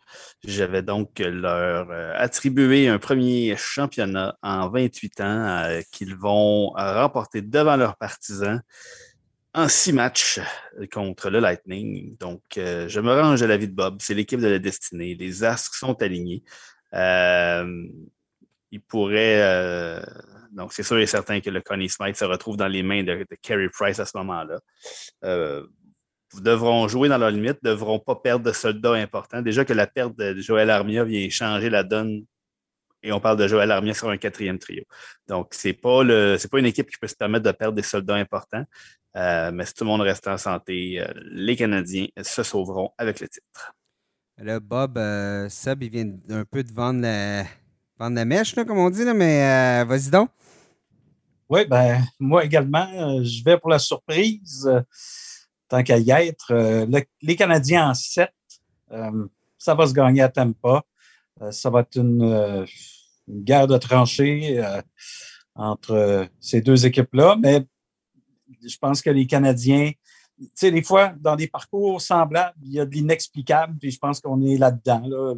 J'avais 0.43 0.83
donc 0.83 1.17
leur 1.17 1.89
euh, 1.89 2.13
attribué 2.15 2.87
un 2.87 2.99
premier 2.99 3.55
championnat 3.57 4.37
en 4.43 4.69
28 4.69 5.21
ans 5.21 5.47
euh, 5.47 5.81
qu'ils 5.91 6.15
vont 6.15 6.69
remporter 6.69 7.41
devant 7.41 7.77
leurs 7.77 7.97
partisans 7.97 8.61
en 9.55 9.67
six 9.67 9.91
matchs 9.91 10.39
euh, 10.79 10.85
contre 10.93 11.31
le 11.31 11.39
Lightning. 11.39 12.15
Donc, 12.17 12.43
je 12.55 12.99
me 12.99 13.11
range 13.11 13.41
à 13.41 13.47
l'avis 13.47 13.67
de 13.67 13.73
Bob. 13.73 13.97
C'est 13.99 14.13
l'équipe 14.13 14.39
de 14.39 14.47
la 14.47 14.59
destinée. 14.59 15.15
Les 15.15 15.43
astres 15.43 15.73
sont 15.73 15.99
alignés. 16.03 16.43
Euh, 16.93 17.87
il 18.71 18.81
pourrait. 18.81 20.01
Donc, 20.55 20.73
c'est 20.73 20.83
sûr 20.83 20.97
et 20.97 21.05
certain 21.05 21.41
que 21.41 21.49
le 21.49 21.61
Connie 21.61 21.89
Smith 21.89 22.15
se 22.15 22.25
retrouve 22.25 22.57
dans 22.57 22.67
les 22.67 22.81
mains 22.81 23.03
de, 23.03 23.25
Carey 23.41 23.69
Price 23.71 23.99
à 23.99 24.05
ce 24.05 24.17
moment-là. 24.17 24.59
devront 26.41 26.87
jouer 26.87 27.07
dans 27.07 27.17
leur 27.17 27.31
limite, 27.31 27.59
devront 27.63 27.99
pas 27.99 28.15
perdre 28.15 28.45
de 28.45 28.51
soldats 28.51 28.93
importants. 28.93 29.41
Déjà 29.41 29.63
que 29.63 29.73
la 29.73 29.87
perte 29.87 30.17
de 30.17 30.39
Joël 30.39 30.69
Armia 30.69 31.03
vient 31.03 31.29
changer 31.29 31.69
la 31.69 31.83
donne 31.83 32.25
et 33.05 33.11
on 33.11 33.19
parle 33.19 33.37
de 33.37 33.47
Joël 33.47 33.71
Armia 33.71 33.93
sur 33.93 34.09
un 34.09 34.17
quatrième 34.17 34.57
trio. 34.57 34.83
Donc, 35.27 35.53
ce 35.53 35.67
n'est 35.67 35.73
pas, 35.73 36.03
pas 36.03 36.59
une 36.59 36.65
équipe 36.65 36.89
qui 36.89 36.97
peut 36.97 37.07
se 37.07 37.15
permettre 37.15 37.45
de 37.45 37.51
perdre 37.51 37.75
des 37.75 37.83
soldats 37.83 38.15
importants. 38.15 38.65
Euh, 39.15 39.51
mais 39.53 39.65
si 39.65 39.73
tout 39.73 39.83
le 39.83 39.91
monde 39.91 40.01
reste 40.01 40.27
en 40.27 40.37
santé, 40.37 40.99
euh, 40.99 41.07
les 41.31 41.55
Canadiens 41.55 42.07
se 42.21 42.43
sauveront 42.43 42.91
avec 42.97 43.19
le 43.19 43.29
titre. 43.29 43.73
Là, 44.37 44.59
Bob, 44.59 44.97
euh, 44.97 45.47
il 45.79 45.89
vient 45.89 46.11
un 46.31 46.43
peu 46.43 46.63
de 46.63 46.73
vendre 46.73 47.01
la, 47.01 47.43
vendre 47.97 48.15
la 48.15 48.25
mèche, 48.25 48.55
comme 48.55 48.79
on 48.79 48.89
dit, 48.89 49.05
mais 49.05 49.83
vas-y 49.85 50.09
donc. 50.09 50.29
Oui, 51.49 51.65
ben 51.65 52.03
moi 52.19 52.43
également, 52.43 53.23
je 53.23 53.43
vais 53.43 53.57
pour 53.57 53.69
la 53.69 53.79
surprise. 53.79 54.69
tant 55.67 55.83
qu'à 55.83 55.97
y 55.97 56.11
être, 56.11 56.85
les 57.21 57.35
Canadiens 57.35 57.89
en 57.89 57.93
7, 57.93 58.31
ça 59.57 59.75
va 59.75 59.87
se 59.87 59.93
gagner 59.93 60.21
à 60.21 60.29
Tampa. 60.29 60.83
ça 61.51 61.69
va 61.69 61.81
être 61.81 61.97
une, 61.97 62.65
une 63.27 63.43
guerre 63.43 63.67
de 63.67 63.77
tranchées 63.77 64.63
entre 65.55 66.27
ces 66.39 66.61
deux 66.61 66.85
équipes-là, 66.85 67.37
mais 67.39 67.65
je 68.63 68.77
pense 68.77 69.01
que 69.01 69.09
les 69.09 69.25
Canadiens, 69.25 69.91
tu 70.37 70.49
sais, 70.53 70.71
des 70.71 70.83
fois, 70.83 71.13
dans 71.19 71.35
des 71.35 71.47
parcours 71.47 72.01
semblables, 72.01 72.57
il 72.63 72.73
y 72.73 72.79
a 72.79 72.85
de 72.85 72.93
l'inexplicable, 72.93 73.77
puis 73.79 73.91
je 73.91 73.99
pense 73.99 74.19
qu'on 74.19 74.41
est 74.41 74.57
là-dedans, 74.57 75.35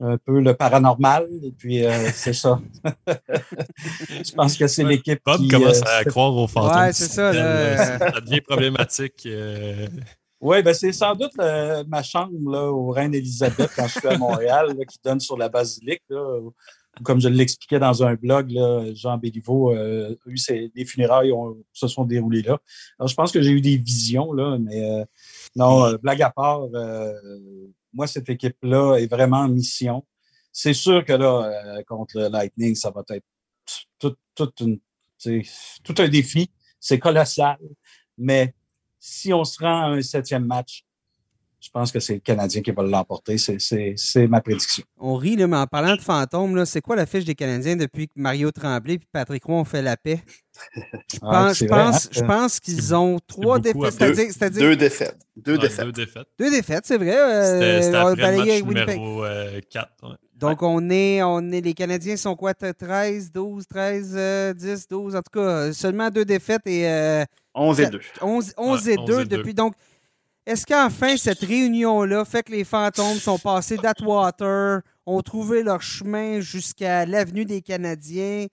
un 0.00 0.16
peu 0.16 0.40
le 0.40 0.54
paranormal, 0.54 1.28
et 1.42 1.50
puis 1.50 1.84
euh, 1.84 2.10
c'est 2.12 2.32
ça. 2.32 2.60
je 3.06 4.32
pense 4.32 4.56
que 4.56 4.66
c'est 4.66 4.84
l'équipe 4.84 5.20
Bob 5.24 5.40
qui... 5.40 5.48
commence 5.48 5.80
euh, 5.80 6.00
à 6.00 6.04
croire 6.04 6.34
aux 6.36 6.46
fantômes. 6.46 6.78
Ouais, 6.78 6.92
c'est 6.92 7.08
ça. 7.08 7.32
Ça 7.32 8.20
devient 8.20 8.40
problématique. 8.40 9.26
Euh. 9.26 9.88
Oui, 10.40 10.62
ben 10.62 10.72
c'est 10.72 10.92
sans 10.92 11.16
doute 11.16 11.36
ma 11.88 12.02
chambre 12.04 12.32
là, 12.48 12.70
au 12.70 12.90
Reine-Élisabeth 12.90 13.70
quand 13.74 13.88
je 13.88 13.98
suis 13.98 14.08
à 14.08 14.16
Montréal, 14.16 14.76
qui 14.88 14.98
donne 15.02 15.18
sur 15.18 15.36
la 15.36 15.48
basilique. 15.48 16.02
Là, 16.08 16.40
comme 17.02 17.20
je 17.20 17.28
l'expliquais 17.28 17.78
dans 17.78 18.02
un 18.02 18.14
blog, 18.14 18.52
Jean 18.94 19.18
Béliveau, 19.18 19.72
euh, 19.74 20.14
les 20.26 20.84
funérailles 20.84 21.32
se 21.72 21.88
sont 21.88 22.04
déroulées 22.04 22.42
là. 22.42 22.58
Alors, 22.98 23.08
je 23.08 23.14
pense 23.14 23.32
que 23.32 23.42
j'ai 23.42 23.50
eu 23.50 23.60
des 23.60 23.76
visions, 23.76 24.32
là, 24.32 24.58
mais 24.58 24.90
euh, 24.90 25.04
non, 25.56 25.84
euh, 25.84 25.98
blague 25.98 26.22
à 26.22 26.30
part, 26.30 26.68
euh, 26.74 27.12
moi, 27.98 28.06
cette 28.06 28.28
équipe-là 28.28 28.96
est 28.98 29.08
vraiment 29.08 29.38
en 29.38 29.48
mission. 29.48 30.06
C'est 30.52 30.72
sûr 30.72 31.04
que 31.04 31.14
là, 31.14 31.82
contre 31.84 32.16
le 32.20 32.28
Lightning, 32.28 32.76
ça 32.76 32.92
va 32.92 33.02
être 33.10 33.26
tout, 33.98 34.14
tout, 34.36 34.52
tout 34.52 35.94
un 35.98 36.08
défi. 36.08 36.48
C'est 36.78 37.00
colossal. 37.00 37.58
Mais 38.16 38.54
si 39.00 39.32
on 39.32 39.42
se 39.42 39.58
rend 39.58 39.82
à 39.82 39.86
un 39.88 40.00
septième 40.00 40.44
match, 40.44 40.84
je 41.60 41.70
pense 41.70 41.90
que 41.90 41.98
c'est 41.98 42.14
le 42.14 42.20
Canadien 42.20 42.62
qui 42.62 42.70
va 42.70 42.82
l'emporter. 42.82 43.36
C'est 43.36 44.28
ma 44.28 44.40
prédiction. 44.40 44.84
On 44.96 45.16
rit, 45.16 45.36
mais 45.36 45.56
en 45.56 45.66
parlant 45.66 45.96
de 45.96 46.00
fantômes, 46.00 46.64
c'est 46.64 46.80
quoi 46.80 46.94
la 46.94 47.06
fiche 47.06 47.24
des 47.24 47.34
Canadiens 47.34 47.74
depuis 47.74 48.06
que 48.06 48.12
Mario 48.16 48.52
Tremblay 48.52 48.94
et 48.94 49.00
Patrick 49.12 49.44
Roy 49.44 49.56
ont 49.56 49.64
fait 49.64 49.82
la 49.82 49.96
paix? 49.96 50.22
Je 51.12 51.18
ah, 51.22 51.52
pense, 51.68 52.08
je 52.12 52.20
pense, 52.20 52.60
qu'ils 52.60 52.94
ont 52.94 53.18
trois 53.26 53.58
défaites. 53.58 53.92
C'est-à-dire, 53.92 54.62
deux 54.62 54.76
défaites. 54.76 55.18
Deux 55.36 55.58
défaites. 55.58 55.86
Deux 55.86 55.92
défaites. 55.92 56.26
Deux 56.38 56.50
défaites, 56.50 56.84
c'est 56.84 56.96
vrai. 56.96 57.16
Euh, 57.16 57.82
C'était 57.82 57.96
après 57.96 58.32
le 58.32 58.38
match 58.38 58.62
numéro 58.62 59.24
4. 59.70 59.88
Euh, 60.02 60.08
Donc, 60.36 60.62
on, 60.62 60.90
est, 60.90 61.22
on 61.22 61.50
est. 61.52 61.60
Les 61.60 61.74
Canadiens 61.74 62.16
sont 62.16 62.36
quoi? 62.36 62.54
13, 62.54 63.32
12, 63.32 63.66
13, 63.66 64.54
10, 64.56 64.88
12. 64.88 65.16
En 65.16 65.22
tout 65.22 65.40
cas, 65.40 65.72
seulement 65.72 66.10
deux 66.10 66.24
défaites 66.24 66.66
et. 66.66 67.24
11 67.54 67.80
et 67.80 67.86
2. 67.90 68.00
11, 68.20 68.52
11 68.56 68.88
et 68.88 68.96
2 68.96 69.24
depuis. 69.24 69.54
Donc, 69.54 69.74
est-ce 70.48 70.64
qu'enfin, 70.64 71.18
cette 71.18 71.40
réunion-là 71.40 72.24
fait 72.24 72.42
que 72.42 72.52
les 72.52 72.64
fantômes 72.64 73.18
sont 73.18 73.38
passés 73.38 73.76
d'Atwater, 73.76 74.80
ont 75.04 75.20
trouvé 75.20 75.62
leur 75.62 75.82
chemin 75.82 76.40
jusqu'à 76.40 77.04
l'avenue 77.04 77.44
des 77.44 77.60
Canadiens? 77.60 78.46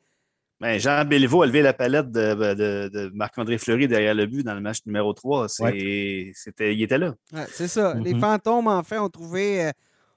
Ben, 0.60 0.78
Jean 0.78 1.06
Béliveau 1.06 1.42
a 1.42 1.46
levé 1.46 1.62
la 1.62 1.72
palette 1.72 2.12
de, 2.12 3.12
Marc-André 3.14 3.58
Fleury 3.58 3.88
derrière 3.88 4.14
le 4.14 4.26
but 4.26 4.44
dans 4.44 4.56
le 4.56 4.60
match 4.60 4.80
numéro 4.86 5.14
3. 5.14 5.48
C'était, 5.48 6.76
il 6.76 6.84
était 6.84 6.98
là. 6.98 7.16
c'est 7.54 7.70
ça. 7.70 7.94
Les 7.94 8.14
mm-hmm. 8.14 8.20
fantômes, 8.20 8.68
enfin, 8.68 9.00
ont 9.00 9.10
trouvé, 9.10 9.68
euh, 9.68 9.72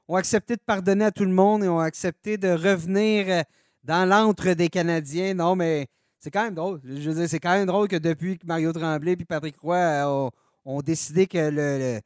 ont 0.08 0.16
accepté 0.16 0.56
de 0.56 0.62
pardonner 0.66 1.04
à 1.04 1.12
tout 1.12 1.24
le 1.24 1.30
monde 1.30 1.62
et 1.62 1.68
ont 1.68 1.78
accepté 1.78 2.38
de 2.38 2.48
revenir 2.48 3.26
euh, 3.28 3.42
dans 3.84 4.04
l'antre 4.08 4.52
des 4.54 4.68
Canadiens. 4.68 5.34
Non, 5.34 5.54
mais 5.54 5.86
c'est 6.18 6.32
quand 6.32 6.42
même 6.42 6.54
drôle. 6.56 6.80
Je 6.84 7.08
veux 7.08 7.14
dire, 7.14 7.28
c'est 7.28 7.38
quand 7.38 7.54
même 7.54 7.66
drôle 7.66 7.86
que 7.86 7.96
depuis 7.96 8.36
que 8.36 8.46
Mario 8.46 8.72
Tremblay 8.72 9.12
et 9.12 9.24
Patrick 9.24 9.56
Roy 9.60 9.76
euh, 9.76 10.06
ont 10.06 10.30
ont 10.64 10.80
décidé 10.82 11.26
que 11.26 12.00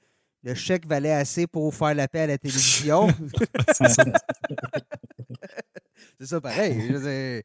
le, 0.45 0.55
chèque 0.55 0.87
valait 0.87 1.13
assez 1.13 1.47
pour 1.47 1.75
faire 1.75 1.95
la 1.95 2.09
paix 2.09 2.21
à 2.21 2.27
la 2.27 2.39
télévision. 2.39 3.09
c'est 6.19 6.27
ça, 6.27 6.41
pareil. 6.41 7.43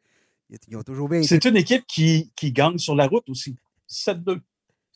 ils 0.68 0.78
ont 0.78 0.84
toujours 0.84 1.10
bien 1.10 1.24
C'est 1.24 1.46
une 1.46 1.58
équipe 1.58 1.86
qui, 1.88 2.32
qui 2.36 2.52
gagne 2.52 2.78
sur 2.78 2.96
la 2.96 3.08
route 3.08 3.30
aussi. 3.30 3.56
7-2. 3.90 4.40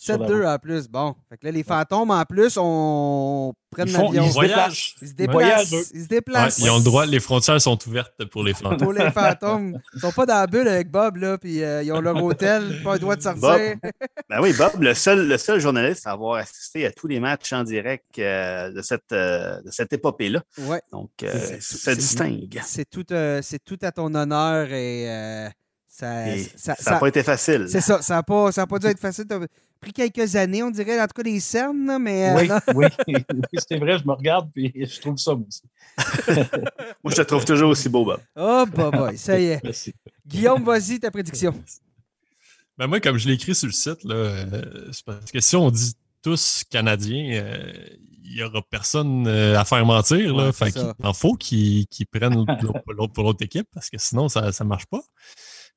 7-2 0.01 0.45
en 0.47 0.57
plus. 0.57 0.87
Bon. 0.87 1.15
Fait 1.29 1.37
que 1.37 1.45
là, 1.45 1.51
les 1.51 1.63
fantômes, 1.63 2.09
en 2.09 2.23
plus, 2.25 2.57
on 2.57 3.53
font, 3.53 3.77
l'avion. 3.77 4.11
ils 4.23 4.29
se 4.29 4.33
Voyage. 4.33 4.95
déplacent. 4.95 4.95
Ils 5.01 5.07
se 5.07 5.13
déplacent. 5.13 5.71
Ils 5.71 5.85
se 5.85 5.93
Ouais, 6.01 6.07
déplacent. 6.09 6.57
ils 6.59 6.69
ont 6.71 6.77
le 6.79 6.83
droit, 6.83 7.05
les 7.05 7.19
frontières 7.19 7.61
sont 7.61 7.77
ouvertes 7.87 8.25
pour 8.31 8.43
les 8.43 8.53
fantômes. 8.55 8.77
Pour 8.79 8.93
les 8.93 9.11
fantômes. 9.11 9.79
Ils 9.93 9.99
sont 10.01 10.11
pas 10.11 10.25
dans 10.25 10.33
la 10.33 10.47
bulle 10.47 10.67
avec 10.67 10.89
Bob, 10.89 11.17
là, 11.17 11.37
puis 11.37 11.63
euh, 11.63 11.83
ils 11.83 11.91
ont 11.93 12.01
leur 12.01 12.21
hôtel, 12.23 12.81
pas 12.83 12.93
le 12.93 12.99
droit 12.99 13.15
de 13.15 13.21
sortir. 13.21 13.41
Bob. 13.41 13.91
Ben 14.29 14.41
oui, 14.41 14.53
Bob, 14.53 14.81
le 14.81 14.93
seul, 14.95 15.27
le 15.27 15.37
seul 15.37 15.59
journaliste 15.59 16.07
à 16.07 16.11
avoir 16.11 16.37
assisté 16.37 16.85
à 16.87 16.91
tous 16.91 17.07
les 17.07 17.19
matchs 17.19 17.53
en 17.53 17.63
direct 17.63 18.17
euh, 18.17 18.71
de 18.71 18.81
cette, 18.81 19.11
euh, 19.11 19.61
de 19.61 19.69
cette 19.71 19.93
épopée-là. 19.93 20.41
Ouais. 20.61 20.81
Donc, 20.91 21.11
euh, 21.23 21.29
C'est- 21.59 21.77
ça 21.77 21.93
distingue. 21.95 22.59
C'est 22.65 22.89
tout, 22.89 23.05
euh, 23.11 23.39
c'est 23.43 23.63
tout 23.63 23.77
à 23.83 23.91
ton 23.91 24.13
honneur 24.15 24.67
et 24.71 25.09
euh, 25.09 25.49
ça, 25.87 26.27
Et 26.29 26.43
ça, 26.55 26.75
ça 26.75 26.91
n'a 26.91 26.99
pas 26.99 27.07
été 27.07 27.21
facile. 27.23 27.67
C'est 27.69 27.81
ça, 27.81 28.01
ça 28.01 28.15
n'a 28.15 28.23
pas, 28.23 28.51
ça 28.51 28.63
a 28.63 28.67
pas 28.67 28.79
dû 28.79 28.87
être 28.87 28.99
facile. 28.99 29.25
Pris 29.81 29.93
quelques 29.93 30.35
années, 30.35 30.61
on 30.61 30.69
dirait, 30.69 31.01
en 31.01 31.07
tout 31.07 31.13
cas 31.15 31.23
des 31.23 31.39
cernes, 31.39 31.87
là, 31.87 31.97
mais. 31.97 32.29
euh, 32.29 32.35
Oui, 32.75 32.85
oui, 33.07 33.15
oui, 33.33 33.59
c'est 33.67 33.77
vrai, 33.79 33.97
je 33.97 34.05
me 34.05 34.13
regarde 34.13 34.49
puis 34.53 34.71
je 34.75 35.01
trouve 35.01 35.17
ça 35.17 35.33
moi 35.33 35.45
aussi. 35.47 35.63
Moi, 37.03 37.11
je 37.11 37.15
te 37.15 37.21
trouve 37.23 37.43
toujours 37.45 37.71
aussi 37.71 37.89
beau, 37.89 38.05
Bob. 38.05 38.19
Oh, 38.35 38.65
bah, 38.73 38.91
boy, 38.91 39.17
ça 39.17 39.39
y 39.39 39.45
est. 39.45 39.59
Merci. 39.63 39.93
Guillaume, 40.25 40.63
vas-y, 40.63 40.99
ta 40.99 41.09
prédiction. 41.11 41.53
Ben 42.77 42.87
moi, 42.87 42.99
comme 42.99 43.17
je 43.17 43.27
l'ai 43.27 43.33
écrit 43.33 43.53
sur 43.53 43.67
le 43.67 43.73
site, 43.73 44.03
là, 44.03 44.15
euh, 44.15 44.89
c'est 44.91 45.03
parce 45.05 45.31
que 45.31 45.39
si 45.39 45.55
on 45.55 45.69
dit 45.69 45.93
tous 46.23 46.63
Canadiens, 46.69 47.31
euh, 47.43 47.73
il 48.23 48.35
n'y 48.35 48.43
aura 48.43 48.61
personne 48.69 49.27
euh, 49.27 49.59
à 49.59 49.65
faire 49.65 49.85
mentir. 49.85 50.33
Là. 50.35 50.45
Ouais, 50.47 50.53
fait 50.53 50.77
en 51.03 51.13
faut 51.13 51.33
qu'ils 51.33 51.85
qu'ils 51.87 52.07
prennent 52.07 52.35
l'autre 52.35 52.55
pour 52.83 52.93
l'autre- 52.93 53.13
pour 53.13 53.23
l'autre 53.23 53.43
équipe 53.43 53.67
parce 53.73 53.89
que 53.89 53.97
sinon, 53.99 54.29
ça 54.29 54.49
ne 54.59 54.63
marche 54.65 54.85
pas. 54.85 55.01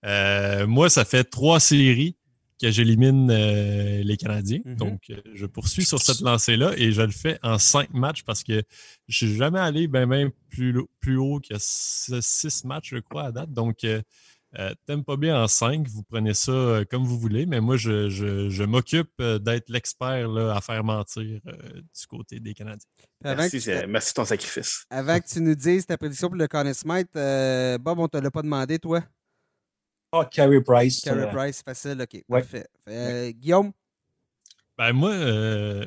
Euh, 0.07 0.67
moi, 0.67 0.89
ça 0.89 1.05
fait 1.05 1.25
trois 1.25 1.59
séries 1.61 2.17
que 2.61 2.71
j'élimine 2.71 3.31
euh, 3.31 4.03
les 4.05 4.17
Canadiens. 4.17 4.61
Mhm. 4.65 4.77
Donc, 4.77 5.01
euh, 5.11 5.21
je 5.35 5.47
poursuis 5.47 5.85
sur 5.85 6.01
cette 6.01 6.21
lancée-là 6.21 6.73
et 6.77 6.93
je 6.93 7.03
le 7.03 7.11
fais 7.11 7.39
en 7.43 7.59
cinq 7.59 7.93
matchs 7.93 8.23
parce 8.23 8.43
que 8.45 8.63
je 9.09 9.17
suis 9.17 9.37
jamais 9.37 9.59
allé 9.61 9.89
ben, 9.89 10.07
ben 10.09 10.31
plus, 10.51 10.75
plus 11.01 11.17
haut 11.17 11.41
que 11.41 11.55
six 11.59 12.65
matchs, 12.65 12.91
je 12.93 12.99
crois, 12.99 13.25
à 13.25 13.33
date. 13.33 13.53
Donc, 13.53 13.85
euh, 13.85 14.01
euh, 14.57 14.73
Tampa 14.87 15.17
Bay 15.17 15.33
en 15.33 15.49
5, 15.49 15.89
vous 15.89 16.05
prenez 16.05 16.33
ça 16.33 16.83
comme 16.89 17.03
vous 17.05 17.19
voulez, 17.19 17.45
mais 17.45 17.61
moi, 17.61 17.77
je, 17.77 18.09
je- 18.09 18.49
je 18.51 18.63
m'occupe 18.63 19.11
d'être 19.21 19.69
l'expert 19.69 20.29
là, 20.29 20.55
à 20.55 20.61
faire 20.61 20.85
mentir 20.85 21.41
euh, 21.49 21.53
du 21.73 22.07
côté 22.09 22.39
des 22.39 22.55
Canadiens. 22.55 22.87
Merci, 23.25 23.59
tu, 23.61 23.71
merci 23.89 24.11
de 24.13 24.15
ton 24.15 24.25
sacrifice. 24.25 24.85
avant 24.91 25.19
que 25.19 25.27
tu 25.27 25.41
nous 25.41 25.57
dises 25.57 25.87
ta 25.87 25.97
prédiction 25.99 26.29
pour 26.29 26.37
le 26.37 26.47
Conn 26.47 26.73
Smith, 26.73 27.09
euh, 27.17 27.79
Bob, 27.79 27.99
on 27.99 28.07
te 28.07 28.17
l'a 28.19 28.31
pas 28.31 28.43
demandé, 28.43 28.79
toi? 28.79 29.03
Ah, 30.17 30.25
Carey 30.31 30.61
Price. 30.61 31.01
Carey 31.01 31.23
euh, 31.25 31.27
Price, 31.33 31.63
facile, 31.65 31.99
OK. 32.01 32.15
ouais. 32.29 32.41
Parfait. 32.41 32.67
Euh, 32.89 33.31
Guillaume, 33.33 33.73
Ben 34.79 34.93
moi, 34.93 35.11
euh, 35.11 35.85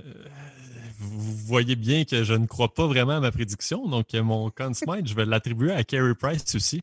vous 0.99 1.33
voyez 1.45 1.75
bien 1.75 2.03
que 2.05 2.23
je 2.23 2.33
ne 2.33 2.45
crois 2.45 2.73
pas 2.73 2.87
vraiment 2.87 3.17
à 3.17 3.19
ma 3.19 3.31
prédiction, 3.31 3.87
donc 3.87 4.13
mon 4.13 4.49
Conn 4.49 4.73
Smythe, 4.73 5.07
je 5.07 5.13
vais 5.15 5.25
l'attribuer 5.25 5.71
à 5.71 5.83
Carey 5.83 6.13
Price 6.15 6.55
aussi. 6.55 6.81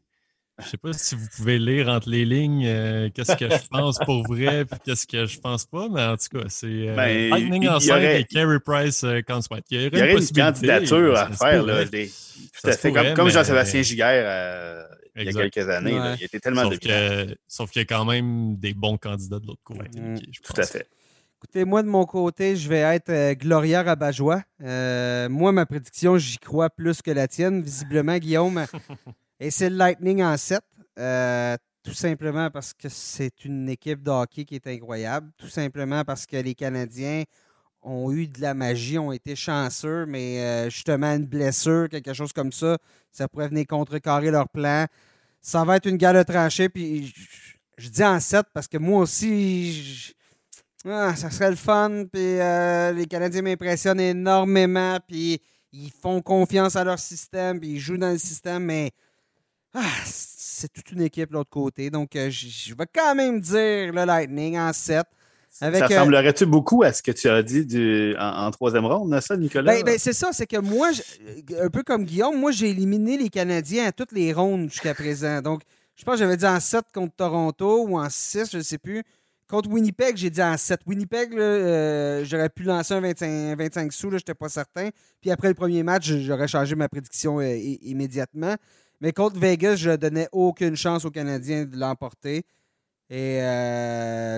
Je 0.62 0.68
sais 0.68 0.76
pas 0.76 0.92
si 0.92 1.16
vous 1.16 1.26
pouvez 1.36 1.58
lire 1.58 1.88
entre 1.88 2.08
les 2.08 2.24
lignes 2.24 2.64
euh, 2.64 3.10
qu'est-ce 3.12 3.34
que 3.34 3.50
je 3.50 3.66
pense 3.68 3.98
pour 3.98 4.24
vrai 4.24 4.64
puis 4.64 4.78
qu'est-ce 4.84 5.04
que 5.04 5.26
je 5.26 5.40
pense 5.40 5.64
pas, 5.64 5.88
mais 5.88 6.04
en 6.04 6.16
tout 6.16 6.28
cas, 6.38 6.44
c'est 6.48 6.66
euh, 6.90 6.94
Ben, 6.94 7.28
Lightning 7.30 7.64
il- 7.64 7.68
en 7.70 7.78
il 7.78 7.82
y 7.82 7.86
5 7.88 7.92
aurait- 7.96 8.20
et 8.20 8.24
Carey 8.24 8.60
Price 8.64 9.02
euh. 9.02 9.20
Il 9.20 9.24
y 9.28 9.32
aurait, 9.32 9.62
Il 9.70 9.98
y 9.98 10.02
aurait 10.02 10.12
une 10.12 10.28
candidature 10.28 11.16
à 11.18 11.32
faire. 11.32 11.64
Là, 11.66 11.84
des- 11.86 12.06
tout 12.06 12.68
à 12.68 12.72
fait. 12.72 12.88
pourrait, 12.88 13.06
Comme, 13.06 13.14
comme 13.14 13.24
mais- 13.26 13.32
Jean-Sébastien 13.32 13.82
Giguère 13.82 14.24
euh, 14.24 14.84
il 15.16 15.24
y 15.24 15.28
a 15.28 15.32
quelques 15.50 15.68
années. 15.68 15.98
Ouais. 15.98 16.14
il 16.18 16.24
était 16.24 16.40
tellement 16.40 16.62
Sauf 16.70 16.78
dominant. 16.80 17.26
que- 17.26 17.36
sauf 17.46 17.70
qu'il 17.70 17.80
y 17.80 17.82
a 17.82 17.86
quand 17.86 18.04
même 18.04 18.56
des 18.56 18.74
bons 18.74 18.96
candidats 18.98 19.38
de 19.38 19.46
l'autre 19.46 19.62
côté. 19.64 19.88
Je 19.94 20.40
Tout 20.40 20.52
pense. 20.52 20.58
à 20.58 20.64
fait. 20.66 20.88
écoutez, 21.36 21.64
moi, 21.64 21.82
de 21.82 21.88
mon 21.88 22.04
côté, 22.06 22.56
je 22.56 22.68
vais 22.68 22.80
être 22.80 23.10
euh, 23.10 23.34
Gloria 23.34 23.82
Rabajoie. 23.82 24.42
Euh, 24.62 25.28
moi, 25.28 25.52
ma 25.52 25.66
prédiction, 25.66 26.16
j'y 26.18 26.38
crois 26.38 26.70
plus 26.70 27.02
que 27.02 27.10
la 27.10 27.28
tienne, 27.28 27.62
visiblement, 27.62 28.16
Guillaume. 28.18 28.64
Et 29.40 29.50
c'est 29.50 29.68
le 29.70 29.76
Lightning 29.76 30.22
en 30.22 30.36
7. 30.36 30.60
Euh, 30.98 31.56
tout 31.82 31.92
simplement 31.92 32.50
parce 32.50 32.72
que 32.72 32.88
c'est 32.88 33.44
une 33.44 33.68
équipe 33.68 34.02
de 34.02 34.10
hockey 34.10 34.44
qui 34.46 34.54
est 34.54 34.66
incroyable. 34.68 35.30
Tout 35.36 35.48
simplement 35.48 36.02
parce 36.04 36.24
que 36.24 36.36
les 36.38 36.54
Canadiens 36.54 37.24
ont 37.84 38.10
eu 38.10 38.26
de 38.26 38.40
la 38.40 38.54
magie, 38.54 38.98
ont 38.98 39.12
été 39.12 39.36
chanceux, 39.36 40.06
mais 40.06 40.40
euh, 40.40 40.70
justement, 40.70 41.14
une 41.14 41.26
blessure, 41.26 41.88
quelque 41.88 42.12
chose 42.14 42.32
comme 42.32 42.50
ça, 42.50 42.78
ça 43.12 43.28
pourrait 43.28 43.48
venir 43.48 43.66
contrecarrer 43.66 44.30
leur 44.30 44.48
plan. 44.48 44.86
Ça 45.40 45.64
va 45.64 45.76
être 45.76 45.86
une 45.86 45.96
guerre 45.96 46.14
de 46.14 46.22
tranchée, 46.22 46.68
puis 46.68 47.14
je, 47.76 47.88
dis 47.88 48.02
en 48.02 48.18
7 48.18 48.46
parce 48.54 48.66
que 48.66 48.78
moi 48.78 49.00
aussi, 49.00 50.14
ah, 50.86 51.14
ça 51.14 51.30
serait 51.30 51.50
le 51.50 51.56
fun, 51.56 52.04
puis 52.10 52.40
euh, 52.40 52.92
les 52.92 53.06
Canadiens 53.06 53.42
m'impressionnent 53.42 54.00
énormément, 54.00 54.98
puis 55.06 55.40
ils 55.72 55.90
font 55.90 56.22
confiance 56.22 56.76
à 56.76 56.84
leur 56.84 56.98
système, 56.98 57.60
puis 57.60 57.72
ils 57.72 57.80
jouent 57.80 57.98
dans 57.98 58.10
le 58.10 58.18
système, 58.18 58.64
mais 58.64 58.92
ah, 59.74 59.82
c'est 60.06 60.72
toute 60.72 60.92
une 60.92 61.02
équipe 61.02 61.30
de 61.30 61.34
l'autre 61.34 61.50
côté. 61.50 61.90
Donc, 61.90 62.16
euh, 62.16 62.30
je 62.30 62.46
je 62.46 62.74
vais 62.74 62.86
quand 62.92 63.14
même 63.14 63.40
dire 63.40 63.92
le 63.92 64.04
Lightning 64.04 64.56
en 64.56 64.72
7. 64.72 65.04
Avec, 65.60 65.78
ça 65.78 65.84
euh, 65.84 65.88
ressemblerait-tu 65.88 66.46
beaucoup 66.46 66.82
à 66.82 66.92
ce 66.92 67.02
que 67.02 67.12
tu 67.12 67.28
as 67.28 67.42
dit 67.42 67.64
du, 67.64 68.16
en, 68.18 68.46
en 68.46 68.50
troisième 68.50 68.86
ronde, 68.86 69.18
ça, 69.20 69.36
Nicolas? 69.36 69.72
Ben, 69.72 69.84
ben, 69.84 69.96
c'est 69.98 70.12
ça, 70.12 70.30
c'est 70.32 70.46
que 70.46 70.56
moi, 70.58 70.90
je- 70.92 71.56
un 71.62 71.70
peu 71.70 71.82
comme 71.82 72.04
Guillaume, 72.04 72.38
moi, 72.38 72.50
j'ai 72.50 72.70
éliminé 72.70 73.16
les 73.16 73.28
Canadiens 73.28 73.86
à 73.86 73.92
toutes 73.92 74.12
les 74.12 74.32
rondes 74.32 74.70
jusqu'à 74.70 74.94
présent. 74.94 75.40
Donc, 75.42 75.62
je 75.96 76.04
pense 76.04 76.14
que 76.14 76.18
j'avais 76.20 76.36
dit 76.36 76.46
en 76.46 76.58
7 76.58 76.86
contre 76.92 77.14
Toronto 77.14 77.84
ou 77.86 77.98
en 77.98 78.08
6, 78.10 78.50
je 78.52 78.58
ne 78.58 78.62
sais 78.62 78.78
plus. 78.78 79.02
Contre 79.46 79.68
Winnipeg, 79.70 80.16
j'ai 80.16 80.30
dit 80.30 80.42
en 80.42 80.56
7. 80.56 80.80
Winnipeg, 80.86 81.34
euh, 81.34 82.24
j'aurais 82.24 82.48
pu 82.48 82.62
lancer 82.64 82.94
un 82.94 83.00
25, 83.00 83.56
25 83.56 83.92
sous, 83.92 84.10
je 84.10 84.16
n'étais 84.16 84.34
pas 84.34 84.48
certain. 84.48 84.88
Puis 85.20 85.30
après 85.30 85.48
le 85.48 85.54
premier 85.54 85.82
match, 85.82 86.10
j'aurais 86.10 86.48
changé 86.48 86.74
ma 86.74 86.88
prédiction 86.88 87.38
euh, 87.40 87.54
immédiatement. 87.82 88.56
Mais 89.00 89.12
contre 89.12 89.38
Vegas, 89.38 89.76
je 89.76 89.90
ne 89.90 89.96
donnais 89.96 90.28
aucune 90.32 90.76
chance 90.76 91.04
aux 91.04 91.10
Canadiens 91.10 91.64
de 91.64 91.76
l'emporter. 91.76 92.44
Et 93.10 93.38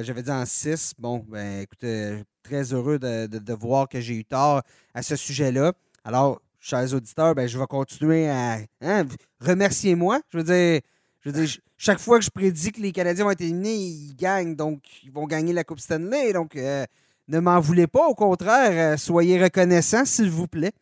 euh, 0.00 0.02
j'avais 0.02 0.22
dit 0.22 0.30
en 0.30 0.44
6. 0.46 0.92
Bon, 0.98 1.24
ben 1.28 1.60
écoutez, 1.60 2.22
très 2.42 2.72
heureux 2.72 2.98
de, 2.98 3.26
de- 3.26 3.52
voir 3.52 3.88
que 3.88 4.00
j'ai 4.00 4.14
eu 4.14 4.24
tort 4.24 4.62
à 4.94 5.02
ce 5.02 5.16
sujet-là. 5.16 5.72
Alors, 6.04 6.40
chers 6.60 6.92
auditeurs, 6.94 7.34
ben, 7.34 7.46
je 7.48 7.58
vais 7.58 7.66
continuer 7.66 8.28
à. 8.28 8.58
hein, 8.80 9.04
Remerciez-moi. 9.40 10.20
Je 10.30 10.38
veux 10.38 10.44
dire, 10.44 10.80
je 11.20 11.28
veux 11.30 11.32
dire, 11.32 11.48
ch- 11.48 11.60
chaque 11.76 11.98
fois 11.98 12.18
que 12.18 12.24
je 12.24 12.30
prédis 12.30 12.72
que 12.72 12.80
les 12.80 12.92
Canadiens 12.92 13.24
vont 13.24 13.30
être 13.32 13.40
éliminés, 13.40 13.74
ils 13.76 14.14
gagnent. 14.16 14.54
Donc, 14.56 14.80
ils 15.04 15.12
vont 15.12 15.26
gagner 15.26 15.52
la 15.52 15.64
Coupe 15.64 15.80
Stanley. 15.80 16.32
Donc, 16.32 16.56
euh, 16.56 16.84
ne 17.28 17.38
m'en 17.40 17.60
voulez 17.60 17.86
pas. 17.86 18.06
Au 18.06 18.14
contraire, 18.14 18.94
euh, 18.94 18.96
soyez 18.96 19.42
reconnaissants, 19.42 20.04
s'il 20.04 20.30
vous 20.30 20.46
plaît. 20.48 20.72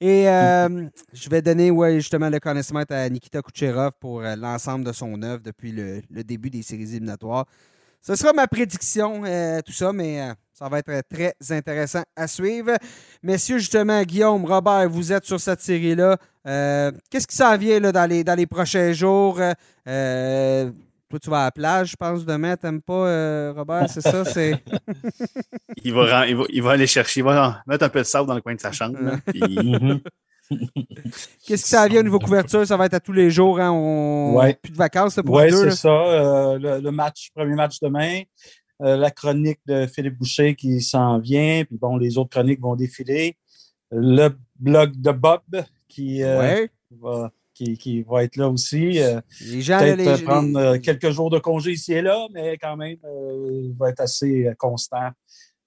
Et 0.00 0.28
euh, 0.28 0.88
je 1.12 1.28
vais 1.28 1.42
donner 1.42 1.70
justement 2.00 2.28
le 2.28 2.40
connaissement 2.40 2.82
à 2.88 3.08
Nikita 3.08 3.40
Kucherov 3.42 3.92
pour 4.00 4.22
euh, 4.22 4.34
l'ensemble 4.36 4.84
de 4.84 4.92
son 4.92 5.22
œuvre 5.22 5.42
depuis 5.42 5.70
le, 5.72 6.02
le 6.10 6.24
début 6.24 6.50
des 6.50 6.62
séries 6.62 6.82
éliminatoires. 6.94 7.46
Ce 8.04 8.16
sera 8.16 8.32
ma 8.32 8.46
prédiction, 8.48 9.22
euh, 9.24 9.60
tout 9.64 9.72
ça, 9.72 9.92
mais 9.92 10.20
euh, 10.20 10.32
ça 10.52 10.68
va 10.68 10.80
être 10.80 11.02
très 11.08 11.34
intéressant 11.50 12.02
à 12.16 12.26
suivre. 12.26 12.72
Messieurs, 13.22 13.58
justement, 13.58 14.02
Guillaume, 14.02 14.44
Robert, 14.44 14.88
vous 14.90 15.12
êtes 15.12 15.24
sur 15.24 15.40
cette 15.40 15.60
série-là. 15.60 16.16
Euh, 16.46 16.90
Qu'est-ce 17.10 17.28
qui 17.28 17.36
s'en 17.36 17.56
vient 17.56 17.78
là, 17.78 17.92
dans, 17.92 18.08
les, 18.10 18.24
dans 18.24 18.34
les 18.34 18.46
prochains 18.46 18.92
jours? 18.92 19.40
Euh, 19.88 20.70
toi, 21.08 21.18
tu 21.20 21.30
vas 21.30 21.42
à 21.42 21.44
la 21.44 21.50
plage, 21.52 21.90
je 21.90 21.96
pense, 21.96 22.24
demain. 22.24 22.56
T'aimes 22.56 22.82
pas, 22.82 23.06
euh, 23.06 23.52
Robert? 23.56 23.88
C'est 23.88 24.00
ça? 24.00 24.24
C'est... 24.24 24.60
il, 25.84 25.92
va, 25.94 26.26
il, 26.26 26.34
va, 26.36 26.44
il 26.48 26.62
va 26.62 26.70
aller 26.72 26.86
chercher, 26.88 27.20
il 27.20 27.24
va 27.24 27.62
mettre 27.66 27.84
un 27.84 27.88
peu 27.88 28.00
de 28.00 28.04
sable 28.04 28.26
dans 28.26 28.34
le 28.34 28.40
coin 28.40 28.54
de 28.54 28.60
sa 28.60 28.72
chambre. 28.72 28.98
là, 29.00 29.16
puis- 29.26 29.40
Mhm. 29.82 30.00
Qu'est-ce 31.46 31.64
qui 31.64 31.70
s'en 31.70 31.86
vient 31.88 32.00
au 32.00 32.04
niveau 32.04 32.18
couverture? 32.18 32.66
Ça 32.66 32.76
va 32.76 32.86
être 32.86 32.94
à 32.94 33.00
tous 33.00 33.12
les 33.12 33.30
jours. 33.30 33.58
Hein? 33.60 33.70
On... 33.72 34.36
Ouais. 34.38 34.54
Plus 34.62 34.72
de 34.72 34.76
vacances 34.76 35.16
là, 35.16 35.22
pour 35.22 35.34
Oui, 35.36 35.50
c'est 35.50 35.70
ça. 35.72 35.88
Euh, 35.88 36.58
le, 36.58 36.80
le 36.80 36.90
match, 36.90 37.30
premier 37.34 37.54
match 37.54 37.78
demain. 37.80 38.22
Euh, 38.82 38.96
la 38.96 39.10
chronique 39.10 39.60
de 39.66 39.86
Philippe 39.86 40.18
Boucher 40.18 40.54
qui 40.54 40.80
s'en 40.80 41.18
vient. 41.18 41.64
Puis 41.64 41.76
bon, 41.78 41.96
les 41.96 42.18
autres 42.18 42.30
chroniques 42.30 42.60
vont 42.60 42.74
défiler. 42.76 43.36
Le 43.90 44.30
blog 44.58 44.92
de 45.00 45.12
Bob 45.12 45.42
qui, 45.88 46.22
euh, 46.22 46.38
Ouais. 46.40 46.70
va, 47.00 47.30
qui, 47.54 47.76
qui 47.76 48.02
va 48.02 48.24
être 48.24 48.36
là 48.36 48.48
aussi. 48.48 48.98
Les 49.42 49.60
gens, 49.60 49.78
Peut-être 49.78 50.18
les- 50.18 50.24
prendre 50.24 50.76
quelques 50.78 51.10
jours 51.10 51.28
de 51.30 51.38
congé 51.38 51.72
ici 51.72 51.92
et 51.92 52.02
là, 52.02 52.26
mais 52.32 52.56
quand 52.56 52.76
même, 52.76 52.96
il 53.04 53.74
va 53.78 53.90
être 53.90 54.00
assez 54.00 54.48
constant 54.58 55.10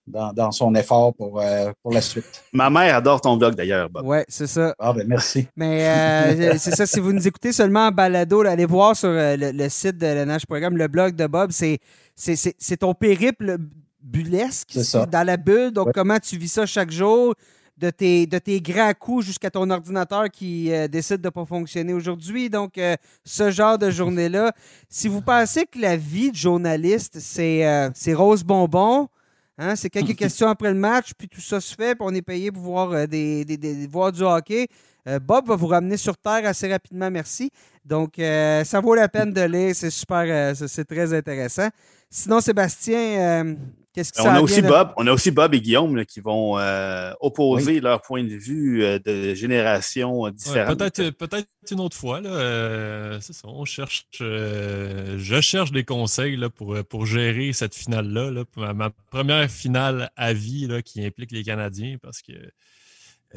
dans, 0.07 0.31
dans 0.33 0.51
son 0.51 0.73
effort 0.75 1.13
pour, 1.13 1.39
euh, 1.41 1.71
pour 1.81 1.91
la 1.93 2.01
suite. 2.01 2.43
Ma 2.53 2.69
mère 2.69 2.95
adore 2.95 3.21
ton 3.21 3.37
blog 3.37 3.55
d'ailleurs, 3.55 3.89
Bob. 3.89 4.05
Ouais, 4.05 4.25
c'est 4.27 4.47
ça. 4.47 4.75
Ah 4.79 4.93
ben 4.93 5.07
merci. 5.07 5.47
Mais 5.55 5.87
euh, 5.87 6.53
c'est 6.57 6.75
ça, 6.75 6.85
si 6.85 6.99
vous 6.99 7.11
nous 7.13 7.27
écoutez 7.27 7.51
seulement 7.51 7.87
en 7.87 7.91
balado, 7.91 8.43
là, 8.43 8.51
allez 8.51 8.65
voir 8.65 8.95
sur 8.95 9.09
euh, 9.09 9.35
le, 9.35 9.51
le 9.51 9.69
site 9.69 9.97
de 9.97 10.05
l'NH 10.07 10.45
Programme, 10.47 10.77
le 10.77 10.87
blog 10.87 11.15
de 11.15 11.25
Bob, 11.27 11.51
c'est, 11.51 11.79
c'est, 12.15 12.35
c'est, 12.35 12.55
c'est 12.59 12.77
ton 12.77 12.93
périple 12.93 13.57
bullesque 14.01 14.69
C'est 14.71 14.83
ça. 14.83 15.05
dans 15.05 15.25
la 15.25 15.37
bulle. 15.37 15.71
Donc, 15.71 15.87
Ouais. 15.87 15.91
comment 15.93 16.19
tu 16.19 16.37
vis 16.37 16.49
ça 16.49 16.65
chaque 16.65 16.91
jour, 16.91 17.33
de 17.77 17.89
tes, 17.89 18.25
de 18.25 18.37
tes 18.37 18.61
grands 18.61 18.93
coups 18.97 19.25
jusqu'à 19.25 19.49
ton 19.49 19.69
ordinateur 19.69 20.29
qui 20.31 20.71
euh, 20.71 20.87
décide 20.87 21.17
de 21.17 21.27
ne 21.27 21.31
pas 21.31 21.43
fonctionner 21.45 21.91
aujourd'hui. 21.93 22.49
Donc, 22.49 22.77
euh, 22.77 22.95
ce 23.25 23.51
genre 23.51 23.77
de 23.77 23.89
journée-là. 23.89 24.53
Si 24.87 25.07
vous 25.09 25.21
pensez 25.21 25.65
que 25.65 25.77
la 25.79 25.97
vie 25.97 26.31
de 26.31 26.37
journaliste, 26.37 27.17
c'est, 27.19 27.67
euh, 27.67 27.89
c'est 27.93 28.13
rose 28.13 28.43
bonbon, 28.45 29.09
Hein? 29.57 29.75
C'est 29.75 29.89
quelques 29.89 30.15
questions 30.17 30.47
après 30.49 30.69
le 30.73 30.79
match, 30.79 31.11
puis 31.17 31.27
tout 31.29 31.41
ça 31.41 31.61
se 31.61 31.73
fait, 31.75 31.95
puis 31.95 32.05
on 32.07 32.13
est 32.13 32.21
payé 32.21 32.51
pour 32.51 32.63
voir, 32.63 32.91
euh, 32.91 33.05
des, 33.07 33.45
des- 33.45 33.57
des- 33.57 33.87
du 33.87 34.21
hockey. 34.23 34.67
Euh, 35.07 35.19
Bob 35.19 35.47
va 35.47 35.55
vous 35.55 35.67
ramener 35.67 35.97
sur 35.97 36.17
Terre 36.17 36.41
assez 36.45 36.67
rapidement, 36.71 37.09
merci. 37.11 37.51
Donc, 37.85 38.17
euh, 38.19 38.63
ça 38.63 38.79
vaut 38.81 38.95
la 38.95 39.07
peine 39.07 39.31
de 39.31 39.41
lire, 39.41 39.75
c'est 39.75 39.91
super, 39.91 40.55
c'est- 40.55 40.67
très 40.85 41.13
intéressant. 41.13 41.69
Sinon, 42.09 42.41
Sébastien, 42.41 43.55
qu'est-ce 43.95 44.11
qui 44.13 44.21
On 44.21 44.25
a, 44.25 44.41
aussi? 44.41 44.61
Bob, 44.61 44.91
on 44.97 45.07
a 45.07 45.11
aussi 45.13 45.31
Bob 45.31 45.53
et 45.55 45.61
Guillaume 45.61 45.95
là, 45.95 46.05
qui 46.05 46.19
vont 46.19 46.59
euh, 46.59 47.11
opposer 47.21 47.79
leur 47.79 48.01
point 48.01 48.23
de 48.23 48.35
vue 48.35 48.83
euh, 48.83 48.99
de 48.99 49.33
générations 49.33 50.25
euh, 50.25 50.29
Ouais, 50.29 50.31
différentes. 50.33 50.77
peut-être, 50.77 51.09
peut-être 51.11 51.47
une 51.71 51.79
autre 51.79 51.97
fois. 51.97 52.21
Là, 52.21 52.29
euh, 52.29 53.19
c'est 53.21 53.33
ça, 53.33 53.47
on 53.47 53.65
cherche, 53.65 54.05
euh, 54.21 55.15
je 55.17 55.41
cherche 55.41 55.71
des 55.71 55.83
conseils 55.85 56.35
là, 56.35 56.49
pour, 56.49 56.77
pour 56.83 57.05
gérer 57.05 57.53
cette 57.53 57.73
finale-là. 57.73 58.29
là, 58.29 58.45
pour 58.45 58.61
ma, 58.63 58.73
ma 58.73 58.89
première 59.09 59.49
finale 59.49 60.11
à 60.15 60.33
vie 60.33 60.67
là, 60.67 60.81
qui 60.81 61.03
implique 61.03 61.31
les 61.31 61.43
Canadiens 61.43 61.95
parce 62.01 62.21
que 62.21 62.33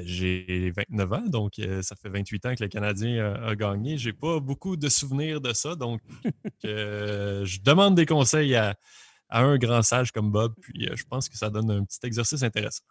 j'ai 0.01 0.72
29 0.76 1.12
ans, 1.12 1.22
donc 1.26 1.59
euh, 1.59 1.82
ça 1.82 1.97
fait 1.97 2.09
28 2.09 2.47
ans 2.47 2.55
que 2.55 2.62
le 2.62 2.68
Canadien 2.68 3.35
a, 3.35 3.48
a 3.48 3.55
gagné. 3.56 3.98
J'ai 3.98 4.12
pas 4.12 4.39
beaucoup 4.39 4.76
de 4.76 4.89
souvenirs 4.89 5.40
de 5.40 5.52
ça, 5.52 5.74
donc 5.74 6.01
euh, 6.64 7.44
je 7.44 7.60
demande 7.60 7.94
des 7.97 8.06
conseils 8.06 8.55
à, 8.55 8.76
à 9.28 9.40
un 9.40 9.59
grand 9.59 9.82
sage 9.82 10.12
comme 10.12 10.30
Bob, 10.30 10.55
puis 10.60 10.88
euh, 10.88 10.96
je 10.96 11.05
pense 11.05 11.28
que 11.28 11.36
ça 11.36 11.50
donne 11.50 11.70
un 11.70 11.84
petit 11.84 12.00
exercice 12.05 12.42
intéressant. 12.42 12.84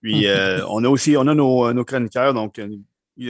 Puis 0.00 0.26
euh, 0.26 0.64
on 0.68 0.82
a 0.84 0.88
aussi 0.88 1.16
on 1.16 1.26
a 1.26 1.34
nos, 1.34 1.72
nos 1.72 1.84
chroniqueurs. 1.84 2.34
Donc, 2.34 2.58
euh, 2.58 2.68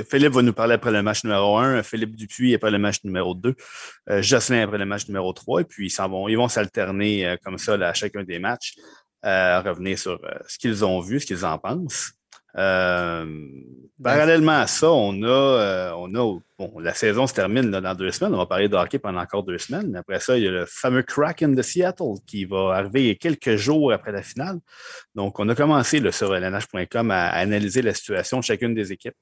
Philippe 0.08 0.32
va 0.32 0.42
nous 0.42 0.52
parler 0.52 0.74
après 0.74 0.92
le 0.92 1.02
match 1.02 1.24
numéro 1.24 1.58
1, 1.58 1.82
Philippe 1.82 2.14
Dupuis 2.14 2.54
après 2.54 2.70
le 2.70 2.78
match 2.78 3.02
numéro 3.04 3.34
2, 3.34 3.54
euh, 4.10 4.22
Jocelyn 4.22 4.62
après 4.62 4.78
le 4.78 4.86
match 4.86 5.08
numéro 5.08 5.32
3. 5.32 5.62
Et 5.62 5.64
puis, 5.64 5.92
ils, 5.92 6.02
vont, 6.02 6.28
ils 6.28 6.36
vont 6.36 6.48
s'alterner 6.48 7.26
euh, 7.26 7.36
comme 7.42 7.58
ça 7.58 7.76
là, 7.76 7.88
à 7.88 7.94
chacun 7.94 8.22
des 8.22 8.38
matchs, 8.38 8.74
euh, 9.24 9.60
revenir 9.60 9.98
sur 9.98 10.12
euh, 10.24 10.38
ce 10.46 10.58
qu'ils 10.58 10.84
ont 10.84 11.00
vu, 11.00 11.20
ce 11.20 11.26
qu'ils 11.26 11.44
en 11.44 11.58
pensent. 11.58 12.12
Euh, 12.58 13.24
parallèlement 14.02 14.60
à 14.60 14.66
ça, 14.66 14.90
on 14.92 15.22
a, 15.22 15.26
euh, 15.26 15.92
on 15.96 16.14
a 16.14 16.38
bon, 16.58 16.78
la 16.80 16.92
saison 16.92 17.26
se 17.26 17.34
termine 17.34 17.70
là, 17.70 17.80
dans 17.80 17.94
deux 17.94 18.10
semaines. 18.10 18.34
On 18.34 18.38
va 18.38 18.46
parler 18.46 18.68
de 18.68 18.76
hockey 18.76 18.98
pendant 18.98 19.20
encore 19.20 19.42
deux 19.42 19.58
semaines. 19.58 19.94
Après 19.96 20.20
ça, 20.20 20.36
il 20.36 20.44
y 20.44 20.48
a 20.48 20.50
le 20.50 20.66
fameux 20.66 21.02
Kraken 21.02 21.54
de 21.54 21.62
Seattle 21.62 22.14
qui 22.26 22.44
va 22.44 22.74
arriver 22.74 23.16
quelques 23.16 23.56
jours 23.56 23.92
après 23.92 24.12
la 24.12 24.22
finale. 24.22 24.58
Donc, 25.14 25.38
on 25.40 25.48
a 25.48 25.54
commencé 25.54 26.00
là, 26.00 26.12
sur 26.12 26.32
lnh.com 26.34 27.10
à, 27.10 27.28
à 27.28 27.38
analyser 27.38 27.80
la 27.82 27.94
situation 27.94 28.38
de 28.40 28.44
chacune 28.44 28.74
des 28.74 28.92
équipes 28.92 29.14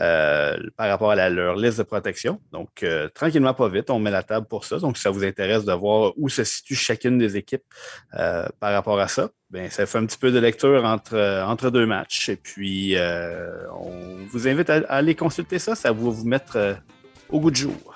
euh, 0.00 0.56
par 0.76 0.88
rapport 0.88 1.10
à 1.12 1.14
la- 1.16 1.30
leur 1.30 1.56
liste 1.56 1.78
de 1.78 1.82
protection. 1.84 2.40
Donc, 2.52 2.82
euh, 2.82 3.08
tranquillement, 3.14 3.54
pas 3.54 3.68
vite, 3.68 3.90
on 3.90 3.98
met 3.98 4.10
la 4.10 4.22
table 4.22 4.46
pour 4.48 4.64
ça. 4.64 4.78
Donc, 4.78 4.96
si 4.96 5.02
ça 5.02 5.10
vous 5.10 5.24
intéresse 5.24 5.64
de 5.64 5.72
voir 5.72 6.12
où 6.16 6.28
se 6.28 6.44
situe 6.44 6.74
chacune 6.74 7.18
des 7.18 7.36
équipes 7.36 7.62
euh, 8.18 8.46
par 8.58 8.72
rapport 8.72 8.98
à 8.98 9.08
ça, 9.08 9.28
ben, 9.54 9.70
ça 9.70 9.86
fait 9.86 9.98
un 9.98 10.04
petit 10.04 10.18
peu 10.18 10.32
de 10.32 10.40
lecture 10.40 10.84
entre, 10.84 11.14
euh, 11.14 11.46
entre 11.46 11.70
deux 11.70 11.86
matchs. 11.86 12.28
Et 12.28 12.34
puis, 12.34 12.96
euh, 12.96 13.68
on 13.70 14.26
vous 14.28 14.48
invite 14.48 14.68
à, 14.68 14.78
à 14.88 14.96
aller 14.96 15.14
consulter 15.14 15.60
ça. 15.60 15.76
Ça 15.76 15.92
va 15.92 15.96
vous 15.96 16.24
mettre 16.24 16.56
euh, 16.56 16.74
au 17.28 17.38
goût 17.38 17.52
du 17.52 17.60
jour. 17.60 17.94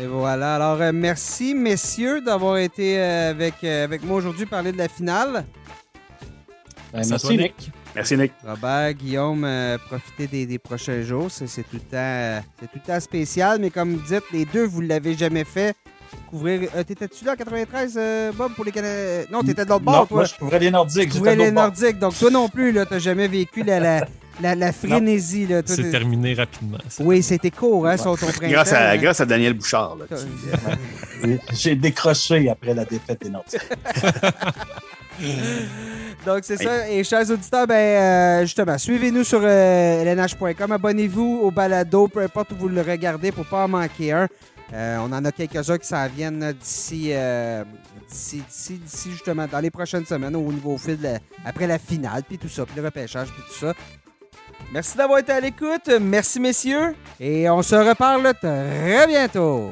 Et 0.00 0.06
voilà. 0.06 0.54
Alors, 0.54 0.80
euh, 0.80 0.92
merci, 0.94 1.52
messieurs, 1.52 2.20
d'avoir 2.20 2.58
été 2.58 3.00
euh, 3.00 3.30
avec, 3.30 3.54
euh, 3.64 3.82
avec 3.82 4.04
moi 4.04 4.18
aujourd'hui 4.18 4.46
parler 4.46 4.70
de 4.70 4.78
la 4.78 4.88
finale. 4.88 5.44
Ben, 6.92 7.02
merci, 7.08 7.36
Nick. 7.36 7.72
Merci, 7.96 8.16
Nick. 8.16 8.32
Robert, 8.46 8.94
Guillaume, 8.94 9.44
euh, 9.44 9.78
profitez 9.88 10.28
des, 10.28 10.46
des 10.46 10.60
prochains 10.60 11.02
jours. 11.02 11.28
C'est 11.28 11.48
c'est 11.48 11.64
tout, 11.64 11.74
le 11.74 11.80
temps, 11.80 11.96
euh, 11.96 12.40
c'est 12.60 12.66
tout 12.66 12.78
le 12.86 12.86
temps 12.86 13.00
spécial, 13.00 13.58
mais 13.60 13.70
comme 13.70 13.94
vous 13.94 14.14
dites, 14.14 14.30
les 14.32 14.44
deux, 14.44 14.64
vous 14.64 14.80
ne 14.80 14.88
l'avez 14.88 15.14
jamais 15.14 15.44
fait. 15.44 15.74
Couvrir. 16.30 16.68
euh, 16.76 16.82
T'étais-tu 16.82 17.24
là 17.24 17.32
en 17.32 17.36
93, 17.36 17.94
euh, 17.96 18.32
Bob, 18.32 18.52
pour 18.54 18.64
les 18.64 18.72
Canadiens? 18.72 19.24
Non, 19.30 19.42
t'étais 19.42 19.64
de 19.64 19.70
l'autre 19.70 19.84
Non, 19.84 19.92
bord, 19.92 20.08
toi? 20.08 20.16
moi, 20.18 20.24
je 20.24 20.34
couvrais 20.34 20.58
les 20.58 20.70
Nordiques. 20.70 21.02
Tu 21.02 21.06
j'étais 21.08 21.18
couvrais 21.18 21.36
les 21.36 21.50
bord. 21.50 21.64
Nordiques. 21.64 21.98
Donc, 21.98 22.18
toi 22.18 22.30
non 22.30 22.48
plus, 22.48 22.72
là, 22.72 22.86
t'as 22.86 22.98
jamais 22.98 23.28
vécu 23.28 23.62
la, 23.62 23.78
la, 23.80 24.06
la, 24.40 24.54
la 24.54 24.72
frénésie. 24.72 25.46
Là. 25.46 25.62
C'est 25.64 25.90
terminé 25.90 26.34
rapidement. 26.34 26.78
ça. 26.88 27.02
Oui, 27.04 27.22
c'était 27.22 27.50
court, 27.50 27.86
hein, 27.86 27.96
sur 27.96 28.18
ton 28.18 28.26
printemps. 28.26 28.46
Grâce 28.48 28.72
à, 28.72 28.90
hein. 28.90 28.96
grâce 28.96 29.20
à 29.20 29.26
Daniel 29.26 29.54
Bouchard. 29.54 29.96
là, 29.96 30.16
qui- 30.16 31.38
J'ai 31.52 31.76
décroché 31.76 32.48
après 32.50 32.74
la 32.74 32.84
défaite 32.84 33.22
des 33.22 33.30
Nordiques. 33.30 33.60
Donc, 36.26 36.40
c'est 36.42 36.56
ça. 36.56 36.88
Et 36.90 37.04
chers 37.04 37.28
auditeurs, 37.30 37.66
ben, 37.66 37.74
euh, 37.74 38.40
justement, 38.42 38.78
suivez-nous 38.78 39.24
sur 39.24 39.40
euh, 39.42 40.14
lnh.com. 40.14 40.72
Abonnez-vous 40.72 41.40
au 41.42 41.50
balado, 41.50 42.08
peu 42.08 42.20
importe 42.22 42.52
où 42.52 42.56
vous 42.56 42.68
le 42.68 42.80
regardez, 42.80 43.30
pour 43.30 43.44
pas 43.46 43.64
en 43.64 43.68
manquer 43.68 44.12
un. 44.12 44.28
Euh, 44.74 44.98
on 45.00 45.12
en 45.12 45.24
a 45.24 45.30
quelques-uns 45.30 45.78
qui 45.78 45.86
s'en 45.86 46.08
viennent 46.08 46.52
d'ici, 46.52 47.10
euh, 47.12 47.62
d'ici, 48.08 48.42
d'ici, 48.48 48.72
d'ici, 48.74 49.10
justement, 49.12 49.46
dans 49.46 49.60
les 49.60 49.70
prochaines 49.70 50.04
semaines, 50.04 50.34
au 50.34 50.52
niveau 50.52 50.76
fil, 50.78 50.98
de 50.98 51.14
après 51.44 51.68
la 51.68 51.78
finale, 51.78 52.24
puis 52.26 52.38
tout 52.38 52.48
ça, 52.48 52.66
puis 52.66 52.74
le 52.76 52.84
repêchage, 52.84 53.28
puis 53.28 53.42
tout 53.46 53.66
ça. 53.66 53.72
Merci 54.72 54.96
d'avoir 54.96 55.20
été 55.20 55.30
à 55.30 55.40
l'écoute. 55.40 55.88
Merci, 56.00 56.40
messieurs. 56.40 56.96
Et 57.20 57.48
on 57.48 57.62
se 57.62 57.76
reparle 57.76 58.34
très 58.40 59.06
bientôt. 59.06 59.70